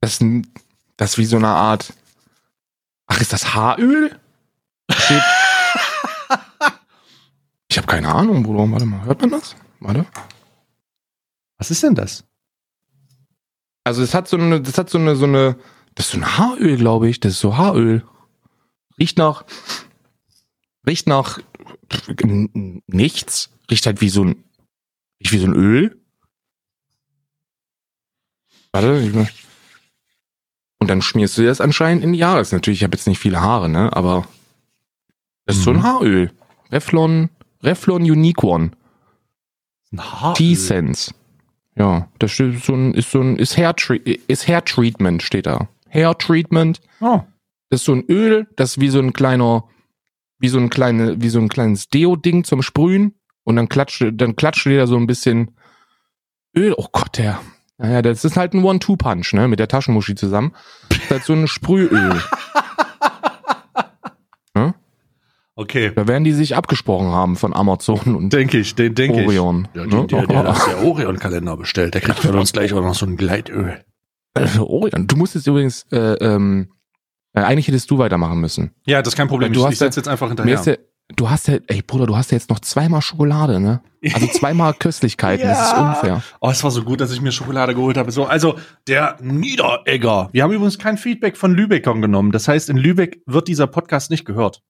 Das 0.00 0.12
ist, 0.14 0.20
ein, 0.20 0.46
das 0.96 1.12
ist 1.12 1.18
wie 1.18 1.24
so 1.24 1.36
eine 1.36 1.48
Art. 1.48 1.92
Ach, 3.18 3.20
ist 3.20 3.32
das 3.32 3.52
Haaröl? 3.52 4.16
Steht- 4.92 5.22
ich 7.68 7.76
habe 7.76 7.88
keine 7.88 8.14
Ahnung, 8.14 8.44
Bruder. 8.44 8.70
Warte 8.70 8.86
mal, 8.86 9.04
hört 9.06 9.20
man 9.20 9.30
das? 9.30 9.56
Warte. 9.80 10.06
Was 11.56 11.72
ist 11.72 11.82
denn 11.82 11.96
das? 11.96 12.24
Also 13.82 14.04
es 14.04 14.14
hat 14.14 14.28
so 14.28 14.36
eine, 14.36 14.60
das 14.60 14.78
hat 14.78 14.88
so 14.88 14.98
eine, 14.98 15.16
so 15.16 15.24
eine, 15.24 15.58
das 15.96 16.06
ist 16.06 16.12
so 16.12 16.18
ein 16.18 16.38
Haaröl, 16.38 16.76
glaube 16.76 17.08
ich. 17.08 17.18
Das 17.18 17.32
ist 17.32 17.40
so 17.40 17.56
Haaröl. 17.56 18.06
Riecht 19.00 19.18
nach, 19.18 19.44
riecht 20.86 21.08
nach 21.08 21.40
nichts. 22.86 23.50
Riecht 23.68 23.84
halt 23.86 24.00
wie 24.00 24.10
so 24.10 24.22
ein, 24.26 24.44
riecht 25.20 25.32
wie 25.32 25.38
so 25.38 25.46
ein 25.48 25.54
Öl. 25.54 26.00
Warte, 28.70 29.00
ich 29.00 29.47
und 30.78 30.88
dann 30.88 31.02
schmierst 31.02 31.36
du 31.36 31.42
dir 31.42 31.48
das 31.48 31.60
anscheinend 31.60 32.04
in 32.04 32.12
die 32.12 32.24
Haare. 32.24 32.38
Das 32.38 32.48
ist 32.48 32.52
natürlich, 32.52 32.80
ich 32.80 32.84
habe 32.84 32.96
jetzt 32.96 33.06
nicht 33.06 33.18
viele 33.18 33.40
Haare, 33.40 33.68
ne? 33.68 33.94
Aber 33.96 34.26
das 35.46 35.56
ist 35.56 35.64
so 35.64 35.70
ein 35.70 35.76
Mhm. 35.78 35.82
Haaröl. 35.82 36.32
Revlon, 36.70 37.30
Revlon 37.62 38.02
Unique 38.02 38.44
One. 38.44 38.70
Ein 39.92 40.00
Haaröl. 40.00 40.34
T-Sense. 40.36 41.14
Ja, 41.76 42.08
das 42.18 42.32
steht 42.32 42.62
so 42.64 42.74
ein, 42.74 42.92
ist 42.94 43.10
so 43.10 43.20
ein, 43.20 43.36
ist 43.36 43.56
Hair, 43.56 43.74
ist 44.26 44.48
Hair 44.48 44.64
Treatment, 44.64 45.22
steht 45.22 45.46
da. 45.46 45.68
Hair 45.88 46.18
Treatment. 46.18 46.80
Oh. 47.00 47.22
Das 47.70 47.80
ist 47.80 47.86
so 47.86 47.92
ein 47.94 48.04
Öl, 48.08 48.46
das 48.56 48.72
ist 48.72 48.80
wie 48.80 48.88
so 48.88 48.98
ein 48.98 49.12
kleiner, 49.12 49.64
wie 50.38 50.48
so 50.48 50.58
ein 50.58 50.70
kleine, 50.70 51.20
wie 51.22 51.28
so 51.28 51.38
ein 51.38 51.48
kleines 51.48 51.88
Deo-Ding 51.88 52.44
zum 52.44 52.62
Sprühen. 52.62 53.14
Und 53.44 53.56
dann 53.56 53.68
klatscht, 53.68 54.04
dann 54.12 54.36
klatscht 54.36 54.66
dir 54.66 54.78
da 54.78 54.86
so 54.86 54.96
ein 54.96 55.06
bisschen 55.06 55.52
Öl. 56.54 56.74
Oh 56.76 56.88
Gott, 56.92 57.16
der. 57.18 57.40
Naja, 57.78 58.02
das 58.02 58.24
ist 58.24 58.36
halt 58.36 58.54
ein 58.54 58.64
One-Two-Punch, 58.64 59.32
ne, 59.34 59.48
mit 59.48 59.60
der 59.60 59.68
Taschenmuschi 59.68 60.14
zusammen. 60.14 60.52
Das 60.88 60.98
ist 60.98 61.10
halt 61.10 61.24
so 61.24 61.32
ein 61.32 61.48
Sprühöl. 61.48 62.20
Okay. 65.58 65.90
Da 65.92 66.06
werden 66.06 66.22
die 66.22 66.34
sich 66.34 66.54
abgesprochen 66.54 67.08
haben 67.08 67.34
von 67.34 67.52
Amazon 67.52 68.14
und 68.14 68.32
Denke 68.32 68.58
ich, 68.58 68.76
den 68.76 68.94
denke 68.94 69.22
ich. 69.22 69.26
Orion. 69.26 69.66
Ja, 69.74 69.86
ne? 69.86 70.06
der, 70.06 70.24
der, 70.24 70.42
der, 70.44 70.52
der 70.54 70.84
Orion-Kalender 70.84 71.56
bestellt, 71.56 71.94
der 71.94 72.00
kriegt 72.00 72.20
von 72.20 72.38
uns 72.38 72.52
gleich 72.52 72.72
auch 72.74 72.80
noch 72.80 72.94
so 72.94 73.04
ein 73.06 73.16
Gleitöl. 73.16 73.84
Äh, 74.34 74.58
Orion. 74.60 75.08
Du 75.08 75.16
musst 75.16 75.34
jetzt 75.34 75.48
übrigens, 75.48 75.84
äh, 75.90 76.12
ähm, 76.20 76.68
äh, 77.32 77.40
eigentlich 77.40 77.66
hättest 77.66 77.90
du 77.90 77.98
weitermachen 77.98 78.40
müssen. 78.40 78.70
Ja, 78.86 79.02
das 79.02 79.14
ist 79.14 79.16
kein 79.16 79.26
Problem. 79.26 79.52
Du 79.52 79.58
ich 79.58 79.66
hast 79.66 79.72
ich 79.72 79.78
setze 79.80 79.98
jetzt 79.98 80.06
einfach 80.06 80.28
Mir 80.28 80.36
hinterher. 80.36 80.60
ist 80.60 80.66
ja, 80.66 80.74
du 81.16 81.30
hast 81.30 81.48
ja, 81.48 81.58
ey 81.68 81.82
Bruder, 81.82 82.06
du 82.06 82.16
hast 82.16 82.30
ja 82.30 82.36
jetzt 82.36 82.50
noch 82.50 82.60
zweimal 82.60 83.02
Schokolade, 83.02 83.60
ne? 83.60 83.80
Also 84.14 84.26
zweimal 84.32 84.74
Köstlichkeiten, 84.74 85.46
das 85.48 85.60
ist 85.68 85.72
Ja. 85.72 85.88
unfair. 85.88 86.22
Oh, 86.40 86.50
es 86.50 86.62
war 86.62 86.70
so 86.70 86.82
gut, 86.84 87.00
dass 87.00 87.10
ich 87.12 87.20
mir 87.20 87.32
Schokolade 87.32 87.74
geholt 87.74 87.96
habe. 87.96 88.10
So, 88.12 88.26
also 88.26 88.58
der 88.86 89.16
Niederegger. 89.20 90.28
Wir 90.32 90.42
haben 90.42 90.52
übrigens 90.52 90.78
kein 90.78 90.98
Feedback 90.98 91.36
von 91.36 91.52
Lübeckern 91.54 92.00
genommen. 92.02 92.30
Das 92.32 92.46
heißt, 92.48 92.68
in 92.70 92.76
Lübeck 92.76 93.22
wird 93.26 93.48
dieser 93.48 93.66
Podcast 93.66 94.10
nicht 94.10 94.24
gehört. 94.24 94.62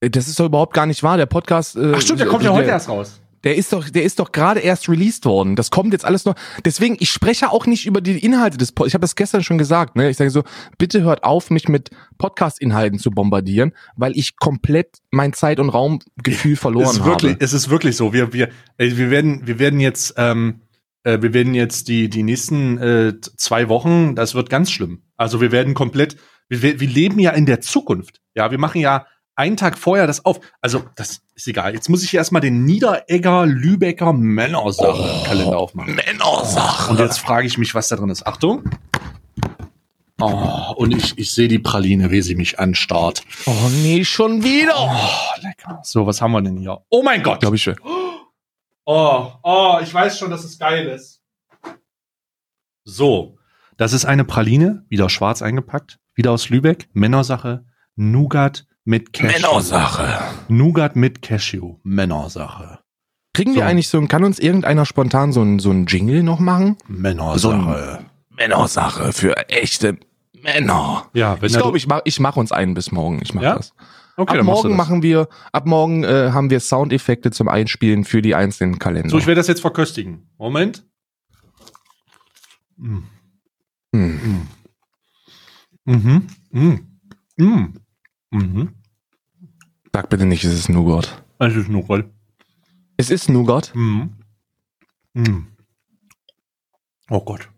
Das 0.00 0.28
ist 0.28 0.38
doch 0.38 0.46
überhaupt 0.46 0.74
gar 0.74 0.86
nicht 0.86 1.02
wahr. 1.02 1.16
Der 1.16 1.26
Podcast. 1.26 1.76
Äh, 1.76 1.92
Ach 1.96 2.00
stimmt, 2.00 2.20
der 2.20 2.26
kommt 2.26 2.44
ja 2.44 2.50
heute 2.52 2.68
erst 2.68 2.88
raus. 2.88 3.20
Der 3.44 3.56
ist 3.56 3.72
doch, 3.72 3.88
der 3.88 4.02
ist 4.02 4.18
doch 4.18 4.32
gerade 4.32 4.60
erst 4.60 4.88
released 4.88 5.26
worden. 5.26 5.54
Das 5.54 5.70
kommt 5.70 5.92
jetzt 5.92 6.04
alles 6.04 6.24
noch. 6.24 6.34
Deswegen, 6.64 6.96
ich 6.98 7.10
spreche 7.10 7.50
auch 7.50 7.66
nicht 7.66 7.86
über 7.86 8.00
die 8.00 8.18
Inhalte 8.18 8.58
des 8.58 8.72
Podcasts. 8.72 8.88
Ich 8.88 8.94
habe 8.94 9.02
das 9.02 9.16
gestern 9.16 9.42
schon 9.42 9.58
gesagt. 9.58 9.96
Ne? 9.96 10.10
Ich 10.10 10.16
sage 10.16 10.30
so, 10.30 10.42
bitte 10.78 11.02
hört 11.02 11.24
auf, 11.24 11.50
mich 11.50 11.68
mit 11.68 11.90
Podcast-Inhalten 12.18 12.98
zu 12.98 13.10
bombardieren, 13.10 13.72
weil 13.96 14.16
ich 14.16 14.36
komplett 14.36 14.98
mein 15.10 15.32
Zeit- 15.32 15.60
und 15.60 15.68
Raumgefühl 15.68 16.56
verloren 16.56 16.86
es 16.90 16.96
ist 16.96 17.04
wirklich, 17.04 17.32
habe. 17.32 17.44
Es 17.44 17.52
ist 17.52 17.70
wirklich 17.70 17.96
so. 17.96 18.12
Wir, 18.12 18.32
wir, 18.32 18.48
wir 18.78 19.10
werden, 19.10 19.46
wir 19.46 19.58
werden 19.58 19.80
jetzt, 19.80 20.14
ähm, 20.16 20.62
äh, 21.04 21.20
wir 21.20 21.34
werden 21.34 21.54
jetzt 21.54 21.88
die 21.88 22.08
die 22.08 22.22
nächsten 22.22 22.78
äh, 22.78 23.14
zwei 23.36 23.68
Wochen. 23.68 24.14
Das 24.14 24.34
wird 24.34 24.50
ganz 24.50 24.70
schlimm. 24.70 25.02
Also 25.16 25.40
wir 25.40 25.52
werden 25.52 25.74
komplett. 25.74 26.16
Wir, 26.48 26.62
wir 26.62 26.80
wir 26.80 26.88
leben 26.88 27.18
ja 27.18 27.30
in 27.30 27.46
der 27.46 27.60
Zukunft. 27.60 28.20
Ja, 28.34 28.50
wir 28.50 28.58
machen 28.58 28.80
ja 28.80 29.06
einen 29.36 29.56
Tag 29.56 29.78
vorher 29.78 30.06
das 30.06 30.24
auf. 30.24 30.40
Also 30.60 30.84
das 30.96 31.23
ist 31.34 31.48
egal. 31.48 31.74
Jetzt 31.74 31.88
muss 31.88 32.02
ich 32.02 32.10
hier 32.10 32.18
erstmal 32.18 32.40
den 32.40 32.64
Niederegger 32.64 33.46
Lübecker 33.46 34.12
Männersachen-Kalender 34.12 35.58
aufmachen. 35.58 35.94
Männersache. 35.94 36.90
Und 36.90 37.00
jetzt 37.00 37.18
frage 37.18 37.46
ich 37.46 37.58
mich, 37.58 37.74
was 37.74 37.88
da 37.88 37.96
drin 37.96 38.10
ist. 38.10 38.26
Achtung. 38.26 38.64
Oh, 40.20 40.74
und 40.76 40.96
ich, 40.96 41.18
ich 41.18 41.32
sehe 41.32 41.48
die 41.48 41.58
Praline, 41.58 42.10
wie 42.10 42.22
sie 42.22 42.36
mich 42.36 42.60
anstarrt. 42.60 43.22
Oh 43.46 43.68
nee, 43.82 44.04
schon 44.04 44.44
wieder. 44.44 44.74
Oh, 44.76 45.42
lecker. 45.42 45.80
So, 45.82 46.06
was 46.06 46.22
haben 46.22 46.32
wir 46.32 46.42
denn 46.42 46.56
hier? 46.56 46.82
Oh 46.88 47.02
mein 47.02 47.22
Gott. 47.22 47.40
Glaube 47.40 47.56
ich 47.56 47.62
schon. 47.62 47.76
Oh, 48.84 49.32
oh, 49.42 49.78
ich 49.82 49.92
weiß 49.92 50.18
schon, 50.18 50.30
dass 50.30 50.44
es 50.44 50.58
geil 50.58 50.86
ist. 50.86 51.20
So, 52.84 53.38
das 53.76 53.92
ist 53.92 54.04
eine 54.04 54.24
Praline, 54.24 54.84
wieder 54.88 55.08
schwarz 55.08 55.42
eingepackt, 55.42 55.98
wieder 56.14 56.30
aus 56.30 56.48
Lübeck, 56.48 56.88
Männersache, 56.92 57.64
Nougat 57.96 58.66
mit 58.84 59.12
Cashew. 59.12 59.32
Männersache. 59.32 60.22
Nougat 60.48 60.96
mit 60.96 61.22
Cashew, 61.22 61.78
Männersache. 61.82 62.80
Kriegen 63.32 63.54
wir 63.54 63.62
So. 63.62 63.66
eigentlich 63.68 63.88
so, 63.88 63.98
ein- 63.98 64.08
kann 64.08 64.24
uns 64.24 64.38
irgendeiner 64.38 64.86
spontan 64.86 65.32
so 65.32 65.42
ein, 65.42 65.58
so 65.58 65.70
ein 65.70 65.86
Jingle 65.86 66.22
noch 66.22 66.38
machen? 66.38 66.76
Männersache. 66.86 68.04
Männersache 68.30 69.12
für 69.12 69.36
echte 69.48 69.96
Männer. 70.42 71.08
ja, 71.14 71.40
wenn 71.40 71.46
Ich 71.50 71.56
glaube, 71.56 71.78
ich 71.78 71.86
mach, 71.86 72.02
ich 72.04 72.20
mach 72.20 72.36
uns 72.36 72.52
einen 72.52 72.74
bis 72.74 72.92
morgen. 72.92 73.20
Ich 73.22 73.32
mach 73.34 73.42
Ja? 73.42 73.54
das. 73.56 73.72
okay, 74.16 74.38
ab 74.38 74.44
morgen 74.44 74.68
das. 74.70 74.76
machen 74.76 75.02
wir, 75.02 75.28
ab 75.52 75.66
morgen 75.66 76.04
äh, 76.04 76.30
haben 76.32 76.50
wir 76.50 76.60
Soundeffekte 76.60 77.30
zum 77.30 77.48
Einspielen 77.48 78.04
für 78.04 78.20
die 78.22 78.34
einzelnen 78.34 78.78
Kalender. 78.78 79.08
So, 79.08 79.18
ich 79.18 79.26
werde 79.26 79.40
das 79.40 79.46
jetzt 79.48 79.60
verköstigen. 79.62 80.28
Moment. 80.38 80.84
Mm. 82.76 82.98
hm. 83.94 84.48
Mhm. 85.86 86.26
Mm. 86.50 86.78
Mm. 87.36 87.74
Mhm. 88.34 88.74
Sag 89.92 90.08
bitte 90.10 90.26
nicht, 90.26 90.42
es 90.44 90.52
ist 90.54 90.68
Nougat. 90.68 91.22
Das 91.38 91.54
ist 91.54 91.68
Nougat. 91.68 92.06
Es 92.96 93.10
ist 93.10 93.28
Nougat. 93.28 93.72
Mhm. 93.74 94.12
Mm. 95.14 95.46
Oh 97.10 97.20
Gott. 97.20 97.48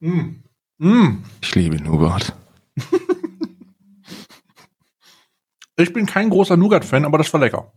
Mm. 0.00 0.36
Mm. 0.78 1.24
Ich 1.40 1.54
liebe 1.54 1.76
Nougat. 1.82 2.34
Ich 5.78 5.92
bin 5.92 6.04
kein 6.06 6.28
großer 6.28 6.56
Nougat-Fan, 6.56 7.04
aber 7.06 7.16
das 7.18 7.32
war 7.32 7.40
lecker. 7.40 7.72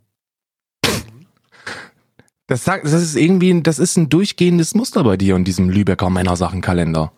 Das 2.46 2.64
sagt, 2.66 2.84
das 2.86 2.92
ist 2.94 3.16
irgendwie, 3.16 3.50
ein- 3.52 3.64
das 3.64 3.80
ist 3.80 3.98
ein 3.98 4.10
durchgehendes 4.10 4.76
Muster 4.76 5.04
bei 5.04 5.16
dir 5.18 5.34
und 5.36 5.46
diesem 5.46 5.70
Lübecker 5.70 6.10
Männersachenkalender. 6.10 7.14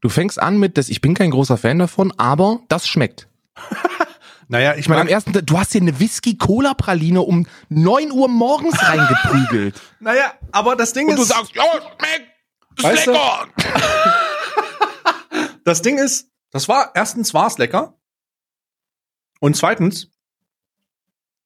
Du 0.00 0.08
fängst 0.08 0.40
an 0.40 0.58
mit, 0.58 0.76
dass 0.78 0.88
ich 0.88 1.00
bin 1.02 1.14
kein 1.14 1.30
großer 1.30 1.56
Fan 1.58 1.78
davon, 1.78 2.10
aber 2.16 2.60
das 2.68 2.88
schmeckt. 2.88 3.28
Naja, 4.48 4.74
ich 4.74 4.80
Ich 4.80 4.88
meine, 4.88 5.00
am 5.02 5.08
ersten, 5.08 5.32
du 5.32 5.58
hast 5.58 5.72
hier 5.72 5.80
eine 5.80 5.98
Whisky-Cola-Praline 5.98 7.22
um 7.22 7.46
9 7.70 8.12
Uhr 8.12 8.28
morgens 8.28 8.76
reingeprügelt. 8.82 9.80
naja, 10.00 10.34
aber 10.52 10.76
das 10.76 10.92
Ding 10.92 11.08
Und 11.08 11.16
du 11.16 11.22
ist, 11.22 11.28
sagst, 11.28 11.54
ja, 11.54 11.62
schmeckt, 11.62 12.94
ist 12.94 13.06
du- 13.06 13.12
lecker. 13.12 13.48
das 15.64 15.80
Ding 15.82 15.98
ist, 15.98 16.28
das 16.50 16.68
war, 16.68 16.90
erstens 16.94 17.32
war 17.34 17.46
es 17.46 17.56
lecker. 17.58 17.96
Und 19.40 19.56
zweitens, 19.56 20.10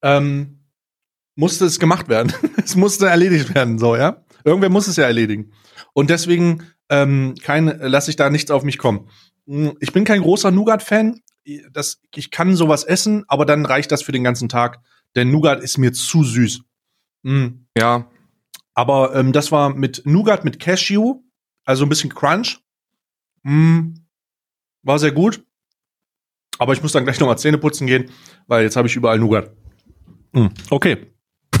ähm, 0.01 0.65
musste 1.35 1.65
es 1.65 1.79
gemacht 1.79 2.09
werden. 2.09 2.33
es 2.63 2.75
musste 2.75 3.07
erledigt 3.07 3.53
werden, 3.55 3.79
so, 3.79 3.95
ja. 3.95 4.23
Irgendwer 4.43 4.69
muss 4.69 4.87
es 4.87 4.95
ja 4.97 5.05
erledigen. 5.05 5.53
Und 5.93 6.09
deswegen, 6.09 6.69
ähm, 6.89 7.35
kein, 7.43 7.67
lasse 7.79 8.09
ich 8.09 8.15
da 8.17 8.29
nichts 8.29 8.51
auf 8.51 8.63
mich 8.63 8.77
kommen. 8.77 9.09
Mm, 9.45 9.69
Ich 9.79 9.93
bin 9.93 10.03
kein 10.05 10.21
großer 10.21 10.51
Nougat-Fan. 10.51 11.21
Das, 11.71 12.01
ich 12.15 12.31
kann 12.31 12.55
sowas 12.55 12.83
essen, 12.83 13.25
aber 13.27 13.45
dann 13.45 13.65
reicht 13.65 13.91
das 13.91 14.03
für 14.03 14.11
den 14.11 14.23
ganzen 14.23 14.49
Tag. 14.49 14.79
Denn 15.15 15.31
Nougat 15.31 15.61
ist 15.61 15.77
mir 15.77 15.91
zu 15.91 16.23
süß. 16.23 16.61
Mm. 17.23 17.47
Ja, 17.77 18.09
Aber 18.75 19.15
ähm, 19.15 19.33
das 19.33 19.51
war 19.51 19.69
mit 19.69 20.05
Nougat 20.05 20.45
mit 20.45 20.59
Cashew, 20.59 21.21
also 21.65 21.85
ein 21.85 21.89
bisschen 21.89 22.13
Crunch. 22.13 22.59
Mm, 23.43 23.95
war 24.83 24.99
sehr 24.99 25.11
gut. 25.11 25.43
Aber 26.57 26.73
ich 26.73 26.81
muss 26.81 26.91
dann 26.91 27.03
gleich 27.05 27.19
nochmal 27.19 27.37
Zähne 27.37 27.57
putzen 27.57 27.87
gehen, 27.87 28.11
weil 28.47 28.63
jetzt 28.63 28.75
habe 28.75 28.87
ich 28.87 28.95
überall 28.95 29.19
Nougat. 29.19 29.51
Mm, 30.33 30.47
okay. 30.69 31.07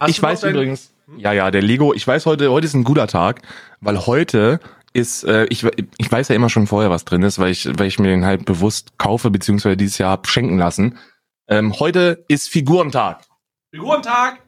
Hast 0.00 0.10
ich 0.10 0.22
weiß 0.22 0.44
übrigens, 0.44 0.92
ja, 1.16 1.32
ja, 1.32 1.50
der 1.50 1.62
Lego, 1.62 1.94
ich 1.94 2.06
weiß 2.06 2.26
heute, 2.26 2.50
heute 2.50 2.66
ist 2.66 2.74
ein 2.74 2.84
guter 2.84 3.06
Tag, 3.06 3.42
weil 3.80 4.06
heute 4.06 4.60
ist, 4.92 5.24
äh, 5.24 5.44
ich, 5.46 5.64
ich 5.98 6.10
weiß 6.10 6.28
ja 6.28 6.34
immer 6.34 6.48
schon 6.48 6.66
vorher, 6.66 6.90
was 6.90 7.04
drin 7.04 7.22
ist, 7.22 7.38
weil 7.38 7.50
ich, 7.50 7.66
weil 7.78 7.86
ich 7.86 7.98
mir 7.98 8.08
den 8.08 8.24
halt 8.24 8.44
bewusst 8.44 8.98
kaufe, 8.98 9.30
beziehungsweise 9.30 9.76
dieses 9.76 9.98
Jahr 9.98 10.12
hab 10.12 10.26
schenken 10.26 10.58
lassen. 10.58 10.98
Ähm, 11.48 11.78
heute 11.78 12.24
ist 12.28 12.48
Figurentag. 12.48 13.20
Figurentag. 13.70 14.38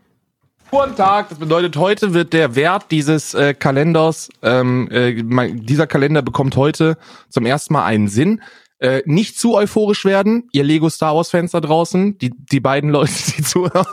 Figurentag, 0.65 1.29
das 1.31 1.39
bedeutet, 1.39 1.77
heute 1.77 2.15
wird 2.15 2.33
der 2.33 2.55
Wert 2.55 2.87
dieses 2.91 3.35
äh, 3.35 3.55
Kalenders, 3.55 4.29
ähm, 4.43 4.89
äh, 4.93 5.21
dieser 5.53 5.89
Kalender 5.89 6.23
bekommt 6.23 6.57
heute 6.57 6.97
zum 7.29 7.45
ersten 7.45 7.73
Mal 7.73 7.85
einen 7.85 8.09
Sinn. 8.09 8.41
Äh, 8.79 9.03
nicht 9.05 9.39
zu 9.39 9.57
euphorisch 9.57 10.07
werden, 10.07 10.49
ihr 10.53 10.65
Lego 10.65 10.89
Star 10.89 11.15
Wars 11.15 11.29
Fans 11.29 11.51
da 11.51 11.61
draußen, 11.61 12.17
die, 12.17 12.31
die 12.31 12.61
beiden 12.61 12.89
Leute, 12.89 13.13
die 13.37 13.43
zuhören. 13.43 13.85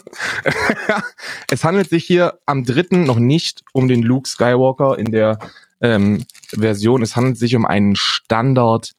es 1.52 1.64
handelt 1.64 1.90
sich 1.90 2.06
hier 2.06 2.40
am 2.46 2.64
dritten 2.64 3.04
noch 3.04 3.20
nicht 3.20 3.64
um 3.74 3.88
den 3.88 4.02
Luke 4.02 4.30
Skywalker 4.30 4.98
in 4.98 5.12
der 5.12 5.40
ähm, 5.82 6.26
Version. 6.50 7.02
Es 7.02 7.16
handelt 7.16 7.38
sich 7.38 7.56
um 7.56 7.66
einen 7.66 7.96
Standard 7.96 8.94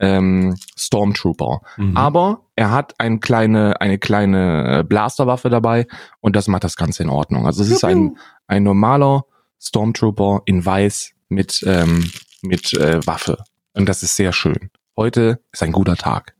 ähm, 0.00 0.56
Stormtrooper. 0.76 1.60
Mhm. 1.76 1.96
Aber 1.96 2.42
er 2.56 2.70
hat 2.70 2.94
eine 2.98 3.20
kleine, 3.20 3.80
eine 3.80 3.98
kleine 3.98 4.80
äh, 4.80 4.84
Blasterwaffe 4.84 5.50
dabei 5.50 5.86
und 6.20 6.36
das 6.36 6.48
macht 6.48 6.64
das 6.64 6.76
Ganze 6.76 7.02
in 7.02 7.08
Ordnung. 7.08 7.46
Also 7.46 7.62
es 7.62 7.70
ist 7.70 7.84
ein, 7.84 8.16
ein 8.46 8.62
normaler 8.62 9.24
Stormtrooper 9.60 10.42
in 10.46 10.64
weiß 10.64 11.12
mit, 11.28 11.64
ähm, 11.66 12.10
mit 12.42 12.74
äh, 12.74 13.06
Waffe. 13.06 13.38
Und 13.74 13.88
das 13.88 14.02
ist 14.02 14.16
sehr 14.16 14.32
schön. 14.32 14.70
Heute 14.96 15.40
ist 15.52 15.62
ein 15.62 15.72
guter 15.72 15.96
Tag. 15.96 16.34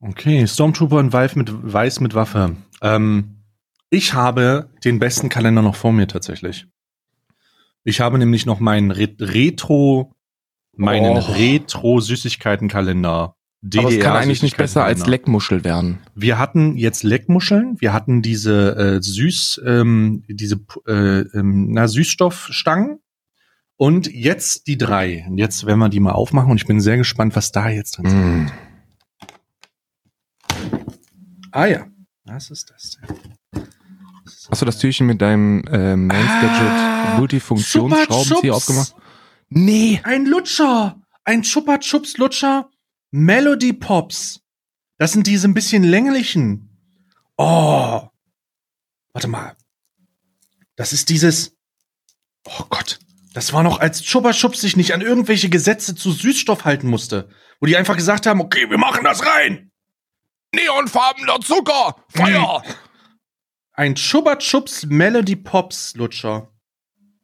Okay, 0.00 0.46
Stormtrooper 0.46 1.00
in 1.00 1.12
Weiß 1.12 1.34
mit, 1.34 1.50
Weiß 1.50 2.00
mit 2.00 2.14
Waffe. 2.14 2.56
Ähm, 2.82 3.42
ich 3.90 4.14
habe 4.14 4.70
den 4.84 4.98
besten 4.98 5.28
Kalender 5.28 5.62
noch 5.62 5.76
vor 5.76 5.92
mir 5.92 6.06
tatsächlich. 6.06 6.66
Ich 7.84 8.00
habe 8.00 8.18
nämlich 8.18 8.46
noch 8.46 8.58
meinen 8.60 8.90
Re 8.90 9.14
Retro, 9.20 10.12
meinen 10.76 11.18
Oh. 11.18 11.20
Retro-Süßigkeitenkalender. 11.20 13.36
Aber 13.76 13.88
es 13.88 13.98
kann 14.00 14.16
eigentlich 14.16 14.42
nicht 14.42 14.56
besser 14.56 14.84
als 14.84 15.00
Süßigkeitenkalender. 15.00 15.10
Leckmuschel 15.10 15.64
werden. 15.64 15.98
Wir 16.14 16.38
hatten 16.38 16.76
jetzt 16.76 17.02
Leckmuscheln, 17.02 17.80
wir 17.80 17.92
hatten 17.92 18.22
diese 18.22 18.76
äh, 18.76 19.02
Süß, 19.02 19.62
ähm, 19.64 20.24
diese 20.28 20.60
äh, 20.86 21.20
ähm, 21.20 21.72
na, 21.72 21.88
Süßstoffstangen 21.88 22.98
und 23.76 24.12
jetzt 24.12 24.66
die 24.66 24.76
drei. 24.78 25.24
Und 25.28 25.38
jetzt 25.38 25.66
werden 25.66 25.78
wir 25.78 25.88
die 25.88 26.00
mal 26.00 26.12
aufmachen 26.12 26.50
und 26.50 26.56
ich 26.58 26.66
bin 26.66 26.80
sehr 26.80 26.96
gespannt, 26.96 27.36
was 27.36 27.52
da 27.52 27.68
jetzt 27.68 27.98
drin 27.98 28.06
ist. 28.06 28.14
Mm. 28.14 28.46
Ah 31.52 31.66
ja, 31.66 31.86
was 32.24 32.50
ist 32.50 32.70
das 32.70 32.98
denn? 32.98 33.16
Hast 34.50 34.60
du 34.62 34.66
das 34.66 34.78
Türchen 34.78 35.06
mit 35.06 35.22
deinem 35.22 35.64
äh, 35.66 35.96
Mains 35.96 36.28
Ah, 36.30 36.40
Gadget 36.40 37.18
Multifunktionsschraubenzieher 37.18 38.40
Chupa 38.40 38.56
aufgemacht? 38.56 38.94
Nee. 39.48 40.00
Ein 40.04 40.26
Lutscher, 40.26 41.00
ein 41.24 41.42
Chupa 41.42 41.78
Chups 41.78 42.16
Lutscher, 42.18 42.68
Melody 43.10 43.72
Pops. 43.72 44.40
Das 44.98 45.12
sind 45.12 45.26
diese 45.26 45.48
ein 45.48 45.54
bisschen 45.54 45.82
länglichen. 45.82 46.68
Oh, 47.36 48.02
warte 49.12 49.28
mal. 49.28 49.56
Das 50.76 50.92
ist 50.92 51.08
dieses. 51.08 51.56
Oh 52.46 52.64
Gott, 52.68 52.98
das 53.32 53.52
war 53.52 53.62
noch 53.62 53.80
als 53.80 54.02
Chupa 54.02 54.32
Chups 54.32 54.60
sich 54.60 54.76
nicht 54.76 54.92
an 54.92 55.00
irgendwelche 55.00 55.48
Gesetze 55.48 55.94
zu 55.94 56.12
Süßstoff 56.12 56.64
halten 56.64 56.88
musste, 56.88 57.28
wo 57.60 57.66
die 57.66 57.76
einfach 57.76 57.96
gesagt 57.96 58.26
haben, 58.26 58.40
okay, 58.40 58.68
wir 58.68 58.78
machen 58.78 59.04
das 59.04 59.24
rein. 59.24 59.70
Neonfarbener 60.54 61.40
Zucker! 61.40 61.96
Feuer! 62.08 62.62
Ein 63.76 63.96
Chupa 63.96 64.36
Chups 64.36 64.86
Melody 64.86 65.34
Pops 65.34 65.94
Lutscher. 65.96 66.48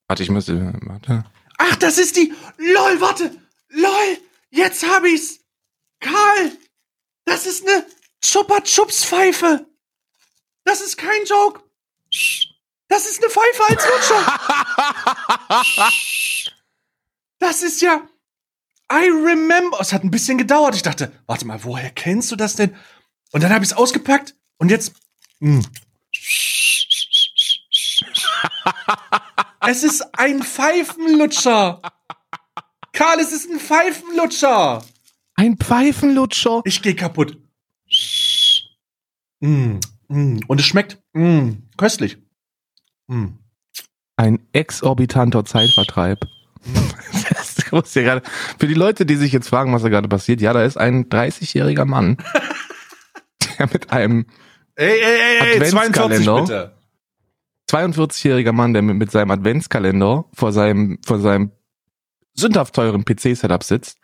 Warte, 0.09 0.25
ich 0.25 0.31
muss. 0.31 0.49
Warte. 0.49 1.25
Ach, 1.59 1.77
das 1.77 1.97
ist 1.97 2.17
die. 2.17 2.35
LOL, 2.59 3.01
warte. 3.01 3.31
LOL, 3.69 4.19
jetzt 4.51 4.85
hab 4.85 5.05
ich's. 5.05 5.39
Karl, 6.01 6.53
das 7.25 7.47
ist 7.47 7.69
eine 7.69 7.87
Chupa 8.21 8.63
Chups 8.63 9.05
Pfeife. 9.05 9.65
Das 10.65 10.81
ist 10.81 10.97
kein 10.97 11.25
Joke. 11.25 11.63
Das 12.89 13.07
ist 13.07 13.23
eine 13.23 13.31
Pfeife 13.31 13.63
als 13.69 13.85
Lutscher. 13.89 14.41
das 17.39 17.63
ist 17.63 17.81
ja. 17.81 18.09
I 18.93 19.09
remember. 19.09 19.79
Es 19.81 19.93
hat 19.93 20.03
ein 20.03 20.11
bisschen 20.11 20.37
gedauert. 20.37 20.75
Ich 20.75 20.83
dachte, 20.83 21.13
warte 21.27 21.47
mal, 21.47 21.63
woher 21.63 21.91
kennst 21.91 22.33
du 22.33 22.37
das 22.37 22.57
denn? 22.57 22.75
Und 23.31 23.45
dann 23.45 23.53
habe 23.53 23.65
ich 23.65 23.71
es 23.71 23.77
ausgepackt 23.77 24.35
und 24.59 24.69
jetzt. 24.69 24.95
Mh. 25.39 25.63
Es 29.67 29.83
ist 29.83 30.03
ein 30.19 30.43
Pfeifenlutscher. 30.43 31.81
Karl, 32.93 33.21
es 33.21 33.33
ist 33.33 33.51
ein 33.51 33.59
Pfeifenlutscher. 33.61 34.83
Ein 35.37 35.57
Pfeifenlutscher. 35.57 36.63
Ich 36.65 36.83
gehe 36.83 36.95
kaputt. 36.95 37.39
Mm, 39.41 39.79
mm. 40.09 40.41
Und 40.47 40.61
es 40.61 40.67
schmeckt 40.67 40.99
mm, 41.13 41.51
köstlich. 41.77 42.19
Mm. 43.07 43.29
Ein 44.17 44.47
exorbitanter 44.53 45.45
Zeitvertreib. 45.45 46.21
Ja 47.73 48.03
gerade, 48.03 48.23
für 48.59 48.67
die 48.67 48.75
Leute, 48.75 49.07
die 49.07 49.15
sich 49.15 49.31
jetzt 49.31 49.49
fragen, 49.49 49.73
was 49.73 49.83
da 49.83 49.89
gerade 49.89 50.09
passiert, 50.09 50.41
ja, 50.41 50.53
da 50.53 50.65
ist 50.65 50.77
ein 50.77 51.09
30-jähriger 51.09 51.85
Mann, 51.85 52.17
der 53.59 53.69
mit 53.73 53.93
einem 53.93 54.27
Ey, 54.77 55.01
ey, 55.01 55.21
ey, 55.21 55.61
ey, 55.61 55.71
42 55.71 56.01
Adventskalender. 56.01 56.41
bitte. 56.43 56.73
42-jähriger 57.71 58.53
Mann, 58.53 58.73
der 58.73 58.83
mit, 58.83 58.97
mit 58.97 59.11
seinem 59.11 59.31
Adventskalender 59.31 60.25
vor 60.33 60.53
seinem, 60.53 60.99
vor 61.05 61.19
seinem 61.21 61.53
sündhaft 62.35 62.75
teuren 62.75 63.05
PC-Setup 63.05 63.63
sitzt 63.63 63.99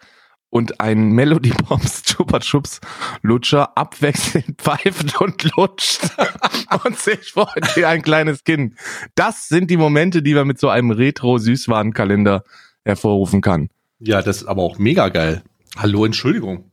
und 0.50 0.80
ein 0.80 1.10
Melody 1.10 1.50
Bombs 1.50 2.02
Chupa 2.04 2.40
Chups 2.40 2.80
Lutscher 3.22 3.76
abwechselnd 3.76 4.58
pfeift 4.60 5.20
und 5.20 5.42
lutscht 5.56 6.08
und 6.84 6.98
sich 6.98 7.32
freut 7.32 7.76
wie 7.76 7.84
ein 7.84 8.02
kleines 8.02 8.44
Kind. 8.44 8.74
Das 9.14 9.48
sind 9.48 9.70
die 9.70 9.76
Momente, 9.76 10.22
die 10.22 10.34
man 10.34 10.46
mit 10.46 10.58
so 10.58 10.68
einem 10.68 10.90
Retro-Süßwarenkalender 10.92 12.44
hervorrufen 12.84 13.40
kann. 13.40 13.68
Ja, 13.98 14.22
das 14.22 14.38
ist 14.38 14.46
aber 14.46 14.62
auch 14.62 14.78
mega 14.78 15.08
geil. 15.08 15.42
Hallo, 15.76 16.04
Entschuldigung. 16.04 16.70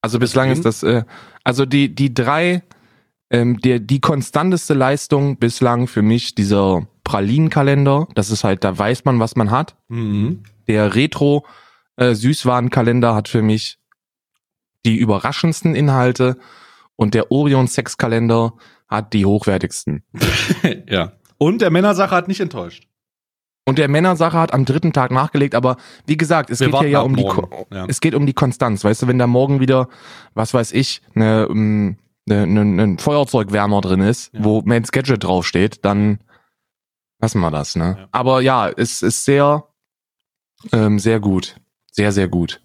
Also 0.00 0.18
bislang 0.18 0.50
ist 0.50 0.64
das, 0.64 0.82
äh, 0.82 1.04
also 1.44 1.64
die, 1.64 1.94
die 1.94 2.12
drei, 2.12 2.62
ähm, 3.34 3.60
der, 3.60 3.80
die 3.80 4.00
konstanteste 4.00 4.74
Leistung 4.74 5.38
bislang 5.38 5.88
für 5.88 6.02
mich 6.02 6.36
dieser 6.36 6.86
Pralinenkalender. 7.02 8.06
Das 8.14 8.30
ist 8.30 8.44
halt, 8.44 8.62
da 8.62 8.78
weiß 8.78 9.04
man, 9.04 9.18
was 9.18 9.34
man 9.34 9.50
hat. 9.50 9.76
Mhm. 9.88 10.44
Der 10.68 10.94
Retro 10.94 11.44
äh, 11.96 12.14
Süßwarenkalender 12.14 13.14
hat 13.14 13.28
für 13.28 13.42
mich 13.42 13.78
die 14.86 14.96
überraschendsten 14.96 15.74
Inhalte 15.74 16.36
und 16.94 17.14
der 17.14 17.32
Orion 17.32 17.66
Sexkalender 17.66 18.54
hat 18.86 19.12
die 19.12 19.26
hochwertigsten. 19.26 20.04
ja. 20.88 21.12
Und 21.36 21.60
der 21.60 21.70
Männersache 21.70 22.14
hat 22.14 22.28
nicht 22.28 22.40
enttäuscht. 22.40 22.86
Und 23.66 23.78
der 23.78 23.88
Männersache 23.88 24.38
hat 24.38 24.54
am 24.54 24.64
dritten 24.64 24.92
Tag 24.92 25.10
nachgelegt, 25.10 25.56
aber 25.56 25.78
wie 26.06 26.18
gesagt, 26.18 26.50
es 26.50 26.60
Wir 26.60 26.68
geht 26.70 26.80
hier 26.80 26.88
ja 26.88 27.00
um 27.00 27.16
die 27.16 27.22
morgen. 27.22 27.50
Ko 27.50 27.66
Ja. 27.72 27.86
es 27.88 28.00
geht 28.00 28.14
um 28.14 28.26
die 28.26 28.34
Konstanz, 28.34 28.84
weißt 28.84 29.02
du, 29.02 29.06
wenn 29.08 29.18
da 29.18 29.26
morgen 29.26 29.58
wieder, 29.58 29.88
was 30.34 30.54
weiß 30.54 30.72
ich, 30.72 31.00
eine, 31.14 31.48
ähm, 31.50 31.96
eine, 32.28 32.42
eine, 32.42 32.82
ein 32.82 32.98
Feuerzeugwärmer 32.98 33.80
drin 33.80 34.00
ist, 34.00 34.32
Ja. 34.32 34.44
wo 34.44 34.62
Mans 34.64 34.92
Gadget 34.92 35.24
draufsteht, 35.24 35.84
dann 35.84 36.18
lassen 37.20 37.40
wir 37.40 37.50
das, 37.50 37.76
ne? 37.76 37.96
Ja. 37.98 38.08
Aber 38.12 38.40
ja, 38.40 38.68
es 38.68 39.02
ist 39.02 39.24
sehr, 39.24 39.64
ähm, 40.72 40.98
sehr 40.98 41.20
gut. 41.20 41.56
Sehr, 41.90 42.12
sehr 42.12 42.28
gut. 42.28 42.60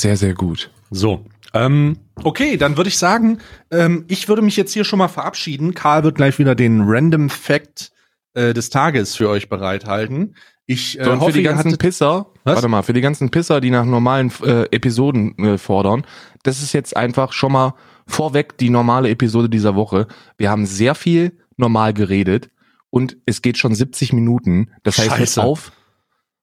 Sehr, 0.00 0.16
sehr 0.16 0.34
gut. 0.34 0.70
So. 0.90 1.24
Ähm, 1.52 1.98
okay, 2.22 2.56
dann 2.56 2.76
würde 2.76 2.88
ich 2.88 2.98
sagen, 2.98 3.38
ähm, 3.70 4.04
ich 4.08 4.28
würde 4.28 4.42
mich 4.42 4.56
jetzt 4.56 4.72
hier 4.72 4.84
schon 4.84 4.98
mal 4.98 5.08
verabschieden. 5.08 5.74
Karl 5.74 6.04
wird 6.04 6.14
gleich 6.16 6.38
wieder 6.38 6.54
den 6.54 6.82
Random 6.84 7.28
Fact 7.28 7.92
äh, 8.34 8.54
des 8.54 8.70
Tages 8.70 9.16
für 9.16 9.28
euch 9.28 9.48
bereithalten. 9.48 10.36
Ich 10.66 10.98
äh, 10.98 11.04
So, 11.04 11.10
und 11.10 11.16
für 11.18 11.22
hoffe, 11.22 11.32
die 11.32 11.42
ihr 11.42 11.50
ganzen 11.50 11.76
Pisser, 11.76 12.26
Was? 12.44 12.54
warte 12.54 12.68
mal, 12.68 12.82
für 12.82 12.92
die 12.92 13.00
ganzen 13.00 13.30
Pisser, 13.30 13.60
die 13.60 13.70
nach 13.70 13.84
normalen 13.84 14.32
äh, 14.44 14.62
Episoden 14.70 15.36
äh, 15.38 15.58
fordern, 15.58 16.06
das 16.44 16.62
ist 16.62 16.72
jetzt 16.72 16.96
einfach 16.96 17.32
schon 17.32 17.52
mal 17.52 17.74
vorweg 18.10 18.58
die 18.58 18.70
normale 18.70 19.08
Episode 19.10 19.48
dieser 19.48 19.74
Woche. 19.74 20.06
Wir 20.36 20.50
haben 20.50 20.66
sehr 20.66 20.94
viel 20.94 21.38
normal 21.56 21.94
geredet 21.94 22.50
und 22.90 23.16
es 23.26 23.42
geht 23.42 23.56
schon 23.58 23.74
70 23.74 24.12
Minuten. 24.12 24.70
Das 24.82 24.98
heißt, 24.98 25.10
hört 25.10 25.18
Scheiße. 25.20 25.42
auf, 25.42 25.72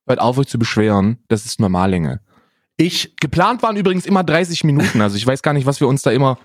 hört 0.07 0.19
auf 0.19 0.37
euch 0.37 0.47
zu 0.47 0.57
beschweren, 0.59 1.17
das 1.27 1.45
ist 1.45 1.59
Normallänge. 1.59 2.21
ich 2.77 3.15
Geplant 3.19 3.61
waren 3.63 3.75
übrigens 3.77 4.05
immer 4.05 4.23
30 4.23 4.63
Minuten, 4.63 5.01
also 5.01 5.15
ich 5.17 5.25
weiß 5.27 5.41
gar 5.41 5.53
nicht, 5.53 5.65
was 5.65 5.79
wir 5.79 5.87
uns 5.87 6.01
da 6.03 6.11
immer 6.11 6.37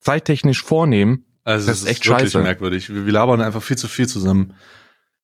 zeittechnisch 0.00 0.62
vornehmen. 0.62 1.24
Also 1.44 1.66
Das 1.66 1.78
ist 1.78 1.82
ist 1.84 1.88
echt 1.88 2.00
echt 2.02 2.08
wirklich 2.08 2.32
scheiße. 2.32 2.42
merkwürdig. 2.42 2.88
Wir, 2.94 3.06
wir 3.06 3.12
labern 3.12 3.40
einfach 3.40 3.62
viel 3.62 3.76
zu 3.78 3.88
viel 3.88 4.06
zusammen. 4.06 4.54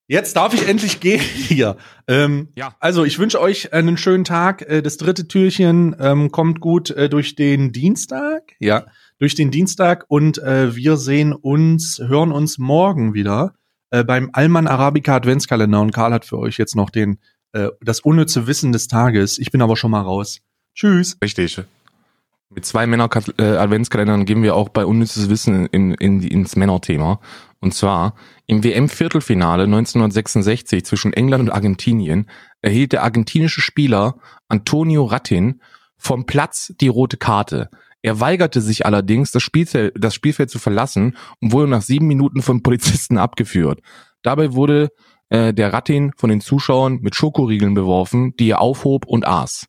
Jetzt 0.09 0.37
darf 0.37 0.55
ich 0.55 0.69
endlich 0.69 1.01
gehen 1.01 1.21
hier. 1.49 1.77
Ähm, 2.09 2.49
Ja. 2.57 2.75
Also 2.81 3.05
ich 3.05 3.19
wünsche 3.19 3.41
euch 3.41 3.73
einen 3.73 3.97
schönen 3.97 4.25
Tag. 4.25 4.63
Äh, 4.63 4.83
Das 4.83 4.97
dritte 4.99 5.27
Türchen 5.29 5.97
ähm, 5.99 6.31
kommt 6.31 6.61
gut 6.61 6.91
äh, 6.91 7.09
durch 7.09 7.35
den 7.37 7.73
Dienstag. 7.73 8.53
Ja, 8.61 8.87
durch 9.19 9.35
den 9.35 9.51
Dienstag 9.51 10.05
und 10.09 10.39
äh, 10.39 10.75
wir 10.77 10.97
sehen 10.97 11.33
uns, 11.33 11.99
hören 11.99 12.33
uns 12.33 12.59
morgen 12.59 13.15
wieder 13.15 13.55
äh, 13.91 14.05
beim 14.05 14.31
Alman 14.33 14.67
Arabica 14.67 15.17
Adventskalender 15.17 15.81
und 15.81 15.93
Karl 15.93 16.13
hat 16.13 16.25
für 16.25 16.39
euch 16.39 16.59
jetzt 16.59 16.77
noch 16.77 16.91
den 16.91 17.19
äh, 17.53 17.69
das 17.81 18.01
unnütze 18.01 18.47
Wissen 18.47 18.73
des 18.73 18.89
Tages. 18.89 19.39
Ich 19.39 19.51
bin 19.51 19.63
aber 19.63 19.77
schon 19.77 19.91
mal 19.91 20.03
raus. 20.03 20.41
Tschüss. 20.75 21.17
Richtig. 21.23 21.61
Mit 22.49 22.65
zwei 22.65 22.87
Männer-Adventskalendern 22.87 24.25
gehen 24.25 24.43
wir 24.43 24.55
auch 24.55 24.69
bei 24.69 24.85
unnützes 24.85 25.29
Wissen 25.29 25.67
in, 25.67 25.95
in, 25.95 26.23
ins 26.23 26.55
Männerthema. 26.55 27.21
Und 27.61 27.75
zwar 27.75 28.15
im 28.47 28.63
WM-Viertelfinale 28.63 29.65
1966 29.65 30.85
zwischen 30.85 31.13
England 31.13 31.49
und 31.49 31.51
Argentinien 31.51 32.31
erhielt 32.63 32.93
der 32.93 33.03
argentinische 33.03 33.61
Spieler 33.61 34.19
Antonio 34.49 35.05
Rattin 35.05 35.61
vom 35.97 36.27
Platz 36.27 36.73
die 36.81 36.89
rote 36.89 37.17
Karte. 37.17 37.69
Er 38.07 38.21
weigerte 38.21 38.61
sich 38.61 38.87
allerdings, 38.87 39.33
das 39.33 39.43
Spielfeld, 39.43 39.93
das 39.99 40.15
Spielfeld 40.15 40.49
zu 40.49 40.61
verlassen 40.61 41.17
und 41.41 41.51
wurde 41.51 41.69
nach 41.69 41.83
sieben 41.83 42.07
Minuten 42.07 42.41
von 42.41 42.63
Polizisten 42.63 43.19
abgeführt. 43.19 43.81
Dabei 44.23 44.53
wurde 44.53 44.91
äh, 45.29 45.53
der 45.53 45.73
Rattin 45.73 46.13
von 46.17 46.31
den 46.31 46.41
Zuschauern 46.41 47.01
mit 47.01 47.17
Schokoriegeln 47.17 47.75
beworfen, 47.75 48.37
die 48.37 48.51
er 48.51 48.61
aufhob 48.61 49.07
und 49.07 49.27
aß. 49.27 49.67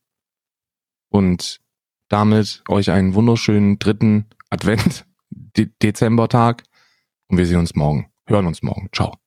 Und 1.09 1.61
damit 2.09 2.63
euch 2.69 2.91
einen 2.91 3.15
wunderschönen 3.15 3.79
dritten 3.79 4.27
Advent, 4.51 5.07
De 5.31 5.71
Dezembertag 5.81 6.61
und 7.29 7.39
wir 7.39 7.47
sehen 7.47 7.57
uns 7.57 7.73
morgen. 7.73 8.11
Hören 8.27 8.45
uns 8.45 8.61
morgen. 8.61 8.89
Ciao. 8.93 9.17